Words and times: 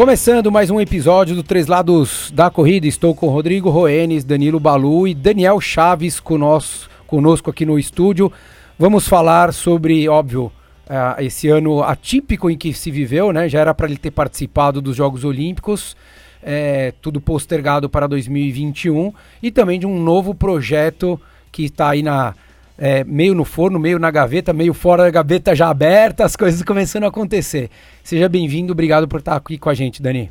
Começando 0.00 0.50
mais 0.50 0.70
um 0.70 0.80
episódio 0.80 1.36
do 1.36 1.42
Três 1.42 1.66
Lados 1.66 2.32
da 2.34 2.48
Corrida, 2.48 2.86
estou 2.86 3.14
com 3.14 3.28
Rodrigo 3.28 3.68
Roenes, 3.68 4.24
Danilo 4.24 4.58
Balu 4.58 5.06
e 5.06 5.14
Daniel 5.14 5.60
Chaves 5.60 6.18
conosco, 6.18 6.90
conosco 7.06 7.50
aqui 7.50 7.66
no 7.66 7.78
estúdio. 7.78 8.32
Vamos 8.78 9.06
falar 9.06 9.52
sobre, 9.52 10.08
óbvio, 10.08 10.50
uh, 10.86 11.20
esse 11.20 11.48
ano 11.48 11.82
atípico 11.82 12.48
em 12.48 12.56
que 12.56 12.72
se 12.72 12.90
viveu, 12.90 13.30
né? 13.30 13.46
Já 13.46 13.60
era 13.60 13.74
para 13.74 13.88
ele 13.88 13.98
ter 13.98 14.10
participado 14.10 14.80
dos 14.80 14.96
Jogos 14.96 15.22
Olímpicos, 15.22 15.94
é, 16.42 16.92
tudo 17.00 17.20
postergado 17.20 17.88
para 17.88 18.06
2021 18.06 19.12
e 19.42 19.50
também 19.50 19.78
de 19.78 19.86
um 19.86 20.02
novo 20.02 20.34
projeto 20.34 21.20
que 21.52 21.64
está 21.64 21.90
aí 21.90 22.02
na 22.02 22.34
é, 22.78 23.04
meio 23.04 23.34
no 23.34 23.44
forno, 23.44 23.78
meio 23.78 23.98
na 23.98 24.10
gaveta, 24.10 24.54
meio 24.54 24.72
fora 24.72 25.02
da 25.02 25.10
gaveta 25.10 25.54
já 25.54 25.68
aberta, 25.68 26.24
as 26.24 26.34
coisas 26.34 26.62
começando 26.62 27.04
a 27.04 27.08
acontecer. 27.08 27.68
Seja 28.02 28.28
bem-vindo, 28.28 28.72
obrigado 28.72 29.06
por 29.06 29.20
estar 29.20 29.36
aqui 29.36 29.58
com 29.58 29.68
a 29.68 29.74
gente, 29.74 30.00
Dani. 30.00 30.30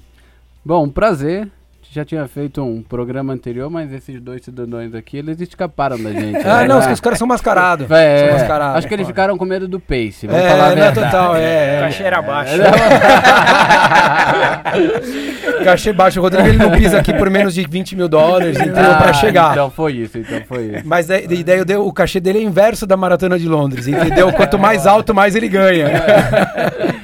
Bom, 0.66 0.90
prazer 0.90 1.48
já 1.92 2.06
tinha 2.06 2.28
feito 2.28 2.62
um 2.62 2.84
programa 2.84 3.34
anterior, 3.34 3.68
mas 3.68 3.92
esses 3.92 4.22
dois 4.22 4.44
cidadãos 4.44 4.94
aqui, 4.94 5.18
eles 5.18 5.42
escaparam 5.42 5.98
da 5.98 6.12
gente. 6.12 6.38
ah, 6.48 6.62
né? 6.62 6.68
não, 6.68 6.92
os 6.92 7.00
caras 7.00 7.18
são 7.18 7.28
mascarados. 7.28 7.90
É, 7.90 8.28
são 8.28 8.38
mascarados. 8.38 8.78
Acho 8.78 8.88
que 8.88 8.94
eles 8.94 9.08
ficaram 9.08 9.36
com 9.38 9.44
medo 9.44 9.68
do 9.68 9.80
pace. 9.80 10.28
Vamos 10.28 10.44
é, 10.44 10.50
falar 10.50 10.76
não, 10.76 10.94
total, 10.94 11.36
é. 11.36 11.78
é. 11.78 11.80
Cachê 11.80 12.04
era 12.04 12.22
baixo. 12.22 12.54
Cachê 15.64 15.92
baixo. 15.92 16.20
O 16.20 16.24
Rodrigo 16.24 16.48
ele 16.48 16.58
não 16.58 16.72
pisa 16.72 17.00
aqui 17.00 17.12
por 17.12 17.28
menos 17.30 17.56
de 17.56 17.66
20 17.68 17.96
mil 17.96 18.08
dólares, 18.08 18.60
então, 18.60 18.92
ah, 18.92 18.96
pra 18.96 19.14
chegar. 19.14 19.54
Então 19.54 19.72
foi 19.72 19.94
isso, 19.94 20.20
então 20.20 20.42
foi 20.48 20.66
isso. 20.66 20.84
Mas 20.86 21.08
daí, 21.08 21.28
daí 21.28 21.66
dei, 21.66 21.76
o 21.76 21.92
cachê 21.92 22.20
dele 22.20 22.38
é 22.38 22.44
inverso 22.44 22.86
da 22.86 22.96
maratona 22.96 23.40
de 23.40 23.48
Londres, 23.48 23.88
entendeu? 23.88 24.32
Quanto 24.34 24.60
mais 24.60 24.86
alto, 24.86 25.14
mais 25.14 25.36
ele 25.36 25.48
ganha. 25.48 25.88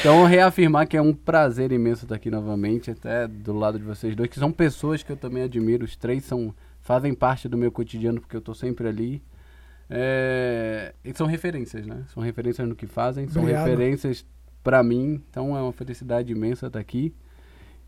Então, 0.00 0.24
reafirmar 0.24 0.86
que 0.86 0.96
é 0.96 1.02
um 1.02 1.12
prazer 1.12 1.72
imenso 1.72 2.04
estar 2.04 2.14
aqui 2.14 2.30
novamente, 2.30 2.90
até 2.90 3.26
do 3.26 3.52
lado 3.52 3.78
de 3.78 3.84
vocês 3.84 4.14
dois, 4.14 4.30
que 4.30 4.38
são 4.38 4.52
pessoas 4.52 5.02
que 5.02 5.10
eu 5.10 5.16
também 5.16 5.42
admiro. 5.42 5.84
Os 5.84 5.96
três 5.96 6.24
são, 6.24 6.54
fazem 6.80 7.12
parte 7.12 7.48
do 7.48 7.58
meu 7.58 7.72
cotidiano, 7.72 8.20
porque 8.20 8.36
eu 8.36 8.38
estou 8.38 8.54
sempre 8.54 8.86
ali. 8.86 9.20
É, 9.90 10.94
e 11.04 11.12
são 11.14 11.26
referências, 11.26 11.84
né? 11.84 12.04
São 12.14 12.22
referências 12.22 12.68
no 12.68 12.76
que 12.76 12.86
fazem, 12.86 13.26
são 13.26 13.42
Obrigado. 13.42 13.66
referências 13.66 14.24
para 14.62 14.82
mim. 14.84 15.20
Então, 15.28 15.56
é 15.56 15.60
uma 15.60 15.72
felicidade 15.72 16.30
imensa 16.30 16.68
estar 16.68 16.78
aqui 16.78 17.12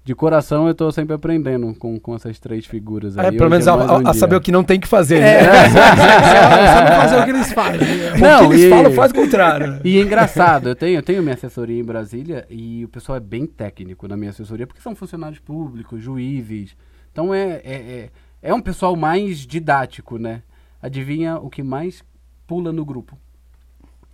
de 0.02 0.14
coração 0.14 0.66
eu 0.66 0.72
estou 0.72 0.90
sempre 0.90 1.14
aprendendo 1.14 1.74
com, 1.74 2.00
com 2.00 2.14
essas 2.14 2.38
três 2.38 2.64
figuras 2.64 3.18
aí. 3.18 3.26
É, 3.26 3.32
pelo 3.32 3.50
menos 3.50 3.66
é 3.66 3.70
a, 3.70 3.74
um 3.74 4.08
a, 4.08 4.14
saber 4.14 4.36
o 4.36 4.40
que 4.40 4.50
não 4.50 4.64
tem 4.64 4.80
que 4.80 4.88
fazer. 4.88 5.18
É, 5.18 5.42
né? 5.42 5.48
é, 6.86 6.90
não 6.90 7.00
fazer 7.02 7.18
o 7.18 7.24
que 7.24 7.30
eles 7.30 7.52
fazem. 7.52 7.80
Não, 8.18 8.46
o 8.46 8.48
que 8.48 8.54
eles 8.54 8.66
e, 8.66 8.70
falam 8.70 8.92
faz 8.92 9.12
o 9.12 9.14
contrário. 9.14 9.80
E 9.84 9.98
é 9.98 10.02
engraçado, 10.02 10.70
eu 10.70 10.74
tenho, 10.74 10.98
eu 10.98 11.02
tenho 11.02 11.22
minha 11.22 11.34
assessoria 11.34 11.78
em 11.78 11.84
Brasília 11.84 12.46
e 12.48 12.84
o 12.84 12.88
pessoal 12.88 13.16
é 13.16 13.20
bem 13.20 13.46
técnico 13.46 14.08
na 14.08 14.16
minha 14.16 14.30
assessoria, 14.30 14.66
porque 14.66 14.80
são 14.80 14.94
funcionários 14.94 15.38
públicos, 15.38 16.02
juízes. 16.02 16.74
Então 17.12 17.34
é, 17.34 17.60
é, 17.62 17.74
é, 17.74 18.10
é 18.42 18.54
um 18.54 18.60
pessoal 18.60 18.96
mais 18.96 19.38
didático, 19.46 20.18
né? 20.18 20.42
Adivinha 20.80 21.36
o 21.36 21.50
que 21.50 21.62
mais 21.62 22.02
pula 22.46 22.72
no 22.72 22.86
grupo? 22.86 23.18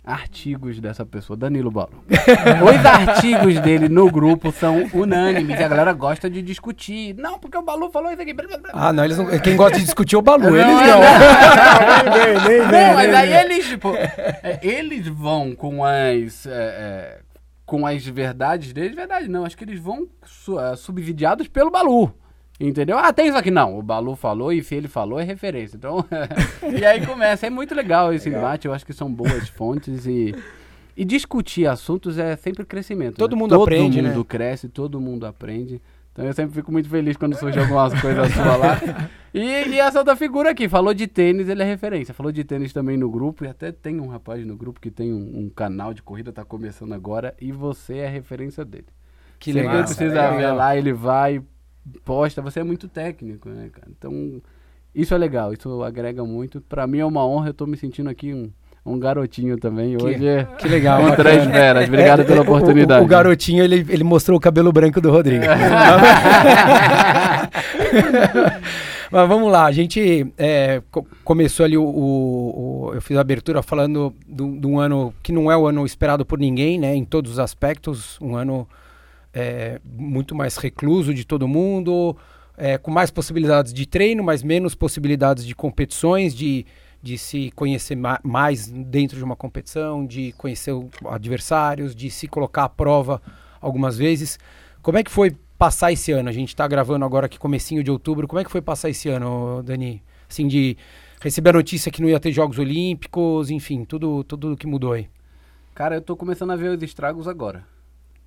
Artigos 0.07 0.79
dessa 0.79 1.05
pessoa, 1.05 1.35
Danilo 1.35 1.69
Balo. 1.69 2.01
Os 2.07 2.85
artigos 2.85 3.59
dele 3.59 3.89
no 3.89 4.09
grupo 4.09 4.53
são 4.53 4.89
unânimes 4.93 5.59
e 5.59 5.63
a 5.63 5.67
galera 5.67 5.91
gosta 5.91 6.29
de 6.29 6.41
discutir. 6.41 7.13
Não, 7.15 7.37
porque 7.37 7.57
o 7.57 7.61
Balu 7.61 7.91
falou 7.91 8.09
isso 8.09 8.21
aqui. 8.21 8.33
Ah, 8.71 8.93
não, 8.93 9.03
eles 9.03 9.17
não, 9.17 9.25
quem 9.39 9.57
gosta 9.57 9.77
de 9.77 9.83
discutir 9.83 10.15
é 10.15 10.17
o 10.17 10.21
Balu, 10.21 10.47
eles 10.55 10.65
não. 10.65 10.77
não, 10.77 12.15
nem, 12.15 12.47
nem, 12.47 12.71
nem, 12.71 12.87
não 12.87 12.93
mas 12.93 13.13
aí 13.13 13.33
eles, 13.33 13.67
tipo, 13.67 13.93
é, 13.93 14.59
eles 14.61 15.07
vão 15.07 15.53
com 15.53 15.83
as. 15.83 16.45
É, 16.45 16.51
é, 16.51 17.19
com 17.65 17.85
as 17.85 18.05
verdades 18.05 18.71
deles, 18.71 18.95
verdade 18.95 19.27
não, 19.27 19.43
acho 19.43 19.57
que 19.57 19.65
eles 19.65 19.77
vão 19.77 20.07
su, 20.23 20.57
é, 20.57 20.73
subsidiados 20.77 21.49
pelo 21.49 21.69
Balu. 21.69 22.13
Entendeu? 22.59 22.97
Ah, 22.97 23.13
tem 23.13 23.27
isso 23.27 23.37
aqui. 23.37 23.51
Não, 23.51 23.77
o 23.77 23.83
Balu 23.83 24.15
falou 24.15 24.51
e 24.51 24.63
se 24.63 24.73
ele 24.73 24.87
falou 24.87 25.19
é 25.19 25.23
referência. 25.23 25.77
Então, 25.77 26.03
e 26.79 26.83
aí 26.83 27.05
começa. 27.05 27.45
É 27.45 27.49
muito 27.49 27.75
legal 27.75 28.11
esse 28.13 28.29
legal. 28.29 28.41
debate. 28.41 28.67
Eu 28.67 28.73
acho 28.73 28.85
que 28.85 28.93
são 28.93 29.11
boas 29.13 29.47
fontes 29.49 30.07
e, 30.07 30.33
e 30.95 31.05
discutir 31.05 31.67
assuntos 31.67 32.17
é 32.17 32.35
sempre 32.35 32.65
crescimento. 32.65 33.17
Todo 33.17 33.35
né? 33.35 33.39
mundo 33.39 33.51
todo 33.51 33.63
aprende, 33.63 33.97
Todo 33.97 34.07
mundo 34.07 34.19
né? 34.19 34.25
cresce, 34.27 34.69
todo 34.69 34.99
mundo 34.99 35.25
aprende. 35.25 35.81
Então 36.17 36.25
eu 36.25 36.33
sempre 36.33 36.55
fico 36.55 36.71
muito 36.71 36.89
feliz 36.89 37.15
quando 37.15 37.35
surge 37.35 37.59
algumas 37.59 37.93
coisas 38.01 38.33
suas 38.33 38.59
lá. 38.59 38.81
E, 39.31 39.39
e, 39.39 39.79
essa 39.79 39.99
outra 39.99 40.15
figura 40.15 40.49
aqui, 40.49 40.67
falou 40.67 40.91
de 40.91 41.05
tênis, 41.05 41.47
ele 41.47 41.61
é 41.61 41.65
referência. 41.65 42.11
Falou 42.11 42.31
de 42.31 42.43
tênis 42.43 42.73
também 42.73 42.97
no 42.97 43.07
grupo, 43.07 43.45
e 43.45 43.47
até 43.47 43.71
tem 43.71 43.99
um 43.99 44.07
rapaz 44.07 44.43
no 44.43 44.57
grupo 44.57 44.81
que 44.81 44.89
tem 44.89 45.13
um, 45.13 45.41
um 45.41 45.49
canal 45.49 45.93
de 45.93 46.01
corrida, 46.01 46.33
tá 46.33 46.43
começando 46.43 46.93
agora, 46.93 47.35
e 47.39 47.51
você 47.51 47.97
é 47.97 48.07
referência 48.07 48.65
dele. 48.65 48.87
Que 49.37 49.51
legal. 49.51 49.85
Você 49.85 49.93
precisa 49.93 50.21
é 50.21 50.37
ver 50.37 50.51
lá, 50.53 50.75
ele 50.75 50.91
vai, 50.91 51.39
posta, 52.03 52.41
você 52.41 52.59
é 52.59 52.63
muito 52.63 52.87
técnico, 52.87 53.49
né, 53.49 53.69
cara? 53.71 53.87
Então, 53.97 54.41
isso 54.93 55.13
é 55.13 55.17
legal, 55.17 55.53
isso 55.53 55.83
agrega 55.83 56.23
muito. 56.23 56.61
Para 56.61 56.87
mim 56.87 56.99
é 56.99 57.05
uma 57.05 57.25
honra, 57.25 57.49
eu 57.49 57.53
tô 57.53 57.65
me 57.65 57.77
sentindo 57.77 58.09
aqui 58.09 58.33
um, 58.33 58.51
um 58.85 58.99
garotinho 58.99 59.57
também. 59.57 59.95
Hoje 59.95 60.19
que, 60.19 60.27
é 60.27 60.43
que 60.57 60.67
legal. 60.67 61.01
Um 61.01 61.15
três 61.15 61.45
veras. 61.45 61.87
Obrigado 61.87 62.21
é, 62.21 62.25
pela 62.25 62.41
oportunidade. 62.41 63.01
O, 63.01 63.05
o, 63.05 63.07
garotinho, 63.07 63.63
ele, 63.63 63.85
ele 63.89 64.03
mostrou 64.03 64.37
o 64.37 64.41
cabelo 64.41 64.71
branco 64.71 64.99
do 64.99 65.11
Rodrigo. 65.11 65.45
Mas 69.09 69.27
vamos 69.27 69.51
lá, 69.51 69.65
a 69.65 69.71
gente 69.71 70.31
é, 70.37 70.81
começou 71.23 71.65
ali 71.65 71.77
o, 71.77 71.83
o, 71.83 72.87
o, 72.89 72.93
Eu 72.93 73.01
fiz 73.01 73.17
a 73.17 73.21
abertura 73.21 73.61
falando 73.61 74.13
de 74.27 74.67
um 74.67 74.79
ano 74.79 75.13
que 75.23 75.31
não 75.31 75.51
é 75.51 75.55
o 75.55 75.65
ano 75.65 75.85
esperado 75.85 76.25
por 76.25 76.39
ninguém, 76.39 76.77
né? 76.77 76.93
Em 76.93 77.05
todos 77.05 77.33
os 77.33 77.39
aspectos. 77.39 78.17
Um 78.21 78.35
ano 78.35 78.67
é, 79.37 79.79
muito 79.85 80.33
mais 80.33 80.57
recluso 80.57 81.13
de 81.13 81.23
todo 81.23 81.47
mundo, 81.47 82.17
é, 82.57 82.75
com 82.75 82.89
mais 82.89 83.11
possibilidades 83.11 83.71
de 83.71 83.85
treino, 83.85 84.23
mas 84.23 84.41
menos 84.41 84.73
possibilidades 84.73 85.45
de 85.45 85.53
competições, 85.53 86.33
de, 86.33 86.65
de 87.03 87.19
se 87.19 87.51
conhecer 87.51 87.95
ma 87.95 88.19
mais 88.23 88.67
dentro 88.67 89.15
de 89.15 89.23
uma 89.23 89.35
competição, 89.35 90.03
de 90.03 90.31
conhecer 90.31 90.73
adversários, 91.05 91.95
de 91.95 92.09
se 92.09 92.27
colocar 92.27 92.63
à 92.63 92.69
prova 92.69 93.21
algumas 93.61 93.95
vezes. 93.95 94.39
Como 94.81 94.97
é 94.97 95.03
que 95.03 95.11
foi 95.11 95.35
passar 95.55 95.91
esse 95.91 96.11
ano? 96.11 96.29
A 96.29 96.31
gente 96.31 96.49
está 96.49 96.67
gravando 96.67 97.05
agora 97.05 97.27
aqui 97.27 97.37
comecinho 97.37 97.83
de 97.83 97.91
outubro. 97.91 98.27
Como 98.27 98.39
é 98.39 98.43
que 98.43 98.49
foi 98.49 98.61
passar 98.61 98.89
esse 98.89 99.07
ano, 99.07 99.61
Dani? 99.61 100.01
Assim, 100.27 100.47
de 100.47 100.75
receber 101.21 101.51
a 101.51 101.53
notícia 101.53 101.91
que 101.91 102.01
não 102.01 102.09
ia 102.09 102.19
ter 102.19 102.31
Jogos 102.31 102.57
Olímpicos, 102.57 103.51
enfim, 103.51 103.85
tudo, 103.85 104.23
tudo 104.23 104.57
que 104.57 104.65
mudou 104.65 104.93
aí. 104.93 105.07
Cara, 105.75 105.95
eu 105.95 105.99
estou 105.99 106.17
começando 106.17 106.51
a 106.51 106.55
ver 106.55 106.75
os 106.75 106.81
estragos 106.81 107.27
agora. 107.27 107.63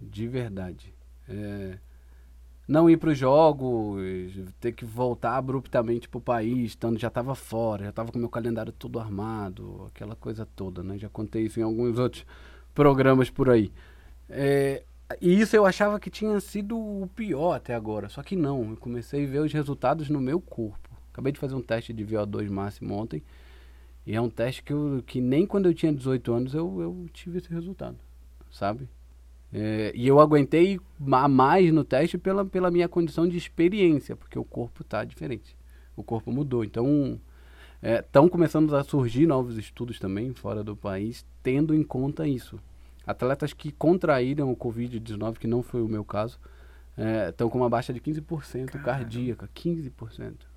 De 0.01 0.29
verdade. 0.29 1.00
É, 1.31 1.79
não 2.71 2.89
ir 2.89 2.97
para 2.97 3.11
os 3.11 3.19
jogos, 3.19 4.01
ter 4.61 4.73
que 4.73 4.85
voltar 4.85 5.37
abruptamente 5.37 6.09
para 6.09 6.19
o 6.19 6.21
país, 6.21 6.71
estando 6.71 6.99
já 6.99 7.09
estava 7.09 7.35
fora, 7.35 7.85
já 7.85 7.91
estava 7.91 8.13
com 8.13 8.19
meu 8.19 8.29
calendário 8.29 8.73
todo 8.73 9.01
armado, 9.01 9.87
aquela 9.89 10.15
coisa 10.15 10.47
toda, 10.55 10.83
né? 10.83 10.97
Já 10.97 11.09
contei 11.09 11.47
isso 11.47 11.59
em 11.59 11.65
alguns 11.65 11.99
outros 11.99 12.25
programas 12.75 13.29
por 13.29 13.51
aí. 13.51 13.73
É, 14.29 14.85
e 15.21 15.41
isso 15.41 15.57
eu 15.57 15.67
achava 15.67 15.99
que 15.99 16.09
tinha 16.09 16.39
sido 16.39 16.79
o 16.79 17.09
pior 17.17 17.55
até 17.55 17.75
agora, 17.75 18.09
só 18.09 18.23
que 18.23 18.37
não. 18.37 18.71
Eu 18.71 18.77
comecei 18.77 19.25
a 19.25 19.29
ver 19.29 19.41
os 19.41 19.53
resultados 19.53 20.09
no 20.09 20.21
meu 20.21 20.41
corpo. 20.41 20.89
Acabei 21.13 21.33
de 21.33 21.41
fazer 21.41 21.57
um 21.57 21.63
teste 21.63 21.93
de 21.93 22.07
VO2 22.07 22.49
máximo 22.49 22.95
ontem, 22.95 23.21
e 24.07 24.15
é 24.15 24.21
um 24.21 24.31
teste 24.31 24.63
que, 24.63 24.73
eu, 24.73 25.03
que 25.05 25.21
nem 25.21 25.45
quando 25.45 25.67
eu 25.67 25.75
tinha 25.75 25.93
18 25.93 26.33
anos 26.33 26.55
eu, 26.55 26.81
eu 26.81 27.07
tive 27.13 27.39
esse 27.39 27.53
resultado, 27.53 27.97
sabe? 28.49 28.89
É, 29.53 29.93
e 29.95 30.07
eu 30.07 30.21
aguentei 30.21 30.79
a 31.11 31.29
mais 31.29 31.73
no 31.73 31.83
teste 31.83 32.17
pela, 32.17 32.45
pela 32.45 32.71
minha 32.71 32.89
condição 32.89 33.27
de 33.27 33.37
experiência, 33.37 34.15
porque 34.15 34.39
o 34.39 34.45
corpo 34.45 34.83
está 34.83 35.05
diferente. 35.05 35.57
O 35.97 36.03
corpo 36.03 36.31
mudou. 36.31 36.65
Então, 36.65 37.21
estão 37.83 38.27
é, 38.27 38.29
começando 38.29 38.75
a 38.77 38.85
surgir 38.85 39.27
novos 39.27 39.59
estudos 39.59 39.99
também 39.99 40.33
fora 40.35 40.63
do 40.63 40.77
país, 40.77 41.27
tendo 41.43 41.75
em 41.75 41.83
conta 41.83 42.27
isso. 42.29 42.61
Atletas 43.07 43.53
que 43.53 43.73
contraíram 43.73 44.51
o 44.53 44.57
Covid-19, 44.57 45.39
que 45.39 45.47
não 45.47 45.63
foi 45.63 45.83
o 45.83 45.89
meu 45.89 46.05
caso, 46.05 46.39
estão 47.29 47.49
é, 47.49 47.51
com 47.51 47.59
uma 47.59 47.69
baixa 47.69 47.93
de 47.93 48.01
15% 48.01 48.67
Caramba. 48.67 48.85
cardíaca. 48.85 49.49
15%. 49.55 50.50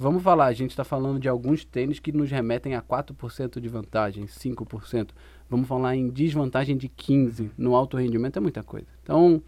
Vamos 0.00 0.22
falar, 0.22 0.46
a 0.46 0.52
gente 0.54 0.70
está 0.70 0.82
falando 0.82 1.20
de 1.20 1.28
alguns 1.28 1.62
tênis 1.62 2.00
que 2.00 2.10
nos 2.10 2.30
remetem 2.30 2.74
a 2.74 2.80
4% 2.80 3.60
de 3.60 3.68
vantagem, 3.68 4.24
5%. 4.24 5.10
Vamos 5.46 5.68
falar 5.68 5.94
em 5.94 6.08
desvantagem 6.08 6.74
de 6.74 6.88
15% 6.88 7.50
no 7.58 7.76
alto 7.76 7.98
rendimento, 7.98 8.38
é 8.38 8.40
muita 8.40 8.62
coisa. 8.62 8.86
Então, 9.02 9.42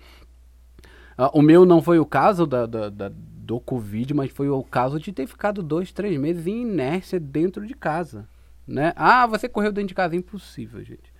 uh, 1.19 1.31
o 1.33 1.41
meu 1.41 1.65
não 1.65 1.81
foi 1.81 1.99
o 1.99 2.05
caso 2.05 2.47
da, 2.47 2.67
da, 2.67 2.91
da, 2.91 3.11
do 3.15 3.59
Covid, 3.61 4.13
mas 4.13 4.31
foi 4.31 4.51
o 4.51 4.63
caso 4.63 5.01
de 5.01 5.11
ter 5.11 5.27
ficado 5.27 5.63
dois, 5.63 5.91
três 5.91 6.21
meses 6.21 6.47
em 6.47 6.61
inércia 6.61 7.19
dentro 7.19 7.67
de 7.67 7.73
casa. 7.73 8.29
Né? 8.67 8.93
Ah, 8.95 9.27
você 9.27 9.49
correu 9.49 9.73
dentro 9.73 9.89
de 9.89 9.95
casa, 9.95 10.15
impossível, 10.15 10.85
gente. 10.85 11.11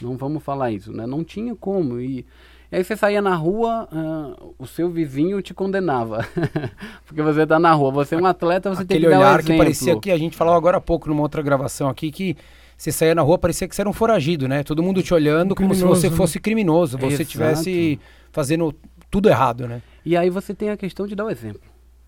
Não 0.00 0.16
vamos 0.16 0.42
falar 0.42 0.72
isso, 0.72 0.92
né? 0.92 1.06
Não 1.06 1.22
tinha 1.22 1.54
como. 1.54 2.00
E 2.00 2.26
E 2.72 2.76
aí 2.76 2.82
você 2.82 2.96
saía 2.96 3.20
na 3.20 3.34
rua, 3.34 3.86
ah, 3.92 4.34
o 4.58 4.66
seu 4.66 4.88
vizinho 4.88 5.42
te 5.42 5.52
condenava. 5.52 6.26
Porque 7.04 7.20
você 7.20 7.46
tá 7.46 7.58
na 7.58 7.70
rua, 7.74 7.90
você 7.90 8.14
é 8.14 8.18
um 8.18 8.24
atleta, 8.24 8.70
você 8.70 8.82
tem 8.82 8.96
Aquele 8.96 9.12
que 9.12 9.12
dar 9.12 9.18
olhar 9.18 9.40
o 9.40 9.44
que 9.44 9.56
parecia 9.58 10.00
que 10.00 10.10
a 10.10 10.16
gente 10.16 10.34
falava 10.34 10.56
agora 10.56 10.78
há 10.78 10.80
pouco 10.80 11.06
numa 11.10 11.20
outra 11.20 11.42
gravação 11.42 11.90
aqui 11.90 12.10
que 12.10 12.34
você 12.74 12.90
saía 12.90 13.14
na 13.14 13.20
rua, 13.20 13.36
parecia 13.36 13.68
que 13.68 13.76
você 13.76 13.82
era 13.82 13.90
um 13.90 13.92
foragido, 13.92 14.48
né? 14.48 14.62
Todo 14.62 14.82
mundo 14.82 15.02
te 15.02 15.12
olhando 15.12 15.54
como 15.54 15.74
se 15.74 15.84
você 15.84 16.08
né? 16.08 16.16
fosse 16.16 16.40
criminoso, 16.40 16.96
você 16.96 17.22
estivesse 17.22 18.00
fazendo 18.32 18.74
tudo 19.10 19.28
errado, 19.28 19.68
né? 19.68 19.82
E 20.02 20.16
aí 20.16 20.30
você 20.30 20.54
tem 20.54 20.70
a 20.70 20.76
questão 20.76 21.06
de 21.06 21.14
dar 21.14 21.26
o 21.26 21.30
exemplo. 21.30 21.60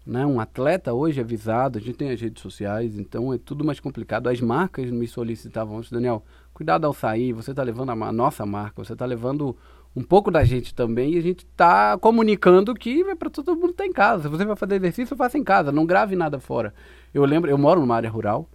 Né? 0.06 0.24
Um 0.24 0.40
atleta 0.40 0.94
hoje 0.94 1.20
é 1.20 1.24
visado, 1.24 1.78
a 1.78 1.80
gente 1.80 1.94
tem 1.94 2.10
as 2.10 2.20
redes 2.20 2.42
sociais, 2.42 2.96
então 2.98 3.34
é 3.34 3.38
tudo 3.38 3.64
mais 3.64 3.80
complicado. 3.80 4.28
As 4.28 4.40
marcas 4.40 4.90
me 4.90 5.06
solicitavam 5.06 5.76
antes, 5.76 5.90
Daniel, 5.90 6.24
cuidado 6.54 6.86
ao 6.86 6.94
sair, 6.94 7.34
você 7.34 7.50
está 7.50 7.62
levando 7.62 7.90
a, 7.90 7.92
a 7.92 8.12
nossa 8.12 8.46
marca, 8.46 8.82
você 8.82 8.94
está 8.94 9.04
levando 9.04 9.54
um 9.96 10.02
pouco 10.02 10.30
da 10.30 10.44
gente 10.44 10.74
também 10.74 11.14
e 11.14 11.18
a 11.18 11.22
gente 11.22 11.44
está 11.44 11.96
comunicando 11.98 12.74
que 12.74 13.02
é 13.02 13.14
para 13.14 13.30
todo 13.30 13.54
mundo 13.54 13.70
estar 13.70 13.86
em 13.86 13.92
casa. 13.92 14.24
Se 14.24 14.28
você 14.28 14.44
vai 14.44 14.56
fazer 14.56 14.76
exercício, 14.76 15.16
faça 15.16 15.38
em 15.38 15.44
casa, 15.44 15.70
não 15.70 15.86
grave 15.86 16.16
nada 16.16 16.40
fora. 16.40 16.74
Eu 17.12 17.24
lembro, 17.24 17.48
eu 17.50 17.56
moro 17.58 17.80
numa 17.80 17.94
área 17.94 18.10
rural, 18.10 18.48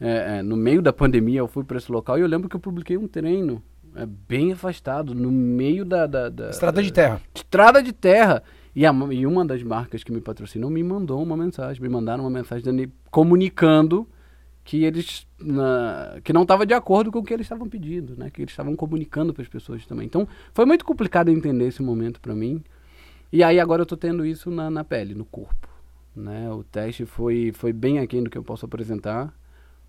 é, 0.00 0.38
é, 0.38 0.42
no 0.42 0.56
meio 0.56 0.80
da 0.82 0.92
pandemia 0.92 1.40
eu 1.40 1.48
fui 1.48 1.64
para 1.64 1.76
esse 1.78 1.90
local 1.90 2.18
e 2.18 2.20
eu 2.20 2.26
lembro 2.28 2.48
que 2.48 2.54
eu 2.56 2.60
publiquei 2.60 2.96
um 2.96 3.08
treino 3.08 3.62
é, 3.96 4.04
bem 4.06 4.52
afastado, 4.52 5.14
no 5.14 5.30
meio 5.32 5.82
da- 5.84 6.06
da- 6.06 6.28
da 6.28 6.50
Estrada 6.50 6.82
de 6.82 6.92
terra. 6.92 7.20
estrada 7.34 7.82
de 7.82 7.92
terra. 7.94 8.42
E, 8.74 8.84
a- 8.84 8.92
e 9.10 9.26
uma 9.26 9.42
das 9.42 9.62
marcas 9.62 10.04
que 10.04 10.12
me 10.12 10.20
patrocinam 10.20 10.68
me 10.68 10.82
mandou 10.84 11.22
uma 11.22 11.34
mensagem, 11.34 11.80
me 11.82 11.88
mandaram 11.88 12.22
uma 12.24 12.30
mensagem 12.30 12.92
comunicando 13.10 14.06
que 14.66 14.82
eles 14.84 15.26
na- 15.38 16.20
que 16.24 16.32
não 16.32 16.42
estava 16.42 16.66
de 16.66 16.74
acordo 16.74 17.12
com 17.12 17.20
o 17.20 17.22
que 17.24 17.32
eles 17.32 17.46
estavam 17.46 17.68
pedindo, 17.68 18.16
né? 18.16 18.28
Que 18.30 18.42
eles 18.42 18.50
estavam 18.52 18.74
comunicando 18.74 19.32
para 19.32 19.42
as 19.42 19.48
pessoas 19.48 19.86
também. 19.86 20.06
Então, 20.06 20.26
foi 20.52 20.66
muito 20.66 20.84
complicado 20.84 21.30
entender 21.30 21.68
esse 21.68 21.82
momento 21.82 22.20
para 22.20 22.34
mim. 22.34 22.62
E 23.32 23.44
aí 23.44 23.60
agora 23.60 23.82
eu 23.82 23.84
estou 23.84 23.96
tendo 23.96 24.26
isso 24.26 24.50
na, 24.50 24.68
na 24.68 24.82
pele, 24.82 25.14
no 25.14 25.24
corpo, 25.24 25.68
né? 26.16 26.50
O 26.50 26.64
teste 26.64 27.06
foi 27.06 27.52
foi 27.54 27.72
bem 27.72 28.00
aquém 28.00 28.24
do 28.24 28.28
que 28.28 28.36
eu 28.36 28.42
posso 28.42 28.66
apresentar. 28.66 29.32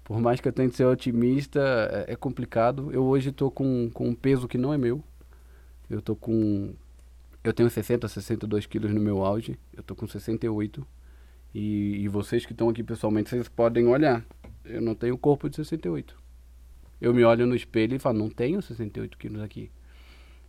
Por 0.04 0.22
mais 0.22 0.40
que 0.40 0.48
eu 0.48 0.54
tente 0.54 0.76
ser 0.76 0.86
otimista, 0.86 1.60
é, 2.08 2.14
é 2.14 2.16
complicado. 2.16 2.92
Eu 2.94 3.04
hoje 3.04 3.30
estou 3.30 3.50
com, 3.50 3.90
com 3.92 4.10
um 4.10 4.16
peso 4.16 4.48
que 4.48 4.60
não 4.60 4.72
é 4.74 4.78
meu. 4.78 5.04
Eu 5.90 6.02
tô 6.04 6.16
com 6.16 6.74
eu 7.44 7.52
tenho 7.54 7.70
60, 7.70 8.08
62 8.08 8.68
quilos 8.68 8.94
no 8.94 9.02
meu 9.02 9.26
auge. 9.26 9.58
Eu 9.76 9.82
tô 9.82 9.96
com 9.96 10.06
68. 10.08 10.86
E, 11.56 12.04
e 12.04 12.08
vocês 12.08 12.46
que 12.46 12.52
estão 12.52 12.70
aqui 12.70 12.84
pessoalmente, 12.84 13.30
vocês 13.32 13.48
podem 13.50 13.88
olhar. 13.88 14.24
Eu 14.69 14.81
não 14.81 14.96
tenho 14.96 15.18
corpo 15.18 15.50
de 15.50 15.56
68. 15.56 16.16
Eu 17.00 17.14
me 17.14 17.24
olho 17.24 17.46
no 17.46 17.56
espelho 17.56 17.96
e 17.96 18.00
falo, 18.00 18.18
não 18.18 18.30
tenho 18.30 18.62
68 18.62 19.18
quilos 19.18 19.42
aqui. 19.42 19.72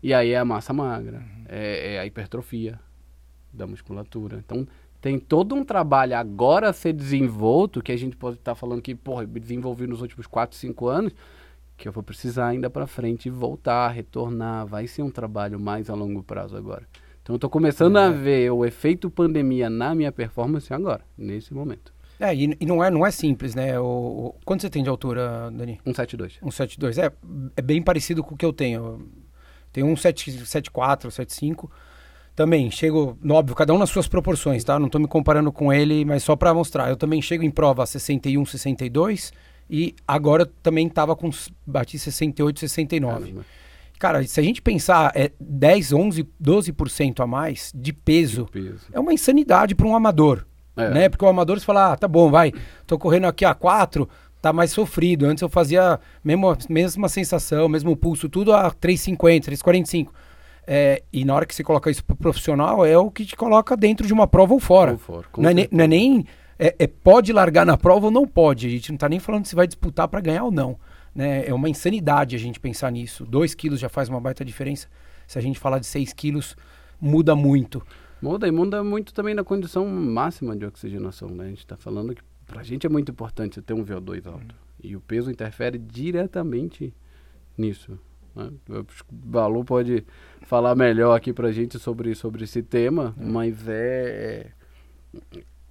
E 0.03 0.15
aí 0.15 0.31
é 0.31 0.39
a 0.39 0.45
massa 0.45 0.73
magra, 0.73 1.23
é, 1.47 1.95
é 1.95 1.99
a 2.01 2.07
hipertrofia 2.07 2.79
da 3.53 3.67
musculatura. 3.67 4.39
Então, 4.39 4.67
tem 5.01 5.19
todo 5.19 5.55
um 5.55 5.65
trabalho 5.65 6.17
agora 6.17 6.69
a 6.69 6.73
ser 6.73 6.93
desenvolto, 6.93 7.83
que 7.83 7.93
a 7.93 7.97
gente 7.97 8.17
pode 8.17 8.37
estar 8.37 8.55
falando 8.55 8.83
que, 8.83 8.95
porra, 8.95 9.23
eu 9.23 9.27
desenvolvi 9.29 9.87
nos 9.87 10.01
últimos 10.01 10.27
4, 10.27 10.57
5 10.57 10.89
anos, 10.89 11.15
que 11.77 11.87
eu 11.87 11.93
vou 11.93 12.03
precisar 12.03 12.49
ainda 12.49 12.69
para 12.69 12.87
frente 12.87 13.31
voltar, 13.31 13.89
retornar, 13.89 14.67
vai 14.67 14.87
ser 14.87 15.03
um 15.03 15.11
trabalho 15.11 15.61
mais 15.61 15.89
a 15.89 15.95
longo 15.95 16.23
prazo 16.23 16.57
agora. 16.57 16.87
Então 17.23 17.37
eu 17.37 17.39
tô 17.39 17.49
começando 17.49 17.97
a 17.99 18.11
ver 18.11 18.51
o 18.51 18.65
efeito 18.65 19.09
pandemia 19.11 19.69
na 19.71 19.95
minha 19.95 20.11
performance 20.11 20.73
agora, 20.75 21.05
nesse 21.17 21.55
momento. 21.55 21.93
É, 22.21 22.35
e, 22.35 22.57
e 22.61 22.67
não, 22.67 22.83
é, 22.83 22.91
não 22.91 23.07
é 23.07 23.11
simples, 23.11 23.55
né? 23.55 23.79
O, 23.79 23.85
o- 23.85 24.35
quanto 24.45 24.63
você 24.63 24.71
tem 24.71 24.83
de 24.83 24.89
altura, 24.89 25.51
Dani? 25.53 25.81
172. 25.85 26.35
172. 26.41 26.99
É, 26.99 27.13
é 27.57 27.63
bem 27.63 27.81
parecido 27.83 28.25
com 28.25 28.35
o 28.35 28.39
que 28.39 28.45
eu 28.45 28.53
tenho. 28.53 29.09
Tenho 29.73 29.87
um 29.87 29.97
174, 29.97 31.11
75. 31.11 31.71
Também 32.35 32.71
chego, 32.71 33.19
óbvio, 33.31 33.55
cada 33.57 33.75
um 33.75 33.79
nas 33.79 33.91
suas 33.91 34.07
proporções, 34.07 34.63
tá? 34.63 34.79
Não 34.79 34.89
tô 34.89 34.99
me 34.99 35.09
comparando 35.09 35.51
com 35.53 35.73
ele, 35.73 36.05
mas 36.05 36.23
só 36.23 36.37
para 36.37 36.55
mostrar. 36.55 36.89
Eu 36.89 36.97
também 36.97 37.21
chego 37.21 37.43
em 37.45 37.51
prova 37.51 37.83
a 37.83 37.87
61, 37.87 38.45
62 38.47 39.33
e 39.69 39.95
agora 40.07 40.43
eu 40.43 40.47
também 40.63 40.89
tava 40.89 41.17
com 41.17 41.31
bati 41.67 41.99
68, 41.99 42.61
69. 42.61 43.21
Caramba. 43.27 43.45
Cara, 43.99 44.23
se 44.25 44.39
a 44.39 44.43
gente 44.43 44.63
pensar 44.63 45.11
é 45.17 45.33
10, 45.41 45.93
11, 45.93 46.29
12% 46.41 47.21
a 47.21 47.27
mais 47.27 47.73
de 47.75 47.93
peso, 47.93 48.47
Peso. 48.47 48.87
é 48.93 49.01
uma 49.01 49.13
insanidade 49.13 49.75
para 49.75 49.87
um 49.89 49.97
amador 49.97 50.47
É. 50.79 50.91
né? 50.91 51.09
Porque 51.09 51.25
o 51.25 51.29
amador 51.29 51.59
você 51.59 51.67
fala, 51.67 51.93
ah, 51.93 51.97
tá 51.97 52.07
bom, 52.09 52.31
vai, 52.31 52.53
tô 52.87 52.99
correndo 52.99 53.27
aqui 53.27 53.45
a 53.45 53.55
4, 53.55 54.09
tá 54.41 54.53
mais 54.53 54.71
sofrido. 54.71 55.27
Antes 55.27 55.43
eu 55.43 55.49
fazia 55.49 55.99
mesmo, 56.25 56.57
mesma 56.69 57.09
sensação, 57.09 57.69
mesmo 57.69 57.97
pulso, 57.97 58.29
tudo 58.29 58.53
a 58.53 58.71
3,50, 58.71 59.51
3,45. 59.51 60.09
É, 60.71 61.03
e 61.13 61.25
na 61.25 61.35
hora 61.35 61.47
que 61.47 61.55
você 61.55 61.65
coloca 61.65 61.91
isso 61.91 62.05
pro 62.05 62.15
profissional, 62.15 62.85
é 62.85 62.97
o 62.97 63.11
que 63.11 63.25
te 63.25 63.35
coloca 63.35 63.75
dentro 63.77 64.07
de 64.07 64.13
uma 64.13 64.27
prova 64.27 64.53
ou 64.53 64.61
fora. 64.61 64.99
Ou 65.09 65.25
com 65.33 65.41
não, 65.41 65.51
é 65.51 65.55
ne- 65.55 65.69
não 65.73 65.85
é 65.85 65.89
nem. 65.89 66.27
É, 66.59 66.75
é 66.79 66.87
pode 66.87 67.33
largar 67.33 67.65
na 67.65 67.77
prova 67.77 68.07
ou 68.07 68.13
não 68.13 68.27
pode. 68.27 68.67
A 68.67 68.71
gente 68.71 68.91
não 68.91 68.99
tá 68.99 69.09
nem 69.09 69.19
falando 69.19 69.47
se 69.47 69.55
vai 69.55 69.67
disputar 69.67 70.07
para 70.09 70.21
ganhar 70.21 70.45
ou 70.45 70.51
não. 70.51 70.79
Né? 71.15 71.47
É 71.47 71.55
uma 71.55 71.69
insanidade 71.71 72.37
a 72.37 72.39
gente 72.39 72.61
pensar 72.61 72.93
nisso. 72.93 73.25
2 73.25 73.55
quilos 73.55 73.81
já 73.81 73.89
faz 73.89 74.09
uma 74.11 74.21
baita 74.21 74.45
diferença. 74.45 74.89
Se 75.27 75.39
a 75.39 75.43
gente 75.43 75.59
falar 75.59 75.79
de 75.79 75.87
6 75.87 76.13
quilos, 76.13 76.55
muda 77.01 77.35
muito. 77.35 77.83
Muda 78.21 78.49
e 78.49 78.51
muda 78.51 78.83
muito 78.83 79.15
também 79.15 79.35
na 79.35 79.45
condição 79.45 79.87
máxima 79.87 80.57
de 80.57 80.67
oxigenação, 80.67 81.29
né? 81.29 81.45
A 81.45 81.49
gente 81.49 81.59
está 81.59 81.77
falando 81.77 82.15
que 82.15 82.23
pra 82.47 82.63
gente 82.63 82.87
é 82.87 82.91
muito 82.91 83.13
importante 83.13 83.55
você 83.55 83.63
ter 83.63 83.75
um 83.75 83.85
VO2 83.85 84.27
alto. 84.27 84.55
E 84.83 84.97
o 84.97 85.01
peso 85.01 85.31
interfere 85.31 85.79
diretamente 85.79 86.95
nisso. 87.57 87.99
Né? 88.35 88.51
O 88.69 88.85
Balu 89.13 89.65
pode 89.65 90.05
falar 90.43 90.75
melhor 90.75 91.15
aqui 91.15 91.33
pra 91.33 91.53
gente 91.53 91.79
sobre, 91.79 92.15
sobre 92.15 92.45
esse 92.45 92.63
tema, 92.63 93.15
mas 93.17 93.69
é, 93.69 94.53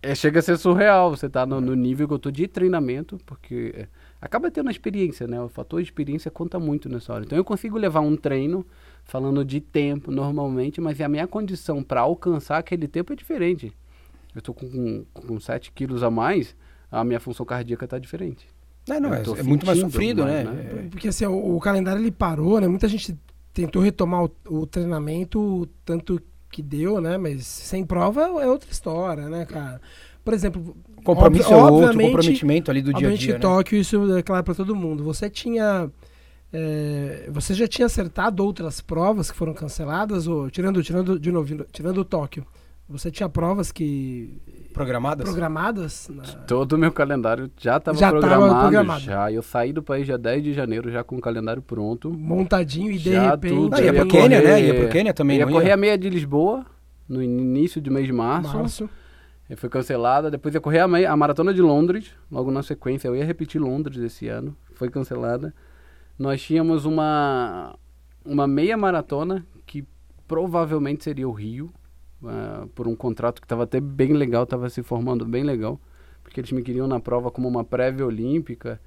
é. 0.02 0.16
Chega 0.16 0.40
a 0.40 0.42
ser 0.42 0.58
surreal. 0.58 1.10
Você 1.10 1.30
tá 1.30 1.46
no, 1.46 1.60
no 1.60 1.76
nível 1.76 2.08
que 2.08 2.14
eu 2.14 2.20
tô 2.20 2.32
de 2.32 2.48
treinamento, 2.48 3.18
porque 3.26 3.74
é, 3.76 3.88
acaba 4.22 4.50
tendo 4.52 4.68
a 4.68 4.72
experiência, 4.72 5.28
né? 5.28 5.40
O 5.42 5.50
fator 5.50 5.82
experiência 5.82 6.30
conta 6.32 6.60
muito 6.60 6.90
nessa 6.90 7.14
hora. 7.14 7.24
Então 7.26 7.38
eu 7.38 7.44
consigo 7.44 7.78
levar 7.78 8.02
um 8.02 8.16
treino 8.16 8.66
falando 9.04 9.44
de 9.46 9.62
tempo 9.62 10.12
normalmente, 10.12 10.82
mas 10.82 11.00
a 11.00 11.08
minha 11.08 11.28
condição 11.28 11.82
para 11.84 12.02
alcançar 12.02 12.58
aquele 12.58 12.88
tempo 12.88 13.14
é 13.14 13.16
diferente. 13.16 13.72
Eu 14.36 14.42
tô 14.42 14.54
com, 14.54 15.06
com 15.14 15.40
7 15.40 15.72
quilos 15.72 16.04
a 16.04 16.12
mais, 16.12 16.56
a 16.92 17.04
minha 17.04 17.20
função 17.20 17.46
cardíaca 17.46 17.86
está 17.86 17.98
diferente. 17.98 18.48
É, 18.90 19.00
não, 19.00 19.14
Eu 19.14 19.36
é, 19.36 19.40
é 19.40 19.44
muito 19.44 19.66
mais 19.66 19.80
sofrido, 19.80 20.24
mais, 20.24 20.46
né? 20.46 20.52
né? 20.52 20.86
É, 20.86 20.90
Porque 20.90 21.10
assim, 21.10 21.26
o, 21.26 21.56
o 21.56 21.60
calendário 21.60 22.02
ele 22.02 22.12
parou, 22.12 22.60
né? 22.62 22.68
Muita 22.68 22.88
gente 22.88 23.18
tentou 23.54 23.82
retomar 23.82 24.24
o, 24.24 24.32
o 24.50 24.66
treinamento, 24.66 25.40
o 25.40 25.66
tanto 25.84 26.22
que 26.50 26.62
deu, 26.62 27.02
né? 27.02 27.18
Mas 27.18 27.46
sem 27.46 27.86
prova 27.86 28.22
é 28.22 28.48
outra 28.48 28.72
história, 28.72 29.28
né, 29.28 29.46
cara? 29.46 29.82
Por 30.28 30.34
exemplo, 30.34 30.76
Compromisso 31.06 31.54
obvi- 31.54 31.54
é 31.54 31.72
outro, 31.72 32.00
comprometimento 32.02 32.70
ali 32.70 32.82
do 32.82 32.94
dia 32.94 33.08
a 33.08 33.14
dia, 33.14 33.34
né? 33.36 33.40
Tóquio, 33.40 33.80
isso 33.80 34.18
é 34.18 34.22
claro 34.22 34.44
para 34.44 34.54
todo 34.54 34.76
mundo. 34.76 35.02
Você 35.06 35.30
tinha. 35.30 35.90
é, 36.52 37.30
você 37.32 37.54
já 37.54 37.66
tinha 37.66 37.86
acertado 37.86 38.44
outras 38.44 38.82
provas 38.82 39.32
que 39.32 39.38
foram 39.38 39.54
canceladas, 39.54 40.28
ou 40.28 40.50
tirando, 40.50 40.84
tirando 40.84 41.18
de 41.18 41.32
novo, 41.32 41.64
tirando 41.72 42.00
o 42.00 42.04
Tóquio. 42.04 42.46
Você 42.90 43.10
tinha 43.10 43.30
provas 43.30 43.72
que 43.72 44.38
Programadas? 44.74 45.24
programadas? 45.30 46.10
na- 46.14 46.24
Todo 46.46 46.74
o 46.74 46.78
meu 46.78 46.92
calendário 46.92 47.50
já 47.58 47.78
estava 47.78 47.98
Já 47.98 48.08
tava 48.08 48.20
programado, 48.20 48.60
programado. 48.62 49.00
já. 49.02 49.32
Eu 49.32 49.42
saí 49.42 49.72
do 49.72 49.82
país 49.82 50.06
dia 50.06 50.18
10 50.18 50.44
de 50.44 50.54
janeiro 50.54 50.92
já 50.92 51.06
com 51.06 51.16
o 51.18 51.22
calendário 51.22 51.62
pronto. 51.62 52.10
montadinho 52.12 52.92
e 52.92 52.98
de 52.98 53.12
Já 53.14 53.32
repente. 53.32 53.54
tudo, 53.56 53.76
Ah, 53.76 53.82
ia 53.82 53.94
pro 53.94 54.04
ia 54.04 54.08
Quênia, 54.08 54.42
né? 54.42 54.62
Ia 54.62 54.74
pro 54.76 54.90
Quênia 54.90 55.14
também, 55.14 55.38
ia 55.38 55.46
não 55.46 55.54
correr 55.54 55.68
ia? 55.68 55.74
a 55.74 55.78
meia 55.78 55.98
de 55.98 56.10
Lisboa 56.10 56.66
no 57.08 57.24
início 57.24 57.82
do 57.82 57.90
mês 57.92 58.06
de 58.06 58.12
março. 58.14 58.58
Março. 58.58 58.90
Foi 59.56 59.70
cancelada. 59.70 60.30
Depois 60.30 60.54
ia 60.54 60.60
correr 60.60 60.80
a, 60.80 61.16
maratona 61.16 61.54
de 61.54 61.62
Londres, 61.62 62.14
logo 62.30 62.52
na 62.52 62.62
sequência. 62.62 63.08
Eu 63.08 63.16
ia 63.16 63.24
repetir 63.24 63.62
Londres 63.62 63.98
esse 63.98 64.28
ano. 64.28 64.56
Foi 64.74 64.90
cancelada. 64.90 65.54
Nós 66.20 66.42
tínhamos 66.42 66.84
uma, 66.84 67.78
uma 68.26 68.48
meia 68.48 68.76
maratona 68.76 69.46
que 69.66 69.88
provavelmente 70.28 71.04
seria 71.04 71.28
o 71.28 71.32
Rio, 71.32 71.72
ah, 72.26 72.68
por 72.76 72.88
um 72.88 72.96
contrato 72.96 73.40
que 73.40 73.46
estava 73.46 73.64
até 73.64 73.80
bem 73.80 74.14
legal, 74.14 74.44
estava 74.44 74.70
se 74.70 74.84
formando 74.84 75.26
bem 75.26 75.44
legal, 75.44 75.80
porque 76.24 76.40
eles 76.40 76.52
me 76.52 76.62
queriam 76.62 76.88
na 76.88 77.00
prova 77.00 77.32
como 77.32 77.48
uma 77.48 77.64
prévia 77.64 78.06
olímpica. 78.06 78.82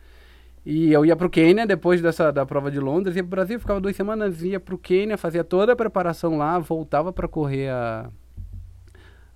E 0.66 0.92
eu 0.92 1.06
ia 1.06 1.16
para 1.16 1.26
o 1.26 1.30
Quênia 1.30 1.66
depois 1.66 2.02
dessa 2.02 2.30
da 2.30 2.44
prova 2.44 2.70
de 2.70 2.78
Londres, 2.78 3.16
ia 3.16 3.22
para 3.22 3.28
o 3.28 3.30
Brasil, 3.30 3.58
ficava 3.58 3.80
duas 3.80 3.96
semanas, 3.96 4.42
ia 4.42 4.60
para 4.60 4.74
o 4.74 4.78
Quênia, 4.78 5.16
fazia 5.16 5.42
toda 5.42 5.72
a 5.72 5.76
preparação 5.76 6.36
lá, 6.36 6.58
voltava 6.58 7.12
para 7.12 7.26
correr 7.26 7.70
a, 7.70 8.10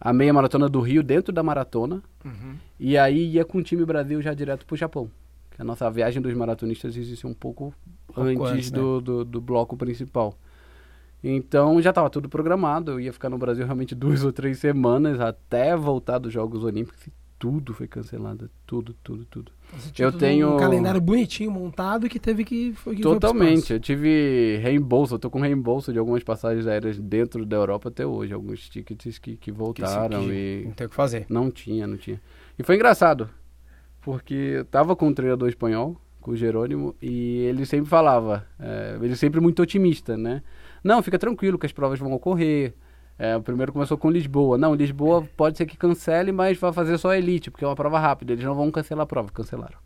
a 0.04 0.12
meia 0.12 0.34
maratona 0.34 0.68
do 0.68 0.80
Rio 0.82 1.02
dentro 1.02 1.32
da 1.32 1.42
maratona. 1.42 2.02
Uhum. 2.22 2.56
E 2.78 2.98
aí 2.98 3.30
ia 3.30 3.44
com 3.44 3.56
o 3.56 3.62
time 3.62 3.86
Brasil 3.86 4.20
já 4.20 4.34
direto 4.34 4.66
pro 4.66 4.76
Japão. 4.76 5.10
Que 5.50 5.62
a 5.62 5.64
nossa 5.64 5.90
viagem 5.90 6.20
dos 6.20 6.34
maratonistas 6.34 6.94
existe 6.94 7.26
um 7.26 7.32
pouco, 7.32 7.72
pouco 8.06 8.20
antes, 8.20 8.52
antes, 8.52 8.70
né? 8.70 8.78
do, 8.78 9.00
do, 9.00 9.24
do 9.24 9.40
bloco 9.40 9.78
principal. 9.78 10.36
Então 11.22 11.80
já 11.80 11.88
estava 11.88 12.10
tudo 12.10 12.28
programado. 12.28 12.92
Eu 12.92 13.00
ia 13.00 13.14
ficar 13.14 13.30
no 13.30 13.38
Brasil 13.38 13.64
realmente 13.64 13.94
duas 13.96 14.22
ou 14.22 14.30
três 14.30 14.58
semanas 14.58 15.18
até 15.18 15.74
voltar 15.74 16.18
dos 16.18 16.30
Jogos 16.30 16.62
Olímpicos. 16.62 17.08
Tudo 17.38 17.74
foi 17.74 17.86
cancelado. 17.86 18.48
Tudo, 18.66 18.94
tudo, 19.02 19.24
tudo. 19.26 19.52
Eu 19.98 20.10
tenho- 20.12 20.54
um 20.54 20.56
calendário 20.56 21.00
bonitinho 21.00 21.50
montado 21.50 22.08
que 22.08 22.18
teve 22.18 22.44
que 22.44 22.72
foi 22.74 22.94
que 22.96 23.02
foi 23.02 23.12
Totalmente. 23.12 23.54
espaço. 23.56 23.72
Eu 23.74 23.80
tive 23.80 24.56
reembolso, 24.62 25.14
eu 25.14 25.18
tô 25.18 25.28
com 25.28 25.40
reembolso 25.40 25.92
de 25.92 25.98
algumas 25.98 26.22
passagens 26.22 26.66
aéreas 26.66 26.98
dentro 26.98 27.44
da 27.44 27.56
Europa 27.56 27.88
até 27.88 28.06
hoje. 28.06 28.32
Alguns 28.32 28.68
tickets 28.68 29.18
que, 29.18 29.32
que 29.32 29.36
Que 29.36 29.52
voltaram 29.52 30.20
que 30.24 30.32
e 30.32 30.62
Não 30.66 30.72
tem 30.72 30.86
o 30.86 30.90
que 30.90 30.96
fazer. 30.96 31.26
não 31.28 31.50
tinha, 31.50 31.86
não 31.86 31.96
tinha. 31.96 32.20
E 32.58 32.62
foi 32.62 32.76
engraçado, 32.76 33.28
porque 34.00 34.34
eu 34.34 34.64
tava 34.64 34.94
com 34.94 35.08
um 35.08 35.14
treinador 35.14 35.48
espanhol, 35.48 36.00
com 36.20 36.30
o 36.30 36.36
Jerônimo, 36.36 36.94
e 37.02 37.40
ele 37.40 37.66
sempre 37.66 37.88
falava, 37.90 38.46
é, 38.58 38.96
ele 39.02 39.16
sempre 39.16 39.40
muito 39.40 39.60
otimista, 39.60 40.16
né? 40.16 40.42
Não, 40.82 41.02
fica 41.02 41.18
tranquilo 41.18 41.58
que 41.58 41.66
as 41.66 41.72
provas 41.72 41.98
vão 41.98 42.12
ocorrer. 42.12 42.74
É, 43.18 43.36
o 43.36 43.42
primeiro 43.42 43.72
começou 43.72 43.96
com 43.96 44.10
Lisboa. 44.10 44.58
Não, 44.58 44.74
Lisboa 44.74 45.26
pode 45.36 45.56
ser 45.56 45.66
que 45.66 45.76
cancele, 45.76 46.32
mas 46.32 46.58
vai 46.58 46.72
fazer 46.72 46.98
só 46.98 47.10
a 47.10 47.18
elite, 47.18 47.50
porque 47.50 47.64
é 47.64 47.68
uma 47.68 47.76
prova 47.76 47.98
rápida. 47.98 48.32
Eles 48.32 48.44
não 48.44 48.54
vão 48.54 48.70
cancelar 48.70 49.04
a 49.04 49.06
prova, 49.06 49.30
cancelaram. 49.30 49.78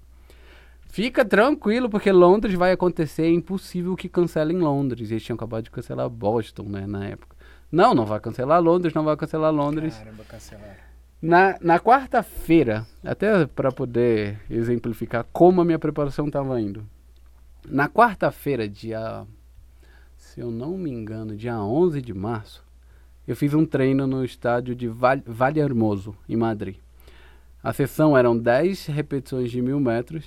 Fica 0.88 1.24
tranquilo, 1.24 1.90
porque 1.90 2.10
Londres 2.10 2.54
vai 2.54 2.72
acontecer, 2.72 3.24
é 3.24 3.30
impossível 3.30 3.94
que 3.94 4.08
cancele 4.08 4.54
em 4.54 4.58
Londres. 4.58 5.10
Eles 5.10 5.22
tinham 5.22 5.36
acabado 5.36 5.64
de 5.64 5.70
cancelar 5.70 6.08
Boston, 6.08 6.64
né, 6.64 6.86
na 6.86 7.06
época. 7.06 7.36
Não, 7.70 7.94
não 7.94 8.06
vai 8.06 8.18
cancelar 8.18 8.62
Londres, 8.62 8.94
não 8.94 9.04
vai 9.04 9.16
cancelar 9.16 9.52
Londres. 9.52 9.96
Caramba, 9.96 10.24
cancelaram. 10.24 10.88
Na, 11.20 11.58
na 11.60 11.78
quarta-feira, 11.78 12.86
até 13.04 13.44
para 13.46 13.70
poder 13.70 14.40
exemplificar 14.48 15.26
como 15.32 15.60
a 15.60 15.64
minha 15.64 15.78
preparação 15.78 16.26
estava 16.26 16.58
indo. 16.60 16.86
Na 17.66 17.88
quarta-feira, 17.88 18.68
dia. 18.68 19.26
Se 20.16 20.40
eu 20.40 20.50
não 20.50 20.78
me 20.78 20.90
engano, 20.90 21.36
dia 21.36 21.60
11 21.60 22.00
de 22.00 22.14
março, 22.14 22.64
eu 23.28 23.36
fiz 23.36 23.52
um 23.52 23.66
treino 23.66 24.06
no 24.06 24.24
estádio 24.24 24.74
de 24.74 24.88
Val, 24.88 25.18
Vale 25.26 25.60
Hermoso, 25.60 26.16
em 26.26 26.34
Madrid. 26.34 26.76
A 27.62 27.74
sessão 27.74 28.16
eram 28.16 28.34
10 28.34 28.86
repetições 28.86 29.50
de 29.50 29.60
mil 29.60 29.78
metros 29.78 30.24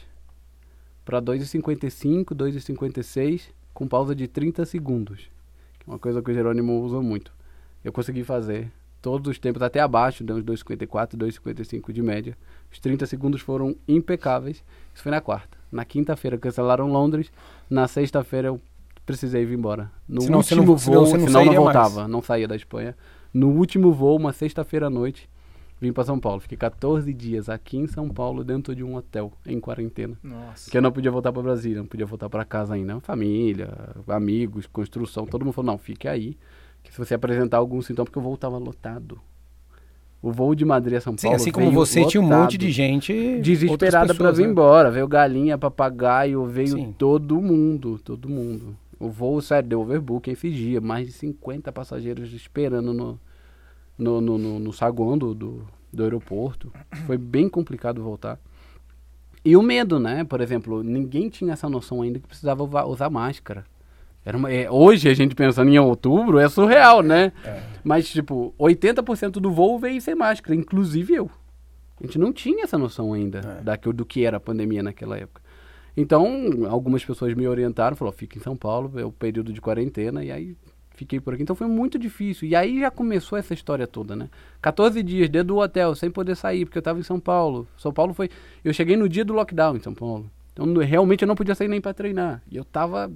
para 1.04 1.20
2,55, 1.20 2.26
2,56, 2.26 3.50
com 3.74 3.88
pausa 3.88 4.14
de 4.14 4.28
30 4.28 4.66
segundos. 4.66 5.32
é 5.80 5.90
Uma 5.90 5.98
coisa 5.98 6.22
que 6.22 6.30
o 6.30 6.34
Jerônimo 6.34 6.80
usa 6.80 7.02
muito. 7.02 7.34
Eu 7.84 7.92
consegui 7.92 8.24
fazer 8.24 8.72
todos 9.02 9.32
os 9.32 9.40
tempos 9.40 9.64
até 9.64 9.80
abaixo, 9.80 10.24
deu 10.24 10.36
uns 10.36 10.44
2,54, 10.44 11.18
2,55 11.18 11.92
de 11.92 12.04
média. 12.04 12.38
Os 12.72 12.80
30 12.80 13.08
segundos 13.08 13.42
foram 13.42 13.76
impecáveis. 13.88 14.64
Isso 14.94 15.02
foi 15.02 15.12
na 15.12 15.20
quarta. 15.20 15.58
Na 15.72 15.84
quinta-feira 15.84 16.38
cancelaram 16.38 16.92
Londres. 16.92 17.32
Na 17.68 17.88
sexta-feira 17.88 18.50
eu 18.50 18.62
precisei 19.06 19.46
vir 19.46 19.58
embora. 19.58 19.92
No 20.08 20.22
Senão 20.22 20.32
não- 20.34 20.38
último 20.40 20.62
senão 20.62 20.66
voo, 20.66 20.78
você 20.78 20.92
não 20.92 21.06
senão 21.06 21.20
não 21.26 21.32
sairia 21.32 21.52
mais. 21.62 21.64
voltava, 21.76 22.08
não 22.08 22.22
saía 22.22 22.48
da 22.48 22.56
Espanha. 22.56 22.96
No 23.34 23.50
último 23.50 23.92
voo, 23.92 24.18
uma 24.18 24.34
sexta-feira 24.34 24.88
à 24.88 24.90
noite, 24.90 25.30
vim 25.80 25.92
para 25.94 26.04
São 26.04 26.20
Paulo. 26.20 26.40
Fiquei 26.42 26.58
14 26.58 27.14
dias 27.14 27.50
aqui 27.50 27.78
em 27.78 27.88
São 27.88 28.10
Paulo, 28.10 28.44
dentro 28.44 28.76
de 28.76 28.84
um 28.84 28.96
hotel, 28.96 29.32
em 29.46 29.60
quarentena. 29.60 30.18
Nossa. 30.24 30.70
Que 30.70 30.78
eu 30.78 30.82
não 30.82 30.92
podia 30.92 31.10
voltar 31.12 31.32
para 31.32 31.42
Brasília, 31.42 31.80
não 31.80 31.88
podia 31.88 32.06
voltar 32.06 32.30
para 32.30 32.44
casa 32.46 32.74
ainda. 32.74 33.00
Família, 33.00 33.70
amigos, 34.08 34.68
construção, 34.68 35.26
todo 35.26 35.44
mundo 35.46 35.54
falou: 35.54 35.72
não, 35.72 35.78
fique 35.78 36.08
aí. 36.08 36.38
Que 36.84 36.92
se 36.92 36.98
você 36.98 37.14
apresentar 37.14 37.58
algum 37.58 37.82
sintoma, 37.82 38.06
porque 38.06 38.20
o 38.20 38.22
voo 38.22 38.34
estava 38.36 38.58
lotado. 38.58 39.20
O 40.22 40.32
voo 40.32 40.54
de 40.54 40.64
Madrid 40.66 40.98
a 40.98 41.02
São 41.02 41.14
Sim, 41.18 41.24
Paulo. 41.28 41.36
assim 41.36 41.52
como 41.52 41.72
você, 41.72 42.06
tinha 42.06 42.22
um 42.22 42.26
lotado. 42.26 42.42
monte 42.42 42.58
de 42.58 42.70
gente. 42.72 43.40
Desesperada 43.40 44.14
para 44.14 44.32
vir 44.32 44.46
né? 44.46 44.52
embora. 44.52 44.92
Veio 44.92 45.08
galinha, 45.08 45.58
papagaio, 45.58 46.46
veio 46.46 46.68
Sim. 46.76 46.94
todo 46.96 47.42
mundo, 47.42 47.98
todo 48.04 48.30
mundo. 48.30 48.76
O 49.02 49.10
voo, 49.10 49.42
sério, 49.42 49.68
deu 49.70 49.82
overbooking 49.82 50.32
esses 50.32 50.54
dias. 50.54 50.82
Mais 50.84 51.08
de 51.08 51.14
50 51.14 51.72
passageiros 51.72 52.32
esperando 52.34 52.94
no, 52.94 53.20
no, 53.98 54.22
no, 54.22 54.38
no, 54.38 54.60
no 54.60 54.74
saguão 54.74 55.18
do, 55.18 55.34
do, 55.34 55.68
do 55.92 56.04
aeroporto. 56.04 56.72
Foi 57.08 57.18
bem 57.18 57.50
complicado 57.50 58.02
voltar. 58.04 58.40
E 59.44 59.58
o 59.58 59.62
medo, 59.64 60.00
né? 60.00 60.24
Por 60.24 60.40
exemplo, 60.40 60.84
ninguém 60.84 61.28
tinha 61.30 61.54
essa 61.54 61.68
noção 61.68 62.02
ainda 62.04 62.20
que 62.20 62.28
precisava 62.28 62.64
usar 62.86 63.10
máscara. 63.10 63.66
Era 64.24 64.38
uma- 64.38 64.52
é, 64.52 64.70
hoje, 64.70 65.10
a 65.10 65.16
gente 65.16 65.34
pensando 65.34 65.72
em 65.72 65.80
outubro, 65.80 66.38
é 66.38 66.48
surreal, 66.48 67.02
né? 67.02 67.32
Mas, 67.84 68.08
tipo, 68.08 68.54
80% 68.60 69.40
do 69.40 69.50
voo 69.50 69.80
veio 69.80 70.00
sem 70.00 70.14
máscara, 70.14 70.54
inclusive 70.56 71.16
eu. 71.16 71.32
A 72.00 72.06
gente 72.06 72.20
não 72.20 72.32
tinha 72.32 72.64
essa 72.64 72.78
noção 72.78 73.14
ainda 73.14 73.40
É. 73.40 73.64
daquilo, 73.64 73.94
do 73.96 74.06
que 74.06 74.24
era 74.24 74.38
a 74.38 74.40
pandemia 74.40 74.84
naquela 74.84 75.18
época. 75.18 75.41
Então, 75.96 76.66
algumas 76.70 77.04
pessoas 77.04 77.34
me 77.34 77.48
orientaram, 77.48 77.96
falaram, 77.96 78.18
fica 78.18 78.38
em 78.38 78.42
São 78.42 78.56
Paulo, 78.56 79.00
é 79.00 79.06
o 79.06 79.12
período 79.12 79.52
de 79.52 79.60
quarentena, 79.60 80.24
e 80.24 80.32
aí 80.32 80.56
fiquei 80.96 81.20
por 81.20 81.34
aqui. 81.34 81.44
Então 81.44 81.56
foi 81.56 81.68
muito 81.68 81.98
difícil. 81.98 82.48
E 82.48 82.56
aí 82.56 82.80
já 82.80 82.92
começou 82.92 83.38
essa 83.38 83.54
história 83.54 83.88
toda, 83.88 84.16
né? 84.16 84.30
14 84.62 85.02
dias 85.04 85.30
dentro 85.30 85.50
do 85.50 85.58
hotel, 85.58 85.96
sem 85.96 86.10
poder 86.10 86.36
sair, 86.36 86.66
porque 86.66 86.78
eu 86.78 86.82
estava 86.82 87.00
em 87.00 87.04
São 87.04 87.20
Paulo. 87.20 87.68
São 87.78 87.92
Paulo 87.92 88.14
foi... 88.14 88.30
Eu 88.64 88.74
cheguei 88.74 88.96
no 88.96 89.10
dia 89.10 89.26
do 89.26 89.34
lockdown 89.34 89.76
em 89.76 89.80
São 89.80 89.94
Paulo. 89.94 90.30
Então, 90.54 90.66
realmente 90.78 91.24
eu 91.24 91.28
não 91.28 91.36
podia 91.36 91.56
sair 91.56 91.68
nem 91.68 91.82
para 91.82 91.94
treinar. 91.94 92.42
E 92.50 92.56
eu 92.56 92.64
tava 92.64 93.12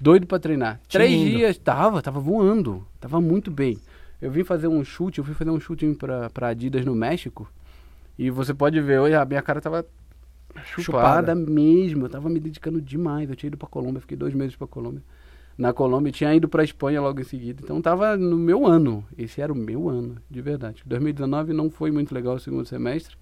doido 0.00 0.26
para 0.26 0.38
treinar. 0.38 0.80
Três 0.88 1.10
Tinindo. 1.10 1.36
dias, 1.38 1.58
tava, 1.58 2.02
tava 2.02 2.20
voando. 2.20 2.86
Tava 3.00 3.20
muito 3.20 3.50
bem. 3.50 3.78
Eu 4.20 4.30
vim 4.30 4.44
fazer 4.44 4.68
um 4.68 4.84
chute, 4.84 5.18
eu 5.18 5.24
fui 5.24 5.34
fazer 5.34 5.50
um 5.50 5.58
chute 5.58 5.86
pra 6.32 6.48
Adidas 6.48 6.84
no 6.84 6.94
México. 6.94 7.50
E 8.18 8.28
você 8.30 8.52
pode 8.52 8.78
ver, 8.80 9.00
hoje 9.00 9.14
a 9.14 9.24
minha 9.24 9.40
cara 9.40 9.62
tava 9.62 9.86
chupada, 10.64 11.32
Chupada. 11.32 11.34
mesmo. 11.34 12.06
Eu 12.06 12.10
tava 12.10 12.28
me 12.28 12.40
dedicando 12.40 12.80
demais. 12.80 13.28
Eu 13.30 13.36
tinha 13.36 13.48
ido 13.48 13.56
pra 13.56 13.68
Colômbia, 13.68 14.00
fiquei 14.00 14.16
dois 14.16 14.34
meses 14.34 14.56
pra 14.56 14.66
Colômbia. 14.66 15.02
Na 15.58 15.72
Colômbia 15.72 16.10
tinha 16.10 16.34
ido 16.34 16.48
pra 16.48 16.64
Espanha 16.64 17.00
logo 17.02 17.20
em 17.20 17.24
seguida. 17.24 17.60
Então 17.62 17.82
tava 17.82 18.16
no 18.16 18.36
meu 18.38 18.66
ano. 18.66 19.04
Esse 19.18 19.40
era 19.42 19.52
o 19.52 19.56
meu 19.56 19.88
ano, 19.88 20.16
de 20.30 20.40
verdade. 20.40 20.82
2019 20.86 21.52
não 21.52 21.68
foi 21.70 21.90
muito 21.90 22.14
legal 22.14 22.36
o 22.36 22.40
segundo 22.40 22.64
semestre. 22.66 23.14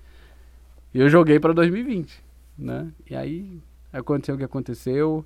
E 0.94 1.00
eu 1.00 1.08
joguei 1.08 1.38
pra 1.40 1.52
2020, 1.52 2.22
né? 2.56 2.88
E 3.10 3.14
aí 3.16 3.60
aconteceu 3.92 4.34
o 4.36 4.38
que 4.38 4.44
aconteceu. 4.44 5.24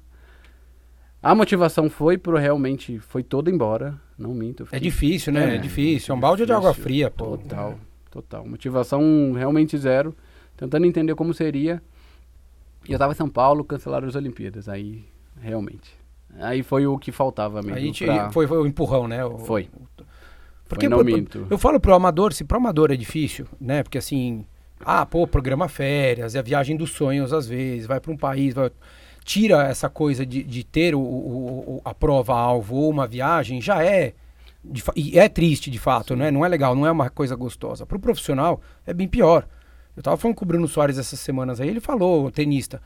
A 1.23 1.35
motivação 1.35 1.89
foi 1.89 2.19
pro 2.19 2.37
realmente 2.37 2.99
foi 2.99 3.23
toda 3.23 3.49
embora, 3.51 3.95
não 4.19 4.35
minto. 4.35 4.65
É 4.65 4.67
fiquei- 4.67 4.81
difícil, 4.81 5.33
né? 5.33 5.53
É, 5.53 5.55
É, 5.57 5.59
difícil. 5.59 6.13
É 6.13 6.17
um 6.17 6.21
balde 6.21 6.45
de 6.45 6.53
água 6.53 6.71
difícil. 6.71 6.83
fria, 6.83 7.11
pô. 7.11 7.37
Total, 7.37 7.79
total. 8.11 8.47
Motivação 8.47 9.33
realmente 9.37 9.77
zero. 9.79 10.15
Tentando 10.57 10.85
entender 10.87 11.15
como 11.15 11.33
seria. 11.33 11.81
E 12.89 12.93
eu 12.93 12.99
tava 12.99 13.13
em 13.13 13.17
São 13.17 13.29
Paulo, 13.29 13.65
cancelaram 13.65 14.09
as 14.09 14.15
Olimpíadas. 14.15 14.69
Aí, 14.69 15.05
realmente. 15.41 15.93
Aí 16.41 16.63
foi 16.63 16.87
o 16.87 16.99
que 16.99 17.13
faltava 17.13 17.63
mesmo. 17.63 17.77
Aí 17.77 17.93
pra- 18.07 18.31
foi, 18.31 18.47
foi 18.47 18.59
o 18.59 18.67
empurrão, 18.67 19.07
né? 19.07 19.25
O- 19.25 19.39
Foi. 19.39 19.69
Porque 20.69 20.89
Foi, 20.89 21.05
minto. 21.05 21.47
eu 21.51 21.59
falo 21.59 21.79
pro 21.79 21.95
amador, 21.95 22.33
se 22.33 22.45
pro 22.45 22.57
amador 22.57 22.91
é 22.91 22.97
difícil, 22.97 23.47
né? 23.61 23.83
Porque 23.83 23.99
assim, 23.99 24.47
ah, 24.81 25.05
pô, 25.05 25.27
programa 25.27 25.69
férias, 25.69 26.35
é 26.35 26.39
a 26.39 26.43
viagem 26.43 26.77
dos 26.77 26.93
sonhos 26.93 27.33
às 27.33 27.47
vezes, 27.47 27.87
vai 27.87 28.01
para 28.01 28.11
um 28.11 28.17
país, 28.17 28.55
vai- 28.55 28.71
tira 29.23 29.65
essa 29.69 29.91
coisa 29.91 30.25
de, 30.25 30.43
de 30.43 30.65
ter 30.65 30.95
o, 30.95 31.01
o- 31.01 31.83
a 31.85 31.93
prova 31.93 32.35
alvo 32.35 32.77
ou 32.77 32.91
uma 32.91 33.07
viagem, 33.07 33.61
já 33.61 33.85
é 33.85 34.15
de 34.65 34.83
e 34.97 35.19
é 35.19 35.29
triste 35.29 35.71
de 35.71 35.79
fato, 35.79 36.17
né? 36.17 36.31
Não 36.31 36.43
é 36.45 36.49
legal, 36.49 36.75
não 36.75 36.87
é 36.87 36.91
uma 36.91 37.11
coisa 37.11 37.37
gostosa. 37.37 37.85
Pro 37.85 37.99
profissional 37.99 38.59
é 38.87 38.95
bem 38.95 39.07
pior. 39.09 39.47
Eu 39.97 40.03
tava 40.03 40.17
falando 40.17 40.37
com 40.37 40.45
o 40.45 40.49
Bruno 40.49 40.67
Soares 40.69 40.99
essas 40.99 41.21
semanas 41.21 41.61
aí, 41.61 41.69
ele 41.69 41.81
falou, 41.81 42.27
o 42.27 42.31
tenista, 42.31 42.81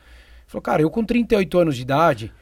falou, 0.45 0.61
cara, 0.61 0.81
eu 0.81 0.89
com 0.89 1.03
38 1.03 1.57
anos 1.59 1.75
de 1.75 1.81
idade, 1.81 2.33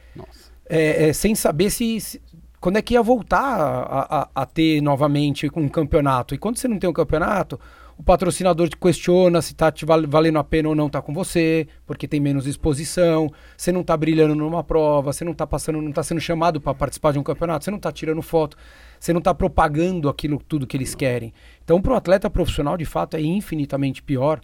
é, 0.68 1.08
é, 1.08 1.12
sem 1.12 1.34
saber 1.34 1.70
se, 1.70 2.00
se- 2.00 2.20
quando 2.60 2.76
é 2.76 2.82
que 2.82 2.94
ia 2.94 3.02
voltar 3.02 3.38
a, 3.60 4.22
a- 4.22 4.28
a 4.34 4.46
ter 4.46 4.80
novamente 4.80 5.48
um 5.54 5.68
campeonato. 5.68 6.34
E 6.34 6.38
quando 6.38 6.56
você 6.58 6.66
não 6.66 6.78
tem 6.78 6.90
um 6.90 6.92
campeonato, 6.92 7.60
o 7.96 8.02
patrocinador 8.02 8.68
te 8.68 8.76
questiona 8.76 9.40
se 9.40 9.54
tá 9.54 9.70
te 9.70 9.84
val- 9.86 10.06
valendo 10.06 10.38
a 10.38 10.44
pena 10.44 10.68
ou 10.68 10.74
não 10.74 10.88
tá 10.88 11.00
com 11.00 11.14
você, 11.14 11.66
porque 11.86 12.08
tem 12.08 12.18
menos 12.20 12.46
exposição, 12.46 13.30
você 13.56 13.70
não 13.70 13.84
tá 13.84 13.96
brilhando 13.96 14.34
numa 14.34 14.64
prova, 14.64 15.12
você 15.12 15.24
não 15.24 15.32
tá 15.32 15.46
passando, 15.46 15.80
não 15.80 15.92
tá 15.92 16.02
sendo 16.02 16.20
chamado 16.20 16.60
para 16.60 16.74
participar 16.74 17.12
de 17.12 17.18
um 17.18 17.22
campeonato, 17.22 17.64
você 17.64 17.70
não 17.70 17.78
tá 17.78 17.92
tirando 17.92 18.20
foto, 18.20 18.56
você 18.98 19.12
não 19.12 19.20
tá 19.20 19.34
propagando 19.34 20.08
aquilo 20.08 20.40
tudo 20.46 20.66
que 20.66 20.76
eles 20.76 20.94
querem. 20.94 21.32
Então, 21.64 21.80
para 21.80 21.92
o 21.92 21.96
atleta 21.96 22.28
profissional, 22.30 22.76
de 22.76 22.84
fato, 22.84 23.16
é 23.16 23.20
infinitamente 23.20 24.02
pior. 24.02 24.40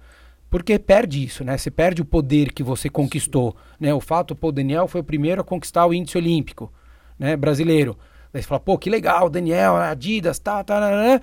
Porque 0.51 0.79
perde 0.79 1.25
isso, 1.25 1.43
né? 1.43 1.57
Você 1.57 1.71
perde 1.71 2.03
o 2.03 2.05
poder 2.05 2.53
que 2.53 2.63
você 2.63 2.91
conquistou, 2.91 3.57
né? 3.81 3.95
O 3.95 4.01
fato, 4.01 4.35
pô, 4.37 4.49
o 4.49 4.53
Daniel 4.53 4.87
foi 4.87 5.01
o 5.01 5.05
primeiro 5.05 5.41
a 5.41 5.45
conquistar 5.45 5.87
o 5.87 5.95
índice 5.95 6.19
olímpico, 6.19 6.71
né? 7.19 7.35
Brasileiro. 7.37 7.97
Daí 8.31 8.43
você 8.43 8.49
fala, 8.49 8.61
pô, 8.61 8.77
que 8.77 8.91
legal, 8.91 9.31
Daniel, 9.31 9.77
Adidas, 9.77 10.39
tá, 10.39 10.63
tá, 10.63 10.79
né? 10.91 11.21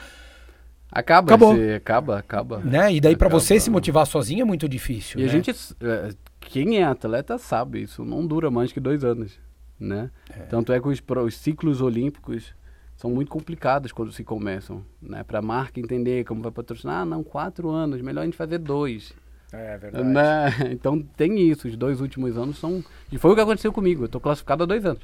Acaba, 0.91 1.27
Acabou. 1.27 1.55
acaba, 1.75 2.17
acaba. 2.17 2.57
né? 2.59 2.91
E 2.91 2.99
daí 2.99 3.13
Acaba. 3.13 3.39
você 3.39 3.59
se 3.59 3.69
motivar 3.69 4.07
sozinho 4.07 4.41
é 4.41 4.45
muito 4.45 4.67
difícil, 4.67 5.19
E 5.19 5.23
a 5.23 5.25
né? 5.27 5.31
gente, 5.31 5.51
é, 5.79 6.09
quem 6.39 6.77
é 6.79 6.83
atleta 6.83 7.37
sabe, 7.37 7.83
isso 7.83 8.03
não 8.03 8.25
dura 8.25 8.49
mais 8.49 8.71
que 8.71 8.79
dois 8.79 9.03
anos, 9.03 9.39
né? 9.79 10.09
Tanto 10.49 10.73
é 10.73 10.79
que 10.79 10.87
os, 10.87 10.99
os 11.23 11.35
ciclos 11.35 11.81
olímpicos 11.81 12.55
são 12.99 13.09
muito 13.09 13.31
complicados 13.31 13.93
quando 13.93 14.11
se 14.11 14.25
começam, 14.25 14.83
né? 15.01 15.23
Para 15.23 15.39
a 15.39 15.41
marca 15.41 15.79
entender 15.79 16.25
como 16.25 16.41
vai 16.41 16.51
patrocinar, 16.51 17.03
ah, 17.03 17.05
não, 17.05 17.23
quatro 17.23 17.69
anos, 17.69 18.01
melhor 18.01 18.23
a 18.23 18.25
gente 18.25 18.35
fazer 18.35 18.57
dois, 18.57 19.13
É 19.53 20.03
né? 20.03 20.49
Então 20.69 21.01
tem 21.15 21.39
isso, 21.49 21.69
os 21.69 21.77
dois 21.77 22.01
últimos 22.01 22.37
anos 22.37 22.57
são... 22.59 22.83
E 23.09 23.17
foi 23.17 23.31
o 23.31 23.35
que 23.35 23.39
aconteceu 23.39 23.71
comigo, 23.71 24.03
eu 24.03 24.09
tô 24.09 24.19
classificado 24.19 24.63
há 24.63 24.65
dois 24.65 24.85
anos. 24.85 25.01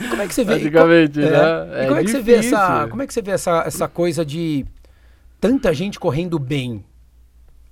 E 0.00 0.08
como 0.08 0.22
é 0.22 0.28
que 0.28 0.34
você 0.34 0.44
vê? 0.44 0.52
Basicamente, 0.62 1.18
e, 1.18 1.22
né? 1.22 1.28
E 1.28 1.84
É 1.84 1.86
como 1.88 1.98
é 1.98 2.04
que 2.04 2.10
você 2.12 2.22
vê 2.22 2.34
essa, 2.34 2.86
como 2.88 3.02
é 3.02 3.06
que 3.08 3.12
você 3.12 3.22
vê 3.22 3.32
essa, 3.32 3.64
essa 3.66 3.88
coisa 3.88 4.24
de 4.24 4.64
tanta 5.40 5.74
gente 5.74 5.98
correndo 5.98 6.38
bem, 6.38 6.84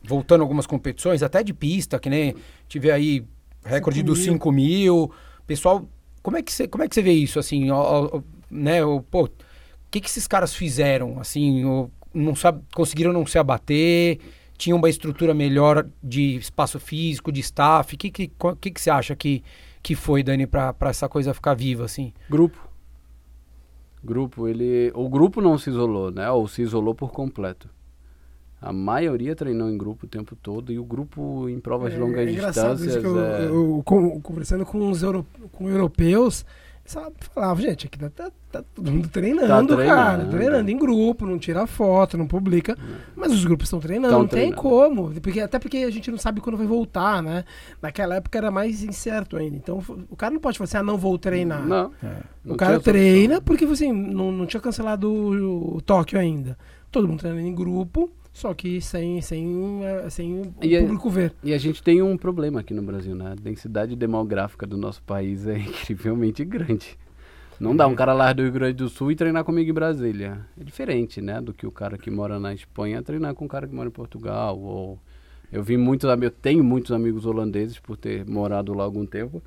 voltando 0.02 0.40
algumas 0.40 0.66
competições, 0.66 1.22
até 1.22 1.44
de 1.44 1.54
pista, 1.54 1.96
que 2.00 2.10
nem 2.10 2.34
tive 2.66 2.90
aí 2.90 3.24
recorde 3.64 4.00
Cinco 4.00 4.10
dos 4.10 4.18
mil. 4.18 4.32
5 4.32 4.52
mil. 4.52 5.12
Pessoal, 5.46 5.88
como 6.24 6.36
é 6.36 6.42
que 6.42 6.52
você, 6.52 6.66
como 6.66 6.82
é 6.82 6.88
que 6.88 6.94
você 6.96 7.02
vê 7.02 7.12
isso, 7.12 7.38
assim, 7.38 7.70
ó, 7.70 8.08
ó, 8.16 8.22
né, 8.54 8.84
o, 8.84 9.02
pô, 9.02 9.24
o 9.24 9.30
que 9.90 10.00
que 10.00 10.08
esses 10.08 10.26
caras 10.26 10.54
fizeram, 10.54 11.18
assim, 11.20 11.64
o- 11.64 11.90
não 12.14 12.34
sabe, 12.34 12.62
conseguiram 12.74 13.12
não 13.12 13.26
se 13.26 13.38
abater, 13.38 14.18
tinham 14.56 14.78
uma 14.78 14.88
estrutura 14.88 15.34
melhor 15.34 15.86
de 16.02 16.36
espaço 16.36 16.78
físico, 16.78 17.32
de 17.32 17.40
staff, 17.40 17.94
o 17.94 17.98
que 17.98 18.10
que, 18.10 18.30
que 18.60 18.70
que 18.70 18.80
você 18.80 18.88
acha 18.90 19.16
que, 19.16 19.42
que 19.82 19.94
foi, 19.96 20.22
Dani, 20.22 20.46
pra, 20.46 20.72
pra 20.72 20.90
essa 20.90 21.08
coisa 21.08 21.34
ficar 21.34 21.54
viva, 21.54 21.84
assim? 21.84 22.12
Grupo. 22.30 22.58
Grupo, 24.02 24.46
ele. 24.46 24.92
O 24.94 25.08
grupo 25.08 25.40
não 25.40 25.56
se 25.58 25.70
isolou, 25.70 26.10
né? 26.10 26.30
Ou 26.30 26.46
se 26.46 26.62
isolou 26.62 26.94
por 26.94 27.10
completo. 27.10 27.68
A 28.60 28.72
maioria 28.72 29.34
treinou 29.34 29.68
em 29.70 29.76
grupo 29.76 30.06
o 30.06 30.08
tempo 30.08 30.34
todo 30.36 30.72
e 30.72 30.78
o 30.78 30.84
grupo 30.84 31.48
em 31.48 31.58
provas 31.58 31.92
de 31.92 31.98
longas 31.98 32.20
é 32.28 32.32
distâncias. 32.32 32.80
isso 32.82 33.00
que 33.00 33.06
eu, 33.06 33.18
é- 33.24 33.44
eu- 33.46 33.82
com- 33.84 34.20
conversando 34.20 34.64
com 34.64 34.90
os 34.90 35.02
euro, 35.02 35.26
com 35.52 35.68
europeus, 35.68 36.44
sabe, 36.84 37.14
falava, 37.34 37.60
gente, 37.62 37.86
aqui 37.86 37.98
tá, 37.98 38.10
tá- 38.10 38.30
tá 38.52 38.62
todo 38.74 38.90
mundo 38.90 39.08
treinando, 39.08 39.76
Tá 39.76 39.84
cara. 39.84 40.16
treinando. 40.18 40.30
Treinando 40.30 40.70
em 40.70 40.76
grupo, 40.78 41.26
não 41.26 41.38
tira 41.38 41.66
foto, 41.66 42.16
não 42.18 42.26
publica. 42.26 42.76
Mas 43.16 43.32
os 43.32 43.44
grupos 43.44 43.66
estão 43.66 43.80
treinando, 43.80 44.10
Tão 44.12 44.20
não 44.20 44.28
tem 44.28 44.50
treinando. 44.52 44.60
como. 44.62 45.10
Porque, 45.20 45.40
até 45.40 45.58
porque 45.58 45.78
a 45.78 45.90
gente 45.90 46.10
não 46.10 46.18
sabe 46.18 46.40
quando 46.40 46.56
vai 46.56 46.66
voltar, 46.66 47.22
né? 47.22 47.44
Naquela 47.80 48.16
época 48.16 48.36
era 48.38 48.50
mais 48.50 48.82
incerto 48.84 49.36
ainda. 49.36 49.56
Então 49.56 49.82
o 50.10 50.14
cara 50.16 50.32
não 50.34 50.40
pode 50.40 50.58
falar 50.58 50.66
assim, 50.66 50.76
ah, 50.76 50.82
não 50.82 50.98
vou 50.98 51.18
treinar. 51.18 51.66
Não. 51.66 51.86
O 51.86 52.48
não 52.50 52.56
cara 52.56 52.72
tinha 52.72 52.76
essa 52.80 52.90
treina 52.92 53.40
porque 53.40 53.64
assim, 53.64 53.92
não, 53.92 54.30
não 54.30 54.46
tinha 54.46 54.60
cancelado 54.60 55.10
o, 55.10 55.76
o 55.76 55.80
Tóquio 55.80 56.18
ainda. 56.18 56.56
Todo 56.90 57.08
mundo 57.08 57.20
treinando 57.20 57.46
em 57.46 57.54
grupo, 57.54 58.10
só 58.34 58.52
que 58.52 58.80
sem, 58.80 59.22
sem, 59.22 59.80
sem 60.10 60.40
o 60.40 60.54
E 60.60 60.76
público 60.80 61.08
ver. 61.08 61.32
E 61.40 61.54
a 61.54 61.58
gente 61.58 61.80
tem 61.80 62.02
um 62.02 62.18
problema 62.18 62.60
aqui 62.60 62.74
no 62.74 62.82
Brasil, 62.82 63.14
né? 63.14 63.30
A 63.30 63.34
densidade 63.36 63.94
demográfica 63.94 64.66
do 64.66 64.76
nosso 64.76 65.00
país 65.04 65.46
é 65.46 65.56
incrivelmente 65.56 66.44
grande. 66.44 66.98
Não 67.60 67.76
dá 67.76 67.86
um 67.86 67.94
cara 67.94 68.12
lá 68.12 68.32
do 68.32 68.42
Rio 68.42 68.50
Grande 68.50 68.74
do 68.74 68.88
Sul 68.88 69.12
e 69.12 69.16
treinar 69.16 69.44
comigo 69.44 69.70
em 69.70 69.72
Brasília. 69.72 70.44
É 70.60 70.64
diferente, 70.64 71.20
né? 71.20 71.40
Do 71.40 71.54
que 71.54 71.64
o 71.64 71.70
cara 71.70 71.96
que 71.96 72.10
mora 72.10 72.40
na 72.40 72.52
Espanha 72.52 73.00
treinar 73.00 73.34
com 73.34 73.44
o 73.44 73.48
cara 73.48 73.68
que 73.68 73.74
mora 73.74 73.88
em 73.88 73.92
Portugal. 73.92 74.58
Ou... 74.58 74.98
Eu 75.52 75.62
vi 75.62 75.76
muitos 75.76 76.10
eu 76.10 76.30
tenho 76.32 76.64
muitos 76.64 76.90
amigos 76.90 77.24
holandeses 77.26 77.78
por 77.78 77.96
ter 77.96 78.26
morado 78.26 78.74
lá 78.74 78.82
algum 78.82 79.06
tempo. 79.06 79.40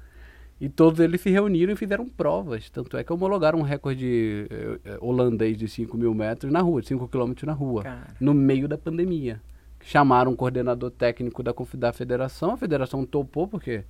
E 0.60 0.68
todos 0.68 1.00
eles 1.00 1.22
se 1.22 1.30
reuniram 1.30 1.74
e 1.74 1.76
fizeram 1.76 2.08
provas. 2.10 2.70
Tanto 2.70 2.98
é 2.98 3.04
que 3.04 3.14
homologaram 3.14 3.60
um 3.60 3.64
recorde 3.64 4.48
eh, 4.50 4.80
eh, 4.86 4.98
holandês 5.00 5.56
de 5.58 5.68
5 5.68 5.96
mil 5.96 6.14
metros 6.16 6.52
na 6.52 6.62
rua, 6.62 6.82
5 6.82 7.08
quilômetros 7.08 7.46
na 7.46 7.54
rua 7.54 7.84
no 8.20 8.34
meio 8.34 8.68
da 8.68 8.78
pandemia. 8.78 9.40
Chamaram 9.82 10.32
um 10.32 10.36
coordenador 10.36 10.90
técnico 10.90 11.44
da, 11.44 11.54
da 11.76 11.94
federação, 11.94 12.54
a 12.54 12.58
federação 12.58 13.06
topou, 13.06 13.48
porque 13.48 13.84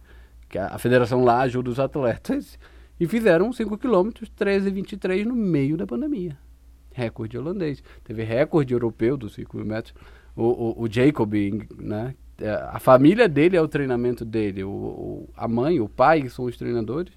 que 0.49 0.57
a, 0.57 0.67
a 0.67 0.77
federação 0.77 1.23
lá 1.23 1.41
ajuda 1.41 1.69
os 1.69 1.79
atletas, 1.79 2.59
e 2.99 3.07
fizeram 3.07 3.53
5 3.53 3.77
quilômetros, 3.77 4.29
13 4.29 4.69
e 4.69 4.71
23 4.71 5.25
no 5.25 5.35
meio 5.35 5.77
da 5.77 5.85
pandemia. 5.85 6.37
Recorde 6.91 7.37
holandês. 7.37 7.83
Teve 8.03 8.23
recorde 8.23 8.73
europeu 8.73 9.15
dos 9.15 9.35
5 9.35 9.55
mil 9.55 9.65
metros. 9.65 9.93
O, 10.35 10.43
o, 10.43 10.83
o 10.83 10.91
Jacob, 10.91 11.33
né? 11.77 12.15
É, 12.39 12.49
A 12.71 12.79
família 12.79 13.27
dele 13.27 13.55
é 13.57 13.61
o 13.61 13.67
treinamento 13.67 14.23
dele. 14.25 14.63
O, 14.63 14.69
o- 14.69 15.29
a 15.35 15.47
mãe, 15.47 15.79
o 15.79 15.87
pai 15.89 16.27
são 16.29 16.45
os 16.45 16.57
treinadores. 16.57 17.11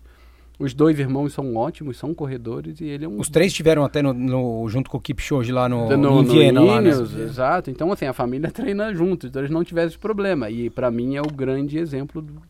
Os 0.58 0.74
dois 0.74 0.98
irmãos 0.98 1.32
são 1.32 1.56
ótimos, 1.56 1.96
são 1.96 2.12
corredores, 2.12 2.82
e 2.82 2.84
ele 2.84 3.06
é 3.06 3.08
um 3.08 3.18
Os 3.18 3.30
três 3.30 3.50
estiveram 3.50 3.82
até 3.82 4.02
no, 4.02 4.12
no- 4.12 4.68
junto 4.68 4.90
com 4.90 4.98
o 4.98 5.00
Kipchoge 5.00 5.50
lá 5.50 5.66
no, 5.70 5.88
no, 5.96 6.22
no 6.22 6.24
Viena, 6.24 6.60
lá, 6.60 6.80
né? 6.82 6.90
Exato. 6.90 7.70
Então, 7.70 7.90
assim, 7.90 8.04
a 8.04 8.12
família 8.12 8.50
treina 8.52 8.94
junto, 8.94 9.26
então 9.26 9.40
eles 9.40 9.50
não 9.50 9.64
tiveram 9.64 9.88
esse 9.88 9.98
problema. 9.98 10.50
E 10.50 10.68
pra 10.68 10.90
mim 10.90 11.16
é 11.16 11.22
o 11.22 11.26
grande 11.32 11.78
exemplo 11.78 12.20
do, 12.20 12.42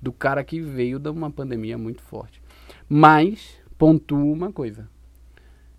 do 0.00 0.12
cara 0.12 0.44
que 0.44 0.60
veio 0.60 0.98
de 0.98 1.08
uma 1.08 1.30
pandemia 1.30 1.78
muito 1.78 2.02
forte. 2.02 2.42
Mas, 2.86 3.56
pontuo 3.78 4.30
uma 4.30 4.52
coisa. 4.52 4.86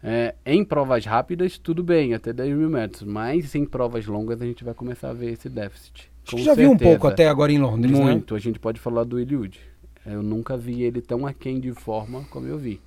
É, 0.04 0.34
em 0.44 0.64
provas 0.66 1.06
rápidas, 1.06 1.58
tudo 1.60 1.84
bem, 1.84 2.16
até 2.16 2.34
10 2.34 2.56
mil 2.58 2.70
metros. 2.70 3.04
Mas 3.04 3.54
em 3.54 3.64
provas 3.64 4.08
longas 4.08 4.42
a 4.42 4.46
gente 4.46 4.64
vai 4.64 4.74
começar 4.74 5.10
a 5.10 5.14
ver 5.14 5.32
esse 5.34 5.50
déficit. 5.50 6.12
Acho 6.26 6.36
que 6.38 6.44
já 6.44 6.54
viu 6.54 6.68
um 6.68 6.72
certeza. 6.72 6.92
pouco 6.92 7.08
até 7.08 7.28
agora 7.28 7.52
em 7.52 7.60
Londres, 7.60 7.92
né? 7.98 8.04
Muito. 8.04 8.36
A 8.36 8.40
gente 8.40 8.60
pode 8.60 8.80
falar 8.80 9.04
do 9.04 9.20
Eliud. 9.20 9.60
Eu 10.06 10.22
nunca 10.22 10.56
vi 10.58 10.84
ele 10.84 11.02
tão 11.02 11.26
aquém 11.26 11.60
de 11.60 11.72
forma 11.74 12.24
como 12.30 12.48
eu 12.48 12.58
vi. 12.58 12.80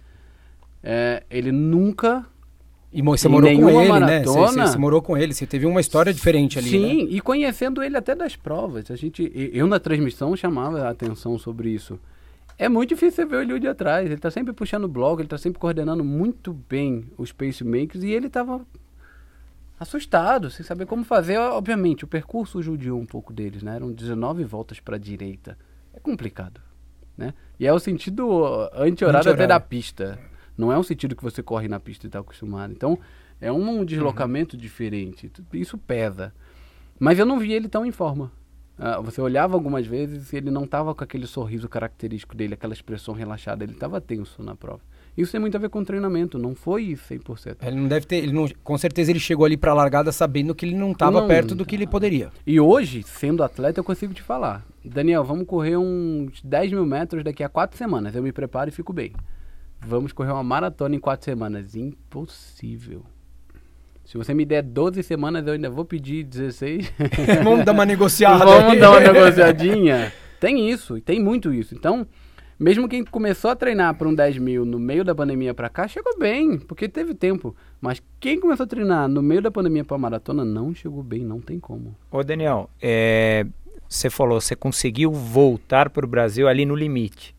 É, 0.83 1.23
ele 1.31 1.51
nunca 1.51 2.25
E 2.93 3.03
você 3.03 3.29
morou 3.29 3.51
com 3.55 3.69
ele, 3.81 4.01
né? 4.01 4.21
Você- 4.21 4.25
Você, 4.25 4.39
maratona. 4.39 4.67
você 4.69 4.79
morou 4.79 5.03
com 5.03 5.17
ele, 5.17 5.35
você 5.35 5.47
teve 5.47 5.67
uma 5.67 5.81
história 5.81 6.15
diferente 6.15 6.59
ali, 6.59 6.71
Sim, 6.71 7.05
né? 7.05 7.09
e 7.11 7.21
conhecendo 7.21 7.83
ele 7.83 7.97
até 7.97 8.15
das 8.15 8.35
provas. 8.37 8.91
A 8.91 8.97
gente, 8.97 9.31
eu 9.53 9.67
na 9.67 9.79
transmissão 9.81 10.35
chamava 10.37 10.83
a 10.83 10.91
atenção 10.91 11.37
sobre 11.39 11.71
isso. 11.71 11.99
É 12.57 12.69
muito 12.69 12.89
difícil 12.89 13.13
você 13.17 13.25
ver 13.25 13.37
o 13.37 13.43
Eliud 13.43 13.67
atrás. 13.69 14.07
Ele 14.07 14.17
tá 14.19 14.31
sempre 14.31 14.53
puxando 14.53 14.85
o 14.85 14.89
bloco, 14.89 15.21
ele 15.21 15.29
tá 15.29 15.39
sempre 15.39 15.61
coordenando 15.61 16.03
muito 16.03 16.53
bem 16.69 17.05
os 17.19 17.31
pacemakers 17.31 18.03
e 18.03 18.11
ele 18.11 18.29
tava 18.29 18.63
assustado, 19.79 20.51
sem 20.51 20.65
saber 20.65 20.87
como 20.87 21.05
fazer. 21.05 21.39
Obviamente, 21.39 22.05
o 22.05 22.09
percurso 22.09 22.63
judiou 22.63 23.01
um 23.01 23.07
pouco 23.07 23.33
deles, 23.33 23.63
né? 23.63 23.77
Eram 23.77 23.93
19 23.93 24.45
voltas 24.45 24.81
para 24.81 24.97
a 24.97 24.99
direita. 24.99 25.57
É 25.93 26.01
complicado, 26.01 26.61
né? 27.17 27.35
E 27.59 27.67
é 27.67 27.73
o 27.73 27.79
sentido 27.79 28.31
anti-horário 28.73 28.83
até 28.83 29.31
Anti-horário. 29.31 29.49
da 29.49 29.61
pista. 29.61 30.19
Não 30.57 30.73
é 30.73 30.79
um 30.79 30.83
sentido 30.83 31.15
que 31.15 31.23
você 31.23 31.43
corre 31.43 31.69
na 31.69 31.79
pista 31.79 32.07
e 32.07 32.09
está 32.09 32.19
acostumado. 32.19 32.73
Então, 32.73 32.99
é 33.41 33.51
um 33.53 33.85
deslocamento 33.85 34.57
diferente. 34.57 35.29
Tu- 35.29 35.45
Isso 35.53 35.79
pesa. 35.79 36.33
Mas 36.99 37.19
eu 37.19 37.25
não 37.27 37.39
vi 37.39 37.53
ele 37.53 37.69
tão 37.69 37.87
em 37.87 37.93
forma. 37.93 38.33
Ah, 38.77 39.01
você 39.01 39.21
olhava 39.21 39.55
algumas 39.55 39.87
vezes 39.87 40.33
e 40.33 40.37
ele 40.37 40.51
não 40.51 40.65
estava 40.65 40.95
com 40.95 41.03
aquele 41.05 41.27
sorriso 41.27 41.69
característico 41.69 42.37
dele, 42.37 42.55
aquela 42.55 42.73
expressão 42.73 43.15
relaxada. 43.15 43.65
Ele 43.65 43.73
estava 43.73 44.01
tenso 44.01 44.43
na 44.43 44.55
prova. 44.57 44.81
Isso 45.19 45.33
tem 45.33 45.41
muito 45.41 45.57
a 45.57 45.59
ver 45.61 45.69
com 45.69 45.83
treinamento, 45.83 46.39
não 46.39 46.55
foi 46.55 46.93
100%. 46.93 47.57
Ele 47.63 47.75
não 47.75 47.89
deve 47.89 48.07
ter, 48.07 48.19
ele 48.19 48.33
não, 48.33 48.49
com 48.63 48.79
certeza 48.79 49.11
ele 49.11 49.19
chegou 49.19 49.45
ali 49.45 49.57
pra 49.57 49.75
largada 49.75 50.13
sabendo 50.13 50.55
que 50.55 50.65
ele 50.65 50.77
não 50.77 50.93
estava 50.93 51.27
perto 51.27 51.57
do 51.57 51.67
que 51.67 51.75
ele 51.75 51.89
poderia. 51.89 52.31
E 52.47 52.61
hoje, 52.61 53.03
sendo 53.03 53.43
atleta, 53.43 53.81
eu 53.81 53.85
consigo 53.85 54.15
te 54.15 54.23
falar. 54.23 54.65
Daniel, 54.85 55.25
vamos 55.25 55.45
correr 55.45 55.77
uns 55.77 56.41
10 56.41 56.71
mil 56.71 56.87
metros 56.87 57.25
daqui 57.25 57.43
a 57.43 57.49
quatro 57.49 57.77
semanas. 57.77 58.15
Eu 58.15 58.23
me 58.23 58.31
preparo 58.31 58.71
e 58.71 58.73
fico 58.73 58.93
bem. 58.93 59.13
Vamos 59.81 60.13
correr 60.13 60.31
uma 60.31 60.45
maratona 60.45 60.95
em 60.95 61.01
quatro 61.01 61.25
semanas. 61.25 61.75
Impossível. 61.75 63.03
Se 64.05 64.17
você 64.17 64.33
me 64.33 64.45
der 64.45 64.63
12 64.63 65.03
semanas, 65.03 65.45
eu 65.49 65.55
ainda 65.55 65.69
vou 65.69 65.85
pedir 65.85 66.23
16. 66.23 66.93
Vamos 67.43 67.65
dar 67.65 67.73
uma 67.73 67.85
negociada. 67.87 68.45
Vamos 68.45 68.79
dar 68.79 68.91
uma 68.91 69.01
negociadinha. 69.01 70.13
Tem 70.39 70.71
isso, 70.71 70.97
e 70.97 71.01
tem 71.01 71.21
muito 71.21 71.53
isso. 71.53 71.75
Então, 71.75 72.07
mesmo 72.59 72.89
quem 72.89 73.05
começou 73.05 73.51
a 73.51 73.57
treinar 73.57 73.95
para 73.95 74.09
um 74.09 74.15
10 74.15 74.39
mil 74.39 74.65
no 74.65 74.79
meio 74.79 75.05
da 75.05 75.15
pandemia 75.15 75.55
para 75.55 75.69
cá, 75.69 75.87
chegou 75.87 76.19
bem, 76.19 76.59
porque 76.59 76.89
teve 76.89 77.15
tempo. 77.15 77.55
Mas 77.81 78.03
quem 78.19 78.41
começou 78.41 78.65
a 78.65 78.67
treinar 78.67 79.09
no 79.09 79.23
meio 79.23 79.41
da 79.41 79.51
pandemia 79.51 79.85
para 79.85 79.97
maratona 79.97 80.45
não 80.45 80.75
chegou 80.75 81.03
bem, 81.03 81.21
não 81.21 81.41
tem 81.41 81.61
como. 81.61 81.95
Ô 82.11 82.23
Daniel, 82.25 82.69
é, 82.83 83.47
você 83.89 84.11
falou, 84.11 84.41
você 84.41 84.57
conseguiu 84.57 85.13
voltar 85.13 85.89
para 85.91 86.05
o 86.05 86.09
Brasil 86.09 86.49
ali 86.49 86.67
no 86.67 86.75
limite. 86.75 87.35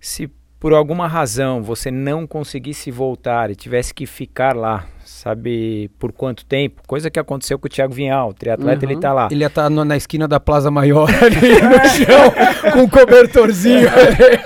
Se 0.00 0.30
por 0.64 0.72
alguma 0.72 1.06
razão 1.06 1.62
você 1.62 1.90
não 1.90 2.26
conseguisse 2.26 2.90
voltar 2.90 3.50
e 3.50 3.54
tivesse 3.54 3.92
que 3.92 4.06
ficar 4.06 4.56
lá, 4.56 4.86
sabe 5.04 5.90
por 5.98 6.10
quanto 6.10 6.42
tempo? 6.42 6.80
Coisa 6.86 7.10
que 7.10 7.18
aconteceu 7.20 7.58
com 7.58 7.66
o 7.66 7.68
Thiago 7.68 7.92
Vinhal, 7.92 8.30
o 8.30 8.32
triatleta, 8.32 8.86
Uhum. 8.86 8.92
ele 8.92 8.98
tá 8.98 9.12
lá. 9.12 9.28
Ele 9.30 9.44
ia 9.44 9.48
estar 9.48 9.68
no- 9.68 9.84
na 9.84 9.94
esquina 9.94 10.26
da 10.26 10.40
Plaza 10.40 10.70
Maior 10.70 11.06
ali 11.22 11.50
no 11.60 11.84
chão, 12.06 12.72
com 12.72 12.78
um 12.78 12.88
cobertorzinho. 12.88 13.86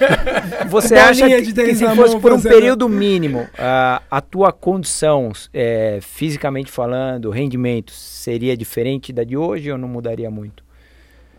Você 0.69 0.97
acha 0.97 1.25
que, 1.29 1.53
que 1.53 1.75
se 1.77 1.87
fosse 1.95 2.19
por 2.19 2.33
um 2.33 2.37
fazendo- 2.37 2.53
período 2.53 2.89
mínimo, 2.89 3.47
a, 3.57 4.03
a 4.11 4.21
tua 4.21 4.51
condição, 4.51 5.31
é, 5.55 6.01
fisicamente 6.03 6.69
falando, 6.69 7.31
rendimento, 7.31 7.93
seria 7.93 8.57
diferente 8.57 9.13
da 9.13 9.23
de 9.23 9.37
hoje 9.37 9.71
ou 9.71 9.79
não 9.79 9.87
mudaria 9.87 10.29
muito? 10.33 10.67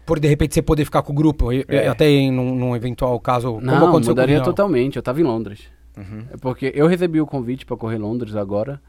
Por 0.10 0.20
de 0.20 0.28
repente 0.28 0.56
você 0.56 0.62
poder 0.64 0.86
ficar 0.86 1.04
com 1.04 1.14
o 1.14 1.16
grupo, 1.16 1.54
e- 1.54 1.64
É. 1.68 1.88
até 1.88 2.10
em 2.10 2.32
num, 2.32 2.56
num 2.56 2.76
eventual 2.76 3.20
caso, 3.20 3.54
como 3.54 3.62
Não, 3.66 3.88
aconteceu 3.90 4.12
mudaria 4.12 4.42
totalmente. 4.42 4.96
Eu 4.96 5.02
estava 5.02 5.22
em 5.22 5.24
Londres. 5.24 5.62
É 6.34 6.38
porque 6.38 6.72
eu 6.74 6.88
recebi 6.88 7.22
o 7.22 7.28
convite 7.28 7.64
para 7.66 7.78
correr 7.78 7.98
Londres 8.00 8.36
agora. 8.36 8.82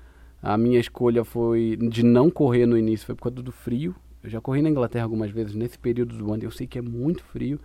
A 0.42 0.56
minha 0.56 0.80
escolha 0.80 1.22
foi 1.24 1.76
de 1.76 2.02
não 2.02 2.30
correr 2.30 2.64
no 2.64 2.78
início, 2.78 3.04
foi 3.04 3.14
por 3.14 3.24
causa 3.24 3.42
do 3.42 3.52
frio. 3.52 3.94
Eu 4.24 4.30
já 4.30 4.40
corri 4.40 4.62
na 4.62 4.70
Inglaterra 4.70 5.04
algumas 5.04 5.30
vezes 5.30 5.54
nesse 5.54 5.78
período 5.78 6.16
do 6.16 6.32
ano, 6.32 6.42
eu 6.44 6.50
sei 6.50 6.66
que 6.66 6.78
é 6.78 6.82
muito 6.82 7.22
frio. 7.24 7.60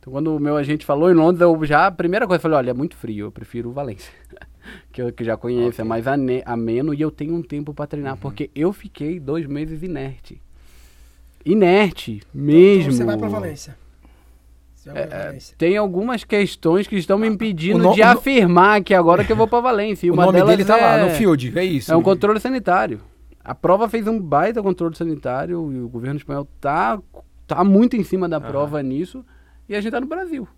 Então 0.00 0.12
quando 0.12 0.34
o 0.34 0.40
meu 0.40 0.56
agente 0.56 0.84
falou 0.84 1.08
em 1.10 1.14
Londres, 1.14 1.40
eu 1.40 1.64
já, 1.64 1.86
a 1.86 1.90
primeira 1.92 2.26
coisa, 2.26 2.38
eu 2.38 2.42
falei, 2.42 2.58
olha, 2.58 2.70
é 2.70 2.74
muito 2.74 2.96
frio, 2.96 3.26
eu 3.26 3.30
prefiro 3.30 3.70
Valência. 3.70 4.12
que 4.90 5.00
eu 5.02 5.12
que 5.12 5.22
já 5.22 5.36
conheço, 5.36 5.80
é 5.80 5.84
mais 5.84 6.06
ane- 6.08 6.42
ameno 6.44 6.92
e 6.92 7.00
eu 7.00 7.10
tenho 7.10 7.34
um 7.36 7.42
tempo 7.42 7.72
para 7.72 7.86
treinar, 7.86 8.16
porque 8.16 8.50
eu 8.54 8.72
fiquei 8.72 9.20
dois 9.20 9.46
meses 9.46 9.82
inerte. 9.82 10.40
Inerte, 11.50 12.22
mesmo. 12.34 12.82
Então 12.82 12.92
você 12.92 13.04
vai 13.04 13.16
pra 13.16 13.28
Valência. 13.28 13.76
Você 14.74 14.92
vai 14.92 15.06
pra 15.06 15.16
É, 15.18 15.26
Valência. 15.26 15.54
tem 15.56 15.76
algumas 15.76 16.24
questões 16.24 16.86
que 16.86 16.96
estão 16.96 17.16
me 17.18 17.26
impedindo 17.28 17.78
o 17.78 17.82
no- 17.82 17.94
de 17.94 18.00
no- 18.00 18.06
afirmar 18.06 18.82
que 18.82 18.92
agora 18.94 19.24
que 19.24 19.32
eu 19.32 19.36
vou 19.36 19.46
para 19.48 19.60
Valência. 19.60 20.06
E 20.06 20.10
O 20.12 20.16
nome 20.16 20.32
delas 20.32 20.48
dele 20.56 20.64
tá 20.64 20.76
lá, 20.76 20.98
é- 20.98 21.04
no 21.04 21.10
field, 21.10 21.56
é 21.58 21.64
isso. 21.64 21.92
É 21.92 21.96
um 21.96 22.02
controle 22.02 22.40
sanitário. 22.40 23.00
a 23.48 23.54
prova 23.54 23.88
fez 23.88 24.08
um 24.08 24.18
baita 24.20 24.60
controle 24.60 24.96
sanitário 24.96 25.72
e 25.72 25.78
o 25.80 25.88
governo 25.88 26.16
espanhol 26.18 26.48
tá, 26.60 26.98
tá 27.46 27.62
muito 27.62 27.96
em 27.96 28.02
cima 28.02 28.28
da 28.28 28.40
prova 28.40 28.82
nisso 28.82 29.24
e 29.68 29.76
a 29.76 29.80
gente 29.80 29.92
tá 29.92 30.00
no 30.00 30.06
Brasil. 30.08 30.48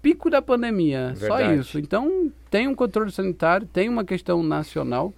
Pico 0.00 0.30
da 0.30 0.40
pandemia, 0.40 1.14
só 1.16 1.34
Verdade. 1.36 1.58
isso. 1.60 1.80
Então 1.80 2.30
tem 2.48 2.68
um 2.68 2.76
controle 2.76 3.10
sanitário, 3.10 3.66
tem 3.66 3.88
uma 3.88 4.04
questão 4.04 4.40
nacional 4.44 5.12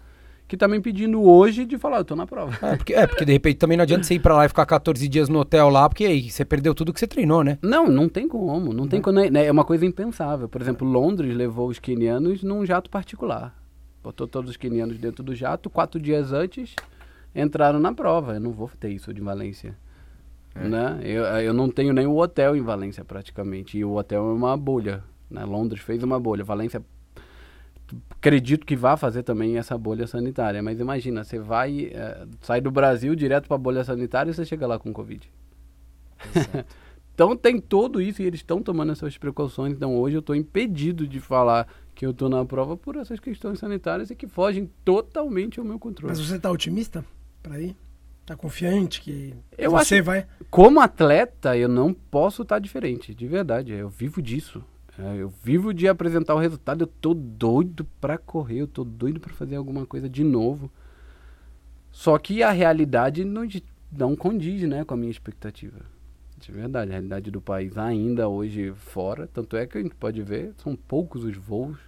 que 0.51 0.57
tá 0.57 0.67
me 0.67 0.77
impedindo 0.77 1.23
hoje 1.23 1.65
de 1.65 1.79
falar, 1.79 1.99
eu 1.99 2.05
tô 2.05 2.17
na 2.17 2.27
prova. 2.27 2.59
É 2.61 2.77
porque, 2.77 2.93
é, 2.93 3.07
porque 3.07 3.25
de 3.25 3.33
repente 3.33 3.57
também 3.57 3.77
não 3.77 3.85
adianta 3.85 4.03
você 4.03 4.15
ir 4.15 4.19
pra 4.19 4.35
lá 4.35 4.45
e 4.45 4.49
ficar 4.49 4.67
14 4.67 5.07
dias 5.07 5.29
no 5.29 5.39
hotel 5.39 5.69
lá, 5.69 5.89
porque 5.89 6.05
aí 6.05 6.29
você 6.29 6.45
perdeu 6.45 6.75
tudo 6.75 6.93
que 6.93 6.99
você 6.99 7.07
treinou, 7.07 7.45
né? 7.45 7.57
Não, 7.63 7.87
não 7.87 8.09
tem 8.09 8.27
como, 8.27 8.73
não 8.73 8.89
tem 8.89 9.01
como, 9.01 9.21
né? 9.21 9.47
é 9.47 9.53
uma 9.53 9.65
coisa 9.65 9.87
impensável. 9.87 10.49
Por 10.49 10.61
exemplo, 10.61 10.87
Londres 10.87 11.37
levou 11.37 11.69
os 11.69 11.79
quenianos 11.79 12.43
num 12.43 12.67
jato 12.67 12.91
particular. 12.91 13.55
Botou 14.03 14.27
todos 14.27 14.51
os 14.51 14.57
quenianos 14.57 14.99
dentro 14.99 15.23
do 15.23 15.35
jato, 15.37 15.71
quatro 15.71 16.01
dias 16.01 16.33
antes 16.33 16.75
entraram 17.33 17.79
na 17.79 17.95
prova. 17.95 18.35
Eu 18.35 18.41
não 18.41 18.51
vou 18.51 18.69
ter 18.79 18.91
isso 18.91 19.15
de 19.15 19.21
Valência. 19.21 19.77
Né? 20.53 20.99
Eu, 21.05 21.23
eu 21.25 21.55
não 21.55 21.71
tenho 21.71 21.93
nem 21.93 22.07
o 22.07 22.17
hotel 22.17 22.57
em 22.57 22.61
Valência 22.61 23.05
praticamente. 23.05 23.79
E 23.79 23.85
o 23.85 23.95
hotel 23.95 24.29
é 24.29 24.33
uma 24.33 24.57
bolha. 24.57 25.05
Né? 25.31 25.45
Londres 25.45 25.81
fez 25.81 26.03
uma 26.03 26.19
bolha. 26.19 26.43
Valência 26.43 26.83
acredito 28.11 28.67
que 28.67 28.77
vá 28.77 28.97
fazer 28.97 29.23
também 29.23 29.57
essa 29.57 29.77
bolha 29.77 30.07
sanitária. 30.07 30.63
Mas 30.63 30.79
imagina, 30.79 31.25
você 31.25 31.39
vai, 31.39 31.91
eh, 31.93 32.27
sai 32.41 32.61
do 32.61 32.71
Brasil 32.71 33.15
direto 33.15 33.47
para 33.49 33.57
a 33.57 33.59
bolha 33.59 33.85
sanitária 33.85 34.31
e 34.31 34.35
você 34.35 34.45
chega 34.45 34.67
lá 34.67 34.79
com 34.79 34.93
Covid. 34.93 35.31
então 37.15 37.37
tem 37.37 37.61
tudo 37.61 38.01
isso 38.01 38.23
e 38.23 38.27
eles 38.27 38.41
estão 38.41 38.63
tomando 38.63 38.93
essas 38.93 39.17
precauções. 39.17 39.73
Então 39.73 39.97
hoje 39.97 40.17
eu 40.17 40.21
estou 40.21 40.35
impedido 40.35 41.07
de 41.07 41.21
falar 41.21 41.67
que 41.95 42.05
eu 42.05 42.11
estou 42.11 42.29
na 42.29 42.45
prova 42.45 42.77
por 42.77 42.97
essas 42.97 43.21
questões 43.21 43.59
sanitárias 43.59 44.11
e 44.11 44.15
que 44.15 44.27
fogem 44.27 44.71
totalmente 44.85 45.59
ao 45.59 45.65
meu 45.65 45.79
controle. 45.79 46.11
Mas 46.11 46.21
você 46.21 46.39
tá 46.39 46.51
otimista 46.51 47.05
pra 47.43 47.61
ir? 47.61 47.77
Tá 48.25 48.37
confiante 48.37 49.01
que 49.01 49.35
Eu 49.59 49.73
você 49.73 50.01
vai? 50.01 50.27
Como 50.51 50.81
atleta, 50.81 51.57
eu 51.57 51.69
não 51.69 51.93
posso 51.93 52.43
estar 52.43 52.59
diferente, 52.61 53.15
de 53.15 53.27
verdade. 53.27 53.73
Eu 53.73 53.89
vivo 53.89 54.23
disso. 54.23 54.65
É, 55.01 55.23
Eu 55.23 55.33
vivo 55.43 55.73
de 55.73 55.89
apresentar 55.89 56.35
o 56.35 56.39
resultado. 56.39 56.83
Eu 56.83 56.87
tô 56.87 57.15
doido 57.15 57.87
pra 58.01 58.19
correr, 58.19 58.59
eu 58.59 58.67
tô 58.67 58.85
doido 58.85 59.19
pra 59.19 59.33
fazer 59.33 59.57
alguma 59.57 59.87
coisa 59.87 60.09
de 60.09 60.23
novo. 60.23 60.71
Só 61.91 62.19
que 62.19 62.43
a 62.43 62.51
realidade 62.51 63.25
não, 63.25 63.47
não 63.91 64.15
condiz, 64.15 64.63
né, 64.63 64.85
com 64.85 64.95
a 64.95 64.97
minha 64.97 65.11
expectativa. 65.11 65.81
De 66.39 66.53
verdade, 66.53 66.91
a 66.91 66.95
realidade 66.95 67.31
do 67.31 67.41
país 67.41 67.77
ainda 67.77 68.29
hoje 68.29 68.73
fora, 68.75 69.27
tanto 69.27 69.57
é 69.57 69.67
que 69.67 69.77
a 69.77 69.83
gente 69.83 69.95
pode 69.95 70.23
ver, 70.23 70.55
são 70.57 70.75
poucos 70.75 71.25
os 71.25 71.37
voos 71.37 71.79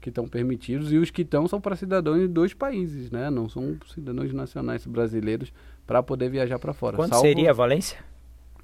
que 0.00 0.10
estão 0.10 0.28
permitidos 0.28 0.92
e 0.92 0.98
os 0.98 1.10
que 1.10 1.22
estão 1.22 1.46
são 1.46 1.60
para 1.60 1.76
cidadãos 1.76 2.18
de 2.18 2.28
dois 2.28 2.52
países, 2.52 3.10
né? 3.10 3.30
Não 3.30 3.48
são 3.48 3.76
cidadãos 3.94 4.32
nacionais 4.32 4.84
brasileiros 4.84 5.52
para 5.86 6.02
poder 6.02 6.28
viajar 6.28 6.58
para 6.58 6.74
fora. 6.74 6.96
Quando 6.96 7.10
Salvo 7.10 7.24
seria 7.24 7.50
a 7.50 7.54
Valência? 7.54 7.98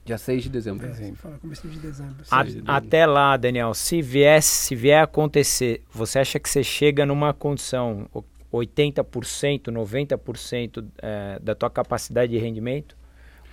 Dia 0.09 0.17
6 0.17 0.43
de 0.45 0.49
dezembro. 0.49 0.87
É, 0.87 0.91
você 0.95 1.13
fala 1.17 1.37
começo 1.37 1.69
de 1.69 1.79
dezembro. 1.79 2.15
A- 2.31 2.43
Sei, 2.47 2.63
até 2.67 3.05
lá, 3.05 3.37
Daniel, 3.37 3.75
se 3.75 4.01
vier, 4.01 4.43
se 4.43 4.75
vier 4.75 5.01
a 5.01 5.03
acontecer, 5.03 5.83
você 5.93 6.19
acha 6.21 6.39
que 6.41 6.49
você 6.49 6.65
chega 6.65 7.05
numa 7.05 7.35
condição 7.35 8.09
o- 8.15 8.25
80%, 8.51 9.71
90% 9.71 10.83
eh, 11.03 11.39
da 11.43 11.55
tua 11.55 11.69
capacidade 11.69 12.33
de 12.33 12.39
rendimento? 12.39 12.97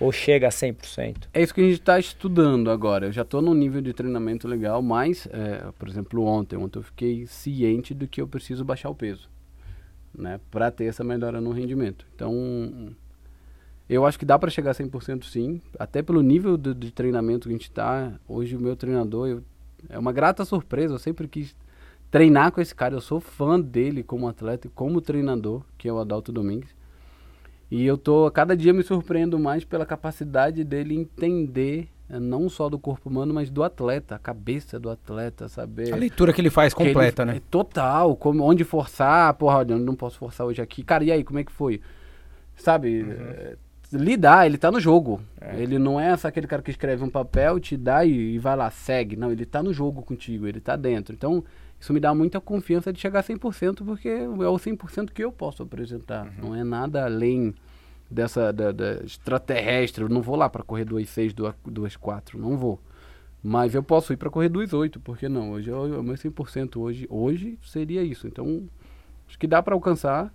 Ou 0.00 0.10
chega 0.10 0.48
a 0.48 0.50
100%? 0.50 1.28
É 1.34 1.42
isso 1.42 1.52
que 1.54 1.60
a 1.60 1.64
gente 1.64 1.74
está 1.80 1.98
estudando 1.98 2.70
agora. 2.70 3.04
Eu 3.08 3.12
já 3.12 3.20
estou 3.20 3.42
num 3.42 3.52
nível 3.52 3.82
de 3.82 3.92
treinamento 3.92 4.48
legal, 4.48 4.80
mas, 4.80 5.28
é, 5.30 5.62
por 5.78 5.86
exemplo, 5.88 6.22
ontem, 6.24 6.56
ontem 6.56 6.78
eu 6.78 6.82
fiquei 6.82 7.26
ciente 7.26 7.92
do 7.92 8.08
que 8.08 8.22
eu 8.22 8.26
preciso 8.28 8.64
baixar 8.64 8.88
o 8.88 8.94
peso, 8.94 9.28
né, 10.16 10.40
para 10.50 10.70
ter 10.70 10.84
essa 10.86 11.04
melhora 11.04 11.38
no 11.38 11.50
rendimento. 11.50 12.06
Então, 12.14 12.94
eu 13.88 14.04
acho 14.04 14.18
que 14.18 14.24
dá 14.24 14.38
para 14.38 14.50
chegar 14.50 14.72
a 14.72 14.74
100% 14.74 15.24
sim, 15.24 15.60
até 15.78 16.02
pelo 16.02 16.20
nível 16.22 16.56
de, 16.56 16.74
de 16.74 16.90
treinamento 16.90 17.48
que 17.48 17.54
a 17.54 17.56
gente 17.56 17.68
está. 17.68 18.12
Hoje 18.28 18.56
o 18.56 18.60
meu 18.60 18.74
treinador 18.76 19.28
eu- 19.28 19.42
é 19.88 19.98
uma 19.98 20.12
grata 20.12 20.44
surpresa. 20.44 20.94
Eu 20.94 20.98
sempre 20.98 21.28
quis 21.28 21.54
treinar 22.10 22.50
com 22.52 22.60
esse 22.60 22.74
cara. 22.74 22.94
Eu 22.94 23.00
sou 23.00 23.20
fã 23.20 23.60
dele 23.60 24.02
como 24.02 24.26
atleta 24.28 24.66
e 24.66 24.70
como 24.70 25.00
treinador, 25.00 25.62
que 25.78 25.88
é 25.88 25.92
o 25.92 25.98
Adalto 25.98 26.32
Domingues. 26.32 26.74
E 27.70 27.84
eu 27.84 27.96
tô 27.98 28.26
a 28.26 28.30
cada 28.32 28.56
dia 28.56 28.72
me 28.72 28.82
surpreendo 28.82 29.38
mais 29.38 29.64
pela 29.64 29.84
capacidade 29.86 30.62
dele 30.64 30.94
entender 30.94 31.88
eh, 32.08 32.18
não 32.20 32.48
só 32.48 32.68
do 32.68 32.78
corpo 32.78 33.08
humano, 33.08 33.34
mas 33.34 33.50
do 33.50 33.62
atleta, 33.64 34.14
a 34.14 34.18
cabeça 34.20 34.78
do 34.78 34.88
atleta, 34.88 35.48
saber 35.48 35.92
A 35.92 35.96
leitura 35.96 36.32
que 36.32 36.40
ele 36.40 36.50
faz 36.50 36.72
que 36.72 36.80
ele- 36.82 36.92
completa, 36.92 37.22
é 37.22 37.24
né? 37.24 37.42
Total, 37.50 38.14
como, 38.16 38.44
onde 38.44 38.62
forçar, 38.62 39.34
porra, 39.34 39.58
olha, 39.58 39.76
não 39.76 39.96
posso 39.96 40.16
forçar 40.18 40.46
hoje 40.46 40.62
aqui. 40.62 40.84
Cara, 40.84 41.02
e 41.04 41.10
aí, 41.10 41.24
como 41.24 41.38
é 41.40 41.44
que 41.44 41.50
foi? 41.52 41.80
Sabe, 42.56 43.02
Uhum. 43.02 43.56
Lidar, 43.92 44.46
ele 44.46 44.58
tá 44.58 44.70
no 44.70 44.80
jogo. 44.80 45.20
É. 45.40 45.60
Ele 45.60 45.78
não 45.78 45.98
é 45.98 46.16
só 46.16 46.28
aquele 46.28 46.46
cara 46.46 46.62
que 46.62 46.70
escreve 46.70 47.04
um 47.04 47.10
papel, 47.10 47.60
te 47.60 47.76
dá 47.76 48.04
e, 48.04 48.34
e 48.34 48.38
vai 48.38 48.56
lá, 48.56 48.70
segue. 48.70 49.16
Não, 49.16 49.30
ele 49.30 49.44
tá 49.44 49.62
no 49.62 49.72
jogo 49.72 50.02
contigo, 50.02 50.46
ele 50.46 50.60
tá 50.60 50.76
dentro. 50.76 51.14
Então, 51.14 51.44
isso 51.78 51.92
me 51.92 52.00
dá 52.00 52.14
muita 52.14 52.40
confiança 52.40 52.92
de 52.92 53.00
chegar 53.00 53.20
a 53.20 53.22
100%, 53.22 53.84
porque 53.84 54.08
é 54.08 54.28
o 54.28 54.56
100% 54.56 55.10
que 55.12 55.22
eu 55.22 55.30
posso 55.30 55.62
apresentar. 55.62 56.26
Uhum. 56.26 56.50
Não 56.50 56.54
é 56.54 56.64
nada 56.64 57.04
além 57.04 57.54
dessa 58.10 58.52
da, 58.52 58.72
da 58.72 59.04
extraterrestre. 59.04 60.02
Eu 60.02 60.08
não 60.08 60.22
vou 60.22 60.36
lá 60.36 60.48
para 60.48 60.62
correr 60.62 60.84
2,6, 60.84 61.34
2,4, 61.34 62.34
não 62.34 62.56
vou. 62.56 62.80
Mas 63.42 63.74
eu 63.74 63.82
posso 63.82 64.12
ir 64.12 64.16
para 64.16 64.30
correr 64.30 64.48
2,8, 64.48 64.98
por 65.00 65.16
que 65.16 65.28
não? 65.28 65.52
Hoje 65.52 65.70
é 65.70 65.74
é 65.74 65.76
o 65.76 66.02
meu 66.02 66.14
100% 66.14 66.76
hoje, 66.78 67.06
hoje 67.08 67.58
seria 67.62 68.02
isso. 68.02 68.26
Então, 68.26 68.68
acho 69.28 69.38
que 69.38 69.46
dá 69.46 69.62
para 69.62 69.74
alcançar. 69.74 70.34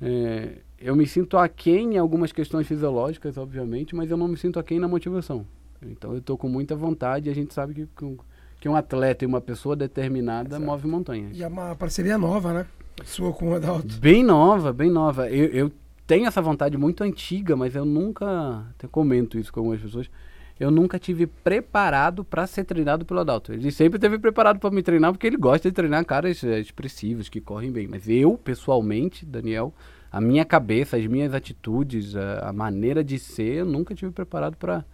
É, 0.00 0.58
eu 0.82 0.96
me 0.96 1.06
sinto 1.06 1.38
aquém 1.38 1.94
em 1.94 1.98
algumas 1.98 2.32
questões 2.32 2.66
fisiológicas, 2.66 3.38
obviamente, 3.38 3.94
mas 3.94 4.10
eu 4.10 4.16
não 4.16 4.28
me 4.28 4.36
sinto 4.36 4.58
aquém 4.58 4.78
na 4.80 4.88
motivação. 4.88 5.46
Então 5.80 6.12
eu 6.12 6.18
estou 6.18 6.36
com 6.36 6.48
muita 6.48 6.74
vontade 6.74 7.28
e 7.28 7.32
a 7.32 7.34
gente 7.34 7.54
sabe 7.54 7.74
que, 7.74 7.88
que, 7.96 8.16
que 8.60 8.68
um 8.68 8.76
atleta 8.76 9.24
e 9.24 9.26
uma 9.26 9.40
pessoa 9.40 9.76
determinada 9.76 10.58
move 10.58 10.86
montanhas. 10.86 11.36
E 11.36 11.42
é 11.42 11.46
uma 11.46 11.74
parceria 11.74 12.18
nova, 12.18 12.52
né? 12.52 12.66
Sua 13.04 13.32
com 13.32 13.50
o 13.50 13.54
Adalto. 13.54 13.98
Bem 13.98 14.22
nova, 14.22 14.72
bem 14.72 14.90
nova. 14.90 15.30
Eu, 15.30 15.46
eu 15.46 15.72
tenho 16.06 16.26
essa 16.26 16.42
vontade 16.42 16.76
muito 16.76 17.02
antiga, 17.02 17.56
mas 17.56 17.74
eu 17.74 17.84
nunca, 17.84 18.66
até 18.70 18.86
comento 18.86 19.38
isso 19.38 19.52
com 19.52 19.60
algumas 19.60 19.80
pessoas, 19.80 20.10
eu 20.60 20.70
nunca 20.70 20.98
tive 20.98 21.26
preparado 21.26 22.24
para 22.24 22.46
ser 22.46 22.64
treinado 22.64 23.04
pelo 23.04 23.20
Adalto. 23.20 23.52
Ele 23.52 23.70
sempre 23.72 23.98
teve 23.98 24.18
preparado 24.18 24.58
para 24.58 24.70
me 24.70 24.82
treinar 24.82 25.12
porque 25.12 25.26
ele 25.26 25.36
gosta 25.36 25.68
de 25.68 25.74
treinar 25.74 26.04
caras 26.04 26.42
eh, 26.44 26.60
expressivos, 26.60 27.28
que 27.28 27.40
correm 27.40 27.72
bem. 27.72 27.88
Mas 27.88 28.08
eu, 28.08 28.38
pessoalmente, 28.38 29.24
Daniel, 29.24 29.72
a 30.12 30.20
minha 30.20 30.44
cabeça, 30.44 30.96
as 30.98 31.06
minhas 31.06 31.32
atitudes, 31.32 32.14
a, 32.14 32.50
a 32.50 32.52
maneira 32.52 33.02
de 33.02 33.18
ser, 33.18 33.60
eu 33.60 33.64
nunca 33.64 33.94
tive 33.94 34.12
preparado 34.12 34.56
para 34.58 34.84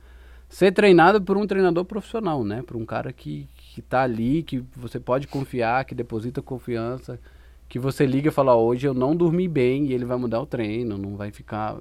ser 0.49 0.73
treinado 0.73 1.21
por 1.21 1.37
um 1.37 1.47
treinador 1.47 1.85
profissional, 1.85 2.45
né? 2.45 2.63
Por 2.63 2.77
um 2.77 2.87
cara 2.87 3.13
que, 3.13 3.49
que 3.57 3.83
tá 3.83 4.03
ali, 4.03 4.45
que 4.45 4.65
você 4.77 5.01
pode 5.01 5.27
confiar, 5.27 5.85
que 5.85 5.95
deposita 5.95 6.41
confiança, 6.41 7.19
que 7.69 7.79
você 7.79 8.07
liga 8.07 8.29
e 8.29 8.33
fala, 8.33 8.57
hoje 8.57 8.87
eu 8.87 8.95
não 8.95 9.15
dormi 9.15 9.49
bem 9.49 9.87
e 9.87 9.93
ele 9.93 10.05
vai 10.05 10.17
mudar 10.17 10.41
o 10.41 10.47
treino, 10.47 10.97
não 10.97 11.17
vai 11.17 11.33
ficar, 11.33 11.77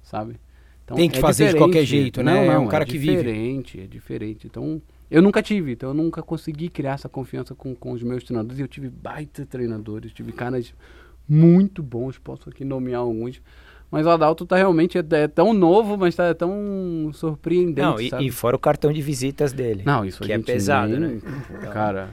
sabe? 0.00 0.36
Então, 0.84 0.96
Tem 0.96 1.10
que 1.10 1.18
fazer 1.18 1.52
de 1.52 1.56
qualquer 1.56 1.84
jeito, 1.84 2.22
né? 2.22 2.34
Não, 2.34 2.52
É 2.52 2.54
não, 2.54 2.64
um 2.64 2.68
cara 2.68 2.86
que 2.86 2.96
vive. 2.96 3.14
É 3.14 3.16
diferente, 3.16 3.80
é 3.80 3.86
diferente. 3.86 4.46
Então, 4.46 4.80
eu 5.10 5.20
nunca 5.20 5.42
tive, 5.42 5.72
então 5.72 5.90
eu 5.90 5.94
nunca 5.94 6.22
consegui 6.22 6.68
criar 6.68 6.92
essa 6.92 7.08
confiança 7.08 7.54
com, 7.54 7.74
com 7.74 7.90
os 7.90 8.02
meus 8.02 8.22
treinadores. 8.22 8.60
E 8.60 8.62
eu 8.62 8.68
tive 8.68 8.88
baita 8.88 9.44
treinadores, 9.44 10.12
tive 10.12 10.30
caras 10.30 10.72
muito 11.28 11.82
bons, 11.82 12.18
posso 12.18 12.48
aqui 12.48 12.64
nomear 12.64 13.00
alguns. 13.00 13.40
Mas 13.90 14.04
o 14.04 14.10
Adalto 14.10 14.44
tá 14.44 14.56
realmente, 14.56 14.98
é, 14.98 15.04
é 15.12 15.28
tão 15.28 15.52
novo, 15.52 15.96
mas 15.96 16.14
tá 16.14 16.34
tão 16.34 17.10
surpreendente, 17.12 17.80
Não, 17.86 18.00
e, 18.00 18.10
sabe? 18.10 18.26
e 18.26 18.30
fora 18.32 18.56
o 18.56 18.58
cartão 18.58 18.92
de 18.92 19.00
visitas 19.00 19.52
dele. 19.52 19.82
Não, 19.86 20.04
isso 20.04 20.22
a 20.24 20.26
que 20.26 20.32
é 20.32 20.38
pesado, 20.38 20.98
nem- 20.98 21.14
né? 21.16 21.20
Cara, 21.72 22.10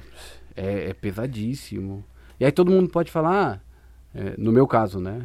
é, 0.56 0.90
é 0.90 0.94
pesadíssimo. 0.94 2.04
E 2.40 2.46
aí 2.46 2.52
todo 2.52 2.72
mundo 2.72 2.90
pode 2.90 3.12
falar, 3.12 3.60
ah, 4.14 4.18
é, 4.18 4.36
no 4.38 4.52
meu 4.52 4.68
caso, 4.68 5.00
né? 5.00 5.20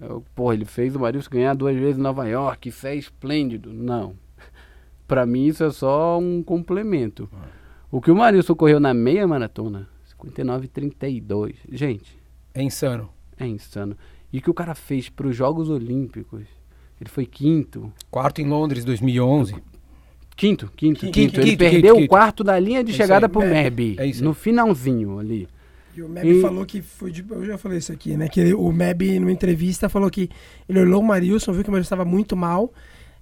Eu, 0.00 0.24
pô, 0.34 0.50
ele 0.54 0.64
fez 0.64 0.96
o 0.96 1.00
Marilson 1.00 1.30
ganhar 1.30 1.54
duas 1.54 1.76
vezes 1.76 1.98
em 1.98 2.02
Nova 2.02 2.26
York, 2.26 2.70
isso 2.70 2.86
é 2.86 2.96
esplêndido. 2.96 3.70
Não. 3.70 4.14
Pra 5.06 5.26
mim 5.26 5.46
isso 5.48 5.62
é 5.62 5.70
só 5.70 6.18
um 6.18 6.42
complemento. 6.42 7.28
O 7.90 8.00
que 8.00 8.10
o 8.10 8.16
Marilson 8.16 8.54
correu 8.54 8.80
na 8.80 8.94
meia 8.94 9.26
maratona, 9.26 9.86
59,32. 10.48 11.54
Gente, 11.70 12.18
É 12.54 12.62
insano. 12.62 13.10
É 13.44 13.46
insano. 13.48 13.96
E 14.32 14.38
o 14.38 14.42
que 14.42 14.50
o 14.50 14.54
cara 14.54 14.74
fez 14.74 15.08
pros 15.08 15.34
Jogos 15.36 15.68
Olímpicos, 15.68 16.42
ele 17.00 17.10
foi 17.10 17.26
quinto. 17.26 17.92
Quarto 18.10 18.40
em 18.40 18.48
Londres, 18.48 18.84
2011. 18.84 19.54
Quinto, 19.54 19.62
quinto, 20.36 20.70
Quinto, 20.76 21.00
quinto. 21.00 21.12
quinto, 21.12 21.40
Ele 21.40 21.50
quinto, 21.50 21.58
perdeu 21.58 21.94
quinto. 21.96 22.06
o 22.06 22.08
quarto 22.08 22.42
da 22.44 22.58
linha 22.58 22.82
de 22.82 22.92
É 22.92 22.94
chegada 22.94 23.26
aí. 23.26 23.32
pro 23.32 23.42
É, 23.42 23.64
MEB. 23.64 23.96
é 23.98 24.06
no 24.22 24.32
finalzinho 24.32 25.18
ali. 25.18 25.46
E 25.94 26.02
o 26.02 26.08
Meb 26.08 26.24
E- 26.26 26.40
falou 26.40 26.64
que 26.64 26.80
foi 26.80 27.10
de. 27.10 27.24
Eu 27.28 27.44
já 27.44 27.58
falei 27.58 27.78
isso 27.78 27.92
aqui, 27.92 28.16
né? 28.16 28.28
Que 28.28 28.40
ele- 28.40 28.54
o 28.54 28.70
Meb, 28.72 29.18
numa 29.18 29.32
entrevista, 29.32 29.88
falou 29.88 30.08
que 30.08 30.30
ele 30.68 30.78
olhou 30.80 31.00
o 31.02 31.04
Marilson, 31.04 31.52
viu 31.52 31.64
que 31.64 31.68
o 31.68 31.72
Marilson 31.72 31.86
estava 31.94 32.04
muito 32.04 32.36
mal. 32.36 32.72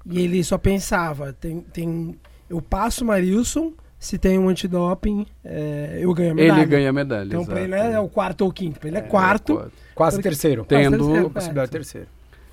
E 0.06 0.20
ele 0.20 0.44
só 0.44 0.58
pensava: 0.58 1.32
tem, 1.32 1.60
tem, 1.60 2.14
eu 2.48 2.60
passo 2.60 3.02
o 3.02 3.06
Marilson, 3.06 3.72
se 3.98 4.16
tem 4.18 4.38
um 4.38 4.48
antidoping, 4.48 5.26
é, 5.44 5.98
eu 6.00 6.12
ganho 6.14 6.32
a 6.32 6.34
medalha. 6.34 6.60
Ele 6.60 6.70
ganha 6.70 6.90
a 6.90 6.92
medalha. 6.92 7.26
Então, 7.26 7.44
pra 7.44 7.60
exato. 7.62 7.84
ele 7.86 7.94
é 7.94 8.00
o 8.00 8.08
quarto 8.08 8.42
ou 8.42 8.52
quinto. 8.52 8.78
Pra 8.78 8.88
ele 8.88 8.96
é, 8.98 9.00
É, 9.00 9.02
quarto. 9.02 9.54
quarto. 9.54 9.72
Quase 9.94 10.16
Porque- 10.16 10.28
terceiro. 10.28 10.64
Tendo- 10.64 10.90
Quase 10.98 11.04
terceiro, 11.06 11.30
Possibilidade 11.30 11.70
de 11.70 11.76
é. 11.76 11.78
terceiro. 11.78 12.06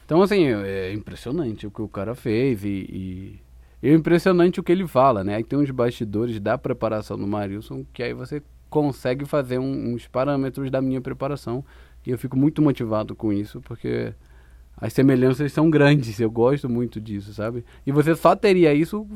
Então, 0.06 0.22
assim, 0.22 0.46
é 0.48 0.94
impressionante 0.94 1.66
o 1.68 1.72
que 1.72 1.82
o 1.82 1.88
cara 1.88 2.14
fez 2.16 2.64
e, 2.64 3.40
e 3.82 3.88
é 3.88 3.94
impressionante 3.94 4.60
o 4.60 4.64
que 4.64 4.72
ele 4.72 4.88
fala, 4.88 5.24
né? 5.24 5.36
Aí 5.36 5.44
tem 5.44 5.58
uns 5.58 5.70
bastidores 5.72 6.40
da 6.40 6.58
preparação 6.58 7.18
do 7.18 7.26
Marilson 7.28 7.86
que 7.94 8.02
aí 8.04 8.14
você 8.14 8.42
consegue 8.70 9.26
fazer 9.26 9.58
um, 9.60 9.94
uns 9.94 10.08
parâmetros 10.08 10.70
da 10.70 10.82
minha 10.82 11.00
preparação 11.02 11.64
e 12.06 12.12
eu 12.12 12.18
fico 12.18 12.38
muito 12.38 12.62
motivado 12.62 13.16
com 13.16 13.32
isso 13.32 13.62
porque 13.62 14.14
as 14.78 14.92
semelhanças 14.94 15.52
são 15.54 15.70
grandes, 15.70 16.20
eu 16.20 16.30
gosto 16.30 16.68
muito 16.70 17.00
disso, 17.00 17.34
sabe? 17.34 17.64
E 17.86 17.92
você 17.92 18.16
só 18.16 18.36
teria 18.36 18.74
isso 18.74 19.08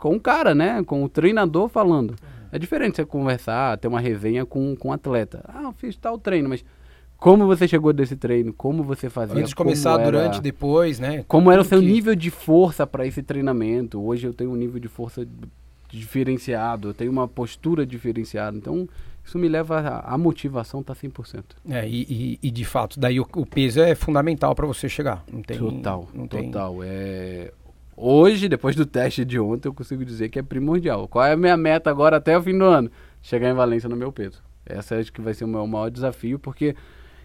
com 0.00 0.16
o 0.16 0.20
cara, 0.20 0.54
né? 0.54 0.82
Com 0.82 1.04
o 1.04 1.08
treinador 1.08 1.68
falando. 1.68 2.16
É 2.50 2.58
diferente 2.58 2.96
você 2.96 3.04
conversar, 3.04 3.78
ter 3.78 3.86
uma 3.86 4.00
resenha 4.00 4.44
com, 4.44 4.74
com 4.74 4.88
um 4.88 4.92
atleta. 4.92 5.44
Ah, 5.46 5.62
eu 5.64 5.72
fiz 5.72 5.94
tal 5.96 6.18
treino, 6.18 6.48
mas 6.48 6.64
como 7.16 7.46
você 7.46 7.68
chegou 7.68 7.92
desse 7.92 8.16
treino? 8.16 8.52
Como 8.52 8.82
você 8.82 9.10
fazia? 9.10 9.36
Antes 9.36 9.50
de 9.50 9.54
começar, 9.54 10.00
era, 10.00 10.04
durante, 10.04 10.40
depois, 10.40 10.98
né? 10.98 11.22
Como 11.28 11.52
era 11.52 11.60
o 11.60 11.64
seu 11.64 11.80
que... 11.80 11.86
nível 11.86 12.16
de 12.16 12.30
força 12.30 12.86
para 12.86 13.06
esse 13.06 13.22
treinamento? 13.22 14.02
Hoje 14.02 14.26
eu 14.26 14.32
tenho 14.32 14.50
um 14.50 14.56
nível 14.56 14.80
de 14.80 14.88
força 14.88 15.28
diferenciado, 15.90 16.88
eu 16.88 16.94
tenho 16.94 17.12
uma 17.12 17.28
postura 17.28 17.84
diferenciada. 17.84 18.56
Então, 18.56 18.88
isso 19.22 19.38
me 19.38 19.48
leva 19.48 19.80
a, 19.80 20.14
a 20.14 20.18
motivação 20.18 20.82
tá 20.82 20.94
100%. 20.94 21.44
É, 21.68 21.86
e, 21.86 22.06
e, 22.08 22.38
e 22.42 22.50
de 22.50 22.64
fato, 22.64 22.98
daí 22.98 23.20
o, 23.20 23.28
o 23.36 23.44
peso 23.44 23.80
é 23.80 23.94
fundamental 23.94 24.54
para 24.54 24.66
você 24.66 24.88
chegar. 24.88 25.22
Não 25.30 25.42
tem, 25.42 25.58
total, 25.58 26.08
não 26.14 26.26
total. 26.26 26.78
Tem... 26.78 26.88
É... 26.88 27.52
Hoje, 28.02 28.48
depois 28.48 28.74
do 28.74 28.86
teste 28.86 29.26
de 29.26 29.38
ontem, 29.38 29.68
eu 29.68 29.74
consigo 29.74 30.02
dizer 30.06 30.30
que 30.30 30.38
é 30.38 30.42
primordial. 30.42 31.06
Qual 31.06 31.22
é 31.22 31.32
a 31.32 31.36
minha 31.36 31.54
meta 31.54 31.90
agora 31.90 32.16
até 32.16 32.36
o 32.36 32.42
fim 32.42 32.56
do 32.56 32.64
ano? 32.64 32.90
Chegar 33.20 33.50
em 33.50 33.52
Valência 33.52 33.90
no 33.90 33.96
meu 33.96 34.10
peso. 34.10 34.42
Essa 34.64 34.96
acho 34.96 35.12
que 35.12 35.20
vai 35.20 35.34
ser 35.34 35.44
o 35.44 35.48
meu 35.48 35.66
maior 35.66 35.90
desafio, 35.90 36.38
porque 36.38 36.74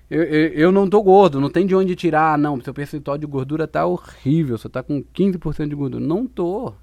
eu, 0.10 0.22
eu, 0.24 0.48
eu, 0.50 0.72
não 0.74 0.90
tô 0.90 1.02
gordo, 1.02 1.40
não 1.40 1.50
tem 1.50 1.66
de 1.66 1.74
onde 1.74 1.96
tirar, 1.96 2.38
não. 2.38 2.60
Seu 2.60 2.74
percentual 2.74 3.18
de 3.18 3.26
gordura 3.26 3.66
tá 3.66 3.86
horrível, 3.86 4.58
você 4.58 4.68
tá 4.68 4.84
com 4.84 5.02
15% 5.02 5.70
de 5.70 5.76
gordura. 5.76 6.04
Não 6.04 6.28
tô. 6.28 6.74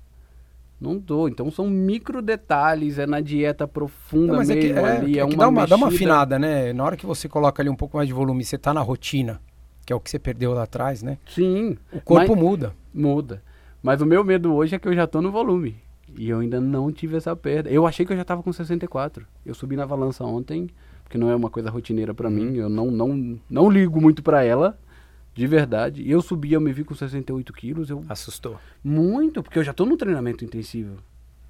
Não 0.80 0.98
tô. 0.98 1.28
Então 1.28 1.50
são 1.50 1.68
micro 1.68 2.22
detalhes, 2.22 2.98
é 2.98 3.06
na 3.06 3.20
dieta 3.20 3.68
profunda 3.68 4.32
não, 4.32 4.38
mesmo 4.38 4.54
é 4.54 4.56
que, 4.56 4.72
é, 4.72 4.78
ali. 4.78 5.18
É, 5.18 5.20
é 5.20 5.24
uma 5.26 5.36
dá, 5.36 5.48
uma, 5.48 5.60
mexida. 5.60 5.68
dá 5.68 5.76
uma 5.76 5.88
afinada, 5.88 6.38
né? 6.38 6.72
Na 6.72 6.82
hora 6.82 6.96
que 6.96 7.04
você 7.04 7.28
coloca 7.28 7.62
ali 7.62 7.68
um 7.68 7.76
pouco 7.76 7.98
mais 7.98 8.08
de 8.08 8.14
volume, 8.14 8.42
você 8.42 8.56
tá 8.56 8.72
na 8.72 8.80
rotina, 8.80 9.38
que 9.84 9.92
é 9.92 9.96
o 9.96 10.00
que 10.00 10.10
você 10.10 10.18
perdeu 10.18 10.54
lá 10.54 10.62
atrás, 10.62 11.02
né? 11.02 11.18
Sim. 11.26 11.76
O 11.92 12.00
corpo 12.00 12.34
muda. 12.34 12.72
Muda. 12.94 13.42
Mas 13.82 14.00
o 14.00 14.06
meu 14.06 14.22
medo 14.22 14.54
hoje 14.54 14.76
é 14.76 14.78
que 14.78 14.86
eu 14.86 14.94
já 14.94 15.06
tô 15.06 15.20
no 15.20 15.32
volume. 15.32 15.76
E 16.16 16.28
eu 16.28 16.40
ainda 16.40 16.60
não 16.60 16.92
tive 16.92 17.16
essa 17.16 17.34
perda. 17.34 17.70
Eu 17.70 17.86
achei 17.86 18.06
que 18.06 18.12
eu 18.12 18.16
já 18.16 18.24
tava 18.24 18.42
com 18.42 18.52
64. 18.52 19.26
Eu 19.44 19.54
subi 19.54 19.76
na 19.76 19.86
balança 19.86 20.24
ontem 20.24 20.68
que 21.08 21.18
não 21.18 21.30
é 21.30 21.36
uma 21.36 21.50
coisa 21.50 21.68
rotineira 21.68 22.14
para 22.14 22.30
mim. 22.30 22.56
Eu 22.56 22.68
não, 22.68 22.90
não, 22.90 23.38
não 23.50 23.70
ligo 23.70 24.00
muito 24.00 24.22
para 24.22 24.44
ela, 24.44 24.78
de 25.34 25.46
verdade. 25.46 26.08
Eu 26.08 26.22
subi, 26.22 26.52
eu 26.52 26.60
me 26.60 26.72
vi 26.72 26.84
com 26.84 26.94
68 26.94 27.52
quilos. 27.52 27.90
Eu... 27.90 28.04
Assustou. 28.08 28.58
Muito, 28.84 29.42
porque 29.42 29.58
eu 29.58 29.64
já 29.64 29.72
tô 29.72 29.84
no 29.84 29.96
treinamento 29.96 30.44
intensivo. 30.44 30.96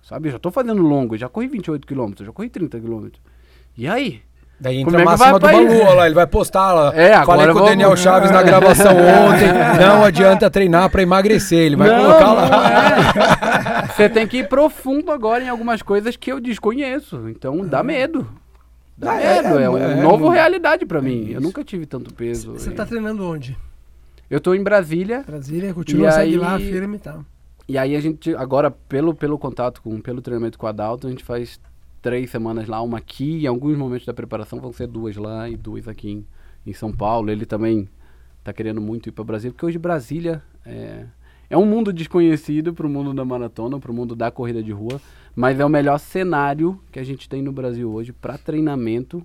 Sabe? 0.03 0.29
Eu 0.29 0.33
já 0.33 0.39
tô 0.39 0.51
fazendo 0.51 0.83
longo, 0.83 1.15
eu 1.15 1.19
já 1.19 1.29
corri 1.29 1.47
28 1.47 1.87
quilômetros, 1.87 2.27
já 2.27 2.33
corri 2.33 2.49
30 2.49 2.81
quilômetros. 2.81 3.23
E 3.77 3.87
aí? 3.87 4.23
Daí 4.63 4.79
entra 4.79 5.03
a 5.03 5.05
máxima 5.05 5.41
do 5.41 5.41
Balu, 5.41 5.97
lá, 5.97 6.07
ele 6.07 6.15
vai 6.15 6.27
postar 6.27 6.73
lá. 6.73 6.95
É, 6.95 7.13
agora 7.13 7.41
Falei 7.41 7.53
com 7.53 7.61
o 7.63 7.65
Daniel 7.65 7.97
Chaves 7.97 8.31
na 8.31 8.45
gravação 8.45 8.95
ontem. 8.95 9.49
Não 9.81 10.05
adianta 10.05 10.49
treinar 10.49 10.89
para 10.89 11.03
emagrecer, 11.03 11.59
ele 11.59 11.75
vai 11.75 11.89
não, 11.89 12.01
colocar 12.01 12.33
lá. 12.33 12.49
É. 13.83 13.87
Você 13.93 14.09
tem 14.09 14.25
que 14.25 14.39
ir 14.39 14.49
profundo 14.49 15.11
agora 15.11 15.43
em 15.43 15.49
algumas 15.49 15.83
coisas 15.83 16.15
que 16.15 16.31
eu 16.31 16.39
desconheço. 16.39 17.29
Então 17.29 17.67
dá 17.67 17.83
medo. 17.83 18.25
Dá 18.97 19.21
é, 19.21 19.43
medo, 19.43 19.59
é, 19.59 19.65
é, 19.65 19.69
uma 19.69 19.81
é, 19.81 20.01
novo 20.01 20.29
realidade 20.29 20.87
para 20.87 21.03
mim. 21.03 21.31
Eu 21.33 21.41
nunca 21.41 21.65
tive 21.65 21.85
tanto 21.85 22.15
peso. 22.15 22.53
Você 22.53 22.71
tá 22.71 22.87
treinando 22.87 23.29
onde? 23.29 23.59
Eu 24.31 24.41
tô 24.41 24.55
em 24.55 24.63
Brasília. 24.63 25.25
Brasília, 25.27 25.75
continua, 25.75 26.13
segue 26.13 26.35
aí, 26.35 26.39
lá, 26.39 26.57
firme 26.57 26.99
e 26.99 27.01
tal. 27.01 27.25
E 27.69 27.77
aí 27.77 27.97
a 27.97 28.01
gente, 28.01 28.33
agora, 28.37 28.71
pelo, 28.71 29.13
pelo 29.13 29.37
contato, 29.37 29.83
com, 29.83 30.01
pelo 30.01 30.23
treinamento 30.23 30.57
com 30.57 30.69
a 30.69 30.73
Dalton, 30.73 31.09
a 31.09 31.11
gente 31.11 31.25
faz 31.25 31.59
três 32.03 32.31
semanas 32.31 32.67
lá, 32.67 32.83
uma 32.83 32.99
aqui, 32.99 33.45
em 33.45 33.47
alguns 33.47 33.79
momentos 33.79 34.05
da 34.05 34.13
preparação 34.13 34.61
vão 34.61 34.73
ser 34.73 34.89
duas 34.89 35.17
lá 35.17 35.49
e 35.49 35.57
duas 35.57 35.87
aqui 35.87 36.11
em, 36.11 36.27
em 36.67 36.73
São 36.73 36.93
Paulo. 36.93 37.31
Ele 37.31 37.47
também 37.47 37.89
tá 38.43 38.53
querendo 38.53 38.81
muito 38.81 39.09
ir 39.09 39.13
para 39.13 39.23
Brasília, 39.23 39.53
porque 39.53 39.65
hoje 39.65 39.79
Brasília 39.79 40.43
é, 40.67 41.07
é 41.49 41.57
um 41.57 41.65
mundo 41.65 41.93
desconhecido 41.93 42.75
para 42.75 42.87
o 42.87 42.91
mundo 42.91 43.15
da 43.15 43.25
maratona, 43.25 43.79
para 43.79 43.93
o 43.93 43.95
mundo 43.95 44.17
da 44.17 44.31
corrida 44.31 44.61
de 44.63 44.73
rua, 44.73 45.01
mas 45.35 45.61
é 45.61 45.65
o 45.65 45.69
melhor 45.69 45.99
cenário 45.99 46.79
que 46.91 46.99
a 46.99 47.05
gente 47.05 47.29
tem 47.29 47.41
no 47.41 47.53
Brasil 47.53 47.91
hoje 47.91 48.13
para 48.13 48.37
treinamento 48.37 49.25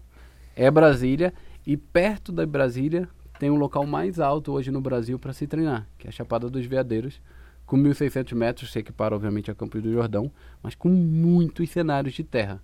é 0.56 0.70
Brasília 0.70 1.34
e 1.66 1.76
perto 1.76 2.32
da 2.32 2.46
Brasília 2.46 3.10
tem 3.40 3.50
um 3.50 3.56
local 3.56 3.86
mais 3.86 4.20
alto 4.20 4.52
hoje 4.52 4.72
no 4.72 4.82
Brasil 4.82 5.18
para 5.20 5.34
se 5.34 5.48
treinar, 5.48 5.88
que 5.98 6.08
é 6.08 6.10
a 6.10 6.12
Chapada 6.12 6.50
dos 6.50 6.66
Veadeiros, 6.66 7.22
com 7.66 7.78
1.600 7.78 8.34
metros, 8.34 8.72
se 8.72 8.80
equipara 8.80 9.16
obviamente 9.16 9.52
a 9.52 9.56
Campos 9.56 9.84
do 9.84 9.92
Jordão, 9.92 10.32
mas 10.64 10.74
com 10.74 10.90
muitos 10.90 11.70
cenários 11.70 12.14
de 12.14 12.24
terra. 12.24 12.62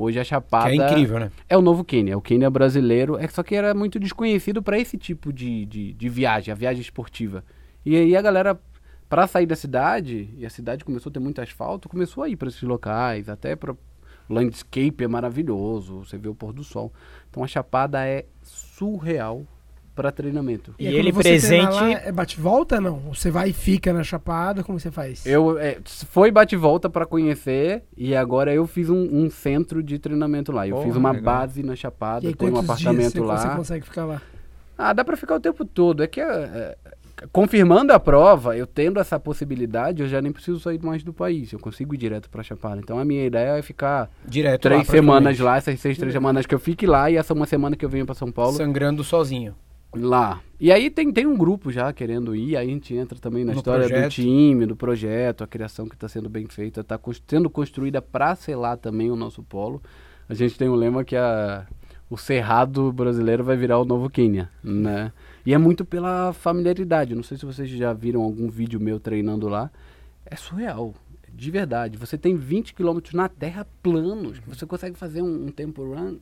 Hoje 0.00 0.20
a 0.20 0.22
Chapada. 0.22 0.70
Que 0.70 0.80
é 0.80 0.86
incrível, 0.86 1.18
né? 1.18 1.32
É 1.48 1.58
o 1.58 1.60
novo 1.60 1.82
Quênia. 1.82 2.16
O 2.16 2.22
Quênia 2.22 2.48
brasileiro. 2.48 3.18
É 3.18 3.26
só 3.26 3.42
que 3.42 3.56
era 3.56 3.74
muito 3.74 3.98
desconhecido 3.98 4.62
para 4.62 4.78
esse 4.78 4.96
tipo 4.96 5.32
de, 5.32 5.66
de, 5.66 5.92
de, 5.92 6.08
viagem, 6.08 6.52
a 6.52 6.54
viagem 6.54 6.80
esportiva. 6.80 7.44
E 7.84 7.96
aí 7.96 8.16
a 8.16 8.22
galera, 8.22 8.56
para 9.08 9.26
sair 9.26 9.46
da 9.46 9.56
cidade, 9.56 10.32
e 10.38 10.46
a 10.46 10.50
cidade 10.50 10.84
começou 10.84 11.10
a 11.10 11.12
ter 11.12 11.18
muito 11.18 11.40
asfalto, 11.40 11.88
começou 11.88 12.22
a 12.22 12.28
ir 12.28 12.36
para 12.36 12.46
esses 12.46 12.62
locais, 12.62 13.28
até 13.28 13.56
para. 13.56 13.74
Landscape 14.30 15.02
é 15.02 15.08
maravilhoso, 15.08 16.04
você 16.04 16.18
vê 16.18 16.28
o 16.28 16.34
pôr 16.34 16.52
do 16.52 16.62
sol. 16.62 16.92
Então 17.30 17.42
a 17.42 17.46
Chapada 17.46 18.06
é 18.06 18.26
surreal 18.42 19.46
para 19.98 20.12
treinamento. 20.12 20.72
E, 20.78 20.84
e 20.84 20.94
ele 20.94 21.12
presente 21.12 21.74
lá, 21.74 21.90
é 21.90 22.12
bate 22.12 22.40
volta 22.40 22.80
não? 22.80 23.00
Você 23.12 23.32
vai 23.32 23.48
e 23.48 23.52
fica 23.52 23.92
na 23.92 24.04
Chapada, 24.04 24.62
como 24.62 24.78
você 24.78 24.92
faz? 24.92 25.26
Eu 25.26 25.58
é, 25.58 25.78
foi 25.84 26.30
bate 26.30 26.54
volta 26.54 26.88
para 26.88 27.04
conhecer 27.04 27.82
e 27.96 28.14
agora 28.14 28.54
eu 28.54 28.64
fiz 28.68 28.88
um, 28.88 29.24
um, 29.24 29.28
centro 29.28 29.82
de 29.82 29.98
treinamento 29.98 30.52
lá. 30.52 30.68
Eu 30.68 30.76
Porra, 30.76 30.86
fiz 30.86 30.96
uma 30.96 31.10
legal. 31.10 31.24
base 31.24 31.64
na 31.64 31.74
Chapada, 31.74 32.32
tenho 32.32 32.54
um 32.54 32.58
apartamento 32.60 33.14
dias 33.14 33.26
lá. 33.26 33.38
Você 33.38 33.56
consegue 33.56 33.84
ficar 33.84 34.04
lá? 34.04 34.22
Ah, 34.76 34.92
dá 34.92 35.04
para 35.04 35.16
ficar 35.16 35.34
o 35.34 35.40
tempo 35.40 35.64
todo. 35.64 36.04
É 36.04 36.06
que 36.06 36.20
é, 36.20 36.24
é, 36.24 36.76
confirmando 37.32 37.92
a 37.92 37.98
prova, 37.98 38.56
eu 38.56 38.68
tendo 38.68 39.00
essa 39.00 39.18
possibilidade, 39.18 40.02
eu 40.02 40.08
já 40.08 40.22
nem 40.22 40.30
preciso 40.30 40.60
sair 40.60 40.80
mais 40.80 41.02
do 41.02 41.12
país. 41.12 41.52
Eu 41.52 41.58
consigo 41.58 41.92
ir 41.92 41.98
direto 41.98 42.30
para 42.30 42.44
Chapada. 42.44 42.80
Então 42.80 43.00
a 43.00 43.04
minha 43.04 43.26
ideia 43.26 43.58
é 43.58 43.62
ficar 43.62 44.08
direto 44.24 44.62
três 44.62 44.86
lá, 44.86 44.94
semanas 44.94 45.40
lá, 45.40 45.56
essas 45.56 45.80
seis 45.80 45.98
três 45.98 46.12
semanas 46.12 46.46
que 46.46 46.54
eu 46.54 46.60
fique 46.60 46.86
lá 46.86 47.10
e 47.10 47.16
essa 47.16 47.34
uma 47.34 47.46
semana 47.46 47.74
que 47.74 47.84
eu 47.84 47.88
venho 47.88 48.06
para 48.06 48.14
São 48.14 48.30
Paulo. 48.30 48.56
Sangrando 48.56 49.02
sozinho 49.02 49.56
lá. 49.94 50.40
E 50.60 50.72
aí 50.72 50.90
tem, 50.90 51.12
tem 51.12 51.26
um 51.26 51.36
grupo 51.36 51.70
já 51.70 51.92
querendo 51.92 52.34
ir, 52.34 52.56
aí 52.56 52.66
a 52.66 52.70
gente 52.70 52.94
entra 52.94 53.18
também 53.18 53.44
na 53.44 53.52
no 53.52 53.58
história 53.58 53.86
projeto. 53.86 54.08
do 54.08 54.10
time, 54.10 54.66
do 54.66 54.76
projeto, 54.76 55.44
a 55.44 55.46
criação 55.46 55.88
que 55.88 55.94
está 55.94 56.08
sendo 56.08 56.28
bem 56.28 56.46
feita, 56.46 56.80
está 56.80 56.98
sendo 57.28 57.48
construída 57.48 58.02
para 58.02 58.34
selar 58.34 58.76
também 58.76 59.10
o 59.10 59.16
nosso 59.16 59.42
polo. 59.42 59.80
A 60.28 60.34
gente 60.34 60.58
tem 60.58 60.68
um 60.68 60.74
lema 60.74 61.04
que 61.04 61.16
a, 61.16 61.66
o 62.10 62.16
Cerrado 62.16 62.92
brasileiro 62.92 63.44
vai 63.44 63.56
virar 63.56 63.78
o 63.78 63.84
novo 63.84 64.10
Quênia, 64.10 64.50
né? 64.62 65.12
E 65.46 65.54
é 65.54 65.58
muito 65.58 65.84
pela 65.84 66.32
familiaridade. 66.32 67.14
Não 67.14 67.22
sei 67.22 67.38
se 67.38 67.46
vocês 67.46 67.68
já 67.70 67.92
viram 67.92 68.22
algum 68.22 68.48
vídeo 68.48 68.80
meu 68.80 68.98
treinando 68.98 69.48
lá. 69.48 69.70
É 70.26 70.36
surreal, 70.36 70.92
de 71.32 71.50
verdade. 71.50 71.96
Você 71.96 72.18
tem 72.18 72.36
20 72.36 72.74
quilômetros 72.74 73.14
na 73.14 73.28
terra 73.28 73.66
planos, 73.82 74.38
você 74.46 74.66
consegue 74.66 74.98
fazer 74.98 75.22
um, 75.22 75.46
um 75.46 75.50
tempo 75.50 75.82
run 75.82 76.18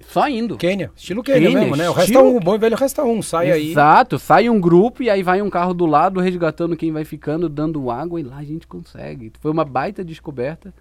só 0.00 0.28
indo. 0.28 0.56
Quênia. 0.56 0.90
Estilo 0.96 1.22
Quênia, 1.22 1.50
mesmo, 1.50 1.76
né? 1.76 1.88
O 1.88 1.92
resto 1.92 2.16
é 2.16 2.22
um, 2.22 2.36
o 2.36 2.40
bom 2.40 2.54
e 2.54 2.58
velho 2.58 2.76
resta 2.76 3.04
um, 3.04 3.20
sai 3.20 3.46
Exato, 3.46 3.58
aí. 3.58 3.70
Exato, 3.70 4.18
sai 4.18 4.48
um 4.48 4.60
grupo 4.60 5.02
e 5.02 5.10
aí 5.10 5.22
vai 5.22 5.42
um 5.42 5.50
carro 5.50 5.74
do 5.74 5.86
lado 5.86 6.20
resgatando 6.20 6.76
quem 6.76 6.92
vai 6.92 7.04
ficando, 7.04 7.48
dando 7.48 7.90
água 7.90 8.20
e 8.20 8.22
lá 8.22 8.36
a 8.38 8.44
gente 8.44 8.66
consegue. 8.66 9.32
Foi 9.40 9.50
uma 9.50 9.64
baita 9.64 10.04
descoberta. 10.04 10.72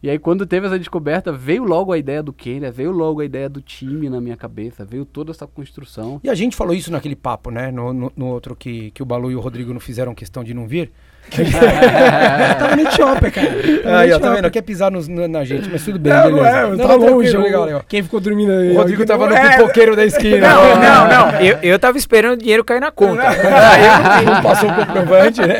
E 0.00 0.08
aí 0.08 0.18
quando 0.18 0.46
teve 0.46 0.66
essa 0.66 0.78
descoberta, 0.78 1.32
veio 1.32 1.64
logo 1.64 1.92
a 1.92 1.98
ideia 1.98 2.22
do 2.22 2.32
Quênia, 2.32 2.70
veio 2.70 2.92
logo 2.92 3.20
a 3.20 3.24
ideia 3.24 3.48
do 3.48 3.60
time 3.60 4.08
na 4.08 4.20
minha 4.20 4.36
cabeça, 4.36 4.84
veio 4.84 5.04
toda 5.04 5.32
essa 5.32 5.46
construção. 5.46 6.20
E 6.22 6.30
a 6.30 6.34
gente 6.34 6.54
falou 6.54 6.74
isso 6.74 6.92
naquele 6.92 7.16
papo, 7.16 7.50
né? 7.50 7.72
No, 7.72 7.92
no, 7.92 8.12
no 8.16 8.26
outro 8.26 8.54
que, 8.54 8.92
que 8.92 9.02
o 9.02 9.06
Balu 9.06 9.32
e 9.32 9.36
o 9.36 9.40
Rodrigo 9.40 9.72
não 9.72 9.80
fizeram 9.80 10.14
questão 10.14 10.44
de 10.44 10.54
não 10.54 10.68
vir. 10.68 10.92
tava 12.58 12.76
no 12.76 12.82
Etiópia, 12.82 13.30
cara. 13.30 13.98
Aí, 14.00 14.12
ó, 14.12 14.18
tá 14.18 14.34
vendo? 14.34 14.50
Quer 14.50 14.62
pisar 14.62 14.90
nos, 14.90 15.08
na, 15.08 15.28
na, 15.28 15.44
gente, 15.44 15.68
mas 15.68 15.84
tudo 15.84 15.98
bem, 15.98 16.12
não, 16.12 16.22
beleza. 16.24 16.42
Não, 16.42 16.58
é, 16.58 16.62
eu 16.62 16.76
não, 16.76 16.86
tava 16.86 16.94
longe. 16.96 17.36
Legal, 17.36 17.64
legal. 17.64 17.84
Quem 17.86 18.02
ficou 18.02 18.20
dormindo 18.20 18.52
aí? 18.52 18.72
O 18.72 18.76
Rodrigo 18.76 19.04
tava 19.04 19.28
no 19.28 19.34
é. 19.34 19.56
pipoqueiro 19.56 19.94
da 19.94 20.04
esquina. 20.04 20.48
Não, 20.48 20.80
não, 20.80 21.08
não. 21.08 21.40
Eu, 21.40 21.58
eu 21.62 21.78
tava 21.80 21.98
esperando 21.98 22.34
o 22.34 22.36
dinheiro 22.36 22.64
cair 22.64 22.80
na 22.80 22.90
conta. 22.90 23.22
Aí 23.28 24.24
não 24.24 24.42
passou 24.42 24.68
o 24.68 24.74
comprovante, 24.74 25.40
né? 25.40 25.58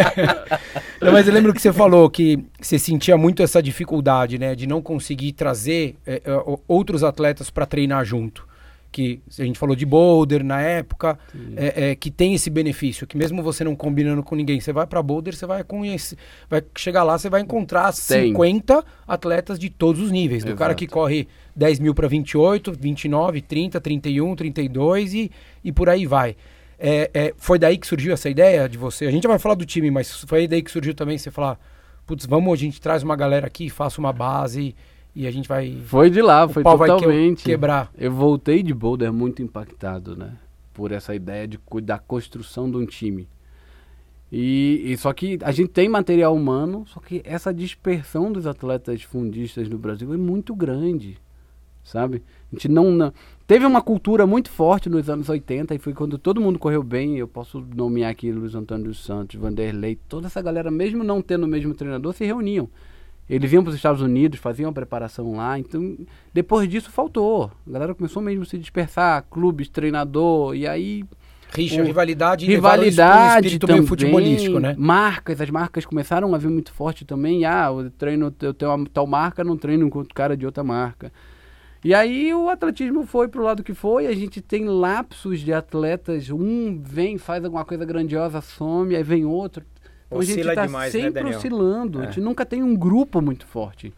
Não, 1.00 1.12
mas 1.12 1.28
eu 1.28 1.34
lembro 1.34 1.52
que 1.52 1.60
você 1.60 1.72
falou 1.72 2.08
que 2.10 2.44
você 2.60 2.78
sentia 2.78 3.16
muito 3.16 3.42
essa 3.42 3.62
dificuldade, 3.62 4.38
né? 4.38 4.54
De 4.54 4.66
não 4.66 4.82
conseguir 4.82 5.32
trazer 5.32 5.96
é, 6.06 6.20
outros 6.66 7.04
atletas 7.04 7.50
para 7.50 7.66
treinar 7.66 8.04
junto 8.04 8.47
que 8.90 9.20
a 9.38 9.44
gente 9.44 9.58
falou 9.58 9.76
de 9.76 9.84
Boulder 9.84 10.42
na 10.42 10.60
época, 10.60 11.18
é, 11.56 11.90
é, 11.90 11.94
que 11.94 12.10
tem 12.10 12.34
esse 12.34 12.48
benefício, 12.48 13.06
que 13.06 13.16
mesmo 13.16 13.42
você 13.42 13.62
não 13.62 13.76
combinando 13.76 14.22
com 14.22 14.34
ninguém, 14.34 14.60
você 14.60 14.72
vai 14.72 14.86
para 14.86 15.02
Boulder, 15.02 15.36
você 15.36 15.46
vai 15.46 15.62
conhecer, 15.62 16.16
vai 16.48 16.62
chegar 16.76 17.02
lá, 17.02 17.18
você 17.18 17.28
vai 17.28 17.40
encontrar 17.40 17.92
tem. 17.92 18.28
50 18.28 18.84
atletas 19.06 19.58
de 19.58 19.68
todos 19.68 20.00
os 20.00 20.10
níveis, 20.10 20.42
do 20.42 20.54
cara 20.56 20.74
que 20.74 20.86
corre 20.86 21.28
10 21.54 21.80
mil 21.80 21.94
para 21.94 22.08
28, 22.08 22.72
29, 22.72 23.42
30, 23.42 23.80
31, 23.80 24.36
32 24.36 25.14
e, 25.14 25.30
e 25.62 25.72
por 25.72 25.88
aí 25.88 26.06
vai. 26.06 26.34
É, 26.78 27.10
é, 27.12 27.34
foi 27.36 27.58
daí 27.58 27.76
que 27.76 27.86
surgiu 27.86 28.12
essa 28.12 28.30
ideia 28.30 28.68
de 28.68 28.78
você? 28.78 29.06
A 29.06 29.10
gente 29.10 29.26
vai 29.26 29.38
falar 29.38 29.56
do 29.56 29.66
time, 29.66 29.90
mas 29.90 30.22
foi 30.22 30.46
daí 30.46 30.62
que 30.62 30.70
surgiu 30.70 30.94
também 30.94 31.18
você 31.18 31.30
falar, 31.30 31.58
putz, 32.06 32.24
vamos, 32.24 32.52
a 32.52 32.56
gente 32.56 32.80
traz 32.80 33.02
uma 33.02 33.16
galera 33.16 33.46
aqui, 33.46 33.68
faça 33.68 34.00
uma 34.00 34.12
base 34.12 34.74
e 35.14 35.26
a 35.26 35.30
gente 35.30 35.48
vai. 35.48 35.76
Foi 35.86 36.10
de 36.10 36.22
lá, 36.22 36.48
foi 36.48 36.62
totalmente. 36.62 37.44
quebrar. 37.44 37.90
Eu 37.96 38.12
voltei 38.12 38.62
de 38.62 38.72
Boulder 38.72 39.12
muito 39.12 39.42
impactado, 39.42 40.16
né? 40.16 40.32
Por 40.72 40.92
essa 40.92 41.14
ideia 41.14 41.46
de, 41.48 41.58
da 41.82 41.98
construção 41.98 42.70
de 42.70 42.76
um 42.76 42.86
time. 42.86 43.28
E, 44.30 44.82
e 44.84 44.96
só 44.96 45.12
que 45.12 45.38
a 45.42 45.50
gente 45.50 45.70
tem 45.70 45.88
material 45.88 46.34
humano, 46.34 46.84
só 46.86 47.00
que 47.00 47.22
essa 47.24 47.52
dispersão 47.52 48.30
dos 48.30 48.46
atletas 48.46 49.02
fundistas 49.02 49.68
no 49.68 49.78
Brasil 49.78 50.12
é 50.12 50.18
muito 50.18 50.54
grande, 50.54 51.16
sabe? 51.82 52.22
A 52.52 52.54
gente 52.54 52.68
não, 52.68 52.90
não- 52.90 53.12
teve 53.46 53.64
uma 53.64 53.80
cultura 53.80 54.26
muito 54.26 54.50
forte 54.50 54.90
nos 54.90 55.08
anos 55.08 55.30
80 55.30 55.74
e 55.74 55.78
foi 55.78 55.94
quando 55.94 56.18
todo 56.18 56.42
mundo 56.42 56.58
correu 56.58 56.82
bem. 56.82 57.16
Eu 57.16 57.26
posso 57.26 57.64
nomear 57.74 58.10
aqui 58.10 58.30
Luiz 58.30 58.54
Antônio 58.54 58.84
dos 58.84 59.02
Santos, 59.02 59.40
Vanderlei, 59.40 59.98
toda 60.08 60.26
essa 60.26 60.42
galera, 60.42 60.70
mesmo 60.70 61.02
não 61.02 61.22
tendo 61.22 61.44
o 61.44 61.48
mesmo 61.48 61.72
treinador, 61.72 62.12
se 62.12 62.24
reuniam. 62.26 62.68
Eles 63.28 63.52
iam 63.52 63.62
para 63.62 63.70
os 63.70 63.76
Estados 63.76 64.00
Unidos, 64.00 64.38
faziam 64.38 64.70
a 64.70 64.72
preparação 64.72 65.36
lá. 65.36 65.58
Então, 65.58 65.96
depois 66.32 66.68
disso, 66.68 66.90
faltou. 66.90 67.50
A 67.66 67.70
galera 67.70 67.94
começou 67.94 68.22
mesmo 68.22 68.42
a 68.42 68.46
se 68.46 68.56
dispersar, 68.58 69.24
clubes, 69.30 69.68
treinador, 69.68 70.54
e 70.54 70.66
aí 70.66 71.04
Rixa, 71.50 71.82
O- 71.82 71.84
rivalidade, 71.86 72.46
rivalidade 72.46 73.36
espírito 73.46 73.66
também, 73.66 73.76
meio 73.76 73.88
futebolístico, 73.88 74.58
né? 74.58 74.74
Marcas, 74.78 75.40
as 75.40 75.48
marcas 75.50 75.86
começaram 75.86 76.34
a 76.34 76.38
vir 76.38 76.50
muito 76.50 76.72
forte 76.72 77.04
também. 77.06 77.44
Ah, 77.46 77.68
eu 77.70 77.90
treino, 77.90 78.34
eu 78.42 78.52
tenho 78.54 78.74
uma 78.74 78.86
tal 78.92 79.06
marca, 79.06 79.42
não 79.42 79.56
treino 79.56 79.88
com 79.88 79.98
outro 79.98 80.14
cara 80.14 80.36
de 80.36 80.44
outra 80.44 80.62
marca. 80.62 81.10
E 81.82 81.94
aí 81.94 82.34
o 82.34 82.48
atletismo 82.50 83.06
foi 83.06 83.28
pro 83.28 83.42
lado 83.42 83.62
que 83.62 83.72
foi, 83.72 84.06
a 84.08 84.14
gente 84.14 84.40
tem 84.42 84.64
lapsos 84.66 85.40
de 85.40 85.52
atletas, 85.52 86.28
um 86.28 86.78
vem, 86.82 87.16
faz 87.18 87.44
alguma 87.44 87.64
coisa 87.64 87.84
grandiosa, 87.84 88.40
some, 88.40 88.94
aí 88.96 89.02
vem 89.02 89.24
outro. 89.24 89.64
Então 90.08 90.18
a 90.18 90.22
Oscila 90.22 90.42
gente 90.42 90.54
tá 90.54 90.66
demais, 90.66 90.92
né, 90.94 91.00
sempre 91.00 91.14
Daniel? 91.22 91.38
oscilando, 91.38 92.00
a 92.00 92.02
É. 92.02 92.06
gente 92.06 92.20
nunca 92.20 92.44
tem 92.44 92.62
um 92.62 92.74
grupo 92.74 93.20
muito 93.22 93.46
forte. 93.46 93.92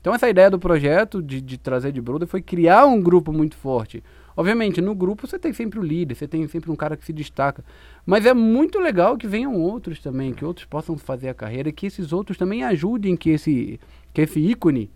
Então 0.00 0.14
essa 0.14 0.28
ideia 0.28 0.48
do 0.50 0.58
projeto 0.58 1.20
de, 1.20 1.40
de 1.40 1.58
trazer 1.58 1.90
de 1.90 2.00
Brother 2.00 2.28
foi 2.28 2.40
criar 2.40 2.86
um 2.86 3.00
grupo 3.00 3.32
muito 3.32 3.56
forte. 3.56 4.02
Obviamente, 4.36 4.80
no 4.80 4.94
grupo 4.94 5.26
você 5.26 5.36
tem 5.38 5.52
sempre 5.52 5.80
o 5.80 5.82
líder, 5.82 6.14
você 6.14 6.28
tem 6.28 6.46
sempre 6.46 6.70
um 6.70 6.76
cara 6.76 6.96
que 6.96 7.04
se 7.04 7.12
destaca. 7.12 7.64
Mas 8.06 8.24
é 8.24 8.32
muito 8.32 8.78
legal 8.78 9.16
que 9.16 9.26
venham 9.26 9.56
outros 9.56 9.98
também, 10.00 10.32
que 10.32 10.44
outros 10.44 10.64
possam 10.64 10.96
fazer 10.96 11.28
a 11.28 11.34
carreira 11.34 11.70
e 11.70 11.72
que 11.72 11.86
esses 11.86 12.12
outros 12.12 12.38
também 12.38 12.62
ajudem 12.62 13.16
que 13.16 13.30
esse, 13.30 13.80
que 14.14 14.20
esse 14.20 14.38
ícone 14.38 14.88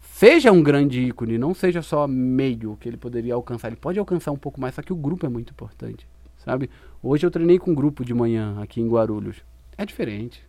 seja 0.00 0.50
um 0.50 0.60
grande 0.62 1.00
ícone, 1.02 1.38
não 1.38 1.54
seja 1.54 1.82
só 1.82 2.08
meio 2.08 2.76
que 2.80 2.88
ele 2.88 2.96
poderia 2.96 3.34
alcançar. 3.34 3.68
Ele 3.68 3.76
pode 3.76 3.98
alcançar 4.00 4.32
um 4.32 4.36
pouco 4.36 4.60
mais, 4.60 4.74
só 4.74 4.82
que 4.82 4.92
o 4.92 4.96
grupo 4.96 5.24
é 5.24 5.28
muito 5.28 5.50
importante, 5.52 6.04
sabe? 6.38 6.68
Hoje 7.00 7.24
eu 7.24 7.30
treinei 7.30 7.58
com 7.60 7.70
um 7.70 7.74
grupo 7.74 8.04
de 8.04 8.12
manhã 8.12 8.56
aqui 8.60 8.80
em 8.80 8.88
Guarulhos. 8.88 9.36
É 9.80 9.86
diferente. 9.86 10.46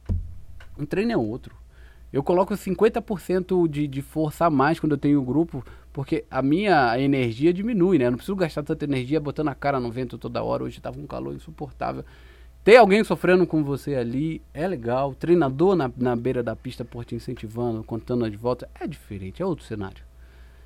Um 0.78 0.86
treino 0.86 1.14
é 1.14 1.16
outro. 1.16 1.56
Eu 2.12 2.22
coloco 2.22 2.54
50% 2.54 3.66
de, 3.66 3.88
de 3.88 4.02
força 4.02 4.48
a 4.48 4.50
mais 4.50 4.78
quando 4.78 4.92
eu 4.92 4.98
tenho 4.98 5.22
grupo, 5.22 5.64
porque 5.94 6.26
a 6.30 6.42
minha 6.42 7.00
energia 7.00 7.54
diminui, 7.54 7.98
né? 7.98 8.08
Eu 8.08 8.12
não 8.12 8.18
preciso 8.18 8.36
gastar 8.36 8.62
tanta 8.62 8.84
energia 8.84 9.22
botando 9.22 9.48
a 9.48 9.56
cara 9.56 9.80
no 9.80 9.90
vento 9.90 10.18
toda 10.18 10.44
hora. 10.44 10.66
Hoje 10.66 10.82
tava 10.82 11.00
um 11.00 11.08
calor 11.08 11.34
insuportável. 11.34 12.04
Ter 12.62 12.76
alguém 12.76 13.06
sofrendo 13.06 13.48
com 13.48 13.64
você 13.64 13.96
ali 13.96 14.42
é 14.54 14.68
legal. 14.68 15.16
Treinador 15.16 15.78
na, 15.78 15.90
na 15.96 16.14
beira 16.14 16.44
da 16.44 16.54
pista 16.54 16.84
por 16.84 17.06
te 17.06 17.16
incentivando, 17.16 17.86
contando 17.86 18.26
as 18.26 18.36
voltas, 18.36 18.68
é 18.78 18.86
diferente, 18.86 19.42
é 19.42 19.46
outro 19.46 19.64
cenário. 19.64 20.04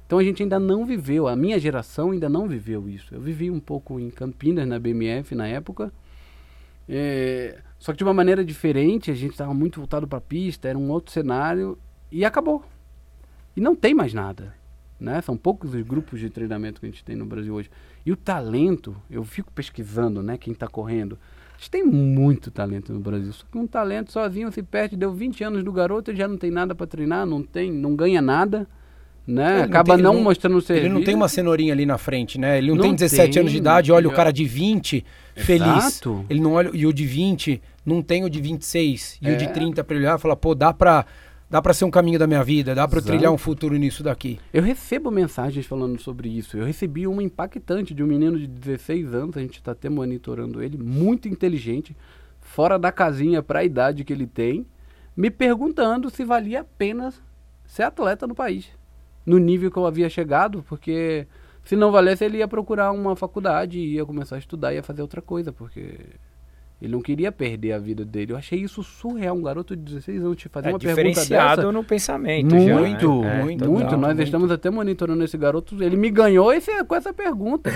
Então 0.07 0.17
a 0.17 0.23
gente 0.23 0.41
ainda 0.41 0.57
não 0.57 0.87
viveu, 0.87 1.27
a 1.27 1.35
minha 1.35 1.59
geração 1.59 2.09
ainda 2.09 2.27
não 2.27 2.47
viveu 2.47 2.89
isso. 2.89 3.13
Eu 3.13 3.21
vivi 3.21 3.51
um 3.51 3.59
pouco 3.59 3.99
em 3.99 4.09
Campinas, 4.09 4.67
na 4.67 4.79
BMF, 4.79 5.35
na 5.35 5.47
época. 5.47 5.93
É, 6.87 7.61
só 7.79 7.91
que 7.91 7.97
de 7.97 8.03
uma 8.03 8.13
maneira 8.13 8.43
diferente, 8.43 9.11
a 9.11 9.13
gente 9.13 9.31
estava 9.31 9.53
muito 9.53 9.79
voltado 9.79 10.07
para 10.07 10.17
a 10.17 10.21
pista, 10.21 10.67
era 10.67 10.77
um 10.77 10.89
outro 10.89 11.11
cenário 11.11 11.77
e 12.11 12.23
acabou. 12.23 12.63
E 13.55 13.61
não 13.61 13.75
tem 13.75 13.93
mais 13.93 14.13
nada. 14.13 14.53
Né? 14.99 15.21
São 15.21 15.35
poucos 15.35 15.73
os 15.73 15.81
grupos 15.81 16.19
de 16.19 16.29
treinamento 16.29 16.79
que 16.79 16.85
a 16.85 16.89
gente 16.89 17.03
tem 17.03 17.15
no 17.15 17.25
Brasil 17.25 17.53
hoje. 17.53 17.69
E 18.05 18.11
o 18.11 18.15
talento, 18.15 18.95
eu 19.09 19.23
fico 19.23 19.51
pesquisando, 19.51 20.23
né, 20.23 20.37
quem 20.37 20.53
está 20.53 20.67
correndo. 20.67 21.17
A 21.53 21.57
gente 21.57 21.71
tem 21.71 21.83
muito 21.83 22.51
talento 22.51 22.93
no 22.93 22.99
Brasil. 22.99 23.31
Só 23.33 23.45
que 23.49 23.57
um 23.57 23.67
talento 23.67 24.11
sozinho 24.11 24.51
se 24.51 24.61
perde, 24.61 24.95
deu 24.95 25.13
20 25.13 25.43
anos 25.43 25.63
do 25.63 25.71
garoto 25.71 26.11
e 26.11 26.15
já 26.15 26.27
não 26.27 26.37
tem 26.37 26.51
nada 26.51 26.75
para 26.75 26.85
treinar, 26.85 27.25
não 27.25 27.41
tem, 27.41 27.71
não 27.71 27.95
ganha 27.95 28.21
nada, 28.21 28.67
né? 29.27 29.49
Ele 29.51 29.57
não 29.59 29.63
Acaba 29.65 29.83
tem- 29.85 29.93
ele 29.95 30.03
não, 30.03 30.13
não- 30.13 30.23
mostrando 30.23 30.57
o 30.57 30.61
serviço. 30.61 30.87
Ele 30.87 30.93
não 30.93 31.03
tem 31.03 31.15
uma 31.15 31.27
cenourinha 31.27 31.73
ali 31.73 31.85
na 31.85 31.97
frente, 31.97 32.39
né? 32.39 32.57
Ele 32.57 32.67
não, 32.69 32.75
Não 32.75 32.83
tem 32.83 32.95
17 32.95 33.39
anos 33.39 33.51
de 33.51 33.57
tem. 33.57 33.61
idade, 33.61 33.91
olha 33.91 34.07
o 34.07 34.11
cara 34.13 34.31
de 34.31 34.45
20 34.45 35.03
feliz. 35.35 35.67
Exato. 35.87 36.25
Ele 36.29 36.39
não 36.39 36.53
olha 36.53 36.69
e 36.73 36.85
o 36.85 36.93
de 36.93 37.05
20 37.05 37.61
não 37.85 38.01
tem 38.01 38.23
o 38.23 38.29
de 38.29 38.39
26 38.41 39.17
e 39.21 39.29
o 39.31 39.37
de 39.37 39.45
É. 39.45 39.47
30 39.47 39.83
para 39.83 39.95
ele 39.95 40.05
olhar 40.05 40.17
e 40.17 40.21
falar, 40.21 40.35
pô, 40.35 40.53
dá 40.55 40.73
pra 40.73 41.05
dá 41.47 41.61
para 41.61 41.73
ser 41.75 41.85
um 41.85 41.91
caminho 41.91 42.17
da 42.17 42.25
minha 42.25 42.43
vida, 42.43 42.73
dá 42.73 42.87
para 42.87 42.99
trilhar 43.01 43.31
um 43.31 43.37
futuro 43.37 43.75
nisso 43.77 44.01
daqui. 44.03 44.39
Eu 44.51 44.63
recebo 44.63 45.11
mensagens 45.11 45.65
falando 45.65 46.01
sobre 46.01 46.27
isso. 46.27 46.57
Eu 46.57 46.65
recebi 46.65 47.05
uma 47.05 47.21
impactante 47.21 47.93
de 47.93 48.03
um 48.03 48.07
menino 48.07 48.37
de 48.37 48.47
16 48.47 49.13
anos, 49.13 49.37
a 49.37 49.41
gente 49.41 49.53
está 49.57 49.71
até 49.71 49.87
monitorando 49.87 50.61
ele, 50.61 50.75
muito 50.75 51.27
inteligente, 51.29 51.95
fora 52.41 52.79
da 52.79 52.91
casinha 52.91 53.43
para 53.43 53.59
a 53.59 53.63
idade 53.63 54.03
que 54.03 54.11
ele 54.11 54.25
tem, 54.25 54.65
me 55.15 55.29
perguntando 55.29 56.09
se 56.09 56.25
valia 56.25 56.61
a 56.61 56.63
pena 56.63 57.13
ser 57.63 57.83
atleta 57.83 58.25
no 58.25 58.33
país, 58.33 58.65
no 59.25 59.37
nível 59.37 59.71
que 59.71 59.77
eu 59.77 59.85
havia 59.85 60.09
chegado, 60.09 60.63
porque 60.67 61.27
se 61.63 61.75
não 61.75 61.91
valesse 61.91 62.23
ele 62.23 62.37
ia 62.37 62.47
procurar 62.47 62.91
uma 62.91 63.15
faculdade, 63.15 63.79
ia 63.79 64.05
começar 64.05 64.35
a 64.35 64.39
estudar, 64.39 64.73
ia 64.73 64.83
fazer 64.83 65.01
outra 65.01 65.21
coisa, 65.21 65.51
porque 65.51 65.97
ele 66.81 66.91
não 66.91 67.01
queria 67.01 67.31
perder 67.31 67.71
a 67.71 67.79
vida 67.79 68.05
dele. 68.05 68.33
Eu 68.33 68.37
achei 68.37 68.59
isso 68.59 68.83
surreal, 68.83 69.35
um 69.35 69.41
garoto 69.41 69.75
de 69.75 69.81
16 69.81 70.23
anos 70.23 70.37
te 70.37 70.49
fazer 70.49 70.69
É 70.69 70.71
uma 70.71 70.79
pergunta 70.79 71.03
diferenciado 71.03 71.61
dessa. 71.61 71.71
no 71.71 71.83
pensamento. 71.83 72.53
Muito, 72.53 73.23
já, 73.23 73.29
né? 73.29 73.39
É, 73.39 73.43
muito, 73.43 73.65
total, 73.65 73.73
muito. 73.73 73.97
Nós 73.97 74.15
muito. 74.15 74.21
estamos 74.21 74.51
até 74.51 74.69
monitorando 74.69 75.23
esse 75.23 75.37
garoto. 75.37 75.81
Ele 75.81 75.95
me 75.95 76.11
ganhou 76.11 76.53
esse, 76.53 76.83
com 76.83 76.95
essa 76.95 77.13
pergunta. 77.13 77.71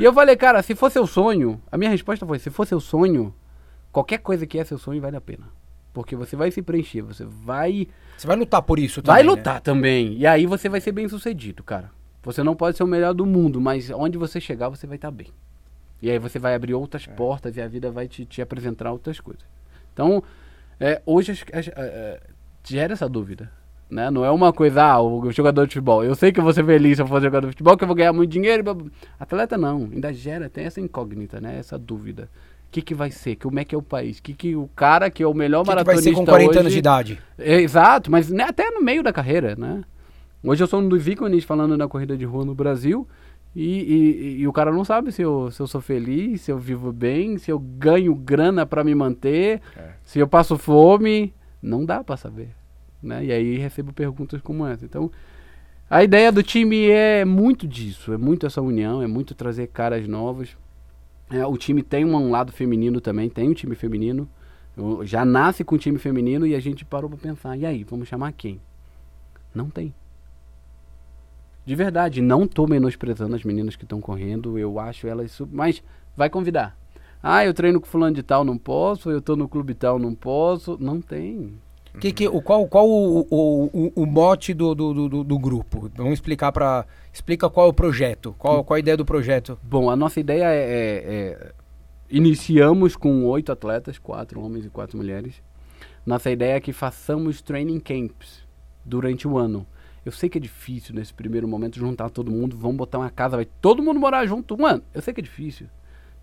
e 0.00 0.04
eu 0.04 0.12
falei, 0.12 0.34
cara, 0.34 0.62
se 0.62 0.74
for 0.74 0.90
seu 0.90 1.06
sonho, 1.06 1.60
a 1.70 1.78
minha 1.78 1.90
resposta 1.90 2.26
foi: 2.26 2.38
se 2.38 2.50
for 2.50 2.66
seu 2.66 2.80
sonho, 2.80 3.32
qualquer 3.92 4.18
coisa 4.18 4.46
que 4.46 4.58
é 4.58 4.64
seu 4.64 4.78
sonho 4.78 5.00
vale 5.00 5.16
a 5.16 5.20
pena. 5.20 5.44
Porque 5.92 6.16
você 6.16 6.34
vai 6.36 6.50
se 6.50 6.62
preencher, 6.62 7.02
você 7.02 7.24
vai. 7.24 7.86
Você 8.16 8.26
vai 8.26 8.36
lutar 8.36 8.62
por 8.62 8.78
isso 8.78 9.02
vai 9.04 9.20
também, 9.20 9.24
né? 9.34 9.38
lutar 9.38 9.60
também. 9.60 10.14
E 10.16 10.26
aí 10.26 10.46
você 10.46 10.68
vai 10.68 10.80
ser 10.80 10.92
bem 10.92 11.08
sucedido, 11.08 11.62
cara. 11.62 11.90
Você 12.22 12.42
não 12.42 12.54
pode 12.54 12.76
ser 12.76 12.84
o 12.84 12.86
melhor 12.86 13.12
do 13.12 13.26
mundo, 13.26 13.60
mas 13.60 13.90
onde 13.90 14.16
você 14.16 14.40
chegar, 14.40 14.68
você 14.68 14.86
vai 14.86 14.96
estar 14.96 15.10
bem. 15.10 15.26
E 16.00 16.10
aí 16.10 16.18
você 16.18 16.38
vai 16.38 16.54
abrir 16.54 16.74
outras 16.74 17.06
É. 17.06 17.10
portas 17.12 17.56
e 17.56 17.60
a 17.60 17.68
vida 17.68 17.90
vai 17.90 18.08
te, 18.08 18.24
te 18.24 18.40
apresentar 18.40 18.90
outras 18.90 19.20
coisas. 19.20 19.44
Então, 19.92 20.22
é, 20.80 21.02
hoje 21.04 21.32
as- 21.52 21.70
gera 22.64 22.92
essa 22.92 23.08
dúvida. 23.08 23.50
Né? 23.90 24.10
Não 24.10 24.24
é 24.24 24.30
uma 24.30 24.54
coisa, 24.54 24.82
ah, 24.82 25.02
o 25.02 25.30
jogador 25.30 25.66
de 25.66 25.74
futebol. 25.74 26.02
Eu 26.02 26.14
sei 26.14 26.32
que 26.32 26.40
eu 26.40 26.44
vou 26.44 26.52
ser 26.54 26.64
feliz 26.64 26.96
se 26.96 27.02
eu 27.02 27.06
for 27.06 27.20
jogador 27.20 27.48
de 27.48 27.52
futebol, 27.52 27.76
que 27.76 27.84
eu 27.84 27.86
vou 27.88 27.94
ganhar 27.94 28.12
muito 28.14 28.30
dinheiro. 28.30 28.90
Atleta 29.20 29.58
não, 29.58 29.82
ainda 29.92 30.10
gera, 30.14 30.48
tem 30.48 30.64
essa 30.64 30.80
incógnita, 30.80 31.40
né? 31.42 31.58
Essa 31.58 31.78
dúvida. 31.78 32.30
O 32.72 32.74
que, 32.74 32.80
que 32.80 32.94
vai 32.94 33.10
ser? 33.10 33.36
Como 33.36 33.58
é 33.58 33.66
que 33.66 33.74
é 33.74 33.78
o 33.78 33.82
país? 33.82 34.18
O 34.18 34.22
que, 34.22 34.32
que 34.32 34.56
o 34.56 34.66
cara 34.74 35.10
que 35.10 35.22
é 35.22 35.26
o 35.26 35.34
melhor 35.34 35.60
O 35.60 35.64
que, 35.64 35.68
que 35.70 35.74
vai 35.76 35.84
maratonista 35.84 36.08
ser 36.10 36.16
com 36.16 36.24
40 36.24 36.50
hoje, 36.50 36.58
anos 36.58 36.72
de 36.72 36.78
idade? 36.78 37.18
é, 37.36 37.60
exato, 37.60 38.10
mas 38.10 38.30
né, 38.30 38.44
até 38.44 38.70
no 38.70 38.80
meio 38.80 39.02
da 39.02 39.12
carreira, 39.12 39.54
né? 39.54 39.82
Hoje 40.42 40.62
eu 40.62 40.66
sou 40.66 40.80
um 40.80 40.88
dos 40.88 41.06
ícones 41.06 41.44
falando 41.44 41.76
na 41.76 41.86
corrida 41.86 42.16
de 42.16 42.24
rua 42.24 42.46
no 42.46 42.54
Brasil 42.54 43.06
e, 43.54 43.62
e- 43.82 44.36
e 44.40 44.48
o 44.48 44.52
cara 44.54 44.72
não 44.72 44.86
sabe 44.86 45.12
se 45.12 45.20
eu, 45.20 45.50
se 45.50 45.60
eu 45.60 45.66
sou 45.66 45.82
feliz, 45.82 46.40
se 46.40 46.50
eu 46.50 46.58
vivo 46.58 46.90
bem, 46.94 47.36
se 47.36 47.50
eu 47.50 47.58
ganho 47.58 48.14
grana 48.14 48.64
pra 48.64 48.82
me 48.82 48.94
manter, 48.94 49.60
É. 49.76 49.90
se 50.02 50.18
eu 50.18 50.26
passo 50.26 50.56
fome. 50.56 51.34
Não 51.60 51.84
dá 51.84 52.02
pra 52.02 52.16
saber, 52.16 52.48
né? 53.02 53.22
E 53.22 53.30
aí 53.30 53.58
recebo 53.58 53.92
perguntas 53.92 54.40
como 54.40 54.66
essa. 54.66 54.82
Então, 54.84 55.10
a 55.90 56.02
ideia 56.02 56.32
do 56.32 56.42
time 56.42 56.88
é 56.88 57.22
muito 57.24 57.68
disso, 57.68 58.14
é 58.14 58.16
muito 58.16 58.46
essa 58.46 58.62
união, 58.62 59.02
é 59.02 59.06
muito 59.06 59.34
trazer 59.34 59.66
caras 59.66 60.08
novos. 60.08 60.56
É, 61.32 61.46
o 61.46 61.56
time 61.56 61.82
tem 61.82 62.04
um 62.04 62.30
lado 62.30 62.52
feminino 62.52 63.00
também, 63.00 63.30
tem 63.30 63.48
um 63.48 63.54
time 63.54 63.74
feminino. 63.74 64.28
Já 65.02 65.24
nasce 65.24 65.64
com 65.64 65.76
um 65.76 65.78
time 65.78 65.98
feminino 65.98 66.46
e 66.46 66.54
a 66.54 66.60
gente 66.60 66.84
parou 66.84 67.08
pra 67.08 67.18
pensar, 67.18 67.56
e 67.56 67.64
aí, 67.64 67.84
vamos 67.84 68.06
chamar 68.06 68.32
quem? 68.32 68.60
Não 69.54 69.70
tem. 69.70 69.94
De 71.64 71.74
verdade, 71.74 72.20
não 72.20 72.46
tô 72.46 72.66
menosprezando 72.66 73.34
as 73.34 73.44
meninas 73.44 73.76
que 73.76 73.84
estão 73.84 74.00
correndo, 74.00 74.58
eu 74.58 74.78
acho 74.78 75.06
elas. 75.06 75.40
Mas 75.50 75.82
vai 76.14 76.28
convidar. 76.28 76.76
Ah, 77.22 77.44
eu 77.46 77.54
treino 77.54 77.80
com 77.80 77.86
fulano 77.86 78.16
de 78.16 78.22
tal, 78.22 78.44
não 78.44 78.58
posso, 78.58 79.10
eu 79.10 79.22
tô 79.22 79.36
no 79.36 79.48
clube 79.48 79.72
tal, 79.72 79.98
não 79.98 80.14
posso. 80.14 80.76
Não 80.80 81.00
tem. 81.00 81.54
Que, 82.00 82.12
que, 82.12 82.26
o, 82.26 82.40
qual 82.40 82.66
qual 82.66 82.88
o, 82.88 83.20
o, 83.30 83.64
o, 83.72 83.92
o 84.02 84.06
mote 84.06 84.54
do, 84.54 84.74
do, 84.74 85.08
do- 85.08 85.24
do, 85.24 85.38
grupo? 85.38 85.90
Vamos 85.94 86.14
explicar 86.14 86.50
para 86.50 86.86
Explica 87.12 87.50
qual 87.50 87.66
é 87.66 87.70
o 87.70 87.72
projeto, 87.74 88.34
qual, 88.38 88.64
qual 88.64 88.76
a 88.76 88.80
ideia 88.80 88.96
do 88.96 89.04
projeto. 89.04 89.58
Bom, 89.62 89.90
a 89.90 89.96
nossa 89.96 90.18
ideia 90.18 90.44
é, 90.44 90.56
é- 90.56 91.04
é- 91.04 91.52
Iniciamos 92.10 92.96
com 92.96 93.24
oito 93.26 93.52
atletas, 93.52 93.98
quatro 93.98 94.40
homens 94.40 94.64
e 94.66 94.70
quatro 94.70 94.96
mulheres. 94.96 95.42
Nossa 96.04 96.30
ideia 96.30 96.54
é 96.56 96.60
que 96.60 96.72
façamos 96.72 97.40
training 97.40 97.80
camps 97.80 98.42
durante 98.84 99.26
o 99.28 99.38
ano. 99.38 99.66
Eu 100.04 100.12
sei 100.12 100.28
que 100.28 100.36
é 100.36 100.40
difícil 100.40 100.94
nesse 100.94 101.14
primeiro 101.14 101.46
momento 101.46 101.78
juntar 101.78 102.10
todo 102.10 102.30
mundo, 102.30 102.56
vamos 102.56 102.76
botar 102.76 102.98
uma 102.98 103.10
casa, 103.10 103.36
vai 103.36 103.46
todo 103.60 103.82
mundo 103.82 104.00
morar 104.00 104.26
junto 104.26 104.60
um 104.60 104.66
ano. 104.66 104.82
Eu 104.92 105.00
sei 105.00 105.14
que 105.14 105.20
é 105.20 105.24
difícil. 105.24 105.68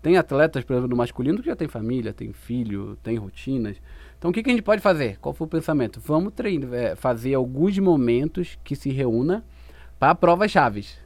Tem 0.02 0.16
atletas, 0.16 0.64
por 0.64 0.74
exemplo, 0.74 0.88
no 0.90 0.96
masculino 0.96 1.40
que 1.40 1.46
já 1.46 1.56
tem 1.56 1.68
família, 1.68 2.12
tem 2.12 2.32
filho, 2.32 2.96
tem 3.02 3.16
rotinas. 3.16 3.76
Então 4.20 4.30
o 4.30 4.34
que, 4.34 4.42
que 4.42 4.50
a 4.50 4.52
gente 4.52 4.62
pode 4.62 4.82
fazer? 4.82 5.16
Qual 5.18 5.32
foi 5.34 5.46
o 5.46 5.48
pensamento? 5.50 5.98
Vamos 6.04 6.34
treinar, 6.34 6.74
é, 6.74 6.94
fazer 6.94 7.32
alguns 7.32 7.78
momentos 7.78 8.58
que 8.62 8.76
se 8.76 8.90
reúna 8.90 9.42
para 9.98 10.14
provas 10.14 10.50
chaves. 10.50 10.98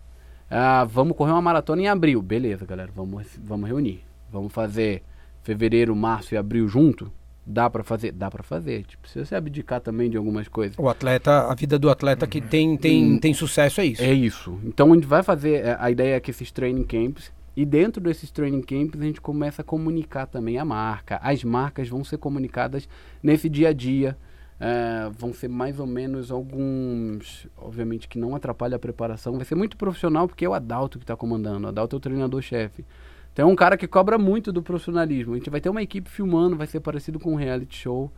Ah, 0.51 0.85
vamos 0.85 1.17
correr 1.17 1.31
uma 1.31 1.41
maratona 1.41 1.83
em 1.83 1.87
abril. 1.87 2.21
Beleza, 2.21 2.67
galera, 2.67 2.91
vamos, 2.93 3.25
vamos 3.41 3.69
reunir. 3.69 4.03
Vamos 4.33 4.53
fazer 4.53 5.05
fevereiro, 5.45 5.95
março 5.95 6.35
e 6.35 6.37
abril 6.37 6.67
junto? 6.67 7.11
Dá 7.47 7.71
para 7.71 7.85
fazer? 7.85 8.11
Dá 8.11 8.29
para 8.29 8.43
fazer. 8.43 8.83
Tipo, 8.85 9.03
precisa 9.03 9.25
se 9.25 9.35
abdicar 9.37 9.81
também 9.81 10.11
de 10.11 10.17
algumas 10.17 10.49
coisas. 10.49 10.77
O 10.77 10.89
atleta, 10.89 11.47
a 11.49 11.55
vida 11.55 11.79
do 11.79 11.89
atleta 11.91 12.27
que 12.27 12.41
tem, 12.41 12.77
tem, 12.77 13.13
Hum. 13.13 13.19
tem 13.21 13.33
sucesso 13.33 13.81
é 13.81 13.87
isso. 13.87 14.03
É 14.03 14.13
isso. 14.13 14.59
Então 14.65 14.91
a 14.91 14.95
gente 14.97 15.07
vai 15.07 15.23
fazer, 15.23 15.65
é, 15.65 15.77
a 15.79 15.89
ideia 15.89 16.17
é 16.17 16.21
que 16.21 16.33
esses 16.33 16.51
training 16.51 16.83
camps, 16.83 17.31
e 17.57 17.65
dentro 17.65 18.03
desses 18.03 18.31
training 18.31 18.63
camps 18.63 19.01
a 19.01 19.05
gente 19.05 19.21
começa 19.21 19.63
a 19.63 19.65
comunicar 19.65 20.27
também 20.27 20.59
a 20.59 20.65
marca. 20.65 21.19
As 21.23 21.45
marcas 21.45 21.89
vão 21.89 22.03
ser 22.05 22.19
comunicadas 22.19 22.89
nesse 23.23 23.49
dia 23.49 23.69
a 23.69 23.73
dia. 23.73 24.17
É, 24.61 25.11
vão 25.19 25.33
ser 25.33 25.49
mais 25.49 25.81
ou 25.81 25.87
menos 25.87 26.31
alguns, 26.31 27.47
obviamente 27.57 28.09
que 28.09 28.19
não 28.19 28.35
atrapalha 28.35 28.77
a 28.77 28.79
preparação. 28.79 29.37
Vai 29.37 29.45
ser 29.45 29.57
muito 29.57 29.77
profissional 29.77 30.27
porque 30.29 30.45
é 30.45 30.49
o 30.49 30.55
Adalto 30.55 30.99
que 30.99 31.05
está 31.05 31.17
comandando. 31.17 31.67
O 31.67 31.69
Adalto 31.69 31.97
é 31.97 31.99
o 31.99 32.01
treinador-chefe. 32.01 32.85
Então 33.33 33.49
é 33.49 33.53
um 33.53 33.57
cara 33.57 33.77
que 33.77 33.87
cobra 33.89 34.17
muito 34.17 34.53
do 34.53 34.63
profissionalismo. 34.63 35.35
A 35.35 35.37
gente 35.37 35.51
vai 35.51 35.61
ter 35.61 35.69
uma 35.69 35.83
equipe 35.83 36.09
filmando, 36.09 36.57
vai 36.57 36.67
ser 36.69 36.81
parecido 36.81 37.19
com 37.19 37.33
um 37.33 37.37
reality 37.37 37.77
show. 37.77 38.11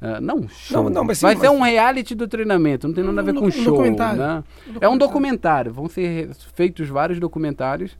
É, 0.00 0.20
não, 0.20 0.48
show. 0.48 0.84
Não, 0.84 0.90
não, 0.90 1.04
mas 1.04 1.18
sim, 1.18 1.26
vai 1.26 1.34
mas- 1.34 1.42
ser 1.42 1.50
um 1.50 1.60
reality 1.60 2.14
do 2.14 2.26
treinamento, 2.26 2.86
não 2.88 2.94
tem 2.94 3.04
nada 3.04 3.20
a 3.20 3.24
ver 3.24 3.34
com 3.34 3.44
um 3.46 3.50
show. 3.50 3.64
documentário. 3.64 4.18
Né? 4.18 4.44
É 4.80 4.88
um 4.88 4.96
documentário, 4.96 5.72
vão 5.72 5.88
ser 5.88 6.30
feitos 6.54 6.88
vários 6.88 7.18
documentários. 7.20 7.98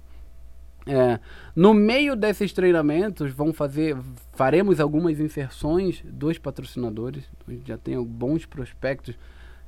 É, 0.91 1.21
no 1.55 1.73
meio 1.73 2.17
desses 2.17 2.53
treinamentos, 2.53 3.31
vão 3.33 3.53
fazer, 3.53 3.97
faremos 4.33 4.81
algumas 4.81 5.21
inserções 5.21 6.03
dos 6.05 6.37
patrocinadores. 6.37 7.25
Já 7.65 7.79
tem 7.79 8.03
bons 8.03 8.45
prospectos. 8.45 9.17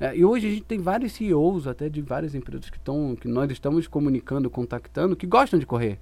É, 0.00 0.16
e 0.16 0.24
hoje 0.24 0.48
a 0.48 0.50
gente 0.50 0.64
tem 0.64 0.80
vários 0.80 1.12
CEOs 1.12 1.68
até 1.68 1.88
de 1.88 2.02
várias 2.02 2.34
empresas 2.34 2.68
que, 2.68 2.80
tão, 2.80 3.14
que 3.14 3.28
nós 3.28 3.48
estamos 3.52 3.86
comunicando, 3.86 4.50
contactando, 4.50 5.14
que 5.14 5.26
gostam 5.28 5.60
de 5.60 5.66
correr. 5.66 6.00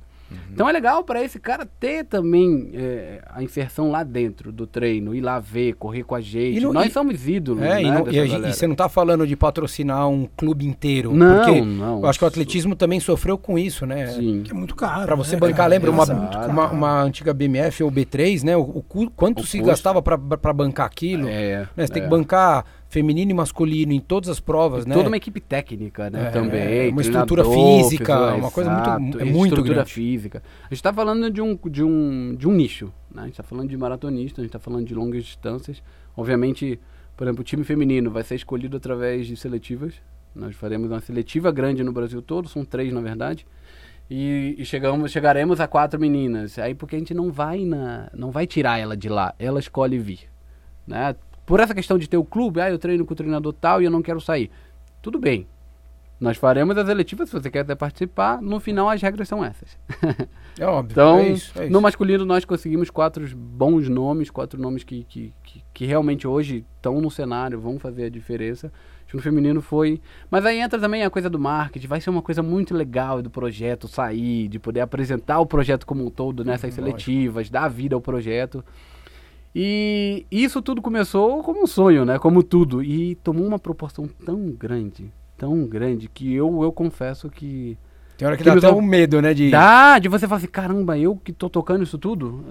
Então 0.53 0.69
é 0.69 0.73
legal 0.73 1.03
para 1.05 1.23
esse 1.23 1.39
cara 1.39 1.65
ter 1.79 2.05
também 2.05 2.71
é, 2.75 3.23
a 3.29 3.43
inserção 3.43 3.91
lá 3.91 4.03
dentro 4.03 4.51
do 4.53 4.67
treino, 4.67 5.15
ir 5.15 5.21
lá 5.21 5.39
ver, 5.39 5.75
correr 5.75 6.03
com 6.03 6.15
a 6.15 6.21
gente. 6.21 6.59
E 6.59 6.61
no- 6.61 6.73
nós 6.73 6.89
e- 6.89 6.91
somos 6.93 7.29
ídolos. 7.29 7.63
É, 7.63 7.81
e, 7.81 7.85
né, 7.85 7.95
não- 7.99 8.05
dessa 8.05 8.17
e 8.25 8.29
galera. 8.29 8.51
e 8.51 8.53
você 8.55 8.67
não 8.67 8.75
tá 8.75 8.89
falando 8.89 9.27
de 9.27 9.37
patrocinar 9.37 10.09
um 10.09 10.27
clube 10.37 10.67
inteiro. 10.67 11.13
Não, 11.15 11.37
porque 11.45 11.61
não. 11.61 12.01
eu 12.01 12.07
acho 12.07 12.19
que 12.19 12.25
o 12.25 12.29
atletismo 12.29 12.75
também 12.77 13.01
sofreu 13.01 13.39
com 13.39 13.59
isso, 13.59 13.87
né? 13.87 14.09
Sim. 14.09 14.43
Que 14.45 14.51
é 14.51 14.55
muito 14.55 14.75
caro. 14.75 15.07
Pra 15.07 15.15
você 15.15 15.35
né, 15.37 15.41
bancar, 15.41 15.57
cara? 15.57 15.69
lembra 15.69 15.91
uma, 15.91 16.05
é 16.05 16.47
uma, 16.47 16.71
uma 16.71 17.03
antiga 17.03 17.33
BMF 17.33 17.83
ou 17.83 17.91
B3, 17.91 18.43
né? 18.43 18.57
O, 18.57 18.61
o 18.63 19.11
quanto 19.11 19.41
O 19.43 19.47
se 19.47 19.59
custo. 19.59 19.67
gastava 19.71 20.03
pra, 20.03 20.19
pra 20.19 20.53
bancar 20.53 20.87
aquilo? 20.87 21.29
É, 21.29 21.61
né? 21.77 21.87
Você 21.87 21.93
tem 21.93 22.03
é. 22.03 22.05
que 22.05 22.11
bancar 22.11 22.65
feminino 22.91 23.31
e 23.31 23.35
masculino 23.35 23.93
em 23.93 24.01
todas 24.01 24.29
as 24.29 24.41
provas, 24.41 24.85
né? 24.85 24.95
Toda 24.97 25.09
uma 25.09 25.17
equipe 25.17 25.41
técnica, 25.41 26.11
né? 26.11 26.27
É, 26.27 26.31
também. 26.31 26.91
uma 26.91 27.01
estrutura 27.01 27.45
física, 27.45 28.35
uma 28.35 28.51
coisa 28.51 28.69
muito- 28.69 28.89
exato, 28.89 29.21
é 29.21 29.25
muito 29.25 29.47
Estrutura 29.47 29.75
grande. 29.77 29.93
física. 29.93 30.43
A 30.63 30.65
gente 30.65 30.73
está 30.73 30.93
falando 30.93 31.31
de 31.31 31.41
um, 31.41 31.57
de, 31.71 31.85
um, 31.85 32.35
de 32.35 32.49
um 32.49 32.53
nicho. 32.53 32.93
Né? 33.15 33.23
A 33.23 33.25
gente 33.27 33.35
está 33.35 33.45
falando 33.45 33.69
de 33.71 33.77
maratonista, 33.77 34.41
a 34.41 34.45
gente 34.45 34.49
está 34.49 34.59
falando 34.59 34.85
de 34.87 34.93
longas 34.95 35.25
distâncias. 35.25 35.81
Obviamente, 36.17 36.81
por 37.17 37.25
exemplo, 37.29 37.43
o 37.43 37.45
time 37.45 37.63
feminino 37.63 38.11
vai 38.11 38.25
ser 38.25 38.35
escolhido 38.35 38.77
através 38.77 39.25
de 39.25 39.37
seletivas. 39.37 39.95
Nós 40.35 40.57
faremos 40.57 40.91
uma 40.91 41.01
seletiva 41.01 41.53
grande 41.53 41.85
no 41.85 41.93
Brasil 41.93 42.21
todo, 42.21 42.49
são 42.49 42.65
três 42.65 42.93
na 42.93 43.01
verdade. 43.01 43.47
E, 44.11 44.57
e 44.59 44.65
chegamos, 44.65 45.13
chegaremos 45.13 45.61
a 45.61 45.69
quatro 45.69 46.01
meninas. 46.01 46.59
Aí 46.59 46.75
porque 46.75 46.97
a 46.97 46.99
gente 46.99 47.15
não 47.15 47.31
vai 47.31 47.65
na, 47.65 48.11
não 48.13 48.33
vai 48.33 48.49
tirar 48.49 48.79
ela 48.79 48.97
de 48.97 49.09
lá, 49.09 49.33
ela 49.39 49.61
escolhe 49.61 49.97
vir, 49.97 50.23
né? 50.85 51.15
Por 51.51 51.59
essa 51.59 51.75
questão 51.75 51.99
de 51.99 52.09
ter 52.09 52.17
o 52.17 52.25
clube, 52.25 52.61
ah, 52.61 52.71
eu 52.71 52.79
treino 52.79 53.05
com 53.05 53.13
o 53.13 53.17
treinador 53.17 53.53
tal 53.53 53.83
e 53.83 53.85
eu 53.85 53.91
não 53.91 54.03
quero 54.03 54.21
sair. 54.21 54.49
Tudo 55.03 55.19
bem. 55.19 55.49
Nós 56.21 56.37
faremos 56.37 56.79
as 56.79 56.89
eletivas 56.89 57.29
se 57.29 57.35
você 57.35 57.51
quer 57.51 57.61
até 57.61 57.75
participar. 57.75 58.41
No 58.41 58.61
final 58.61 58.89
as 58.89 59.03
regras 59.03 59.27
são 59.27 59.45
essas. 59.45 59.77
É 60.57 60.65
óbvio. 60.65 60.93
Então, 60.93 61.19
é 61.19 61.31
isso, 61.31 61.59
é 61.59 61.65
isso. 61.65 61.73
no 61.73 61.81
masculino 61.81 62.25
nós 62.25 62.45
conseguimos 62.45 62.89
quatro 62.89 63.27
bons 63.37 63.89
nomes, 63.89 64.31
quatro 64.31 64.61
nomes 64.61 64.85
que, 64.85 65.03
que, 65.03 65.33
que, 65.43 65.65
que 65.75 65.87
realmente 65.87 66.25
hoje 66.29 66.65
estão 66.77 67.01
no 67.01 67.11
cenário, 67.11 67.59
vão 67.59 67.81
fazer 67.81 68.05
a 68.05 68.09
diferença. 68.09 68.73
No 69.13 69.21
feminino 69.21 69.61
foi. 69.61 70.01
Mas 70.31 70.47
aí 70.47 70.61
entra 70.61 70.79
também 70.79 71.03
a 71.03 71.11
coisa 71.11 71.29
do 71.29 71.37
marketing, 71.37 71.89
vai 71.89 72.01
ser 72.01 72.11
uma 72.11 72.23
coisa 72.23 72.45
muito 72.45 72.73
legal 72.77 73.21
do 73.21 73.29
projeto 73.29 73.89
sair, 73.89 74.47
de 74.47 74.61
poder 74.61 74.83
apresentar 74.83 75.41
o 75.41 75.47
projeto 75.47 75.85
como 75.85 76.07
um 76.07 76.11
todo 76.11 76.45
nessas 76.45 76.77
Uhum, 76.77 76.85
lógico. 76.85 77.01
seletivas, 77.01 77.51
dar 77.51 77.67
vida 77.67 77.97
ao 77.97 78.01
projeto. 78.01 78.65
E 79.55 80.27
isso 80.31 80.63
tudo 80.63 80.81
começou 80.81 81.43
como 81.43 81.63
um 81.63 81.67
sonho, 81.67 82.05
né? 82.05 82.19
Como 82.19 82.43
tudo. 82.43 82.83
E 82.83 83.17
tomou 83.17 83.45
uma 83.45 83.59
proporção 83.59 84.09
tão 84.25 84.51
grande, 84.51 85.13
tão 85.37 85.67
grande, 85.67 86.09
que 86.09 86.33
eu, 86.33 86.63
eu 86.63 86.73
confesso 86.73 87.29
que. 87.29 87.77
Tem 88.17 88.27
hora 88.27 88.37
que 88.37 88.45
que 88.45 88.51
dá 88.51 88.57
até 88.57 88.71
um 88.71 88.83
medo, 88.83 89.21
né? 89.21 89.33
De... 89.33 89.51
Dá, 89.51 89.99
de 89.99 90.09
você 90.09 90.29
falar 90.29 90.39
assim, 90.39 90.47
caramba, 90.47 90.97
eu 90.99 91.17
que 91.17 91.33
tô 91.33 91.49
tocando 91.49 91.83
isso 91.83 91.99
tudo? 91.99 92.45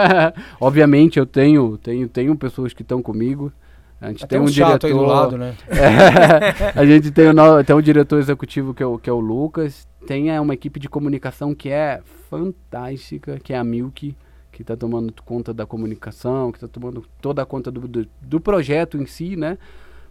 Obviamente 0.60 1.18
eu 1.18 1.24
tenho, 1.24 1.78
tenho, 1.78 2.08
tenho 2.08 2.36
pessoas 2.36 2.72
que 2.72 2.82
estão 2.82 3.00
comigo. 3.00 3.52
A 4.00 4.08
gente 4.08 4.24
Até 4.24 4.34
tem 4.34 4.40
um 4.40 4.48
um 4.48 4.50
diretor. 4.50 4.88
aí 4.88 4.92
do 4.92 5.02
lado, 5.02 5.38
né? 5.38 5.54
É, 5.68 6.74
a 6.76 6.84
gente 6.84 7.12
tem 7.12 7.28
o, 7.28 7.64
tem 7.64 7.76
o 7.76 7.80
diretor 7.80 8.18
executivo 8.18 8.74
que 8.74 8.82
é 8.82 8.86
o, 8.86 8.98
que 8.98 9.08
é 9.08 9.12
o 9.12 9.20
Lucas. 9.20 9.86
Tem 10.08 10.28
é, 10.28 10.40
uma 10.40 10.54
equipe 10.54 10.80
de 10.80 10.88
comunicação 10.88 11.54
que 11.54 11.68
é 11.68 12.00
fantástica, 12.28 13.38
que 13.38 13.52
é 13.52 13.56
a 13.58 13.62
Milk, 13.62 14.16
que 14.62 14.72
está 14.72 14.76
tomando 14.76 15.12
conta 15.24 15.52
da 15.52 15.66
comunicação, 15.66 16.52
que 16.52 16.58
está 16.58 16.68
tomando 16.68 17.04
toda 17.20 17.42
a 17.42 17.46
conta 17.46 17.70
do, 17.70 17.80
do, 17.88 18.06
do 18.20 18.40
projeto 18.40 18.96
em 18.96 19.06
si, 19.06 19.34
né? 19.34 19.58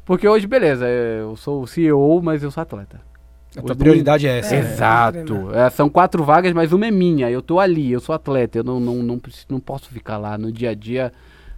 Porque 0.04 0.28
hoje, 0.28 0.46
beleza, 0.46 0.86
é, 0.86 1.22
eu 1.22 1.36
sou 1.38 1.64
o 1.64 1.68
CEO, 1.68 2.22
mas 2.22 2.44
eu 2.44 2.52
sou 2.52 2.62
atleta. 2.62 3.00
A 3.56 3.62
tua 3.62 3.76
prioridade 3.76 4.28
é 4.28 4.40
essa. 4.40 4.56
É. 4.56 4.62
né? 4.62 4.72
Exato. 4.72 5.52
É, 5.54 5.70
são 5.70 5.90
quatro 5.90 6.24
vagas, 6.24 6.54
mas 6.54 6.72
uma 6.74 6.86
é 6.86 6.92
minha. 6.92 7.30
Eu 7.32 7.42
tô 7.42 7.60
ali, 7.60 7.92
eu 7.92 8.00
sou 8.00 8.14
atleta. 8.14 8.58
Eu 8.58 8.64
não, 8.64 8.80
não, 8.80 8.96
não, 9.04 9.20
preciso- 9.20 9.48
não 9.50 9.60
posso 9.60 9.90
ficar 9.90 10.18
lá 10.18 10.38
no 10.38 10.52
dia 10.52 10.72
a 10.72 10.74
dia 10.74 11.12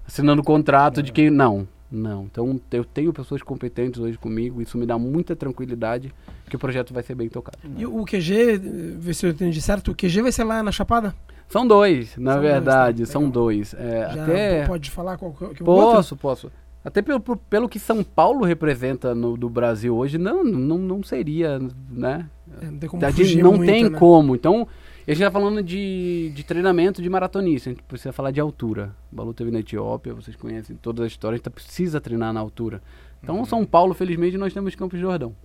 assinando 0.07 0.43
contrato 0.43 1.01
de 1.01 1.11
quem. 1.11 1.29
Não, 1.29 1.67
não. 1.91 2.23
Então 2.25 2.59
eu 2.71 2.83
tenho 2.83 3.13
pessoas 3.13 3.41
competentes 3.43 3.99
hoje 4.01 4.17
comigo. 4.17 4.61
Isso 4.61 4.77
me 4.77 4.85
dá 4.85 4.97
muita 4.97 5.35
tranquilidade 5.35 6.11
que 6.49 6.55
o 6.55 6.59
projeto 6.59 6.93
vai 6.93 7.03
ser 7.03 7.15
bem 7.15 7.29
tocado. 7.29 7.57
E 7.77 7.85
o 7.85 8.03
QG, 8.05 8.57
vê 8.99 9.13
se 9.13 9.25
eu 9.25 9.31
entendi 9.31 9.61
certo, 9.61 9.91
o 9.91 9.95
QG 9.95 10.21
vai 10.21 10.31
ser 10.31 10.43
lá 10.43 10.61
na 10.63 10.71
Chapada? 10.71 11.15
São 11.53 11.67
dois, 11.67 12.17
na 12.17 12.33
São 12.33 12.41
dois, 12.41 12.53
verdade. 12.53 13.05
tá? 13.05 13.11
são 13.11 13.21
Legal. 13.21 13.31
dois. 13.33 13.73
É, 13.75 14.03
até. 14.05 14.65
pode 14.65 14.89
falar 14.89 15.17
qual 15.17 15.31
que 15.31 15.37
que 15.37 15.43
o 15.43 15.47
outro? 15.47 15.63
Posso, 15.65 16.17
posso. 16.17 16.51
Até 16.83 16.99
pelo, 17.01 17.19
pelo 17.21 17.69
que 17.69 17.77
São 17.77 18.03
Paulo 18.03 18.43
representa 18.43 19.13
no, 19.13 19.37
do 19.37 19.47
Brasil 19.47 19.95
hoje, 19.95 20.17
não, 20.17 20.43
não, 20.43 20.79
não 20.79 21.03
seria, 21.03 21.59
né? 21.91 22.27
É, 22.59 22.65
não 22.65 22.77
tem 22.79 22.89
como 22.89 23.01
não 23.43 23.53
muito, 23.53 23.65
tem 23.71 23.83
né? 23.87 23.97
como. 23.99 24.35
Então, 24.35 24.67
a 25.07 25.11
gente 25.11 25.23
tá 25.23 25.29
falando 25.29 25.61
de, 25.61 26.31
de 26.33 26.43
treinamento 26.43 27.03
de 27.03 27.09
maratonista. 27.09 27.69
A 27.69 27.73
gente 27.73 27.83
precisa 27.83 28.11
falar 28.11 28.31
de 28.31 28.39
altura. 28.41 28.91
O 29.11 29.15
Balu 29.15 29.31
teve 29.31 29.51
na 29.51 29.59
Etiópia, 29.59 30.11
vocês 30.13 30.35
conhecem 30.35 30.75
toda 30.75 31.03
a 31.03 31.07
história. 31.07 31.35
A 31.35 31.37
gente 31.37 31.45
tá- 31.45 31.51
precisa 31.51 32.01
treinar 32.01 32.33
na 32.33 32.39
altura. 32.39 32.81
Então, 33.21 33.45
São 33.45 33.63
Paulo, 33.63 33.93
felizmente, 33.93 34.37
nós 34.37 34.51
temos 34.53 34.73
Campos 34.73 34.97
de 34.97 35.03
Jordão. 35.05 35.35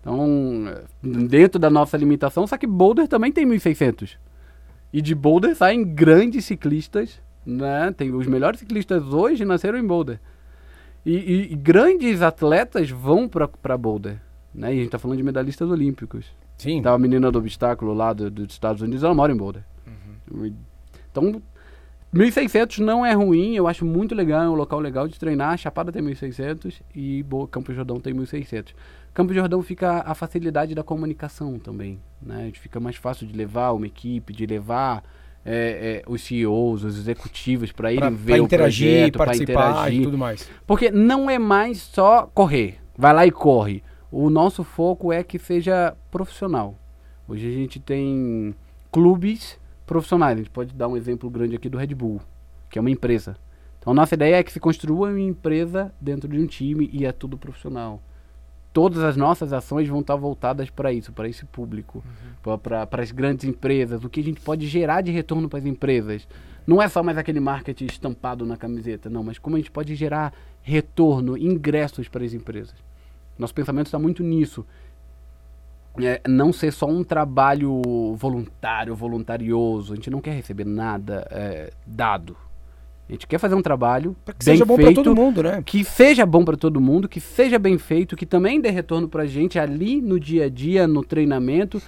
Então, 0.00 0.64
eh, 0.68 0.84
dentro 1.02 1.58
da 1.58 1.68
nossa 1.68 1.98
limitação, 1.98 2.46
só 2.46 2.56
que 2.56 2.66
Boulder 2.66 3.06
também 3.06 3.30
tem 3.30 3.46
1.600. 3.46 4.16
E 4.92 5.02
de 5.02 5.14
Boulder 5.14 5.54
saem 5.54 5.84
grandes 5.84 6.44
ciclistas, 6.44 7.20
né? 7.44 7.92
Tem 7.96 8.12
os 8.14 8.26
melhores 8.26 8.58
ciclistas 8.60 9.02
hoje 9.12 9.44
nasceram 9.44 9.78
em 9.78 9.86
Boulder. 9.86 10.18
E, 11.04 11.14
e- 11.16 11.52
e 11.52 11.56
grandes 11.56 12.22
atletas 12.22 12.90
vão 12.90 13.28
para 13.28 13.76
Boulder, 13.78 14.18
né? 14.54 14.74
E 14.74 14.78
a 14.78 14.82
gente 14.82 14.90
tá 14.90 14.98
falando 14.98 15.18
de 15.18 15.22
medalhistas 15.22 15.70
olímpicos. 15.70 16.26
Sim. 16.56 16.78
Então 16.78 16.92
a 16.94 16.98
menina 16.98 17.30
do 17.30 17.38
obstáculo 17.38 17.92
lá 17.94 18.12
do- 18.12 18.30
dos 18.30 18.52
Estados 18.52 18.82
Unidos, 18.82 19.02
ela 19.04 19.14
mora 19.14 19.32
em 19.32 19.36
Boulder. 19.36 19.62
Então, 21.10 21.40
1.600 22.12 22.78
não 22.78 23.04
é 23.04 23.12
ruim, 23.12 23.54
eu 23.54 23.66
acho 23.68 23.84
muito 23.84 24.14
legal, 24.14 24.42
é 24.42 24.48
um 24.48 24.54
local 24.54 24.80
legal 24.80 25.06
de 25.08 25.18
treinar. 25.18 25.56
Chapada 25.58 25.92
tem 25.92 26.02
1.600 26.02 26.80
e 26.94 27.24
Campo 27.50 27.72
Jordão 27.72 28.00
tem 28.00 28.12
1.600. 28.14 28.74
Campo 29.18 29.34
Jordão 29.34 29.60
fica 29.64 30.04
a 30.06 30.14
facilidade 30.14 30.76
da 30.76 30.84
comunicação 30.84 31.58
também, 31.58 31.98
né? 32.22 32.52
Fica 32.54 32.78
mais 32.78 32.94
fácil 32.94 33.26
de 33.26 33.36
levar 33.36 33.72
uma 33.72 33.84
equipe, 33.84 34.32
de 34.32 34.46
levar 34.46 35.02
é, 35.44 36.04
é, 36.06 36.08
os 36.08 36.22
CEOs, 36.22 36.84
os 36.84 36.96
executivos 36.96 37.72
para 37.72 37.90
irem 37.90 37.98
Pra, 37.98 38.10
ver 38.10 38.34
pra 38.34 38.42
o 38.42 38.44
interagir, 38.44 38.86
projeto, 38.86 39.12
para 39.14 39.26
participar 39.26 39.70
interagir. 39.70 40.00
e 40.00 40.04
tudo 40.04 40.16
mais. 40.16 40.48
Porque 40.64 40.92
não 40.92 41.28
é 41.28 41.36
mais 41.36 41.78
só 41.78 42.30
correr. 42.32 42.78
Vai 42.96 43.12
lá 43.12 43.26
e 43.26 43.32
corre. 43.32 43.82
O 44.08 44.30
nosso 44.30 44.62
foco 44.62 45.12
é 45.12 45.24
que 45.24 45.36
seja 45.36 45.96
profissional. 46.12 46.78
Hoje 47.26 47.48
a 47.48 47.52
gente 47.52 47.80
tem 47.80 48.54
clubes 48.92 49.58
profissionais. 49.84 50.34
A 50.34 50.38
gente 50.38 50.50
pode 50.50 50.72
dar 50.72 50.86
um 50.86 50.96
exemplo 50.96 51.28
grande 51.28 51.56
aqui 51.56 51.68
do 51.68 51.76
Red 51.76 51.92
Bull, 51.92 52.20
que 52.70 52.78
é 52.78 52.80
uma 52.80 52.88
empresa. 52.88 53.36
Então 53.80 53.90
a 53.90 53.96
nossa 53.96 54.14
ideia 54.14 54.36
é 54.36 54.44
que 54.44 54.52
se 54.52 54.60
construa 54.60 55.08
uma 55.08 55.20
empresa 55.20 55.92
dentro 56.00 56.28
de 56.28 56.38
um 56.38 56.46
time 56.46 56.88
e 56.92 57.04
é 57.04 57.10
tudo 57.10 57.36
profissional. 57.36 58.00
Todas 58.78 59.02
as 59.02 59.16
nossas 59.16 59.52
ações 59.52 59.88
vão 59.88 59.98
estar 59.98 60.14
voltadas 60.14 60.70
para 60.70 60.92
isso, 60.92 61.12
para 61.12 61.28
esse 61.28 61.44
público, 61.44 62.00
para 62.62 63.02
as 63.02 63.10
grandes 63.10 63.44
empresas, 63.44 64.04
o 64.04 64.08
que 64.08 64.20
a 64.20 64.22
gente 64.22 64.40
pode 64.40 64.68
gerar 64.68 65.00
de 65.00 65.10
retorno 65.10 65.48
para 65.48 65.58
as 65.58 65.66
empresas. 65.66 66.28
Não 66.64 66.80
é 66.80 66.86
só 66.86 67.02
mais 67.02 67.18
aquele 67.18 67.40
marketing 67.40 67.86
estampado 67.86 68.46
na 68.46 68.56
camiseta, 68.56 69.10
não, 69.10 69.24
mas 69.24 69.36
como 69.36 69.56
a 69.56 69.58
gente 69.58 69.72
pode 69.72 69.96
gerar 69.96 70.32
retorno, 70.62 71.36
ingressos 71.36 72.06
para 72.06 72.24
as 72.24 72.32
empresas. 72.32 72.76
Nosso 73.36 73.52
pensamento 73.52 73.86
está 73.86 73.98
muito 73.98 74.22
nisso. 74.22 74.64
É, 76.00 76.20
não 76.28 76.52
ser 76.52 76.72
só 76.72 76.86
um 76.86 77.02
trabalho 77.02 78.14
voluntário, 78.14 78.94
voluntarioso. 78.94 79.92
A 79.92 79.96
gente 79.96 80.08
não 80.08 80.20
quer 80.20 80.34
receber 80.36 80.64
nada 80.64 81.26
é, 81.32 81.72
dado. 81.84 82.36
A 83.08 83.12
gente 83.12 83.26
quer 83.26 83.38
fazer 83.38 83.54
um 83.54 83.62
trabalho 83.62 84.14
Pra 84.24 84.34
que 84.34 84.44
bem 84.44 84.54
seja 84.54 84.64
bom 84.66 84.76
pra 84.76 84.92
todo 84.92 85.14
mundo, 85.16 85.42
né? 85.42 85.62
que 85.64 85.82
seja 85.82 86.26
bom 86.26 86.44
para 86.44 86.56
todo 86.56 86.78
mundo, 86.80 87.08
que 87.08 87.20
seja 87.20 87.58
bem 87.58 87.78
feito, 87.78 88.14
que 88.14 88.26
também 88.26 88.60
dê 88.60 88.68
retorno 88.70 89.08
para 89.08 89.22
a 89.22 89.26
gente 89.26 89.58
ali 89.58 90.00
no 90.02 90.20
dia 90.20 90.44
a 90.44 90.48
dia, 90.50 90.86
no 90.86 91.02
treinamento, 91.02 91.80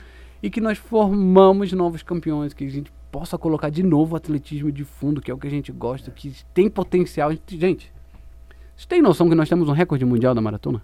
e 0.42 0.48
que 0.48 0.60
nós 0.60 0.78
formamos 0.78 1.70
novos 1.74 2.02
campeões, 2.02 2.54
que 2.54 2.64
a 2.64 2.70
gente 2.70 2.90
possa 3.12 3.36
colocar 3.36 3.68
de 3.68 3.82
novo 3.82 4.14
o 4.14 4.16
atletismo 4.16 4.72
de 4.72 4.84
fundo, 4.84 5.20
que 5.20 5.30
é 5.30 5.34
o 5.34 5.36
que 5.36 5.46
a 5.46 5.50
gente 5.50 5.70
gosta, 5.70 6.10
que 6.10 6.32
tem 6.54 6.70
potencial. 6.70 7.30
Gente- 7.46 7.92
vocês 8.74 8.86
têm 8.88 9.02
noção 9.02 9.28
que 9.28 9.34
nós 9.34 9.48
temos 9.48 9.68
um 9.68 9.72
recorde 9.72 10.04
mundial 10.06 10.34
da 10.34 10.40
maratona? 10.40 10.80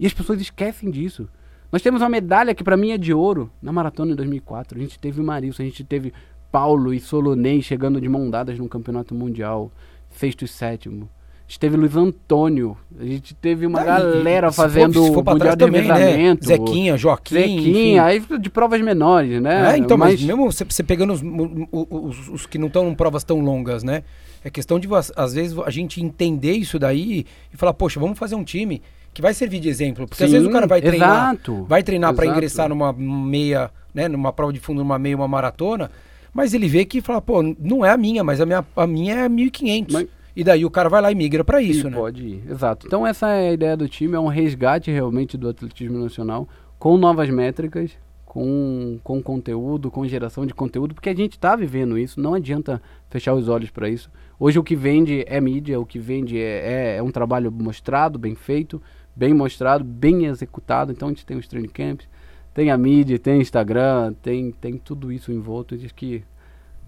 E 0.00 0.06
as 0.06 0.14
pessoas 0.14 0.40
esquecem 0.40 0.90
disso. 0.90 1.28
Nós 1.70 1.82
temos 1.82 2.00
uma 2.02 2.08
medalha 2.08 2.54
que 2.54 2.64
para 2.64 2.76
mim 2.76 2.90
é 2.92 2.98
de 2.98 3.12
ouro 3.12 3.50
na 3.60 3.72
maratona 3.72 4.12
em 4.12 4.14
2004. 4.14 4.78
A 4.78 4.80
gente 4.80 4.98
teve 4.98 5.20
o 5.20 5.24
Marilson, 5.24 5.62
a 5.62 5.66
gente 5.66 5.84
teve 5.84 6.12
Paulo 6.52 6.92
e 6.92 7.00
Solonei 7.00 7.62
chegando 7.62 7.98
de 8.00 8.08
mão 8.08 8.28
dadas 8.30 8.58
no 8.58 8.68
campeonato 8.68 9.14
mundial, 9.14 9.72
sexto 10.10 10.44
e 10.44 10.48
sétimo. 10.48 11.08
A 11.40 11.52
gente 11.52 11.58
teve 11.60 11.76
Luiz 11.76 11.96
Antônio, 11.96 12.76
a 12.98 13.04
gente 13.04 13.34
teve 13.34 13.66
uma 13.66 13.80
Ah, 13.80 13.84
galera 13.84 14.48
e 14.48 14.52
for- 14.52 14.62
fazendo 14.62 15.02
se 15.04 15.12
for 15.12 15.22
pra 15.24 15.32
mundial 15.34 15.56
trás 15.56 15.58
de 15.58 15.64
também, 15.64 15.88
né? 15.88 15.94
revezamento. 15.94 16.46
Zequinha, 16.46 16.96
Joaquim, 16.96 17.34
Zequinha, 17.34 18.04
aí 18.04 18.22
de 18.40 18.48
provas 18.50 18.80
menores, 18.80 19.40
né? 19.42 19.72
É, 19.74 19.76
então, 19.78 19.98
mas, 19.98 20.12
Mas- 20.14 20.22
mesmo 20.22 20.50
você, 20.50 20.64
você 20.64 20.82
pegando 20.82 21.12
os, 21.12 21.20
o- 21.22 21.66
o- 21.90 22.06
os- 22.06 22.28
os 22.28 22.46
que 22.46 22.56
não 22.58 22.68
estão 22.68 22.88
em 22.88 22.94
provas 22.94 23.24
tão 23.24 23.40
longas, 23.40 23.82
né? 23.82 24.02
É 24.44 24.50
questão 24.50 24.78
de, 24.78 24.92
às 24.94 25.12
às 25.16 25.34
vezes, 25.34 25.56
a 25.58 25.70
gente 25.70 26.02
entender 26.02 26.52
isso 26.52 26.78
daí 26.78 27.26
e 27.52 27.56
falar, 27.56 27.74
poxa, 27.74 27.98
vamos 28.00 28.18
fazer 28.18 28.34
um 28.34 28.44
time 28.44 28.80
que 29.12 29.20
vai 29.20 29.34
servir 29.34 29.60
de 29.60 29.68
exemplo. 29.68 30.06
Porque 30.08 30.24
às 30.24 30.30
Sim, 30.30 30.36
vezes 30.36 30.48
o 30.48 30.52
cara 30.52 30.66
vai 30.66 30.80
treinar, 30.80 31.34
exato, 31.34 31.64
vai 31.68 31.82
treinar 31.82 32.14
para 32.14 32.26
ingressar 32.26 32.68
numa 32.68 32.92
meia, 32.94 33.70
né? 33.94 34.08
Numa 34.08 34.32
prova 34.32 34.52
de 34.54 34.58
fundo, 34.60 34.78
numa 34.78 34.98
meia, 34.98 35.16
uma 35.16 35.28
maratona, 35.28 35.90
mas 36.32 36.54
ele 36.54 36.68
vê 36.68 36.84
que 36.84 37.00
fala, 37.00 37.20
pô, 37.20 37.42
não 37.58 37.84
é 37.84 37.90
a 37.90 37.96
minha, 37.96 38.22
mas 38.24 38.40
a 38.40 38.46
minha, 38.46 38.64
a 38.76 38.86
minha 38.86 39.14
é 39.14 39.28
1.500. 39.28 39.92
Mas- 39.92 40.08
E 40.34 40.42
daí 40.42 40.64
o 40.64 40.70
cara 40.70 40.88
vai 40.88 41.02
lá 41.02 41.12
e 41.12 41.14
migra 41.14 41.44
para 41.44 41.60
isso, 41.60 41.86
E 41.88 41.90
né? 41.90 41.96
Pode 41.96 42.22
ir, 42.26 42.42
exato. 42.50 42.86
Então 42.86 43.06
essa 43.06 43.28
é 43.28 43.50
a 43.50 43.52
ideia 43.52 43.76
do 43.76 43.86
time, 43.88 44.14
é 44.14 44.20
um 44.20 44.28
resgate 44.28 44.90
realmente 44.90 45.36
do 45.36 45.48
atletismo 45.48 45.98
nacional, 45.98 46.48
com 46.78 46.96
novas 46.96 47.28
métricas, 47.28 47.90
com, 48.24 48.98
com 49.04 49.22
conteúdo, 49.22 49.90
com 49.90 50.06
geração 50.08 50.46
de 50.46 50.54
conteúdo, 50.54 50.94
porque 50.94 51.10
a 51.10 51.14
gente 51.14 51.32
está 51.32 51.54
vivendo 51.54 51.98
isso, 51.98 52.18
não 52.18 52.32
adianta 52.32 52.80
fechar 53.10 53.34
os 53.34 53.46
olhos 53.46 53.68
para 53.70 53.90
isso. 53.90 54.10
Hoje 54.40 54.58
o 54.58 54.62
que 54.64 54.74
vende 54.74 55.22
é 55.28 55.38
mídia, 55.38 55.78
o 55.78 55.84
que 55.84 55.98
vende 55.98 56.38
é, 56.40 56.94
é, 56.94 56.96
é 56.96 57.02
um 57.02 57.10
trabalho 57.10 57.52
mostrado, 57.52 58.18
bem 58.18 58.34
feito, 58.34 58.80
bem 59.14 59.34
mostrado, 59.34 59.84
bem 59.84 60.24
executado. 60.24 60.90
Então 60.92 61.08
a 61.08 61.10
gente 61.10 61.26
tem 61.26 61.36
os 61.36 61.46
training 61.46 61.68
camps, 61.68 62.08
tem 62.54 62.70
a 62.70 62.76
mídia, 62.78 63.18
tem 63.18 63.40
Instagram, 63.40 64.12
tem, 64.22 64.50
tem 64.52 64.76
tudo 64.76 65.10
isso 65.12 65.32
envolto. 65.32 65.76
Diz 65.76 65.92
que 65.92 66.22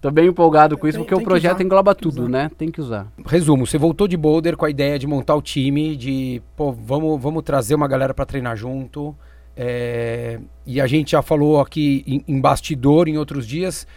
tô 0.01 0.11
bem 0.11 0.27
empolgado 0.27 0.77
com 0.77 0.87
isso, 0.87 0.97
Tem- 0.99 1.05
porque 1.05 1.15
o 1.15 1.23
projeto 1.23 1.55
usar, 1.55 1.63
engloba 1.63 1.95
tudo, 1.95 2.21
usar. 2.23 2.29
né? 2.29 2.51
Tem 2.57 2.69
que 2.69 2.79
usar. 2.79 3.11
Resumo, 3.25 3.65
você 3.65 3.77
voltou 3.77 4.07
de 4.07 4.15
Boulder 4.15 4.55
com 4.55 4.65
a 4.65 4.69
ideia 4.69 4.99
de 4.99 5.07
montar 5.07 5.35
o 5.35 5.41
time, 5.41 5.95
de, 5.95 6.41
pô, 6.55 6.71
vamos, 6.71 7.19
vamos 7.21 7.43
trazer 7.43 7.73
uma 7.75 7.87
galera 7.87 8.13
para 8.13 8.25
treinar 8.25 8.55
junto. 8.55 9.15
é, 9.57 10.39
e 10.65 10.81
a 10.81 10.85
gente 10.87 11.11
já 11.11 11.21
falou 11.21 11.59
aqui 11.61 12.03
em, 12.05 12.23
em 12.27 12.41
bastidor 12.41 13.07
em 13.07 13.17
outros 13.17 13.47
dias 13.47 13.87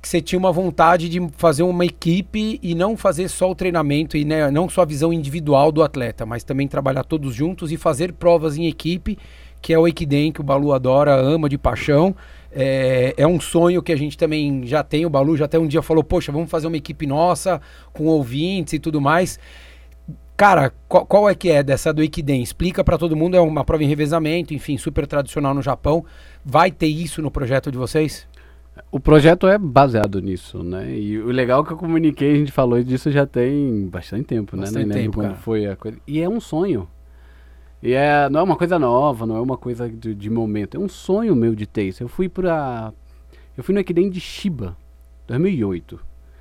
que 0.00 0.08
você 0.08 0.20
tinha 0.20 0.38
uma 0.38 0.52
vontade 0.52 1.08
de 1.08 1.18
fazer 1.36 1.62
uma 1.62 1.84
equipe 1.84 2.58
e 2.62 2.74
não 2.74 2.94
fazer 2.96 3.26
só 3.28 3.50
o 3.50 3.54
treinamento 3.54 4.16
e 4.18 4.24
né, 4.24 4.50
não 4.50 4.68
só 4.68 4.82
a 4.82 4.84
visão 4.84 5.12
individual 5.14 5.72
do 5.72 5.82
atleta, 5.82 6.26
mas 6.26 6.44
também 6.44 6.68
trabalhar 6.68 7.04
todos 7.04 7.34
juntos 7.34 7.72
e 7.72 7.76
fazer 7.78 8.12
provas 8.12 8.58
em 8.58 8.66
equipe, 8.66 9.16
que 9.64 9.72
é 9.72 9.78
o 9.78 9.88
Equidem 9.88 10.30
que 10.30 10.42
o 10.42 10.44
Balu 10.44 10.74
adora, 10.74 11.14
ama 11.14 11.48
de 11.48 11.56
paixão. 11.56 12.14
É, 12.52 13.14
é 13.16 13.26
um 13.26 13.40
sonho 13.40 13.82
que 13.82 13.90
a 13.90 13.96
gente 13.96 14.18
também 14.18 14.66
já 14.66 14.84
tem. 14.84 15.06
O 15.06 15.10
Balu 15.10 15.38
já 15.38 15.46
até 15.46 15.58
um 15.58 15.66
dia 15.66 15.80
falou: 15.80 16.04
Poxa, 16.04 16.30
vamos 16.30 16.50
fazer 16.50 16.66
uma 16.66 16.76
equipe 16.76 17.06
nossa, 17.06 17.62
com 17.90 18.04
ouvintes 18.04 18.74
e 18.74 18.78
tudo 18.78 19.00
mais. 19.00 19.38
Cara, 20.36 20.70
qual, 20.86 21.06
qual 21.06 21.30
é 21.30 21.34
que 21.34 21.48
é 21.48 21.62
dessa 21.62 21.94
do 21.94 22.02
Equidem? 22.02 22.42
Explica 22.42 22.84
pra 22.84 22.98
todo 22.98 23.16
mundo, 23.16 23.38
é 23.38 23.40
uma 23.40 23.64
prova 23.64 23.82
em 23.82 23.86
revezamento, 23.86 24.52
enfim, 24.52 24.76
super 24.76 25.06
tradicional 25.06 25.54
no 25.54 25.62
Japão. 25.62 26.04
Vai 26.44 26.70
ter 26.70 26.88
isso 26.88 27.22
no 27.22 27.30
projeto 27.30 27.72
de 27.72 27.78
vocês? 27.78 28.28
O 28.92 29.00
projeto 29.00 29.46
é 29.46 29.56
baseado 29.56 30.20
nisso, 30.20 30.62
né? 30.62 30.94
E 30.94 31.18
o 31.18 31.28
legal 31.28 31.62
é 31.62 31.66
que 31.66 31.72
eu 31.72 31.78
comuniquei, 31.78 32.32
a 32.32 32.36
gente 32.36 32.52
falou 32.52 32.82
disso 32.82 33.10
já 33.10 33.24
tem 33.24 33.86
bastante 33.86 34.24
tempo, 34.24 34.58
Bastante 34.58 34.86
né? 34.86 34.94
Nem 34.94 35.04
lembro 35.04 35.04
tempo, 35.04 35.16
quando 35.20 35.28
cara. 35.28 35.40
foi 35.40 35.66
a 35.66 35.74
coisa. 35.74 35.96
E 36.06 36.20
é 36.20 36.28
um 36.28 36.38
sonho. 36.38 36.86
E 37.84 37.92
é, 37.92 38.30
não 38.30 38.40
é 38.40 38.42
uma 38.42 38.56
coisa 38.56 38.78
nova, 38.78 39.26
não 39.26 39.36
é 39.36 39.40
uma 39.42 39.58
coisa 39.58 39.86
de, 39.86 40.14
de 40.14 40.30
momento. 40.30 40.74
É 40.74 40.80
um 40.80 40.88
sonho 40.88 41.36
meu 41.36 41.54
de 41.54 41.66
ter 41.66 41.82
isso. 41.82 42.02
Eu 42.02 42.08
fui 42.08 42.30
pra. 42.30 42.94
Eu 43.54 43.62
fui 43.62 43.74
no 43.74 43.80
Ekiden 43.80 44.08
de 44.08 44.18
Shiba, 44.20 44.74
2008. 45.26 46.00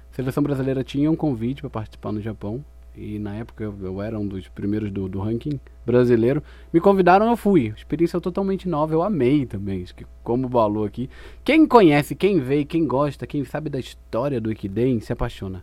A 0.09 0.15
seleção 0.15 0.41
brasileira 0.41 0.85
tinha 0.85 1.11
um 1.11 1.17
convite 1.17 1.59
para 1.59 1.69
participar 1.69 2.13
no 2.13 2.21
Japão. 2.21 2.63
E 2.95 3.19
na 3.19 3.35
época 3.35 3.61
eu, 3.61 3.75
eu 3.81 4.01
era 4.01 4.17
um 4.17 4.25
dos 4.25 4.47
primeiros 4.47 4.89
do, 4.89 5.09
do 5.09 5.19
ranking 5.19 5.59
brasileiro. 5.85 6.41
Me 6.71 6.79
convidaram, 6.79 7.29
eu 7.29 7.35
fui. 7.35 7.73
Experiência 7.75 8.21
totalmente 8.21 8.69
nova, 8.69 8.93
eu 8.93 9.03
amei 9.03 9.45
também. 9.45 9.83
Que 9.83 10.05
como 10.23 10.45
o 10.45 10.49
Balu 10.49 10.85
aqui. 10.85 11.09
Quem 11.43 11.67
conhece, 11.67 12.15
quem 12.15 12.39
vê, 12.39 12.63
quem 12.63 12.87
gosta, 12.87 13.27
quem 13.27 13.43
sabe 13.43 13.69
da 13.69 13.81
história 13.81 14.39
do 14.39 14.49
Equidem, 14.49 15.01
se 15.01 15.11
apaixona. 15.11 15.61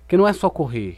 Porque 0.00 0.16
não 0.16 0.26
é 0.26 0.32
só 0.32 0.48
correr. 0.48 0.96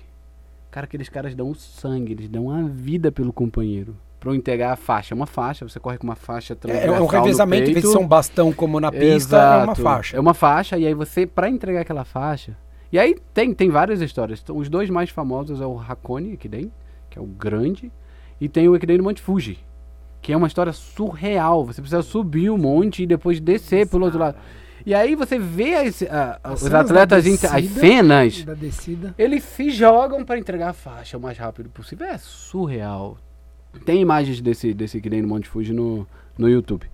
Cara, 0.70 0.84
aqueles 0.84 1.08
caras 1.08 1.34
dão 1.34 1.52
sangue, 1.52 2.12
eles 2.12 2.28
dão 2.28 2.48
a 2.48 2.62
vida 2.62 3.10
pelo 3.10 3.32
companheiro. 3.32 3.96
Pra 4.20 4.36
entregar 4.36 4.72
a 4.72 4.76
faixa. 4.76 5.14
É 5.14 5.16
uma 5.16 5.26
faixa, 5.26 5.66
você 5.66 5.80
corre 5.80 5.96
com 5.96 6.04
uma 6.06 6.14
faixa 6.14 6.52
É, 6.52 6.56
transversal 6.56 6.94
é 6.94 6.98
um 6.98 7.00
no 7.00 7.06
revezamento, 7.06 7.70
em 7.70 7.72
vez 7.72 7.84
de 7.86 7.90
ser 7.90 7.98
um 7.98 8.06
bastão 8.06 8.52
como 8.52 8.78
na 8.78 8.92
pista, 8.92 9.36
é 9.36 9.56
uma 9.56 9.62
Exato. 9.72 9.82
faixa. 9.82 10.16
É 10.16 10.20
uma 10.20 10.34
faixa, 10.34 10.76
e 10.78 10.86
aí 10.86 10.92
você, 10.92 11.26
pra 11.26 11.48
entregar 11.48 11.80
aquela 11.80 12.04
faixa. 12.04 12.54
E 12.92 12.98
aí 12.98 13.16
tem, 13.32 13.54
tem 13.54 13.70
várias 13.70 14.02
histórias. 14.02 14.40
Então, 14.42 14.56
os 14.58 14.68
dois 14.68 14.90
mais 14.90 15.08
famosos 15.08 15.60
é 15.60 15.64
o 15.66 15.78
Hakone 15.80 16.34
Ekiden, 16.34 16.70
que 17.08 17.18
é 17.18 17.22
o 17.22 17.24
grande, 17.24 17.90
e 18.38 18.46
tem 18.48 18.68
o 18.68 18.76
Ekiden 18.76 18.98
do 18.98 19.04
Monte 19.04 19.22
Fuji, 19.22 19.58
que 20.20 20.32
é 20.34 20.36
uma 20.36 20.46
história 20.48 20.72
surreal. 20.72 21.64
Você 21.64 21.80
precisa 21.80 22.02
subir 22.02 22.50
o 22.50 22.58
monte 22.58 23.04
e 23.04 23.06
depois 23.06 23.40
descer 23.40 23.88
pelo 23.88 24.04
outro 24.04 24.18
lado. 24.18 24.36
E 24.84 24.94
aí 24.94 25.14
você 25.14 25.38
vê 25.38 25.76
as- 25.76 26.02
a- 26.02 26.40
As 26.44 26.62
os 26.62 26.74
atletas, 26.74 27.26
inte- 27.26 27.46
as 27.46 27.52
descida. 27.62 27.80
cenas, 27.80 28.44
descida. 28.58 29.14
eles 29.16 29.44
se 29.44 29.70
jogam 29.70 30.24
pra 30.24 30.38
entregar 30.38 30.70
a 30.70 30.72
faixa 30.74 31.16
o 31.16 31.20
mais 31.20 31.38
rápido 31.38 31.70
possível. 31.70 32.06
É 32.06 32.18
surreal. 32.18 33.16
Tem 33.84 34.00
imagens 34.00 34.40
desse, 34.40 34.72
desse 34.74 34.98
Ekiden 34.98 35.22
do 35.22 35.28
Monte 35.28 35.48
Fuji 35.48 35.72
no, 35.72 36.06
no 36.36 36.48
YouTube. 36.48 36.86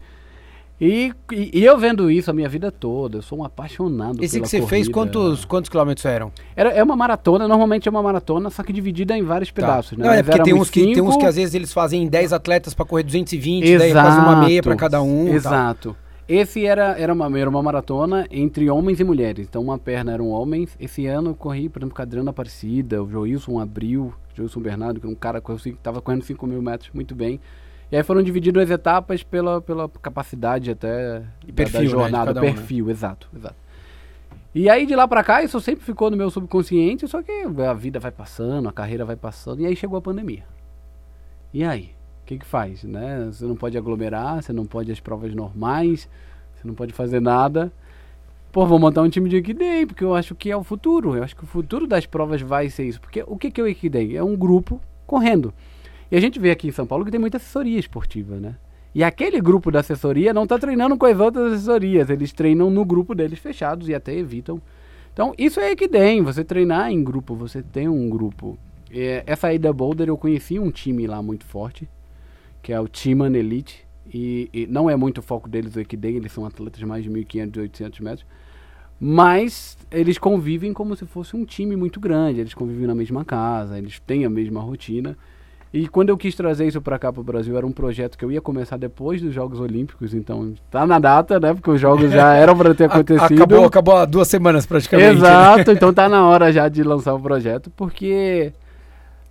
E, 0.78 1.10
e, 1.32 1.58
e 1.60 1.64
eu 1.64 1.78
vendo 1.78 2.10
isso 2.10 2.30
a 2.30 2.34
minha 2.34 2.48
vida 2.50 2.70
toda, 2.70 3.16
eu 3.18 3.22
sou 3.22 3.38
um 3.38 3.44
apaixonado 3.44 4.22
Esse 4.22 4.38
que 4.38 4.46
você 4.46 4.58
fez, 4.60 4.86
corrida. 4.88 4.92
quantos, 4.92 5.44
quantos 5.46 5.70
quilômetros 5.70 6.04
eram? 6.04 6.30
Era, 6.54 6.68
é 6.68 6.82
uma 6.82 6.94
maratona, 6.94 7.48
normalmente 7.48 7.88
é 7.88 7.90
uma 7.90 8.02
maratona, 8.02 8.50
só 8.50 8.62
que 8.62 8.74
dividida 8.74 9.16
em 9.16 9.22
vários 9.22 9.50
pedaços, 9.50 9.96
né? 9.96 10.04
Não, 10.04 10.12
é 10.12 10.22
porque 10.22 10.42
tem 10.42 10.52
uns, 10.52 10.68
que, 10.68 10.82
tem 10.92 11.00
uns 11.02 11.12
cinco- 11.12 11.18
que 11.20 11.26
às 11.26 11.36
vezes 11.36 11.54
eles 11.54 11.72
fazem 11.72 12.06
10 12.06 12.34
atletas 12.34 12.74
pra 12.74 12.84
correr 12.84 13.04
220, 13.04 13.78
daí 13.78 13.92
faz 13.92 14.18
uma 14.18 14.36
meia 14.44 14.62
pra 14.62 14.76
cada 14.76 15.00
um. 15.00 15.28
Exato. 15.28 15.96
Esse 16.28 16.66
era, 16.66 16.98
era, 16.98 17.12
uma, 17.12 17.38
era 17.38 17.48
uma 17.48 17.62
maratona 17.62 18.26
entre 18.30 18.68
homens 18.68 18.98
e 18.98 19.04
mulheres. 19.04 19.46
Então 19.48 19.62
uma 19.62 19.78
perna 19.78 20.12
eram 20.12 20.28
homens. 20.30 20.76
Esse 20.80 21.06
ano 21.06 21.30
eu 21.30 21.34
corri, 21.34 21.68
por 21.68 21.78
exemplo, 21.80 21.94
com 21.94 22.02
a 22.02 22.04
Adriana 22.04 22.30
Aparecida, 22.30 23.02
o 23.02 23.08
Joilson 23.08 23.60
Abril, 23.60 24.12
Joilson 24.34 24.60
Bernardo, 24.60 24.98
que 25.00 25.06
era 25.06 25.12
um 25.12 25.16
cara 25.16 25.40
que 25.40 25.52
estava 25.70 26.00
correndo 26.02 26.22
5 26.24 26.44
mil 26.46 26.60
metros 26.60 26.90
muito 26.92 27.14
bem. 27.14 27.40
E 27.92 27.96
aí 27.96 28.02
foram 28.02 28.20
divididas 28.22 28.64
as 28.64 28.70
etapas 28.70 29.22
pela, 29.22 29.60
pela 29.62 29.88
capacidade 29.88 30.72
até 30.72 31.22
E 31.46 31.52
da- 31.52 31.54
perfil, 31.54 31.72
da 31.72 31.78
né, 31.78 31.84
de 31.84 31.90
jornada, 31.92 32.26
cada 32.34 32.40
um, 32.40 32.44
né? 32.44 32.52
perfil, 32.52 32.90
exato, 32.90 33.28
exato. 33.36 33.54
E 34.52 34.68
aí 34.68 34.84
de 34.86 34.96
lá 34.96 35.06
pra 35.06 35.22
cá 35.22 35.44
isso 35.44 35.60
sempre 35.60 35.84
ficou 35.84 36.10
no 36.10 36.16
meu 36.16 36.28
subconsciente, 36.30 37.06
só 37.06 37.22
que 37.22 37.30
a 37.64 37.72
vida 37.74 38.00
vai 38.00 38.10
passando, 38.10 38.68
a 38.68 38.72
carreira 38.72 39.04
vai 39.04 39.14
passando, 39.14 39.60
e 39.60 39.66
aí 39.66 39.76
chegou 39.76 39.96
a 39.98 40.02
pandemia. 40.02 40.42
E 41.54 41.62
aí? 41.62 41.90
O 42.26 42.28
que 42.28 42.38
que 42.38 42.44
faz, 42.44 42.82
né? 42.82 43.28
Você 43.30 43.44
não 43.44 43.54
pode 43.54 43.78
aglomerar, 43.78 44.42
você 44.42 44.52
não 44.52 44.66
pode 44.66 44.90
as 44.90 44.98
provas 44.98 45.32
normais, 45.32 46.08
você 46.56 46.66
não 46.66 46.74
pode 46.74 46.92
fazer 46.92 47.20
nada. 47.20 47.72
Pô, 48.50 48.66
vou 48.66 48.80
montar 48.80 49.02
um 49.02 49.08
time 49.08 49.28
de 49.28 49.36
Equidei, 49.36 49.86
porque 49.86 50.02
eu 50.02 50.12
acho 50.12 50.34
que 50.34 50.50
é 50.50 50.56
o 50.56 50.64
futuro. 50.64 51.14
Eu 51.14 51.22
acho 51.22 51.36
que 51.36 51.44
o 51.44 51.46
futuro 51.46 51.86
das 51.86 52.04
provas 52.04 52.42
vai 52.42 52.68
ser 52.68 52.82
isso. 52.82 53.00
Porque 53.00 53.22
o 53.24 53.36
que, 53.36 53.48
que 53.48 53.60
é 53.60 53.64
o 53.64 53.68
Equidei? 53.68 54.16
É 54.16 54.24
um 54.24 54.34
grupo 54.34 54.80
correndo. 55.06 55.54
E 56.10 56.16
a 56.16 56.20
gente 56.20 56.40
vê 56.40 56.50
aqui 56.50 56.66
em 56.66 56.72
São 56.72 56.84
Paulo 56.84 57.04
que 57.04 57.12
tem 57.12 57.20
muita 57.20 57.36
assessoria 57.36 57.78
esportiva, 57.78 58.40
né? 58.40 58.56
E 58.92 59.04
aquele 59.04 59.40
grupo 59.40 59.70
da 59.70 59.78
assessoria 59.78 60.34
não 60.34 60.42
está 60.42 60.58
treinando 60.58 60.96
com 60.96 61.06
as 61.06 61.20
outras 61.20 61.52
assessorias. 61.52 62.10
Eles 62.10 62.32
treinam 62.32 62.70
no 62.70 62.84
grupo 62.84 63.14
deles 63.14 63.38
fechados 63.38 63.88
e 63.88 63.94
até 63.94 64.12
evitam. 64.12 64.60
Então, 65.12 65.32
isso 65.38 65.60
é 65.60 65.70
Equidem. 65.70 66.22
Você 66.22 66.42
treinar 66.42 66.90
em 66.90 67.04
grupo, 67.04 67.36
você 67.36 67.62
tem 67.62 67.86
um 67.86 68.10
grupo. 68.10 68.58
É, 68.90 69.22
essa 69.28 69.54
ida 69.54 69.72
Boulder, 69.72 70.08
eu 70.08 70.18
conheci 70.18 70.58
um 70.58 70.72
time 70.72 71.06
lá 71.06 71.22
muito 71.22 71.44
forte 71.44 71.88
que 72.66 72.72
é 72.72 72.80
o 72.80 72.88
Timan 72.88 73.32
Elite. 73.32 73.86
E, 74.12 74.50
e 74.52 74.66
não 74.66 74.90
é 74.90 74.96
muito 74.96 75.18
o 75.18 75.22
foco 75.22 75.48
deles 75.48 75.76
o 75.76 75.80
Equidem, 75.80 76.16
eles 76.16 76.32
são 76.32 76.44
atletas 76.44 76.80
de 76.80 76.84
mais 76.84 77.04
de 77.04 77.10
1.500 77.10 77.56
e 77.56 77.60
800 77.60 78.00
metros. 78.00 78.26
Mas 79.00 79.78
eles 79.88 80.18
convivem 80.18 80.72
como 80.72 80.96
se 80.96 81.06
fosse 81.06 81.36
um 81.36 81.44
time 81.44 81.76
muito 81.76 82.00
grande, 82.00 82.40
eles 82.40 82.54
convivem 82.54 82.88
na 82.88 82.94
mesma 82.94 83.24
casa, 83.24 83.78
eles 83.78 84.00
têm 84.00 84.24
a 84.24 84.30
mesma 84.30 84.60
rotina. 84.60 85.16
E 85.72 85.86
quando 85.86 86.08
eu 86.08 86.16
quis 86.16 86.34
trazer 86.34 86.66
isso 86.66 86.80
para 86.80 86.98
cá 86.98 87.12
para 87.12 87.20
o 87.20 87.24
Brasil, 87.24 87.56
era 87.56 87.64
um 87.64 87.70
projeto 87.70 88.18
que 88.18 88.24
eu 88.24 88.32
ia 88.32 88.40
começar 88.40 88.76
depois 88.76 89.22
dos 89.22 89.32
Jogos 89.32 89.60
Olímpicos, 89.60 90.12
então 90.12 90.52
tá 90.68 90.84
na 90.84 90.98
data, 90.98 91.38
né? 91.38 91.54
Porque 91.54 91.70
os 91.70 91.80
Jogos 91.80 92.10
já 92.10 92.34
eram 92.34 92.56
para 92.56 92.74
ter 92.74 92.84
acontecido. 92.84 93.44
Acabou, 93.44 93.64
acabou 93.64 93.96
há 93.96 94.04
duas 94.04 94.26
semanas 94.26 94.66
praticamente. 94.66 95.08
né? 95.08 95.14
Exato, 95.18 95.70
então 95.70 95.94
tá 95.94 96.08
na 96.08 96.26
hora 96.26 96.52
já 96.52 96.68
de 96.68 96.82
lançar 96.82 97.14
o 97.14 97.20
projeto, 97.20 97.70
porque 97.76 98.52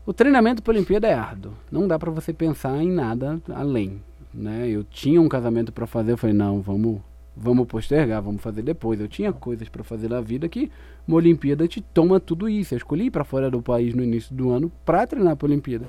o 0.06 0.14
treinamento 0.14 0.62
para 0.62 0.74
a 0.74 0.76
Olimpíada 0.76 1.08
é 1.08 1.14
árduo. 1.14 1.54
Não 1.72 1.88
dá 1.88 1.98
para 1.98 2.12
você 2.12 2.32
pensar 2.32 2.82
em 2.82 2.92
nada 2.92 3.42
além, 3.54 4.02
né? 4.34 4.68
Eu 4.70 4.84
tinha 4.84 5.22
um 5.22 5.28
casamento 5.28 5.72
para 5.72 5.88
fazer, 5.88 6.12
eu 6.12 6.18
falei, 6.18 6.36
não, 6.36 6.62
vamos 6.62 7.02
vamos 7.36 7.68
postergar, 7.68 8.22
vamos 8.22 8.42
fazer 8.42 8.62
depois. 8.62 9.00
Eu 9.00 9.08
tinha 9.08 9.34
coisas 9.34 9.68
para 9.68 9.84
fazer 9.84 10.10
na 10.10 10.22
vida 10.22 10.48
que 10.48 10.72
uma 11.08 11.18
Olimpíada 11.18 11.68
te 11.68 11.82
toma 11.82 12.20
tudo 12.20 12.48
isso. 12.48 12.74
Eu 12.74 12.78
escolhi 12.78 13.08
ir 13.08 13.12
para 13.12 13.24
fora 13.24 13.52
do 13.52 13.62
país 13.62 13.94
no 13.94 14.04
início 14.04 14.34
do 14.34 14.52
ano 14.52 14.72
para 14.86 15.06
treinar 15.06 15.36
para 15.36 15.48
a 15.48 15.50
Olimpíada. 15.50 15.86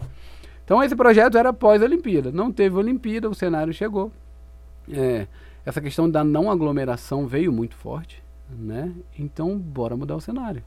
Então 0.64 0.82
esse 0.82 0.96
projeto 0.96 1.38
era 1.38 1.52
pós-Olimpíada. 1.52 2.32
Não 2.32 2.50
teve 2.50 2.76
Olimpíada, 2.76 3.28
o 3.30 3.34
cenário 3.34 3.72
chegou. 3.72 4.10
É, 4.90 5.26
essa 5.64 5.80
questão 5.80 6.10
da 6.10 6.24
não 6.24 6.50
aglomeração 6.50 7.26
veio 7.26 7.52
muito 7.52 7.76
forte, 7.76 8.22
né? 8.50 8.92
Então 9.18 9.56
bora 9.56 9.96
mudar 9.96 10.16
o 10.16 10.20
cenário. 10.20 10.62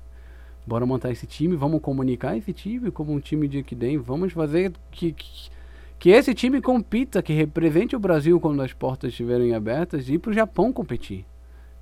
Bora 0.66 0.86
montar 0.86 1.12
esse 1.12 1.26
time, 1.26 1.56
vamos 1.56 1.82
comunicar 1.82 2.38
esse 2.38 2.54
time 2.54 2.92
como 2.92 3.12
um 3.12 3.20
time 3.20 3.48
de 3.48 3.60
Equidem, 3.60 3.98
vamos 3.98 4.34
fazer 4.34 4.72
que, 4.92 5.12
que 5.14 5.50
que 6.00 6.12
esse 6.12 6.34
time 6.34 6.62
compita, 6.62 7.22
que 7.22 7.34
represente 7.34 7.94
o 7.94 8.00
Brasil 8.00 8.40
quando 8.40 8.62
as 8.62 8.72
portas 8.72 9.12
estiverem 9.12 9.54
abertas 9.54 10.08
e 10.08 10.14
ir 10.14 10.20
para 10.20 10.32
o 10.32 10.34
Japão 10.34 10.72
competir. 10.72 11.26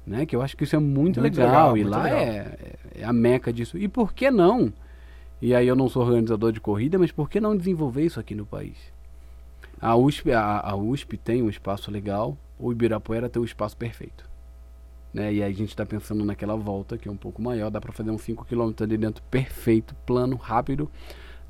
Né? 0.05 0.25
Que 0.25 0.35
eu 0.35 0.41
acho 0.41 0.57
que 0.57 0.63
isso 0.63 0.75
é 0.75 0.79
muito, 0.79 1.19
Muito 1.21 1.37
legal, 1.37 1.73
legal, 1.73 1.77
e 1.77 1.81
muito 1.81 1.91
lá 1.95 2.03
legal. 2.03 2.19
é, 2.19 2.57
é 2.95 3.03
a 3.05 3.13
meca 3.13 3.53
disso. 3.53 3.77
E 3.77 3.87
por 3.87 4.13
que 4.13 4.31
não? 4.31 4.73
E 5.39 5.53
aí 5.53 5.67
eu 5.67 5.75
não 5.75 5.87
sou 5.87 6.03
organizador 6.03 6.51
de 6.51 6.59
corrida, 6.59 6.97
mas 6.97 7.11
por 7.11 7.29
que 7.29 7.39
não 7.39 7.55
desenvolver 7.55 8.05
isso 8.05 8.19
aqui 8.19 8.33
no 8.33 8.45
país? 8.45 8.75
A 9.79 9.95
USP, 9.95 10.31
a, 10.31 10.61
a 10.61 10.75
USP 10.75 11.15
tem 11.15 11.43
um 11.43 11.49
espaço 11.49 11.91
legal, 11.91 12.35
o 12.57 12.71
Ibirapuera 12.71 13.29
tem 13.29 13.39
um 13.39 13.45
espaço 13.45 13.77
perfeito. 13.77 14.27
Né? 15.17 15.33
E 15.33 15.41
aí 15.43 15.51
a 15.51 15.55
gente 15.55 15.69
está 15.69 15.83
pensando 15.85 16.23
naquela 16.23 16.55
volta 16.55 16.97
que 16.97 17.09
é 17.09 17.11
um 17.11 17.17
pouco 17.17 17.41
maior, 17.41 17.71
dá 17.71 17.81
para 17.81 17.91
fazer 17.91 18.11
uns 18.11 18.21
5 18.21 18.45
km 18.45 18.71
ali 18.81 18.97
dentro 18.97 19.23
perfeito, 19.31 19.95
plano, 20.05 20.35
rápido. 20.35 20.89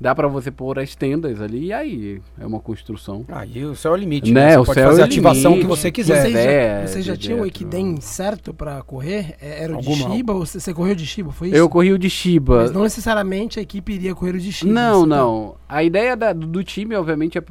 Dá 0.00 0.14
para 0.14 0.28
você 0.28 0.48
pôr 0.50 0.78
as 0.78 0.94
tendas 0.94 1.42
ali 1.42 1.66
e 1.66 1.72
aí 1.72 2.22
é 2.38 2.46
uma 2.46 2.60
construção. 2.60 3.24
Aí 3.28 3.64
o 3.64 3.74
céu 3.74 3.90
é 3.90 3.94
o 3.94 3.98
limite, 3.98 4.32
Né, 4.32 4.40
né? 4.40 4.52
Você 4.52 4.58
o 4.60 4.64
pode 4.64 4.74
céu 4.80 4.88
fazer 4.90 5.00
é 5.00 5.02
a 5.02 5.06
o 5.06 5.08
ativação 5.08 5.50
limite. 5.50 5.60
que 5.60 5.66
você 5.76 5.90
quiser. 5.90 6.22
Vocês 6.22 6.34
É, 6.36 6.80
já, 6.82 6.86
você 6.86 7.02
já 7.02 7.16
tinha 7.16 7.36
o. 7.36 7.44
Equidem 7.44 8.00
certo 8.00 8.54
pra 8.54 8.80
correr? 8.82 9.34
É, 9.40 9.64
Era 9.64 9.76
o 9.76 9.80
de 9.82 9.88
Alguma- 9.88 10.14
Shiba 10.14 10.32
ou 10.34 10.46
você, 10.46 10.60
você 10.60 10.72
correu 10.72 10.94
de 10.94 11.04
Shiba? 11.04 11.32
Foi 11.32 11.48
isso? 11.48 11.56
Eu 11.56 11.68
corri 11.68 11.92
o 11.92 11.98
de 11.98 12.08
Shiba. 12.08 12.58
Mas 12.62 12.70
não 12.70 12.84
necessariamente 12.84 13.58
a 13.58 13.62
equipe 13.62 13.92
iria 13.92 14.14
correr 14.14 14.36
o 14.36 14.38
de 14.38 14.52
Shiba. 14.52 14.72
Não, 14.72 15.00
Você 15.00 15.08
tá- 15.10 15.16
não. 15.16 15.56
A 15.68 15.82
ideia 15.82 16.16
da- 16.16 16.32
do 16.32 16.62
time, 16.62 16.94
obviamente, 16.94 17.36
é 17.36 17.42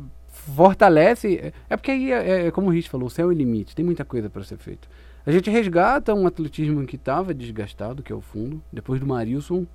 fortalece. 0.58 1.54
É 1.70 1.76
porque 1.76 1.92
aí, 1.92 2.12
é, 2.14 2.48
é 2.48 2.52
como 2.52 2.68
o 2.68 2.70
Rich 2.70 2.90
falou, 2.90 3.08
o 3.08 3.12
céu 3.12 3.26
é 3.30 3.34
o 3.34 3.38
limite, 3.38 3.76
tem 3.76 3.84
muita 3.86 4.06
coisa 4.06 4.30
para 4.30 4.44
ser 4.44 4.58
feito. 4.58 4.88
A 5.28 5.32
gente 5.34 5.50
resgata 5.50 6.14
um 6.14 6.26
atletismo 6.26 6.86
que 6.86 6.96
estava 6.96 7.34
desgastado, 7.34 8.02
que 8.02 8.14
é 8.14 8.16
o 8.16 8.22
fundo, 8.22 8.64
depois 8.72 8.98
do 8.98 9.06
Marilson. 9.06 9.68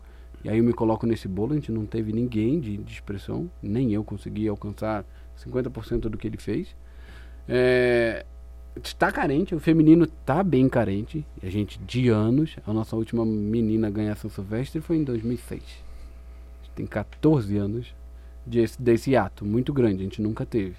E 0.42 0.48
aí 0.48 0.56
eu 0.56 0.64
me 0.64 0.72
coloco 0.72 1.06
nesse 1.06 1.28
bolo, 1.28 1.52
a 1.52 1.56
gente 1.56 1.70
não 1.70 1.84
teve 1.84 2.10
ninguém 2.10 2.58
de, 2.58 2.78
de 2.78 2.90
expressão, 2.90 3.50
nem 3.62 3.92
eu 3.92 4.02
consegui 4.02 4.48
alcançar 4.48 5.04
50% 5.38 6.08
do 6.08 6.16
que 6.16 6.26
ele 6.26 6.38
fez. 6.38 6.74
É, 7.46 8.24
está 8.82 9.12
carente, 9.12 9.54
o 9.54 9.60
feminino 9.60 10.04
está 10.04 10.42
bem 10.42 10.70
carente. 10.70 11.22
A 11.42 11.50
gente, 11.50 11.78
de 11.80 12.08
anos, 12.08 12.56
a 12.66 12.72
nossa 12.72 12.96
última 12.96 13.22
menina 13.22 13.90
ganhar 13.90 14.16
São 14.16 14.30
Silvestre 14.30 14.80
foi 14.80 14.96
em 14.96 15.04
2006. 15.04 15.60
A 15.60 16.64
gente 16.64 16.74
tem 16.74 16.86
14 16.86 17.58
anos 17.58 17.94
desse, 18.46 18.80
desse 18.80 19.14
ato 19.14 19.44
muito 19.44 19.70
grande, 19.70 20.00
a 20.00 20.04
gente 20.04 20.22
nunca 20.22 20.46
teve. 20.46 20.76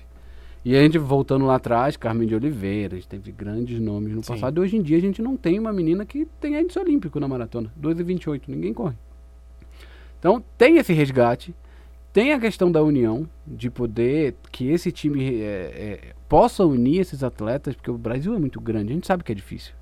E 0.65 0.75
a 0.77 0.81
gente 0.81 0.97
voltando 0.97 1.45
lá 1.45 1.55
atrás, 1.55 1.97
Carmen 1.97 2.27
de 2.27 2.35
Oliveira, 2.35 2.95
a 2.95 2.97
gente 2.97 3.07
teve 3.07 3.31
grandes 3.31 3.79
nomes 3.79 4.13
no 4.13 4.23
Sim. 4.23 4.33
passado. 4.33 4.57
E 4.57 4.61
hoje 4.61 4.77
em 4.77 4.81
dia 4.81 4.97
a 4.97 5.01
gente 5.01 5.21
não 5.21 5.35
tem 5.35 5.59
uma 5.59 5.73
menina 5.73 6.05
que 6.05 6.25
tenha 6.39 6.61
índice 6.61 6.79
olímpico 6.79 7.19
na 7.19 7.27
maratona. 7.27 7.71
2,28, 7.81 8.43
ninguém 8.47 8.73
corre. 8.73 8.95
Então 10.19 10.41
tem 10.57 10.77
esse 10.77 10.93
resgate, 10.93 11.53
tem 12.13 12.31
a 12.31 12.39
questão 12.39 12.71
da 12.71 12.81
união, 12.81 13.27
de 13.45 13.69
poder 13.69 14.35
que 14.51 14.69
esse 14.69 14.89
time 14.89 15.41
é, 15.41 15.43
é, 15.45 16.13
possa 16.29 16.63
unir 16.63 17.01
esses 17.01 17.23
atletas, 17.23 17.75
porque 17.75 17.91
o 17.91 17.97
Brasil 17.97 18.33
é 18.33 18.39
muito 18.39 18.61
grande, 18.61 18.91
a 18.91 18.95
gente 18.95 19.07
sabe 19.07 19.21
que 19.21 19.33
é 19.33 19.35
difícil. 19.35 19.73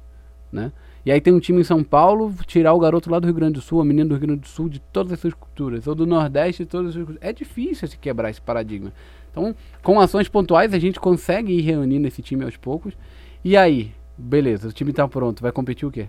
Né? 0.51 0.71
E 1.05 1.11
aí 1.11 1.21
tem 1.21 1.33
um 1.33 1.39
time 1.39 1.61
em 1.61 1.63
São 1.63 1.83
Paulo, 1.83 2.33
tirar 2.47 2.73
o 2.73 2.79
garoto 2.79 3.09
lá 3.09 3.19
do 3.19 3.25
Rio 3.25 3.35
Grande 3.35 3.53
do 3.53 3.61
Sul, 3.61 3.81
a 3.81 3.85
menina 3.85 4.09
do 4.09 4.15
Rio 4.15 4.21
Grande 4.21 4.41
do 4.41 4.47
Sul, 4.47 4.67
de 4.67 4.79
todas 4.79 5.13
as 5.13 5.19
suas 5.19 5.33
culturas, 5.33 5.85
ou 5.85 5.93
do 5.93 6.05
Nordeste, 6.07 6.63
de 6.63 6.69
todas 6.69 6.87
as 6.87 6.93
suas 6.93 7.05
culturas. 7.05 7.29
É 7.29 7.33
difícil 7.33 7.87
se 7.87 7.97
quebrar 7.97 8.29
esse 8.29 8.41
paradigma. 8.41 8.91
Então, 9.31 9.55
com 9.81 9.99
ações 9.99 10.27
pontuais, 10.27 10.73
a 10.73 10.79
gente 10.79 10.99
consegue 10.99 11.53
ir 11.53 11.61
reunindo 11.61 12.07
esse 12.07 12.21
time 12.21 12.43
aos 12.43 12.57
poucos. 12.57 12.93
E 13.43 13.57
aí, 13.57 13.91
beleza, 14.17 14.67
o 14.67 14.71
time 14.71 14.93
tá 14.93 15.07
pronto, 15.07 15.41
vai 15.41 15.51
competir 15.51 15.87
o 15.87 15.91
quê? 15.91 16.07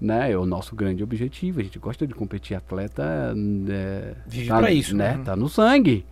Né? 0.00 0.32
É 0.32 0.36
o 0.36 0.44
nosso 0.44 0.76
grande 0.76 1.02
objetivo. 1.02 1.60
A 1.60 1.62
gente 1.62 1.78
gosta 1.78 2.06
de 2.06 2.14
competir. 2.14 2.56
Atleta 2.56 3.34
é, 3.70 4.14
Vive 4.26 4.48
tá, 4.48 4.58
pra 4.58 4.70
isso, 4.70 4.96
né? 4.96 5.16
né? 5.16 5.22
Tá 5.24 5.36
no 5.36 5.48
sangue. 5.48 6.04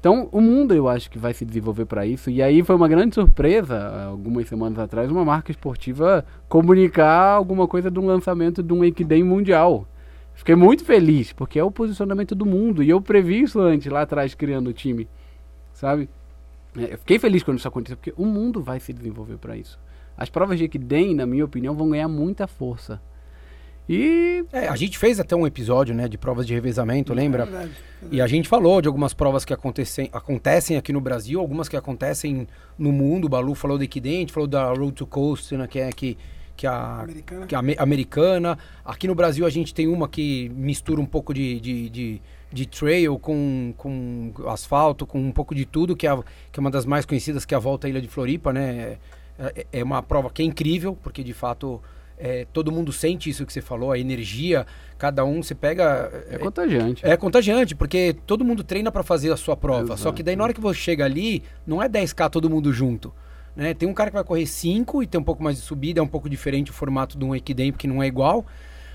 Então, 0.00 0.28
o 0.32 0.40
mundo 0.40 0.74
eu 0.74 0.86
acho 0.86 1.10
que 1.10 1.18
vai 1.18 1.32
se 1.32 1.46
desenvolver 1.46 1.86
para 1.86 2.04
isso. 2.04 2.28
E 2.28 2.42
aí 2.42 2.62
foi 2.62 2.76
uma 2.76 2.86
grande 2.86 3.14
surpresa, 3.14 4.04
algumas 4.04 4.46
semanas 4.46 4.78
atrás, 4.78 5.10
uma 5.10 5.24
marca 5.24 5.50
esportiva 5.50 6.26
comunicar 6.46 7.30
alguma 7.30 7.66
coisa 7.66 7.90
de 7.90 7.98
um 7.98 8.06
lançamento 8.06 8.62
de 8.62 8.72
um 8.72 8.84
Equidem 8.84 9.22
mundial. 9.22 9.86
Fiquei 10.34 10.54
muito 10.54 10.84
feliz, 10.84 11.32
porque 11.32 11.58
é 11.58 11.64
o 11.64 11.70
posicionamento 11.70 12.34
do 12.34 12.44
mundo. 12.44 12.82
E 12.82 12.90
eu 12.90 13.00
previ 13.00 13.42
isso 13.42 13.60
antes, 13.60 13.90
lá 13.90 14.02
atrás, 14.02 14.34
criando 14.34 14.68
o 14.68 14.72
time. 14.72 15.08
Sabe? 15.72 16.08
É, 16.76 16.94
eu 16.94 16.98
fiquei 16.98 17.18
feliz 17.18 17.42
quando 17.42 17.58
isso 17.58 17.68
aconteceu, 17.68 17.96
porque 17.96 18.12
o 18.16 18.26
mundo 18.26 18.60
vai 18.62 18.80
se 18.80 18.92
desenvolver 18.92 19.38
para 19.38 19.56
isso. 19.56 19.78
As 20.16 20.28
provas 20.28 20.58
de 20.58 20.64
Equidem, 20.64 21.14
na 21.14 21.26
minha 21.26 21.44
opinião, 21.44 21.74
vão 21.74 21.90
ganhar 21.90 22.08
muita 22.08 22.46
força. 22.46 23.00
E 23.88 24.34
É, 24.52 24.68
a 24.68 24.76
gente 24.76 24.98
fez 24.98 25.20
até 25.20 25.34
um 25.36 25.46
episódio, 25.46 25.94
né, 25.94 26.08
de 26.08 26.16
provas 26.16 26.46
de 26.46 26.54
revezamento, 26.54 27.12
lembra? 27.12 27.44
Verdade. 27.44 27.72
E 28.10 28.20
a 28.20 28.26
gente 28.26 28.48
falou 28.48 28.80
de 28.80 28.88
algumas 28.88 29.12
provas 29.12 29.44
que 29.44 29.52
acontecem, 29.52 30.08
acontecem 30.12 30.76
aqui 30.76 30.92
no 30.92 31.00
Brasil, 31.00 31.40
algumas 31.40 31.68
que 31.68 31.76
acontecem 31.76 32.46
no 32.78 32.92
mundo. 32.92 33.26
O 33.26 33.28
Balu 33.28 33.54
falou 33.54 33.78
da 33.78 33.84
gente 33.84 34.32
falou 34.32 34.46
da 34.46 34.66
Road 34.68 34.92
to 34.92 35.06
Coast, 35.06 35.56
né, 35.56 35.66
que 35.66 35.78
é 35.78 35.90
que, 35.90 36.16
que 36.56 36.66
a 36.66 37.00
Americana. 37.00 37.46
que 37.46 37.54
é 37.54 37.58
ame- 37.58 37.76
americana. 37.78 38.58
Aqui 38.84 39.06
no 39.08 39.14
Brasil 39.14 39.44
a 39.46 39.50
gente 39.50 39.74
tem 39.74 39.86
uma 39.88 40.08
que 40.08 40.48
mistura 40.50 41.00
um 41.00 41.06
pouco 41.06 41.34
de, 41.34 41.58
de, 41.60 41.90
de, 41.90 42.22
de 42.52 42.66
trail 42.66 43.18
com, 43.18 43.74
com 43.76 44.32
asfalto, 44.46 45.06
com 45.06 45.18
um 45.20 45.32
pouco 45.32 45.54
de 45.54 45.64
tudo, 45.64 45.96
que 45.96 46.06
é, 46.06 46.10
a- 46.10 46.22
que 46.52 46.58
é 46.58 46.60
uma 46.60 46.70
das 46.70 46.86
mais 46.86 47.04
conhecidas, 47.04 47.44
que 47.44 47.54
é 47.54 47.56
a 47.56 47.60
Volta 47.60 47.86
à 47.86 47.90
Ilha 47.90 48.00
de 48.00 48.08
Floripa, 48.08 48.52
né? 48.52 48.98
É, 49.38 49.66
é 49.72 49.82
uma 49.84 50.00
prova 50.02 50.30
que 50.30 50.42
é 50.42 50.44
incrível, 50.44 50.96
porque 51.02 51.24
de 51.24 51.32
fato 51.32 51.82
é, 52.16 52.46
todo 52.52 52.70
mundo 52.70 52.92
sente 52.92 53.28
isso 53.28 53.44
que 53.44 53.52
você 53.52 53.60
falou, 53.60 53.90
a 53.90 53.98
energia, 53.98 54.64
cada 54.96 55.24
um, 55.24 55.42
você 55.42 55.56
pega... 55.56 56.08
é 56.30 56.38
contagiante. 56.38 57.04
É 57.04 57.16
contagiante, 57.16 57.74
porque 57.74 58.14
todo 58.24 58.44
mundo 58.44 58.62
treina 58.62 58.92
pra 58.92 59.02
fazer 59.02 59.32
a 59.32 59.36
sua 59.36 59.56
prova. 59.56 59.88
Só 59.88 59.94
Exato. 59.94 60.14
que 60.14 60.22
daí 60.22 60.36
na 60.36 60.44
hora 60.44 60.54
que 60.54 60.60
você 60.60 60.78
chega 60.78 61.04
ali, 61.04 61.42
não 61.66 61.82
é 61.82 61.88
10k 61.88 62.30
todo 62.30 62.48
mundo 62.48 62.72
junto. 62.72 63.12
Né? 63.56 63.72
Tem 63.74 63.88
um 63.88 63.94
cara 63.94 64.10
que 64.10 64.14
vai 64.14 64.24
correr 64.24 64.46
5 64.46 65.02
e 65.02 65.06
tem 65.06 65.20
um 65.20 65.24
pouco 65.24 65.42
mais 65.42 65.56
de 65.56 65.62
subida, 65.62 66.00
é 66.00 66.02
um 66.02 66.08
pouco 66.08 66.28
diferente 66.28 66.70
o 66.70 66.74
formato 66.74 67.16
de 67.16 67.24
um 67.24 67.34
Equidem, 67.34 67.70
porque 67.72 67.86
não 67.86 68.02
é 68.02 68.06
igual. 68.06 68.44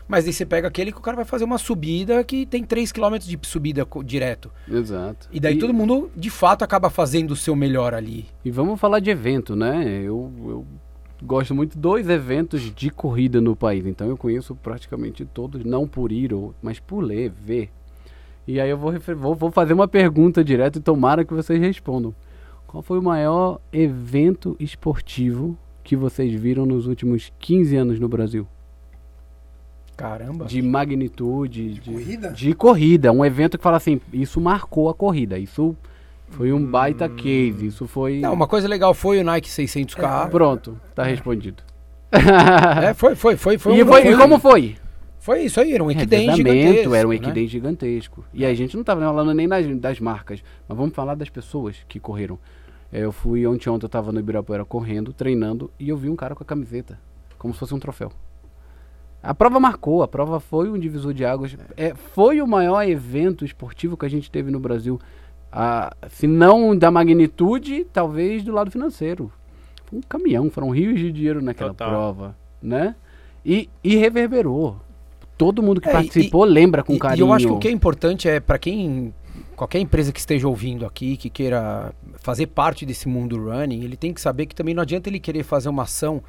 Mas 0.07 0.26
aí 0.26 0.34
você 0.34 0.43
pega 0.45 0.68
aquele 0.68 0.91
que 0.91 0.97
o 0.97 1.01
cara 1.01 1.16
vai 1.16 1.24
fazer 1.26 1.43
uma 1.45 1.60
subida 1.60 2.24
que 2.24 2.45
tem 2.45 2.64
3 2.64 2.91
km 2.91 3.18
de 3.20 3.38
subida 3.43 3.88
direto. 4.03 4.51
Exato. 4.70 5.30
E 5.32 5.39
daí 5.39 5.60
todo 5.60 5.74
mundo, 5.74 6.10
de 6.16 6.32
fato, 6.32 6.64
acaba 6.64 6.89
fazendo 6.89 7.32
o 7.32 7.36
seu 7.36 7.55
melhor 7.55 7.93
ali. 7.93 8.26
E 8.43 8.49
vamos 8.49 8.80
falar 8.80 8.99
de 8.99 9.12
evento, 9.12 9.55
né? 9.55 10.01
Eu, 10.03 10.32
eu 10.47 10.66
gosto 11.22 11.53
muito 11.53 11.78
dos 11.78 12.10
eventos 12.10 12.74
de 12.74 12.89
corrida 12.89 13.39
no 13.39 13.55
país. 13.55 13.86
Então 13.86 14.07
eu 14.07 14.18
conheço 14.18 14.55
praticamente 14.55 15.24
todos, 15.26 15.64
não 15.64 15.88
por 15.88 16.12
ir, 16.12 16.34
ou- 16.34 16.55
mas 16.60 16.80
por 16.80 17.01
ler, 17.01 17.30
ver. 17.30 17.70
E 18.47 18.60
aí 18.60 18.70
eu 18.72 18.78
vou, 18.80 18.91
vou, 19.16 19.36
vou 19.36 19.51
fazer 19.51 19.74
uma 19.74 19.88
pergunta 19.88 20.43
direto 20.43 20.80
e 20.80 20.82
tomara 20.82 21.24
que 21.24 21.36
vocês 21.36 21.62
respondam. 21.62 22.16
Qual 22.70 22.84
foi 22.84 22.99
o 22.99 23.01
maior 23.01 23.59
evento 23.74 24.55
esportivo 24.59 25.57
que 25.84 25.95
vocês 25.95 26.32
viram 26.39 26.67
nos 26.67 26.86
últimos 26.86 27.34
15 27.39 27.76
anos 27.76 27.99
no 27.99 28.07
Brasil? 28.07 28.45
Caramba. 29.97 30.45
De 30.45 30.61
magnitude, 30.61 31.74
de, 31.74 31.91
corrida? 31.91 32.30
de 32.30 32.53
corrida. 32.53 33.11
Um 33.11 33.26
evento 33.26 33.57
que 33.57 33.63
fala 33.63 33.78
assim, 33.78 33.99
isso 34.13 34.39
marcou 34.39 34.88
a 34.88 34.93
corrida, 34.93 35.39
isso 35.39 35.76
foi 36.30 36.53
um 36.53 36.63
baita 36.63 37.09
case, 37.09 37.65
isso 37.65 37.88
foi... 37.88 38.20
Não, 38.20 38.34
uma 38.34 38.47
coisa 38.47 38.67
legal 38.67 38.93
foi 38.93 39.20
o 39.20 39.24
Nike 39.24 39.49
600K. 39.49 40.30
Pronto, 40.30 40.80
tá 40.93 41.03
respondido. 41.03 41.63
É, 42.84 42.93
foi, 42.93 43.15
foi, 43.15 43.36
foi. 43.36 43.57
foi 43.57 43.78
e, 43.78 43.84
um- 43.84 43.88
foi- 43.88 44.01
e 44.01 44.03
foi- 44.05 44.17
como 44.17 44.39
foi? 44.39 44.76
Foi 45.20 45.43
isso 45.43 45.59
aí, 45.59 45.74
era 45.74 45.84
um 45.84 45.91
equidem 45.91 46.30
revezamento, 46.30 46.59
gigantesco. 46.59 46.95
era 46.95 47.07
um 47.07 47.11
né? 47.11 47.15
equidem 47.17 47.47
gigantesco. 47.47 48.26
E 48.34 48.45
a 48.45 48.53
gente 48.53 48.74
não 48.74 48.82
estava 48.82 49.01
falando 49.01 49.34
nem 49.34 49.47
das, 49.47 49.67
das 49.78 49.99
marcas, 49.99 50.41
mas 50.67 50.78
vamos 50.78 50.95
falar 50.95 51.15
das 51.15 51.30
pessoas 51.30 51.78
que 51.88 51.99
correram. 51.99 52.39
É, 52.91 53.03
eu 53.03 53.11
fui 53.11 53.45
ontem, 53.45 53.70
ontem 53.70 53.86
eu 53.86 53.88
estava 53.88 54.11
no 54.11 54.20
Ibirapuera 54.20 54.63
correndo, 54.63 55.13
treinando, 55.13 55.70
e 55.78 55.89
eu 55.89 55.97
vi 55.97 56.09
um 56.09 56.15
cara 56.15 56.34
com 56.34 56.43
a 56.43 56.45
camiseta, 56.45 56.99
como 57.38 57.53
se 57.53 57.59
fosse 57.59 57.74
um 57.74 57.80
troféu. 57.80 58.11
A 59.22 59.36
prova 59.36 59.59
marcou, 59.59 60.01
a 60.01 60.07
prova 60.07 60.39
foi 60.39 60.70
um 60.70 60.80
divisor 60.80 61.13
de 61.13 61.26
águas. 61.26 61.55
É, 61.76 61.93
foi 61.93 62.41
o 62.41 62.47
maior 62.47 62.82
evento 62.88 63.43
esportivo 63.43 63.97
que 63.97 64.05
a 64.05 64.09
gente 64.09 64.32
teve 64.32 64.49
no 64.49 64.59
Brasil. 64.59 64.99
Ah, 65.51 65.93
se 66.07 66.26
não 66.26 66.78
da 66.78 66.89
magnitude, 66.89 67.86
talvez 67.91 68.43
do 68.43 68.53
lado 68.53 68.72
financeiro. 68.72 69.32
Foi 69.86 69.99
um 69.99 70.01
caminhão, 70.01 70.49
foram 70.49 70.70
rios 70.70 70.97
de 70.97 71.11
dinheiro 71.11 71.41
naquela 71.41 71.72
Total. 71.72 71.89
prova, 71.89 72.38
né? 72.61 72.95
E, 73.45 73.70
e 73.84 73.97
reverberou. 73.97 74.78
Todo 75.39 75.63
mundo 75.63 75.79
que 75.79 75.87
É, 75.87 75.91
e- 75.91 75.93
participou 75.93 76.43
lembra 76.43 76.83
com 76.83 76.93
E- 76.93 76.99
carinho. 76.99 77.25
E 77.25 77.29
eu 77.29 77.33
acho 77.33 77.47
que 77.47 77.53
o 77.53 77.57
que 77.57 77.67
é 77.69 77.71
importante 77.71 78.27
é 78.27 78.41
para 78.41 78.59
quem 78.59 79.13
qualquer 79.55 79.79
empresa 79.79 80.11
que 80.11 80.19
esteja 80.19 80.47
ouvindo 80.49 80.85
aqui, 80.85 81.15
que 81.15 81.29
queira 81.29 81.93
fazer 82.19 82.47
parte 82.47 82.85
desse 82.85 83.07
mundo 83.07 83.37
running, 83.49 83.83
ele 83.85 83.95
tem 83.95 84.13
que 84.13 84.19
saber 84.19 84.45
que 84.47 84.53
também 84.53 84.73
não 84.75 84.83
adianta 84.83 85.07
ele 85.09 85.19
querer 85.19 85.43
fazer 85.43 85.69
uma 85.69 85.83
ação 85.83 86.21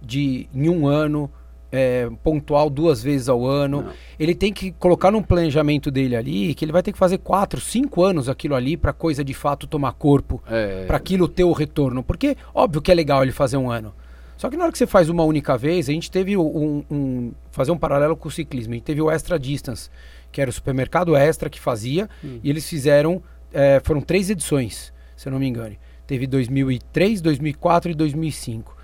de 0.00 0.48
em 0.54 0.68
um 0.70 0.86
ano 0.86 1.30
é, 1.70 2.08
pontual 2.22 2.70
duas 2.70 3.02
vezes 3.02 3.28
ao 3.28 3.44
ano. 3.44 3.82
Não. 3.82 3.90
Ele 4.18 4.34
tem 4.34 4.50
que 4.52 4.70
colocar 4.72 5.10
num 5.10 5.22
planejamento 5.22 5.90
dele 5.90 6.14
ali 6.16 6.54
que 6.54 6.64
ele 6.64 6.72
vai 6.72 6.82
ter 6.82 6.92
que 6.92 6.98
fazer 6.98 7.18
quatro, 7.18 7.60
cinco 7.60 8.02
anos 8.02 8.28
aquilo 8.30 8.54
ali 8.54 8.76
para 8.78 8.92
coisa 8.94 9.22
de 9.24 9.34
fato 9.34 9.66
tomar 9.66 9.92
corpo, 9.92 10.40
É, 10.48 10.84
para 10.86 10.96
aquilo 10.96 11.26
ter 11.28 11.44
o 11.44 11.52
retorno. 11.52 12.02
Porque 12.02 12.36
óbvio 12.54 12.80
que 12.80 12.90
é 12.90 12.94
legal 12.94 13.22
ele 13.22 13.32
fazer 13.32 13.56
um 13.58 13.70
ano. 13.70 13.92
Só 14.36 14.50
que 14.50 14.56
na 14.56 14.64
hora 14.64 14.72
que 14.72 14.78
você 14.78 14.86
faz 14.86 15.08
uma 15.08 15.22
única 15.24 15.56
vez, 15.56 15.88
a 15.88 15.92
gente 15.92 16.10
teve 16.10 16.36
um, 16.36 16.84
um- 16.90 17.32
fazer 17.52 17.70
um 17.70 17.78
paralelo 17.78 18.16
com 18.16 18.28
o 18.28 18.30
ciclismo. 18.30 18.72
A 18.72 18.76
gente 18.76 18.84
teve 18.84 19.00
o 19.00 19.10
Extra 19.10 19.38
Distance, 19.38 19.88
que 20.32 20.40
era 20.40 20.50
o 20.50 20.52
supermercado 20.52 21.14
Extra 21.16 21.48
que 21.48 21.60
fazia, 21.60 22.08
e 22.42 22.50
eles 22.50 22.68
fizeram, 22.68 23.22
é, 23.52 23.80
foram 23.84 24.00
três 24.00 24.28
edições, 24.30 24.92
se 25.16 25.28
eu 25.28 25.32
não 25.32 25.38
me 25.38 25.46
engano. 25.46 25.76
Teve 26.06 26.26
2003, 26.26 27.20
2004 27.20 27.90
e 27.92 27.94
2005. 27.94 28.76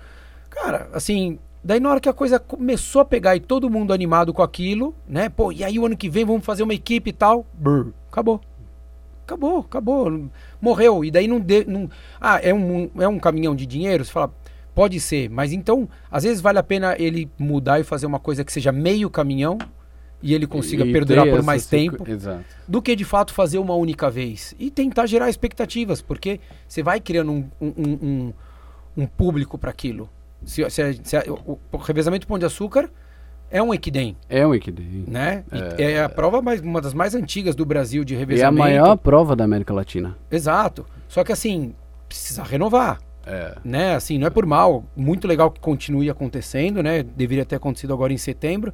Cara, 0.49 0.89
assim, 0.93 1.37
daí 1.63 1.79
na 1.79 1.89
hora 1.91 1.99
que 1.99 2.09
a 2.09 2.13
coisa 2.13 2.39
começou 2.39 3.01
a 3.01 3.05
pegar 3.05 3.35
e 3.35 3.39
todo 3.39 3.69
mundo 3.69 3.93
animado 3.93 4.33
com 4.33 4.41
aquilo, 4.41 4.95
né? 5.07 5.29
Pô, 5.29 5.51
e 5.51 5.63
aí 5.63 5.77
o 5.77 5.85
ano 5.85 5.95
que 5.97 6.09
vem 6.09 6.25
vamos 6.25 6.45
fazer 6.45 6.63
uma 6.63 6.73
equipe 6.73 7.09
e 7.09 7.13
tal, 7.13 7.45
brr, 7.53 7.89
acabou. 8.09 8.41
Acabou, 9.25 9.59
acabou, 9.59 10.29
morreu. 10.59 11.05
E 11.05 11.11
daí 11.11 11.27
não, 11.27 11.39
de, 11.39 11.63
não 11.65 11.89
ah, 12.19 12.39
é 12.41 12.53
um, 12.53 12.89
é 12.99 13.07
um 13.07 13.17
caminhão 13.19 13.55
de 13.55 13.65
dinheiro? 13.65 14.03
Você 14.03 14.11
fala, 14.11 14.33
pode 14.73 14.99
ser, 14.99 15.29
mas 15.29 15.51
então, 15.51 15.87
às 16.09 16.23
vezes 16.23 16.41
vale 16.41 16.57
a 16.59 16.63
pena 16.63 16.95
ele 16.97 17.29
mudar 17.37 17.79
e 17.79 17.83
fazer 17.83 18.05
uma 18.05 18.19
coisa 18.19 18.43
que 18.43 18.51
seja 18.51 18.71
meio 18.71 19.09
caminhão 19.09 19.57
e 20.23 20.33
ele 20.33 20.45
consiga 20.47 20.85
e 20.85 20.91
perdurar 20.93 21.27
por 21.27 21.41
mais 21.43 21.65
tempo 21.65 22.07
Exato. 22.09 22.43
do 22.67 22.81
que 22.81 22.95
de 22.95 23.03
fato 23.03 23.33
fazer 23.33 23.57
uma 23.57 23.73
única 23.75 24.09
vez 24.09 24.53
e 24.59 24.69
tentar 24.69 25.07
gerar 25.07 25.29
expectativas, 25.29 26.01
porque 26.01 26.39
você 26.67 26.83
vai 26.83 26.99
criando 26.99 27.31
um, 27.31 27.49
um, 27.59 27.73
um, 27.77 28.33
um- 28.97 29.05
público 29.07 29.57
para 29.57 29.71
aquilo. 29.71 30.07
Se, 30.45 30.67
se- 30.69 30.99
se- 31.03 31.17
o, 31.29 31.57
o 31.71 31.77
revezamento 31.77 32.27
Pão 32.27 32.37
de 32.37 32.45
Açúcar 32.45 32.89
é 33.49 33.61
um 33.61 33.73
equidem, 33.73 34.15
É 34.29 34.45
um 34.47 34.53
equidem. 34.55 35.03
né? 35.07 35.43
E 35.77 35.83
É, 35.83 36.03
a 36.03 36.07
prova 36.09 36.41
mais, 36.41 36.61
uma 36.61 36.79
das 36.79 36.93
mais 36.93 37.13
antigas 37.15 37.55
do 37.55 37.65
Brasil 37.65 38.03
de 38.05 38.13
É 38.13 38.17
a 38.17 38.19
revezamento. 38.19 38.59
maior 38.59 38.95
prova 38.97 39.35
da 39.35 39.43
América 39.43 39.73
Latina. 39.73 40.17
Exato. 40.31 40.85
Só 41.07 41.23
que 41.23 41.31
assim, 41.31 41.73
precisa 42.07 42.43
renovar 42.43 42.99
É. 43.25 43.55
né? 43.63 43.95
Assim, 43.95 44.17
não 44.17 44.27
é 44.27 44.29
por 44.29 44.45
mal, 44.45 44.83
muito 44.95 45.27
legal 45.27 45.51
que 45.51 45.59
continue 45.59 46.09
acontecendo, 46.09 46.81
né? 46.81 47.03
Deveria 47.03 47.45
ter 47.45 47.55
acontecido 47.55 47.93
agora 47.93 48.11
em 48.11 48.17
setembro, 48.17 48.73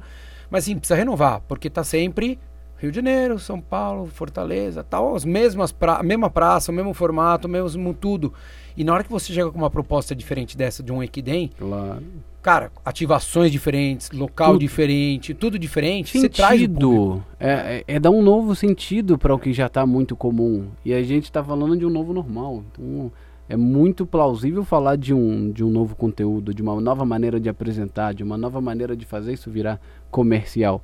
mas 0.50 0.64
assim, 0.64 0.76
precisa 0.76 0.96
renovar, 0.96 1.42
porque 1.46 1.68
tá 1.68 1.84
sempre 1.84 2.38
Rio 2.78 2.90
de 2.92 2.96
Janeiro, 2.96 3.38
São 3.38 3.60
Paulo, 3.60 4.06
Fortaleza, 4.06 4.84
tal, 4.84 5.14
as 5.14 5.24
mesmas 5.24 5.72
pra, 5.72 6.02
mesma 6.02 6.30
praça, 6.30 6.70
o 6.70 6.74
mesmo 6.74 6.94
formato, 6.94 7.48
o 7.48 7.50
mesmo 7.50 7.92
tudo. 7.92 8.32
E 8.76 8.84
na 8.84 8.94
hora 8.94 9.02
que 9.02 9.10
você 9.10 9.32
chega 9.32 9.50
com 9.50 9.58
uma 9.58 9.68
proposta 9.68 10.14
diferente 10.14 10.56
dessa 10.56 10.80
de 10.82 10.92
um 10.92 11.02
Equidem, 11.02 11.50
Claro. 11.58 12.00
cara, 12.40 12.70
ativações 12.84 13.50
diferentes, 13.50 14.12
local 14.12 14.52
Tudo. 14.52 14.60
diferente, 14.60 15.34
tudo 15.34 15.58
diferente, 15.58 16.16
você 16.16 16.28
traz 16.28 16.60
o. 16.60 16.64
Sentido. 16.64 17.24
É, 17.40 17.82
é, 17.88 17.94
é 17.96 17.98
dar 17.98 18.10
um 18.12 18.22
novo 18.22 18.54
sentido 18.54 19.18
para 19.18 19.34
o 19.34 19.38
que 19.40 19.52
já 19.52 19.66
está 19.66 19.84
muito 19.84 20.14
comum. 20.14 20.68
E 20.84 20.94
a 20.94 21.02
gente 21.02 21.24
está 21.24 21.42
falando 21.42 21.76
de 21.76 21.84
um 21.84 21.90
novo 21.90 22.12
normal. 22.14 22.62
Então, 22.70 23.10
é 23.48 23.56
muito 23.56 24.04
plausível 24.04 24.62
falar 24.62 24.96
de 24.96 25.14
um, 25.14 25.50
de 25.50 25.64
um 25.64 25.70
novo 25.70 25.96
conteúdo, 25.96 26.52
de 26.52 26.60
uma 26.60 26.78
nova 26.80 27.04
maneira 27.04 27.40
de 27.40 27.48
apresentar, 27.48 28.12
de 28.12 28.22
uma 28.22 28.36
nova 28.36 28.60
maneira 28.60 28.94
de 28.94 29.06
fazer 29.06 29.32
isso 29.32 29.50
virar 29.50 29.80
comercial. 30.10 30.82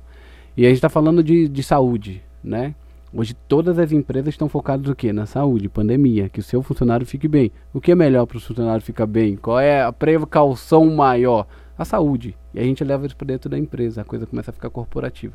E 0.57 0.65
a 0.65 0.69
gente 0.69 0.77
está 0.77 0.89
falando 0.89 1.23
de, 1.23 1.47
de 1.47 1.61
saúde, 1.61 2.23
né? 2.43 2.73
Hoje 3.13 3.33
todas 3.47 3.77
as 3.77 3.91
empresas 3.91 4.33
estão 4.33 4.49
focadas 4.49 4.87
no 4.87 4.95
quê? 4.95 5.13
Na 5.13 5.25
saúde, 5.25 5.69
pandemia, 5.69 6.27
que 6.27 6.39
o 6.39 6.43
seu 6.43 6.61
funcionário 6.61 7.05
fique 7.05 7.27
bem. 7.27 7.51
O 7.73 7.79
que 7.79 7.91
é 7.91 7.95
melhor 7.95 8.25
para 8.25 8.37
o 8.37 8.41
funcionário 8.41 8.81
ficar 8.81 9.05
bem? 9.05 9.37
Qual 9.37 9.59
é 9.59 9.83
a 9.83 9.93
precaução 9.93 10.93
maior? 10.93 11.47
A 11.77 11.85
saúde. 11.85 12.35
E 12.53 12.59
a 12.59 12.63
gente 12.63 12.83
leva 12.83 13.05
isso 13.05 13.15
para 13.15 13.27
dentro 13.27 13.49
da 13.49 13.57
empresa, 13.57 14.01
a 14.01 14.05
coisa 14.05 14.25
começa 14.25 14.49
a 14.49 14.53
ficar 14.53 14.69
corporativa. 14.69 15.33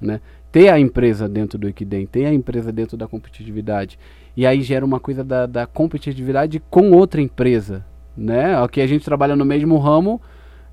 Né? 0.00 0.20
Ter 0.52 0.68
a 0.68 0.78
empresa 0.78 1.26
dentro 1.28 1.58
do 1.58 1.66
Equidem, 1.66 2.06
ter 2.06 2.26
a 2.26 2.32
empresa 2.32 2.70
dentro 2.70 2.96
da 2.96 3.08
competitividade. 3.08 3.98
E 4.36 4.46
aí 4.46 4.60
gera 4.62 4.84
uma 4.84 5.00
coisa 5.00 5.24
da, 5.24 5.46
da 5.46 5.66
competitividade 5.66 6.62
com 6.70 6.90
outra 6.92 7.20
empresa. 7.22 7.84
Né? 8.16 8.54
Aqui 8.62 8.80
a 8.82 8.86
gente 8.86 9.04
trabalha 9.04 9.34
no 9.34 9.44
mesmo 9.46 9.78
ramo, 9.78 10.20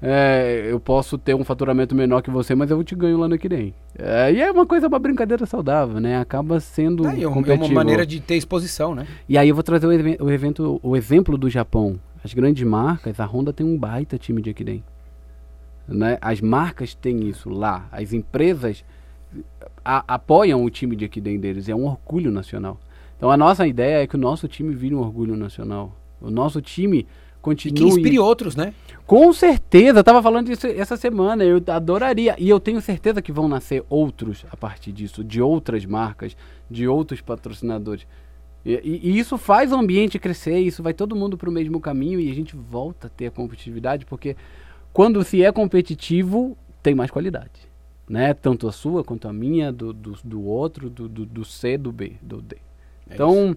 é, 0.01 0.67
eu 0.69 0.79
posso 0.79 1.17
ter 1.17 1.33
um 1.33 1.43
faturamento 1.43 1.93
menor 1.95 2.21
que 2.21 2.29
você, 2.29 2.53
mas 2.55 2.69
eu 2.71 2.81
te 2.83 2.95
ganho 2.95 3.17
lá 3.17 3.27
no 3.27 3.35
Equidem. 3.35 3.73
É, 3.97 4.31
e 4.31 4.41
é 4.41 4.51
uma 4.51 4.65
coisa, 4.65 4.87
uma 4.87 4.99
brincadeira 4.99 5.45
saudável, 5.45 5.99
né? 5.99 6.19
Acaba 6.19 6.59
sendo 6.59 7.05
é 7.05 7.27
um- 7.27 7.45
é 7.45 7.53
uma 7.53 7.67
maneira 7.73 8.05
de 8.05 8.19
ter 8.19 8.35
exposição, 8.35 8.93
né? 8.93 9.07
E 9.27 9.37
aí 9.37 9.47
eu 9.49 9.55
vou 9.55 9.63
trazer 9.63 9.87
o, 9.87 10.25
o 10.25 10.31
evento, 10.31 10.79
o 10.83 10.95
exemplo 10.95 11.37
do 11.37 11.49
Japão. 11.49 11.99
As 12.23 12.33
grandes 12.33 12.63
marcas, 12.65 13.17
a 13.19 13.25
Honda 13.25 13.53
tem 13.53 13.65
um 13.65 13.77
baita 13.77 14.17
time 14.17 14.41
de 14.41 14.49
Equidem. 14.49 14.83
Né? 15.87 16.17
As 16.21 16.39
marcas 16.41 16.93
têm 16.93 17.27
isso 17.27 17.49
lá. 17.49 17.87
As 17.91 18.13
empresas 18.13 18.83
a- 19.83 20.03
apoiam 20.07 20.63
o 20.63 20.69
time 20.69 20.95
de 20.95 21.05
Equidem 21.05 21.39
deles. 21.39 21.67
É 21.69 21.75
um 21.75 21.85
orgulho 21.85 22.31
nacional. 22.31 22.79
Então 23.17 23.29
a 23.29 23.37
nossa 23.37 23.67
ideia 23.67 24.03
é 24.03 24.07
que 24.07 24.15
o 24.15 24.19
nosso 24.19 24.47
time 24.47 24.73
vire 24.73 24.95
um 24.95 24.99
orgulho 24.99 25.35
nacional. 25.35 25.95
O 26.21 26.29
nosso 26.31 26.61
time 26.61 26.99
E 26.99 27.07
continue... 27.41 27.75
que 27.77 27.83
inspire 27.85 28.19
outros, 28.19 28.55
né? 28.55 28.73
Com 29.05 29.31
certeza, 29.33 29.99
eu 29.99 30.03
tava 30.03 30.21
falando 30.21 30.47
disso 30.47 30.67
essa 30.67 30.95
semana, 30.95 31.43
eu 31.43 31.61
adoraria. 31.67 32.35
E 32.37 32.47
eu 32.49 32.59
tenho 32.59 32.79
certeza 32.81 33.21
que 33.21 33.31
vão 33.31 33.47
nascer 33.47 33.83
outros 33.89 34.45
a 34.51 34.55
partir 34.57 34.91
disso, 34.91 35.23
de 35.23 35.41
outras 35.41 35.85
marcas, 35.85 36.35
de 36.69 36.87
outros 36.87 37.19
patrocinadores. 37.21 38.05
E, 38.65 38.73
e- 38.83 38.99
e 39.11 39.19
isso 39.19 39.37
faz 39.37 39.71
o 39.71 39.75
ambiente 39.75 40.19
crescer, 40.19 40.59
isso 40.59 40.83
vai 40.83 40.93
todo 40.93 41.15
mundo 41.15 41.37
para 41.37 41.49
o 41.49 41.53
mesmo 41.53 41.79
caminho 41.79 42.19
e 42.19 42.29
a 42.29 42.35
gente 42.35 42.55
volta 42.55 43.07
a 43.07 43.09
ter 43.09 43.27
a 43.27 43.31
competitividade, 43.31 44.05
porque 44.05 44.35
quando 44.91 45.23
se 45.23 45.41
é 45.43 45.51
competitivo, 45.51 46.57
tem 46.83 46.93
mais 46.93 47.09
qualidade. 47.09 47.68
Né? 48.09 48.33
Tanto 48.33 48.67
a 48.67 48.71
sua 48.71 49.03
quanto 49.03 49.27
a 49.27 49.33
minha, 49.33 49.71
do, 49.71 49.93
do, 49.93 50.17
do 50.23 50.43
outro, 50.43 50.89
do, 50.89 51.07
do, 51.07 51.25
do 51.25 51.45
C, 51.45 51.77
do 51.77 51.91
B, 51.91 52.13
do 52.21 52.41
D. 52.41 52.57
É 53.07 53.13
Então, 53.13 53.55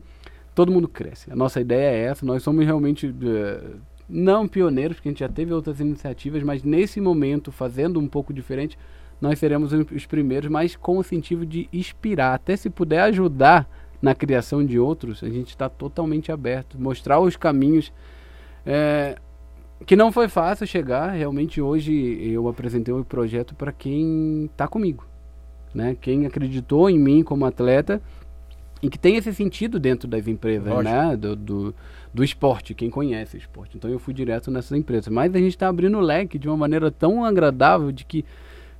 todo 0.54 0.70
mundo 0.70 0.86
cresce. 0.86 1.32
A 1.32 1.36
nossa 1.36 1.58
ideia 1.58 1.90
é 1.90 2.04
essa. 2.04 2.26
Nós 2.26 2.42
somos 2.42 2.64
realmente 2.64 3.14
eh, 3.24 3.70
não 4.06 4.46
pioneiros, 4.46 4.96
porque 4.96 5.08
a 5.08 5.12
gente 5.12 5.20
já 5.20 5.28
teve 5.28 5.54
outras 5.54 5.80
iniciativas, 5.80 6.42
mas 6.42 6.62
nesse 6.62 7.00
momento, 7.00 7.50
fazendo 7.50 7.98
um 7.98 8.06
pouco 8.06 8.32
diferente, 8.32 8.78
nós 9.18 9.38
seremos 9.38 9.72
os 9.72 9.90
os 9.90 10.04
primeiros, 10.04 10.50
mas 10.50 10.76
com 10.76 10.98
o 10.98 11.02
sentido 11.02 11.46
de 11.46 11.68
inspirar. 11.72 12.34
Até 12.34 12.54
se 12.54 12.68
puder 12.68 13.00
ajudar 13.04 13.66
na 14.02 14.14
criação 14.14 14.64
de 14.66 14.78
outros, 14.78 15.22
a 15.22 15.28
gente 15.30 15.48
está 15.48 15.68
totalmente 15.68 16.30
aberto. 16.30 16.78
Mostrar 16.78 17.20
os 17.20 17.36
caminhos. 17.36 17.90
eh, 18.66 19.16
que 19.86 19.96
não 19.96 20.12
foi 20.12 20.28
fácil 20.28 20.66
chegar. 20.66 21.10
Realmente, 21.10 21.60
hoje 21.60 21.92
eu 22.22 22.48
apresentei 22.48 22.92
o 22.92 23.04
projeto 23.04 23.54
para 23.54 23.72
quem 23.72 24.46
está 24.46 24.66
comigo. 24.66 25.06
Né? 25.74 25.96
Quem 26.00 26.26
acreditou 26.26 26.88
em 26.90 26.98
mim 26.98 27.22
como 27.22 27.44
atleta 27.44 28.00
e 28.82 28.90
que 28.90 28.98
tem 28.98 29.16
esse 29.16 29.32
sentido 29.32 29.78
dentro 29.78 30.08
das 30.08 30.26
empresas, 30.26 30.68
Lógico. 30.68 30.94
né? 30.94 31.16
Do, 31.16 31.36
do, 31.36 31.74
do 32.12 32.24
esporte, 32.24 32.74
quem 32.74 32.90
conhece 32.90 33.36
o 33.36 33.38
esporte. 33.38 33.76
Então 33.76 33.90
eu 33.90 33.98
fui 33.98 34.12
direto 34.12 34.50
nessas 34.50 34.76
empresas. 34.76 35.08
Mas 35.08 35.34
a 35.34 35.38
gente 35.38 35.50
está 35.52 35.68
abrindo 35.68 35.96
o 35.96 36.00
leque 36.00 36.38
de 36.38 36.48
uma 36.48 36.56
maneira 36.56 36.90
tão 36.90 37.24
agradável 37.24 37.92
de 37.92 38.04
que 38.04 38.24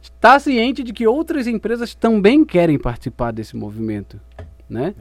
está 0.01 0.39
ciente 0.39 0.83
de 0.83 0.93
que 0.93 1.07
outras 1.07 1.47
empresas 1.47 1.95
também 1.95 2.45
querem 2.45 2.79
participar 2.79 3.31
desse 3.31 3.57
movimento, 3.57 4.21
né? 4.69 4.95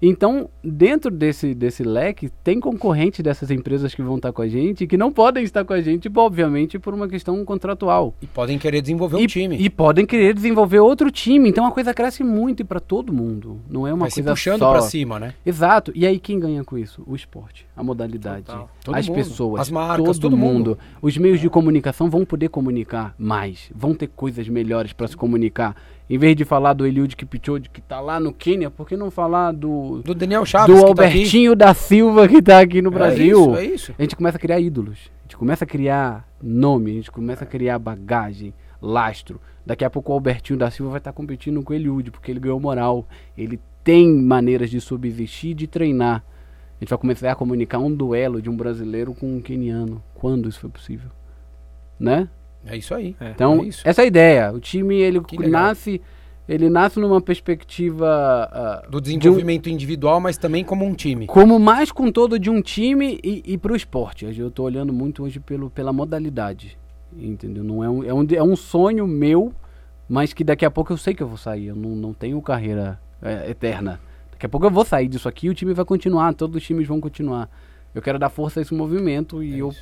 Então, 0.00 0.48
dentro 0.62 1.10
desse, 1.10 1.54
desse 1.54 1.82
leque, 1.82 2.30
tem 2.42 2.60
concorrentes 2.60 3.20
dessas 3.20 3.50
empresas 3.50 3.94
que 3.94 4.02
vão 4.02 4.16
estar 4.16 4.32
com 4.32 4.42
a 4.42 4.48
gente 4.48 4.86
que 4.86 4.96
não 4.96 5.12
podem 5.12 5.42
estar 5.44 5.64
com 5.64 5.72
a 5.72 5.80
gente, 5.80 6.10
obviamente, 6.14 6.78
por 6.78 6.94
uma 6.94 7.08
questão 7.08 7.44
contratual. 7.44 8.14
E 8.22 8.26
podem 8.26 8.58
querer 8.58 8.80
desenvolver 8.80 9.16
um 9.16 9.20
e, 9.20 9.26
time. 9.26 9.56
E 9.56 9.68
podem 9.68 10.06
querer 10.06 10.34
desenvolver 10.34 10.78
outro 10.78 11.10
time. 11.10 11.48
Então 11.48 11.66
a 11.66 11.72
coisa 11.72 11.92
cresce 11.92 12.22
muito 12.22 12.64
para 12.64 12.80
todo 12.80 13.12
mundo. 13.12 13.60
Não 13.68 13.86
é 13.86 13.92
uma 13.92 14.02
Vai 14.02 14.10
se 14.10 14.16
coisa 14.16 14.30
puxando 14.30 14.60
só. 14.60 14.72
pra 14.72 14.82
cima, 14.82 15.18
né? 15.18 15.34
Exato. 15.44 15.92
E 15.94 16.06
aí 16.06 16.18
quem 16.18 16.38
ganha 16.38 16.64
com 16.64 16.78
isso? 16.78 17.02
O 17.06 17.14
esporte, 17.14 17.66
a 17.78 17.82
modalidade, 17.84 18.44
as 18.92 19.08
mundo. 19.08 19.14
pessoas, 19.16 19.60
As 19.62 19.70
marcas, 19.70 20.04
todo, 20.04 20.20
todo 20.20 20.36
mundo. 20.36 20.52
mundo. 20.70 20.78
Os 21.00 21.16
meios 21.16 21.38
de 21.40 21.48
comunicação 21.48 22.10
vão 22.10 22.24
poder 22.24 22.48
comunicar 22.48 23.14
mais, 23.16 23.70
vão 23.74 23.94
ter 23.94 24.08
coisas 24.08 24.48
melhores 24.48 24.92
para 24.92 25.06
se 25.06 25.16
comunicar. 25.16 25.76
Em 26.10 26.18
vez 26.18 26.34
de 26.34 26.44
falar 26.44 26.72
do 26.72 26.84
Eliud 26.86 27.14
Kipchoge 27.14 27.68
que 27.70 27.80
tá 27.80 28.00
lá 28.00 28.18
no 28.18 28.32
Quênia, 28.32 28.70
por 28.70 28.88
que 28.88 28.96
não 28.96 29.10
falar 29.10 29.52
do 29.52 30.00
Do 30.02 30.14
Daniel 30.14 30.44
Chaves, 30.44 30.66
do 30.74 30.74
que 30.74 30.94
tá 30.94 31.02
aqui. 31.04 31.04
Albertinho 31.18 31.54
da 31.54 31.72
Silva 31.74 32.26
que 32.26 32.42
tá 32.42 32.60
aqui 32.60 32.82
no 32.82 32.88
É 32.88 32.92
Brasil? 32.92 33.40
isso, 33.40 33.56
é 33.56 33.64
isso. 33.64 33.94
A 33.98 34.02
gente 34.02 34.16
começa 34.16 34.36
a 34.36 34.40
criar 34.40 34.58
ídolos. 34.58 34.98
A 35.20 35.22
gente 35.24 35.36
começa 35.36 35.64
a 35.64 35.68
criar 35.68 36.26
nome, 36.42 36.90
a 36.90 36.94
gente 36.94 37.10
começa 37.10 37.44
a 37.44 37.46
criar 37.46 37.78
bagagem, 37.78 38.52
lastro. 38.82 39.40
Daqui 39.64 39.84
a 39.84 39.90
pouco 39.90 40.10
o 40.10 40.14
Albertinho 40.14 40.58
da 40.58 40.70
Silva 40.70 40.92
vai 40.92 40.98
estar 40.98 41.12
competindo 41.12 41.62
com 41.62 41.72
o 41.72 41.76
Eliud, 41.76 42.10
porque 42.10 42.30
ele 42.32 42.40
ganhou 42.40 42.58
moral. 42.58 43.06
Ele 43.36 43.60
tem 43.84 44.08
maneiras 44.10 44.70
de 44.70 44.80
subsistir 44.80 45.50
e 45.50 45.54
de 45.54 45.66
treinar. 45.66 46.24
A 46.80 46.84
gente 46.84 46.90
vai 46.90 46.98
começar 46.98 47.32
a 47.32 47.34
comunicar 47.34 47.78
um 47.78 47.92
duelo 47.92 48.40
de 48.40 48.48
um 48.48 48.56
brasileiro 48.56 49.12
com 49.14 49.36
um 49.36 49.40
queniano. 49.40 50.02
Quando 50.14 50.48
isso 50.48 50.60
foi 50.60 50.70
possível? 50.70 51.10
Né? 51.98 52.28
É 52.64 52.76
isso 52.76 52.94
aí. 52.94 53.16
Então, 53.20 53.62
é 53.62 53.66
isso. 53.66 53.82
essa 53.84 54.02
é 54.02 54.04
a 54.04 54.06
ideia. 54.06 54.52
O 54.52 54.60
time, 54.60 54.96
ele 54.96 55.20
nasce... 55.48 56.00
Ele 56.48 56.70
nasce 56.70 56.98
numa 56.98 57.20
perspectiva... 57.20 58.08
ah, 58.50 58.86
Do 58.88 59.02
de 59.02 59.14
um- 59.14 59.18
desenvolvimento 59.18 59.68
individual, 59.68 60.18
mas 60.18 60.38
também 60.38 60.64
como 60.64 60.82
um 60.82 60.94
time. 60.94 61.26
como 61.26 61.58
mais 61.58 61.92
com 61.92 62.10
todo 62.10 62.38
de 62.38 62.48
um 62.48 62.62
time 62.62 63.20
e, 63.22 63.42
e 63.44 63.58
para 63.58 63.72
o 63.72 63.76
esporte. 63.76 64.24
Hoje 64.24 64.40
Eu 64.40 64.48
estou 64.48 64.64
olhando 64.64 64.90
muito 64.90 65.24
hoje 65.24 65.38
pelo, 65.40 65.68
pela 65.68 65.92
modalidade. 65.92 66.78
Entendeu? 67.14 67.62
Não 67.62 67.84
é 67.84 67.90
um, 67.90 68.02
é, 68.04 68.14
um, 68.14 68.26
é 68.32 68.42
um 68.42 68.56
sonho 68.56 69.06
meu, 69.06 69.52
mas 70.08 70.32
que 70.32 70.42
daqui 70.42 70.64
a 70.64 70.70
pouco 70.70 70.90
eu 70.90 70.96
sei 70.96 71.12
que 71.12 71.22
eu 71.22 71.28
vou 71.28 71.36
sair. 71.36 71.66
Eu 71.66 71.76
não, 71.76 71.90
não 71.90 72.14
tenho 72.14 72.40
carreira 72.40 72.98
é, 73.20 73.50
eterna. 73.50 74.00
Daqui 74.38 74.46
a 74.46 74.48
pouco 74.48 74.64
eu 74.66 74.70
vou 74.70 74.84
sair 74.84 75.08
disso 75.08 75.28
aqui 75.28 75.48
e 75.48 75.50
o 75.50 75.54
time 75.54 75.74
vai 75.74 75.84
continuar, 75.84 76.32
todos 76.32 76.54
os 76.56 76.62
times 76.62 76.86
vão 76.86 77.00
continuar. 77.00 77.50
Eu 77.92 78.00
quero 78.00 78.20
dar 78.20 78.28
força 78.28 78.60
a 78.60 78.62
esse 78.62 78.72
movimento 78.72 79.42
e 79.42 79.54
É 79.54 79.56
eu 79.62 79.74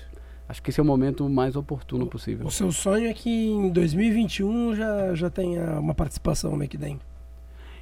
acho 0.48 0.62
que 0.62 0.70
esse 0.70 0.80
é 0.80 0.82
o 0.82 0.86
momento 0.86 1.28
mais 1.28 1.56
oportuno 1.56 2.06
possível. 2.06 2.46
O 2.46 2.50
seu 2.50 2.72
sonho 2.72 3.06
é 3.06 3.12
que 3.12 3.28
em 3.28 3.68
2021 3.68 4.74
já, 4.74 5.14
já 5.14 5.28
tenha 5.28 5.78
uma 5.78 5.94
participação 5.94 6.56
no 6.56 6.64
Equidem. 6.64 6.98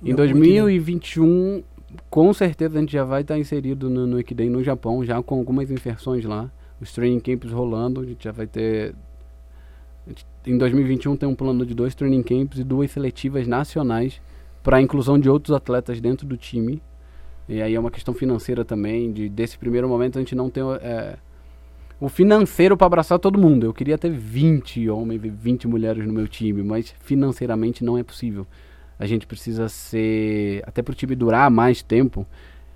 Em 0.02 0.14
2021, 0.16 1.62
com 2.10 2.32
certeza 2.34 2.76
a 2.76 2.80
gente 2.80 2.92
já 2.92 3.04
vai 3.04 3.20
estar 3.20 3.38
inserido 3.38 3.88
no, 3.88 4.04
no 4.04 4.18
Equidem 4.18 4.50
no 4.50 4.64
Japão, 4.64 5.04
já 5.04 5.22
com 5.22 5.36
algumas 5.36 5.70
inserções 5.70 6.24
lá. 6.24 6.50
Os 6.80 6.90
training 6.92 7.20
camps 7.20 7.52
rolando, 7.52 8.00
a 8.00 8.04
gente 8.04 8.24
já 8.24 8.32
vai 8.32 8.48
ter. 8.48 8.96
gente- 10.08 10.26
Em 10.44 10.58
2021 10.58 11.16
tem 11.16 11.28
um 11.28 11.36
plano 11.36 11.64
de 11.64 11.72
dois 11.72 11.94
training 11.94 12.24
camps 12.24 12.58
e 12.58 12.64
duas 12.64 12.90
seletivas 12.90 13.46
nacionais 13.46 14.20
para 14.64 14.78
a 14.78 14.82
inclusão 14.82 15.16
de 15.16 15.30
outros 15.30 15.54
atletas 15.54 16.00
dentro 16.00 16.26
do 16.26 16.36
time. 16.36 16.82
E 17.48 17.62
aí 17.62 17.76
é 17.76 17.78
uma 17.78 17.90
questão 17.90 18.12
financeira 18.12 18.64
também, 18.64 19.12
de 19.12 19.28
desse 19.28 19.56
primeiro 19.56 19.88
momento 19.88 20.18
a 20.18 20.20
gente 20.20 20.34
não 20.34 20.50
tem 20.50 20.64
é, 20.80 21.16
o 22.00 22.08
financeiro 22.08 22.76
para 22.76 22.88
abraçar 22.88 23.20
todo 23.20 23.38
mundo. 23.38 23.64
Eu 23.64 23.72
queria 23.72 23.96
ter 23.96 24.10
20 24.10 24.88
homens 24.88 25.22
e 25.22 25.28
20 25.28 25.68
mulheres 25.68 26.04
no 26.04 26.12
meu 26.12 26.26
time, 26.26 26.64
mas 26.64 26.92
financeiramente 26.98 27.84
não 27.84 27.96
é 27.96 28.02
possível 28.02 28.44
a 28.98 29.06
gente 29.06 29.26
precisa 29.26 29.68
ser, 29.68 30.62
até 30.66 30.82
para 30.82 30.92
o 30.92 30.94
time 30.94 31.14
durar 31.14 31.50
mais 31.50 31.82
tempo, 31.82 32.26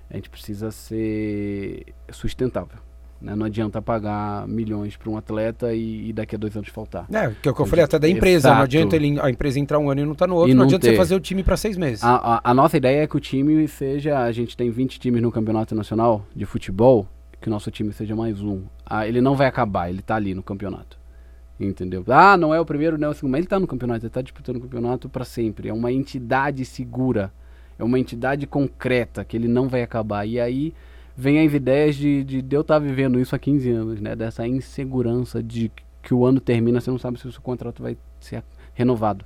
a 0.09 0.15
gente 0.15 0.29
precisa 0.29 0.71
ser 0.71 1.93
sustentável. 2.11 2.77
Né? 3.21 3.35
Não 3.35 3.45
adianta 3.45 3.81
pagar 3.81 4.47
milhões 4.47 4.95
para 4.95 5.09
um 5.09 5.17
atleta 5.17 5.73
e, 5.73 6.09
e 6.09 6.13
daqui 6.13 6.35
a 6.35 6.37
dois 6.37 6.55
anos 6.55 6.69
faltar. 6.69 7.05
É, 7.11 7.29
que 7.41 7.47
é 7.47 7.51
o 7.51 7.55
que 7.55 7.61
eu 7.61 7.65
falei 7.65 7.83
até 7.85 7.99
da 7.99 8.07
empresa. 8.09 8.47
Não 8.49 8.55
Exato. 8.55 8.63
adianta 8.63 8.95
ele, 8.95 9.19
a 9.19 9.29
empresa 9.29 9.59
entrar 9.59 9.79
um 9.79 9.89
ano 9.89 10.01
e 10.01 10.05
não 10.05 10.15
tá 10.15 10.25
no 10.27 10.35
outro. 10.35 10.49
Não, 10.49 10.57
não 10.59 10.63
adianta 10.65 10.85
você 10.85 10.91
ter. 10.91 10.97
fazer 10.97 11.15
o 11.15 11.19
time 11.19 11.43
pra 11.43 11.57
seis 11.57 11.75
meses. 11.77 12.03
A, 12.03 12.15
a- 12.15 12.41
a 12.43 12.53
nossa 12.53 12.77
ideia 12.77 13.03
é 13.03 13.07
que 13.07 13.17
o 13.17 13.19
time 13.19 13.67
seja, 13.67 14.19
a 14.19 14.31
gente 14.31 14.55
tem 14.55 14.69
20 14.69 14.99
times 14.99 15.21
no 15.21 15.31
campeonato 15.31 15.75
nacional 15.75 16.25
de 16.35 16.45
futebol, 16.45 17.07
que 17.41 17.47
o 17.47 17.51
nosso 17.51 17.69
time 17.71 17.91
seja 17.93 18.15
mais 18.15 18.41
um. 18.41 18.63
Ah, 18.85 19.07
ele 19.07 19.21
não 19.21 19.35
vai 19.35 19.47
acabar, 19.47 19.89
ele 19.89 20.01
tá 20.01 20.15
ali 20.15 20.33
no 20.33 20.41
campeonato. 20.43 20.97
Entendeu? 21.59 22.05
Ah, 22.07 22.37
não 22.37 22.53
é 22.53 22.59
o 22.59 22.65
primeiro, 22.65 22.97
não 22.97 23.09
é 23.09 23.11
o 23.11 23.13
segundo, 23.13 23.31
mas 23.31 23.39
ele 23.39 23.47
tá 23.47 23.59
no 23.59 23.67
campeonato, 23.67 24.05
ele 24.05 24.09
tá 24.09 24.21
disputando 24.21 24.55
o 24.57 24.61
campeonato 24.61 25.09
para 25.09 25.25
sempre. 25.25 25.67
É 25.67 25.73
uma 25.73 25.91
entidade 25.91 26.63
segura, 26.63 27.33
é 27.77 27.83
uma 27.83 27.99
entidade 27.99 28.47
concreta 28.47 29.25
que 29.25 29.35
ele 29.35 29.47
não 29.49 29.67
vai 29.67 29.81
acabar. 29.81 30.25
E 30.25 30.39
aí 30.39 30.73
vem 31.19 31.45
as 31.45 31.53
ideias 31.53 31.97
de, 31.97 32.23
de, 32.23 32.41
de 32.41 32.55
eu 32.55 32.61
estar 32.61 32.79
vivendo 32.79 33.19
isso 33.19 33.35
há 33.35 33.39
15 33.39 33.69
anos, 33.69 33.99
né? 33.99 34.15
Dessa 34.15 34.47
insegurança 34.47 35.43
de 35.43 35.69
que 36.01 36.13
o 36.13 36.25
ano 36.25 36.39
termina, 36.39 36.79
você 36.79 36.89
não 36.89 36.97
sabe 36.97 37.19
se 37.19 37.27
o 37.27 37.31
seu 37.31 37.41
contrato 37.41 37.83
vai 37.83 37.97
ser 38.21 38.41
renovado. 38.73 39.25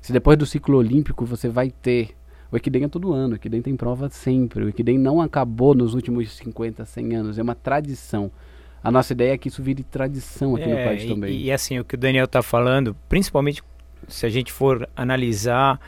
Se 0.00 0.12
depois 0.12 0.36
do 0.36 0.44
ciclo 0.44 0.76
olímpico 0.76 1.24
você 1.24 1.48
vai 1.48 1.70
ter. 1.70 2.10
O 2.50 2.56
Equidem 2.56 2.82
é 2.82 2.88
todo 2.88 3.12
ano, 3.12 3.34
o 3.34 3.36
Equidem 3.36 3.62
tem 3.62 3.76
prova 3.76 4.08
sempre. 4.08 4.64
O 4.64 4.68
Equidem 4.68 4.98
não 4.98 5.20
acabou 5.20 5.74
nos 5.74 5.94
últimos 5.94 6.32
50, 6.36 6.84
100 6.84 7.14
anos, 7.14 7.38
é 7.38 7.42
uma 7.42 7.54
tradição. 7.54 8.32
A 8.82 8.90
nossa 8.90 9.12
ideia 9.12 9.34
é 9.34 9.38
que 9.38 9.46
isso 9.46 9.62
vire 9.62 9.84
tradição 9.84 10.56
aqui 10.56 10.66
no 10.66 10.74
É, 10.74 10.84
país 10.84 11.02
e, 11.04 11.08
também. 11.08 11.40
E 11.40 11.52
assim, 11.52 11.78
o 11.78 11.84
que 11.84 11.94
o 11.94 11.98
Daniel 11.98 12.24
está 12.24 12.42
falando, 12.42 12.96
principalmente 13.08 13.62
se 14.08 14.26
a 14.26 14.28
gente 14.28 14.52
for 14.52 14.88
analisar 14.96 15.78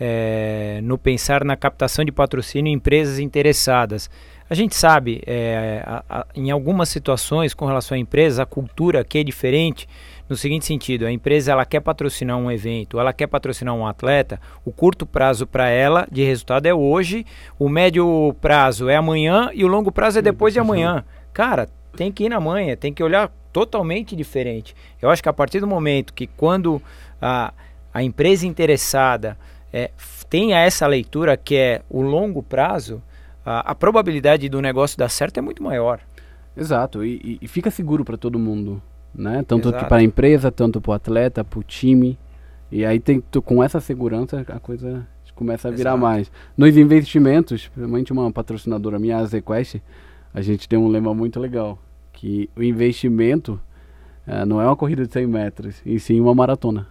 é, 0.00 0.80
no 0.82 0.96
pensar 0.96 1.44
na 1.44 1.56
captação 1.56 2.04
de 2.04 2.12
patrocínio 2.12 2.70
em 2.70 2.74
empresas 2.74 3.18
interessadas. 3.18 4.08
A 4.50 4.54
gente 4.54 4.74
sabe, 4.74 5.22
é, 5.26 5.82
a- 5.84 6.04
a- 6.08 6.26
em 6.34 6.50
algumas 6.50 6.88
situações 6.88 7.52
com 7.52 7.66
relação 7.66 7.94
à 7.94 7.98
empresa, 7.98 8.42
a 8.44 8.46
cultura 8.46 9.00
aqui 9.00 9.18
é 9.18 9.24
diferente 9.24 9.86
no 10.28 10.36
seguinte 10.36 10.64
sentido, 10.66 11.06
a 11.06 11.12
empresa 11.12 11.52
ela 11.52 11.64
quer 11.64 11.80
patrocinar 11.80 12.36
um 12.36 12.50
evento, 12.50 12.98
ela 13.00 13.12
quer 13.12 13.26
patrocinar 13.26 13.74
um 13.74 13.86
atleta, 13.86 14.40
o 14.64 14.70
curto 14.72 15.06
prazo 15.06 15.46
para 15.46 15.68
ela 15.70 16.06
de 16.10 16.22
resultado 16.22 16.66
é 16.66 16.74
hoje, 16.74 17.24
o 17.58 17.68
médio 17.68 18.34
prazo 18.40 18.88
é 18.90 18.96
amanhã 18.96 19.50
e 19.54 19.64
o 19.64 19.68
longo 19.68 19.90
prazo 19.90 20.18
é 20.18 20.22
depois 20.22 20.52
de 20.52 20.60
amanhã. 20.60 21.04
Cara, 21.32 21.68
tem 21.96 22.12
que 22.12 22.24
ir 22.24 22.28
na 22.28 22.38
manha, 22.40 22.76
tem 22.76 22.92
que 22.92 23.02
olhar 23.02 23.30
totalmente 23.52 24.14
diferente. 24.14 24.74
Eu 25.00 25.08
acho 25.10 25.22
que 25.22 25.28
a 25.28 25.32
partir 25.32 25.60
do 25.60 25.66
momento 25.66 26.12
que 26.12 26.26
quando 26.26 26.80
a, 27.20 27.52
a 27.92 28.02
empresa 28.02 28.46
interessada 28.46 29.38
é, 29.72 29.90
tenha 30.28 30.58
essa 30.58 30.86
leitura 30.86 31.36
que 31.38 31.56
é 31.56 31.80
o 31.88 32.02
longo 32.02 32.42
prazo, 32.42 33.02
a, 33.48 33.70
a 33.70 33.74
probabilidade 33.74 34.48
do 34.48 34.60
negócio 34.60 34.98
dar 34.98 35.08
certo 35.08 35.38
é 35.38 35.40
muito 35.40 35.62
maior. 35.62 36.00
Exato, 36.56 37.04
e, 37.04 37.38
e- 37.40 37.48
fica 37.48 37.70
seguro 37.70 38.04
para 38.04 38.16
todo 38.16 38.38
mundo, 38.38 38.82
né? 39.14 39.44
Tanto 39.46 39.70
para 39.72 39.96
a 39.98 40.02
empresa, 40.02 40.50
tanto 40.50 40.80
para 40.80 40.90
o 40.90 40.94
atleta, 40.94 41.44
para 41.44 41.58
o 41.58 41.62
time. 41.62 42.18
E 42.70 42.84
aí 42.84 42.98
tem 43.00 43.20
tu- 43.20 43.40
com 43.40 43.62
essa 43.62 43.80
segurança 43.80 44.44
a 44.48 44.58
coisa 44.60 45.06
começa 45.38 45.68
a 45.68 45.70
virar 45.70 45.90
Exato. 45.90 46.02
mais. 46.02 46.32
Nos 46.56 46.76
investimentos, 46.76 47.68
principalmente 47.68 48.12
uma 48.12 48.30
patrocinadora 48.32 48.98
minha, 48.98 49.18
a 49.18 49.24
ZQuest, 49.24 49.80
a 50.34 50.42
gente 50.42 50.68
tem 50.68 50.76
um 50.76 50.88
lema 50.88 51.14
muito 51.14 51.38
legal, 51.38 51.78
que 52.12 52.50
o 52.56 52.62
investimento 52.62 53.60
eh, 54.26 54.44
não 54.44 54.60
é 54.60 54.64
uma 54.66 54.74
corrida 54.74 55.06
de 55.06 55.12
100 55.12 55.26
metros, 55.28 55.80
e 55.86 56.00
sim 56.00 56.20
uma 56.20 56.34
maratona. 56.34 56.88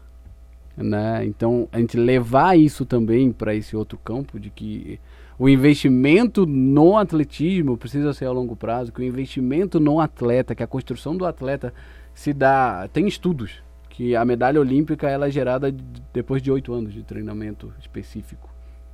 Né? 0.77 1.25
Então, 1.25 1.67
a 1.73 1.79
gente 1.79 1.97
levar 1.97 2.57
isso 2.57 2.85
também 2.85 3.33
para 3.33 3.53
esse 3.53 3.75
outro 3.75 3.97
campo 3.97 4.39
de 4.39 4.49
que 4.49 4.97
o 5.39 5.47
investimento 5.47 6.45
no 6.45 6.97
atletismo 6.97 7.77
precisa 7.77 8.13
ser 8.13 8.25
a 8.25 8.31
longo 8.31 8.55
prazo, 8.55 8.91
que 8.91 9.01
o 9.01 9.03
investimento 9.03 9.79
no 9.79 9.99
atleta, 9.99 10.55
que 10.55 10.63
a 10.63 10.67
construção 10.67 11.15
do 11.15 11.25
atleta 11.25 11.73
se 12.13 12.33
dá, 12.33 12.89
tem 12.91 13.07
estudos 13.07 13.61
que 13.89 14.15
a 14.15 14.25
medalha 14.25 14.59
olímpica 14.59 15.09
ela 15.09 15.27
é 15.27 15.31
gerada 15.31 15.71
de- 15.71 15.83
depois 16.13 16.41
de 16.41 16.51
oito 16.51 16.73
anos 16.73 16.93
de 16.93 17.03
treinamento 17.03 17.71
específico, 17.79 18.49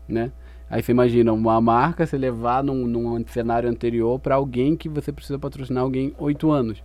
né? 0.08 0.32
Aí 0.70 0.82
você 0.82 0.91
imagina 0.91 1.32
uma 1.32 1.60
marca 1.62 2.06
se 2.06 2.18
levar 2.18 2.64
num, 2.64 2.88
num 2.88 3.26
cenário 3.28 3.70
anterior 3.70 4.20
para 4.20 4.36
alguém 4.36 4.76
que 4.76 4.89
você 4.89 5.12
precisa 5.12 5.38
patrocinar 5.38 5.84
alguém 5.84 6.14
oito 6.18 6.52
anos. 6.52 6.82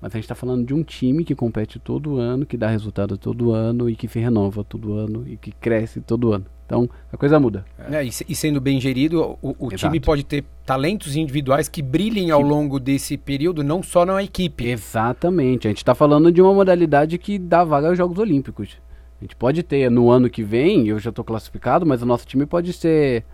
Mas 0.00 0.12
a 0.12 0.16
gente 0.16 0.24
está 0.24 0.34
falando 0.34 0.66
de 0.66 0.74
um 0.74 0.82
time 0.82 1.24
que 1.24 1.34
compete 1.34 1.78
todo 1.78 2.16
ano, 2.16 2.44
que 2.44 2.56
dá 2.56 2.68
resultado 2.68 3.16
todo 3.16 3.52
ano 3.52 3.88
e 3.88 3.94
que 3.94 4.08
se 4.08 4.18
renova 4.18 4.64
todo 4.64 4.94
ano 4.94 5.24
e 5.26 5.36
que 5.36 5.52
cresce 5.52 6.00
todo 6.00 6.32
ano. 6.32 6.46
Então 6.68 6.86
a 7.10 7.16
coisa 7.16 7.40
muda. 7.40 7.64
É, 7.90 8.04
e, 8.04 8.12
se- 8.12 8.26
e 8.28 8.34
sendo 8.34 8.60
bem 8.60 8.78
gerido, 8.78 9.38
o, 9.40 9.54
o 9.58 9.68
time 9.70 9.98
pode 10.00 10.22
ter 10.22 10.44
talentos 10.66 11.16
individuais 11.16 11.66
que 11.66 11.80
brilhem 11.80 12.30
ao 12.30 12.42
longo 12.42 12.78
desse 12.78 13.16
período, 13.16 13.64
não 13.64 13.82
só 13.82 14.04
na 14.04 14.22
equipe. 14.22 14.66
Exatamente. 14.68 15.66
A 15.66 15.70
gente 15.70 15.78
está 15.78 15.94
falando 15.94 16.30
de 16.30 16.42
uma 16.42 16.52
modalidade 16.52 17.16
que 17.16 17.38
dá 17.38 17.64
vaga 17.64 17.88
aos 17.88 17.96
Jogos 17.96 18.18
Olímpicos. 18.18 18.76
A 19.18 19.24
gente 19.24 19.34
pode 19.34 19.62
ter 19.62 19.90
no 19.90 20.10
ano 20.10 20.28
que 20.28 20.42
vem, 20.44 20.86
eu 20.88 20.98
já 20.98 21.08
estou 21.08 21.24
classificado, 21.24 21.86
mas 21.86 22.02
o 22.02 22.06
nosso 22.06 22.26
time 22.26 22.44
pode 22.44 22.72
ser, 22.74 23.24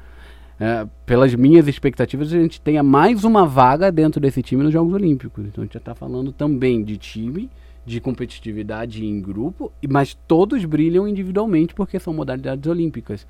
é, 0.60 0.86
pelas 1.04 1.34
minhas 1.34 1.66
expectativas, 1.66 2.32
a 2.32 2.38
gente 2.38 2.60
tenha 2.60 2.84
mais 2.84 3.24
uma 3.24 3.44
vaga 3.44 3.90
dentro 3.90 4.20
desse 4.20 4.42
time 4.42 4.62
nos 4.62 4.72
Jogos 4.72 4.94
Olímpicos. 4.94 5.44
Então 5.44 5.62
a 5.62 5.64
gente 5.66 5.74
já 5.74 5.78
está 5.80 5.94
falando 5.94 6.30
também 6.30 6.84
de 6.84 6.96
time, 6.96 7.50
de 7.86 8.00
competitividade 8.00 9.04
em 9.04 9.20
grupo, 9.20 9.70
mas 9.88 10.16
todos 10.26 10.64
brilham 10.64 11.06
individualmente 11.06 11.74
porque 11.74 11.98
são 11.98 12.14
modalidades 12.14 12.66
olímpicas. 12.70 13.26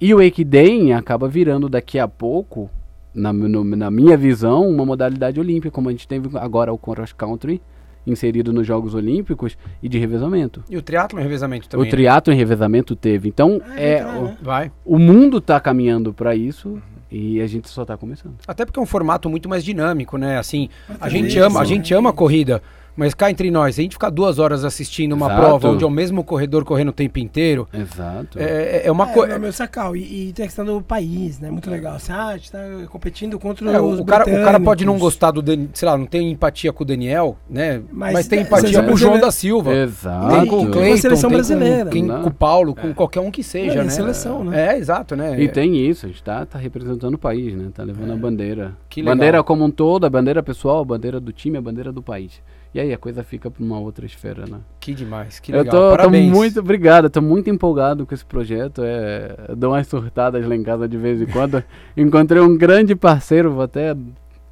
E 0.00 0.14
o 0.14 0.20
Equidem 0.20 0.92
acaba 0.92 1.28
virando 1.28 1.68
daqui 1.68 1.98
a 1.98 2.06
pouco, 2.08 2.70
na, 3.14 3.32
no- 3.32 3.64
na 3.64 3.90
minha 3.90 4.16
visão, 4.16 4.68
uma 4.68 4.84
modalidade 4.86 5.38
olímpica, 5.38 5.70
como 5.70 5.88
a 5.88 5.92
gente 5.92 6.06
teve 6.08 6.28
agora 6.38 6.72
o 6.72 6.78
cross 6.78 7.12
country 7.12 7.60
inserido 8.04 8.52
nos 8.52 8.66
Jogos 8.66 8.94
Olímpicos 8.94 9.56
e 9.80 9.88
de 9.88 9.96
revezamento. 9.96 10.64
E 10.68 10.76
o 10.76 10.82
triatlo 10.82 11.20
em 11.20 11.22
revezamento 11.22 11.68
também. 11.68 11.86
o 11.86 11.90
triatlo 11.90 12.32
em 12.32 12.36
revezamento 12.36 12.96
teve. 12.96 13.28
Então, 13.28 13.60
Ah, 13.64 13.80
é, 13.80 13.94
legal, 13.98 14.18
o, 14.18 14.24
né? 14.24 14.30
né? 14.30 14.36
Vai. 14.42 14.72
o 14.84 14.98
mundo 14.98 15.38
está 15.38 15.60
caminhando 15.60 16.12
para 16.12 16.34
isso 16.34 16.82
e 17.08 17.40
a 17.40 17.46
gente 17.46 17.68
só 17.68 17.82
está 17.82 17.96
começando. 17.96 18.34
Até 18.44 18.64
porque 18.64 18.80
é 18.80 18.82
um 18.82 18.86
formato 18.86 19.30
muito 19.30 19.48
mais 19.48 19.62
dinâmico, 19.64 20.16
né? 20.18 20.36
Assim, 20.36 20.68
a 21.00 21.08
gente 21.08 21.38
ama, 21.38 21.60
a 21.60 21.62
isso, 21.62 21.72
gente 21.74 21.92
né? 21.92 21.98
ama 21.98 22.10
a 22.10 22.12
corrida, 22.12 22.60
mas 22.96 23.14
cá 23.14 23.30
entre 23.30 23.50
nós, 23.50 23.78
a 23.78 23.82
gente 23.82 23.92
ficar 23.92 24.10
duas 24.10 24.38
horas 24.38 24.64
assistindo 24.64 25.12
uma 25.14 25.26
Exato. 25.26 25.40
prova 25.40 25.68
onde 25.70 25.84
é 25.84 25.86
o 25.86 25.90
mesmo 25.90 26.22
corredor 26.22 26.64
correndo 26.64 26.88
o 26.90 26.92
tempo 26.92 27.18
inteiro, 27.18 27.66
Exato. 27.72 28.38
é, 28.38 28.82
é 28.86 28.92
uma 28.92 29.08
É, 29.10 29.12
coisa. 29.14 29.32
não, 29.34 29.40
meu 29.40 29.52
sacal. 29.52 29.96
E, 29.96 30.28
e 30.28 30.32
tem 30.32 30.44
a 30.44 30.46
questão 30.48 30.64
do 30.64 30.80
país, 30.82 31.40
né? 31.40 31.50
Muito 31.50 31.70
legal. 31.70 31.94
Assim, 31.96 32.12
ah, 32.12 32.28
a 32.28 32.36
gente 32.36 32.52
tá 32.52 32.58
competindo 32.90 33.38
contra 33.38 33.70
É, 33.70 33.80
os 33.80 34.00
o, 34.00 34.04
cara, 34.04 34.24
o 34.24 34.44
cara 34.44 34.60
pode 34.60 34.84
não 34.84 34.98
gostar 34.98 35.30
do 35.30 35.42
sei 35.74 35.88
lá, 35.88 35.96
não 35.96 36.06
tem 36.06 36.30
empatia 36.30 36.72
com 36.72 36.82
o 36.82 36.86
Daniel, 36.86 37.36
né? 37.48 37.80
Mas, 37.90 38.12
Mas 38.12 38.28
tem 38.28 38.40
é, 38.40 38.42
empatia 38.42 38.82
com 38.82 38.92
o 38.92 38.96
João 38.96 39.18
da 39.18 39.30
Silva. 39.30 39.74
Exato. 39.74 40.34
Tem 40.36 40.46
com 40.46 40.56
o 40.56 40.62
Com 40.62 40.68
a 40.68 40.72
Cleiton, 40.72 40.96
seleção 41.00 41.30
tem 41.30 41.36
brasileira. 41.38 41.90
com, 41.90 42.02
Não. 42.02 42.22
com 42.22 42.28
o 42.28 42.34
Paulo, 42.34 42.74
com 42.74 42.92
qualquer 42.94 43.20
um 43.20 43.30
que 43.30 43.42
seja, 43.42 43.80
É, 43.80 43.84
né? 43.84 43.90
seleção, 43.90 44.44
né? 44.44 44.74
É, 44.74 44.78
exato, 44.78 45.16
né? 45.16 45.40
E 45.40 45.48
tem 45.48 45.76
isso, 45.76 46.06
a 46.06 46.08
gente 46.08 46.22
tá, 46.22 46.44
tá 46.46 46.58
representando 46.58 47.14
o 47.14 47.18
país, 47.18 47.54
né? 47.54 47.70
Tá 47.72 47.82
levando 47.82 48.12
a 48.12 48.16
bandeira. 48.16 48.76
Que 48.88 49.00
legal. 49.00 49.14
bandeira 49.14 49.42
como 49.42 49.64
um 49.64 49.70
todo, 49.70 50.04
a 50.04 50.10
bandeira 50.10 50.42
pessoal, 50.42 50.80
a 50.80 50.84
bandeira 50.84 51.18
do 51.18 51.32
time, 51.32 51.56
a 51.56 51.60
bandeira 51.60 51.90
do 51.92 52.02
país. 52.02 52.40
E 52.74 52.80
aí 52.80 52.92
a 52.92 52.96
coisa 52.96 53.22
fica 53.22 53.50
pra 53.50 53.62
uma 53.62 53.78
outra 53.78 54.06
esfera, 54.06 54.46
né? 54.46 54.60
Que 54.80 54.94
demais, 54.94 55.38
que 55.38 55.52
eu 55.52 55.58
legal. 55.58 55.74
tô, 55.74 55.90
tô 55.90 55.96
Parabéns. 55.96 56.30
muito 56.30 56.58
obrigado, 56.60 57.10
tô 57.10 57.20
muito 57.20 57.50
empolgado 57.50 58.06
com 58.06 58.14
esse 58.14 58.24
projeto. 58.24 58.82
É, 58.82 59.36
eu 59.48 59.56
dou 59.56 59.72
umas 59.72 59.86
surtadas 59.86 60.46
lá 60.46 60.56
em 60.56 60.62
casa 60.62 60.88
de 60.88 60.96
vez 60.96 61.20
em 61.20 61.26
quando. 61.26 61.62
Encontrei 61.94 62.40
um 62.40 62.56
grande 62.56 62.96
parceiro, 62.96 63.52
vou 63.52 63.62
até 63.62 63.94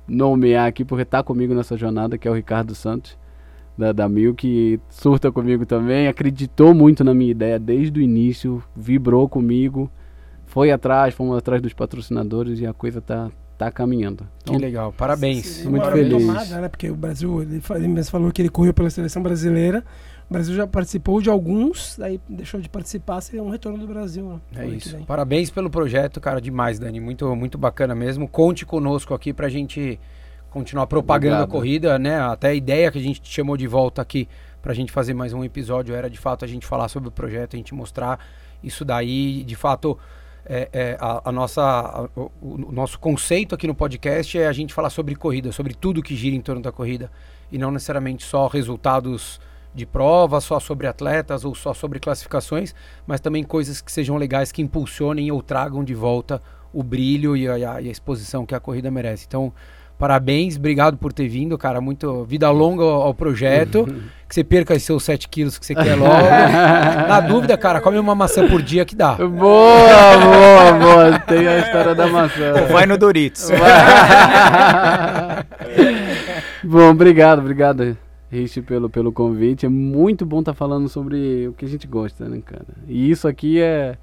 nomear 0.07 0.67
aqui, 0.67 0.85
porque 0.85 1.05
tá 1.05 1.23
comigo 1.23 1.55
nessa 1.55 1.77
jornada, 1.77 2.19
que 2.19 2.29
é 2.29 2.31
o 2.31 2.35
Ricardo 2.35 2.75
Santos, 2.75 3.17
da, 3.79 3.93
da 3.93 4.09
Mil, 4.09 4.35
que 4.35 4.79
surta 4.91 5.33
comigo 5.33 5.65
também, 5.65 6.07
acreditou 6.07 6.75
muito 6.75 7.03
na 7.03 7.15
minha 7.15 7.31
ideia 7.31 7.59
desde 7.59 8.01
o 8.01 8.03
início, 8.03 8.63
vibrou 8.77 9.29
comigo, 9.29 9.91
foi 10.45 10.71
atrás, 10.71 11.15
fomos 11.15 11.39
atrás 11.39 11.63
dos 11.63 11.73
patrocinadores 11.73 12.61
e 12.61 12.67
a 12.67 12.75
coisa 12.75 13.01
tá, 13.01 13.31
tá 13.61 13.71
caminhando. 13.71 14.27
Que 14.43 14.57
legal, 14.57 14.91
parabéns. 14.91 15.45
Seria 15.45 15.71
Muito 15.71 15.91
feliz. 15.91 16.11
retomada, 16.11 16.61
né? 16.63 16.69
Porque 16.71 16.91
o 16.91 16.97
Brasil, 16.97 17.43
ele, 17.43 17.63
ele 17.75 17.89
mesmo 17.89 18.11
falou 18.11 18.33
que 18.33 18.41
ele 18.41 18.49
correu 18.49 18.73
pela 18.73 18.89
seleção 18.89 19.23
brasileira. 19.23 19.85
O 20.31 20.33
Brasil 20.33 20.55
já 20.55 20.67
participou 20.67 21.21
de 21.21 21.29
alguns, 21.29 22.01
aí 22.01 22.19
deixou 22.27 22.59
de 22.59 22.71
participar, 22.71 23.21
seria 23.21 23.43
um 23.43 23.51
retorno 23.51 23.77
do 23.77 23.87
Brasil. 23.87 24.41
Né? 24.55 24.63
É 24.63 24.67
isso. 24.67 24.97
Parabéns 25.07 25.51
pelo 25.51 25.69
projeto, 25.69 26.23
cara, 26.23 26.41
demais, 26.41 26.79
Dani. 26.79 27.01
Muito, 27.01 27.37
muito 27.37 27.59
bacana 27.59 27.95
mesmo. 27.95 28.27
Conte 28.27 28.65
conosco 28.65 29.13
aqui 29.13 29.31
pra 29.31 29.51
gente 29.51 30.01
continuar 30.49 30.87
propagando 30.87 31.35
Obrigado. 31.35 31.49
a 31.51 31.53
corrida, 31.53 31.99
né? 31.99 32.19
Até 32.19 32.49
a 32.49 32.55
ideia 32.55 32.91
que 32.91 32.99
a 32.99 33.03
gente 33.03 33.21
te 33.21 33.31
chamou 33.31 33.59
de 33.59 33.67
volta 33.67 34.01
aqui 34.01 34.27
pra 34.63 34.73
gente 34.73 34.91
fazer 34.91 35.13
mais 35.13 35.35
um 35.35 35.45
episódio 35.45 35.95
era 35.95 36.09
de 36.09 36.19
fato 36.19 36.47
a 36.47 36.49
gente 36.49 36.65
falar 36.65 36.89
sobre 36.89 37.11
o 37.11 37.13
projeto, 37.13 37.57
a 37.57 37.59
gente 37.59 37.75
mostrar 37.75 38.19
isso 38.65 38.87
daí, 38.87 39.45
de 39.45 39.55
fato. 39.55 39.99
É, 40.47 40.69
é, 40.73 40.97
a, 41.01 41.29
a 41.29 41.33
nossa, 41.33 41.63
a- 41.63 42.09
o, 42.17 42.31
o 42.43 42.73
nosso 42.73 42.99
conceito 42.99 43.55
aqui 43.55 43.67
no 43.67 43.75
podcast 43.75 44.39
é 44.39 44.47
a 44.47 44.53
gente 44.53 44.73
falar 44.75 44.91
sobre 44.91 45.15
corrida, 45.15 45.53
sobre 45.53 45.75
tudo 45.75 46.03
que 46.03 46.17
gira 46.17 46.35
em 46.37 46.41
torno 46.41 46.63
da 46.63 46.73
corrida 46.73 47.11
e 47.53 47.59
não 47.59 47.71
necessariamente 47.71 48.25
só 48.25 48.47
resultados 48.47 49.41
de 49.75 49.87
prova, 49.87 50.41
só 50.41 50.59
sobre 50.59 50.87
atletas 50.87 51.45
ou 51.45 51.55
só 51.55 51.73
sobre 51.73 52.01
classificações, 52.01 52.75
mas 53.07 53.21
também 53.21 53.45
coisas 53.45 53.81
que 53.81 53.93
sejam 53.93 54.17
legais, 54.17 54.51
que 54.51 54.61
impulsionem 54.63 55.31
ou 55.31 55.43
tragam 55.43 55.85
de 55.85 55.95
volta 55.95 56.43
o 56.73 56.83
brilho 56.83 57.37
e 57.37 57.49
a, 57.49 57.59
e 57.59 57.65
a- 57.65 57.81
exposição 57.83 58.45
que 58.47 58.55
a 58.55 58.61
corrida 58.61 58.91
merece. 58.91 59.27
Então, 59.29 59.53
parabéns, 60.01 60.57
obrigado 60.57 60.97
por 60.97 61.13
ter 61.13 61.29
vindo, 61.29 61.59
cara. 61.59 61.79
Muito 61.79 62.25
vida 62.25 62.51
longa 62.51 62.83
ao, 62.83 63.03
ao 63.03 63.15
projeto. 63.15 63.87
que 64.27 64.35
você 64.35 64.43
perca 64.43 64.75
os 64.75 64.83
seus 64.83 65.03
7 65.03 65.29
quilos 65.29 65.59
que 65.59 65.67
você 65.67 65.75
quer 65.75 65.97
logo. 65.97 66.13
Na 67.09 67.21
dúvida, 67.21 67.59
cara, 67.59 67.81
come 67.81 67.99
uma 67.99 68.15
maçã 68.15 68.49
por 68.49 68.63
dia 68.63 68.85
que 68.85 68.95
dá. 68.95 69.15
Boa, 69.15 69.27
boa, 69.29 70.73
boa. 70.73 71.19
Tem 71.19 71.47
a 71.47 71.59
história 71.59 71.95
da 71.95 72.07
maçã. 72.07 72.53
Vai 72.71 72.87
no 72.87 72.97
Doritos. 72.97 73.51
Bom, 76.63 76.91
obrigado, 76.91 77.41
obrigado, 77.41 77.97
Rich, 78.31 78.63
pelo, 78.63 78.89
pelo 78.89 79.13
convite. 79.13 79.67
É 79.67 79.69
muito 79.69 80.25
bom 80.25 80.39
estar 80.39 80.55
falando 80.55 80.89
sobre 80.89 81.49
o 81.49 81.53
que 81.53 81.65
a 81.65 81.69
gente 81.69 81.89
gosta, 81.89 82.29
né, 82.29 82.41
cara? 82.45 82.65
E 82.87 83.11
isso 83.11 83.27
aqui 83.27 83.61
é. 83.61 83.99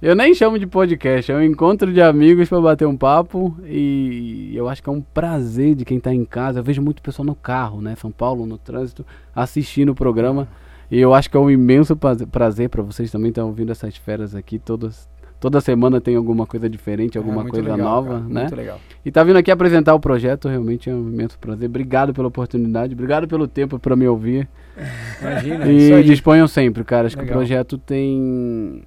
Eu 0.00 0.14
nem 0.14 0.34
chamo 0.34 0.58
de 0.58 0.66
podcast, 0.66 1.32
é 1.32 1.34
um 1.34 1.42
encontro 1.42 1.90
de 1.90 2.02
amigos 2.02 2.48
para 2.50 2.60
bater 2.60 2.86
um 2.86 2.96
papo 2.96 3.56
e 3.64 4.52
eu 4.54 4.68
acho 4.68 4.82
que 4.82 4.88
é 4.90 4.92
um 4.92 5.00
prazer 5.00 5.74
de 5.74 5.86
quem 5.86 5.98
tá 5.98 6.12
em 6.12 6.24
casa. 6.24 6.60
Eu 6.60 6.62
vejo 6.64 6.82
muito 6.82 7.00
pessoal 7.00 7.24
no 7.24 7.34
carro, 7.34 7.80
né, 7.80 7.94
São 7.96 8.10
Paulo, 8.10 8.44
no 8.44 8.58
trânsito, 8.58 9.06
assistindo 9.34 9.90
o 9.90 9.94
programa. 9.94 10.46
E 10.90 11.00
eu 11.00 11.14
acho 11.14 11.30
que 11.30 11.36
é 11.36 11.40
um 11.40 11.50
imenso 11.50 11.96
praze- 11.96 12.26
prazer 12.26 12.68
para 12.68 12.82
vocês 12.82 13.10
também 13.10 13.30
estar 13.30 13.44
ouvindo 13.44 13.72
essas 13.72 13.96
feras 13.96 14.34
aqui. 14.34 14.58
Todas, 14.58 15.08
toda 15.40 15.62
semana 15.62 15.98
tem 15.98 16.14
alguma 16.14 16.46
coisa 16.46 16.68
diferente, 16.68 17.16
alguma 17.16 17.42
É, 17.42 17.48
coisa 17.48 17.62
legal, 17.72 17.78
nova, 17.78 18.08
cara, 18.18 18.20
né? 18.28 18.40
Muito 18.42 18.54
legal. 18.56 18.78
E 19.02 19.10
tá 19.10 19.24
vindo 19.24 19.36
aqui 19.38 19.50
apresentar 19.50 19.94
o 19.94 19.98
projeto, 19.98 20.46
realmente 20.46 20.90
é 20.90 20.94
um 20.94 21.08
imenso 21.08 21.38
prazer. 21.38 21.68
Obrigado 21.70 22.12
pela 22.12 22.28
oportunidade, 22.28 22.92
obrigado 22.92 23.26
pelo 23.26 23.48
tempo 23.48 23.78
para 23.78 23.96
me 23.96 24.06
ouvir. 24.06 24.46
Imagina, 25.22 25.66
E 25.72 26.04
disponham 26.04 26.46
sempre, 26.46 26.84
cara. 26.84 27.06
Acho 27.06 27.16
que 27.16 27.22
o 27.22 27.24
Legal. 27.24 27.38
projeto 27.38 27.78
tem, 27.78 28.82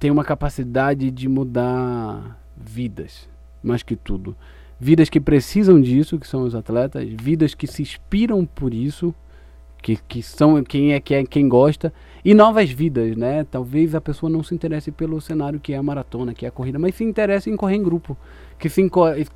tem 0.00 0.10
uma 0.10 0.24
capacidade 0.24 1.10
de 1.10 1.28
mudar 1.28 2.40
vidas, 2.56 3.28
mais 3.62 3.82
que 3.82 3.94
tudo. 3.94 4.34
Vidas 4.80 5.10
que 5.10 5.20
precisam 5.20 5.78
disso, 5.78 6.18
que 6.18 6.26
são 6.26 6.42
os 6.42 6.54
atletas, 6.54 7.06
vidas 7.20 7.54
que 7.54 7.66
se 7.66 7.82
inspiram 7.82 8.46
por 8.46 8.72
isso, 8.72 9.14
que, 9.82 9.98
que 10.08 10.22
são 10.22 10.64
quem 10.64 10.94
é, 10.94 11.00
que 11.00 11.14
é 11.14 11.22
quem 11.22 11.46
gosta, 11.46 11.92
e 12.24 12.32
novas 12.32 12.70
vidas, 12.70 13.14
né? 13.14 13.44
Talvez 13.44 13.94
a 13.94 14.00
pessoa 14.00 14.30
não 14.30 14.42
se 14.42 14.54
interesse 14.54 14.90
pelo 14.90 15.20
cenário 15.20 15.60
que 15.60 15.74
é 15.74 15.76
a 15.76 15.82
maratona, 15.82 16.32
que 16.32 16.46
é 16.46 16.48
a 16.48 16.52
corrida, 16.52 16.78
mas 16.78 16.94
se 16.94 17.04
interesse 17.04 17.50
em 17.50 17.56
correr 17.56 17.76
em 17.76 17.82
grupo, 17.82 18.16
que 18.58 18.70
se, 18.70 18.82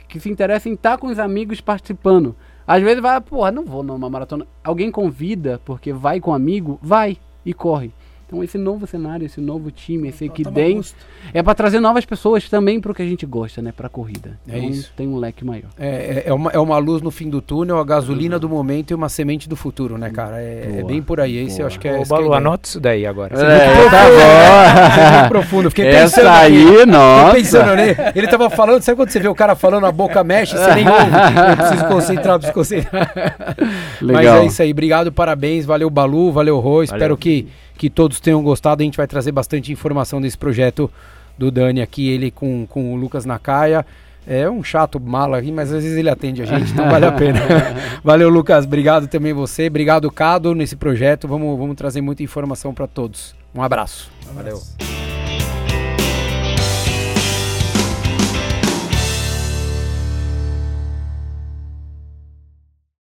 que 0.09 0.19
se 0.19 0.31
interesse 0.31 0.71
em 0.71 0.73
estar 0.73 0.97
com 0.97 1.09
os 1.09 1.19
amigos 1.19 1.61
participando. 1.61 2.35
Às 2.67 2.83
vezes 2.83 3.03
vai, 3.03 3.21
porra, 3.21 3.51
não 3.51 3.67
vou 3.67 3.83
numa 3.83 4.09
maratona. 4.09 4.47
Alguém 4.63 4.91
convida 4.91 5.61
porque 5.63 5.93
vai 5.93 6.21
com 6.21 6.33
amigo, 6.33 6.79
vai 6.83 7.19
e 7.45 7.53
corre. 7.53 7.93
Então 8.35 8.43
esse 8.43 8.59
novo 8.59 8.85
cenário, 8.85 9.25
esse 9.25 9.41
novo 9.41 9.71
time, 9.71 10.09
esse 10.09 10.25
Equidem, 10.25 10.77
gosto. 10.77 10.97
é 11.33 11.41
para 11.41 11.55
trazer 11.55 11.79
novas 11.79 12.05
pessoas 12.05 12.49
também 12.49 12.81
pro 12.81 12.93
que 12.93 13.01
a 13.01 13.07
gente 13.07 13.25
gosta, 13.25 13.63
né? 13.63 13.71
Pra 13.71 13.89
corrida. 13.89 14.37
É 14.49 14.59
então 14.59 14.71
isso. 14.71 14.93
tem 14.97 15.07
um 15.07 15.17
leque 15.17 15.45
maior. 15.45 15.69
É, 15.79 15.89
é, 15.89 16.23
é 16.27 16.35
uma, 16.35 16.51
é 16.51 16.59
uma 16.59 16.79
luz 16.79 17.01
no 17.01 17.13
fim 17.13 17.31
do 17.31 17.41
túnel, 17.41 17.79
a 17.79 17.85
gasolina 17.85 18.37
do 18.37 18.49
momento 18.49 18.91
e 18.91 18.95
uma 18.95 19.09
semente 19.09 19.49
do 19.49 19.55
futuro, 19.55 19.97
né, 19.97 20.11
cara? 20.11 20.41
É, 20.41 20.79
é 20.81 20.83
bem 20.83 21.01
por 21.01 21.21
aí. 21.21 21.37
Esse 21.37 21.61
eu 21.61 21.67
acho 21.67 21.79
que 21.79 21.87
é. 21.87 21.93
Ô, 21.93 21.99
é 21.99 22.03
a 22.03 22.07
Balu, 22.07 22.35
anota 22.35 22.67
isso 22.69 22.81
daí 22.81 23.07
agora. 23.07 23.35
É, 23.35 23.89
tá 23.89 24.05
Você 24.05 24.21
é 24.21 25.05
bom. 25.05 25.19
muito 25.19 25.29
profundo. 25.31 25.71
Fiquei 25.71 25.85
pensando. 25.93 26.27
Essa 26.27 26.43
aqui. 26.43 26.57
aí, 26.57 26.67
Fiquei 26.67 26.87
nossa. 26.87 27.35
pensando 27.37 27.77
nele. 27.77 27.97
Ele 28.17 28.27
tava 28.27 28.51
falando, 28.51 28.83
sabe 28.83 28.97
quando 28.97 29.11
você 29.11 29.21
vê 29.21 29.29
o 29.29 29.35
cara 29.35 29.55
falando, 29.55 29.87
a 29.87 29.93
boca 29.93 30.25
mexe, 30.25 30.57
você 30.57 30.75
nem 30.75 30.89
ouve. 30.89 31.05
Eu 31.51 31.57
preciso 31.57 31.87
concentrar, 31.87 32.39
preciso 32.39 32.55
concentrar. 32.55 33.13
Mas 34.03 34.17
Legal. 34.17 34.39
é 34.39 34.47
isso 34.47 34.61
aí. 34.61 34.73
Obrigado, 34.73 35.13
parabéns. 35.13 35.65
Valeu, 35.65 35.89
Balu, 35.89 36.33
valeu, 36.33 36.59
Rô. 36.59 36.83
Espero 36.83 37.17
que, 37.17 37.47
que 37.77 37.91
todos 37.91 38.21
tenham 38.21 38.43
gostado. 38.43 38.83
A 38.83 38.85
gente 38.85 38.97
vai 38.97 39.07
trazer 39.07 39.33
bastante 39.33 39.73
informação 39.73 40.21
desse 40.21 40.39
projeto 40.39 40.91
do 41.37 41.51
Dani 41.51 41.83
aqui, 41.83 42.09
ele 42.09 42.31
com, 42.31 42.67
com 42.67 42.95
o 42.95 42.97
Lucas 42.97 43.25
Nakaya. 43.25 43.85
É 44.27 44.49
um 44.49 44.65
chato 44.65 44.99
mala 44.99 45.39
aqui, 45.39 45.53
mas 45.53 45.71
às 45.71 45.83
vezes 45.83 45.99
ele 45.99 46.09
atende 46.09 46.41
a 46.41 46.47
gente, 46.47 46.73
então 46.73 46.89
vale 46.89 47.05
a 47.05 47.13
pena. 47.13 47.41
Valeu, 48.03 48.31
Lucas. 48.31 48.65
Obrigado 48.65 49.07
também 49.07 49.35
você. 49.35 49.67
Obrigado, 49.67 50.11
Cado, 50.11 50.55
nesse 50.55 50.77
projeto. 50.77 51.29
Vamos, 51.29 51.59
vamos 51.59 51.77
trazer 51.77 52.01
muita 52.01 52.23
informação 52.23 52.73
para 52.73 52.87
todos. 52.87 53.35
Um 53.55 53.63
abraço. 53.63 54.11
Valeu. 54.35 55.04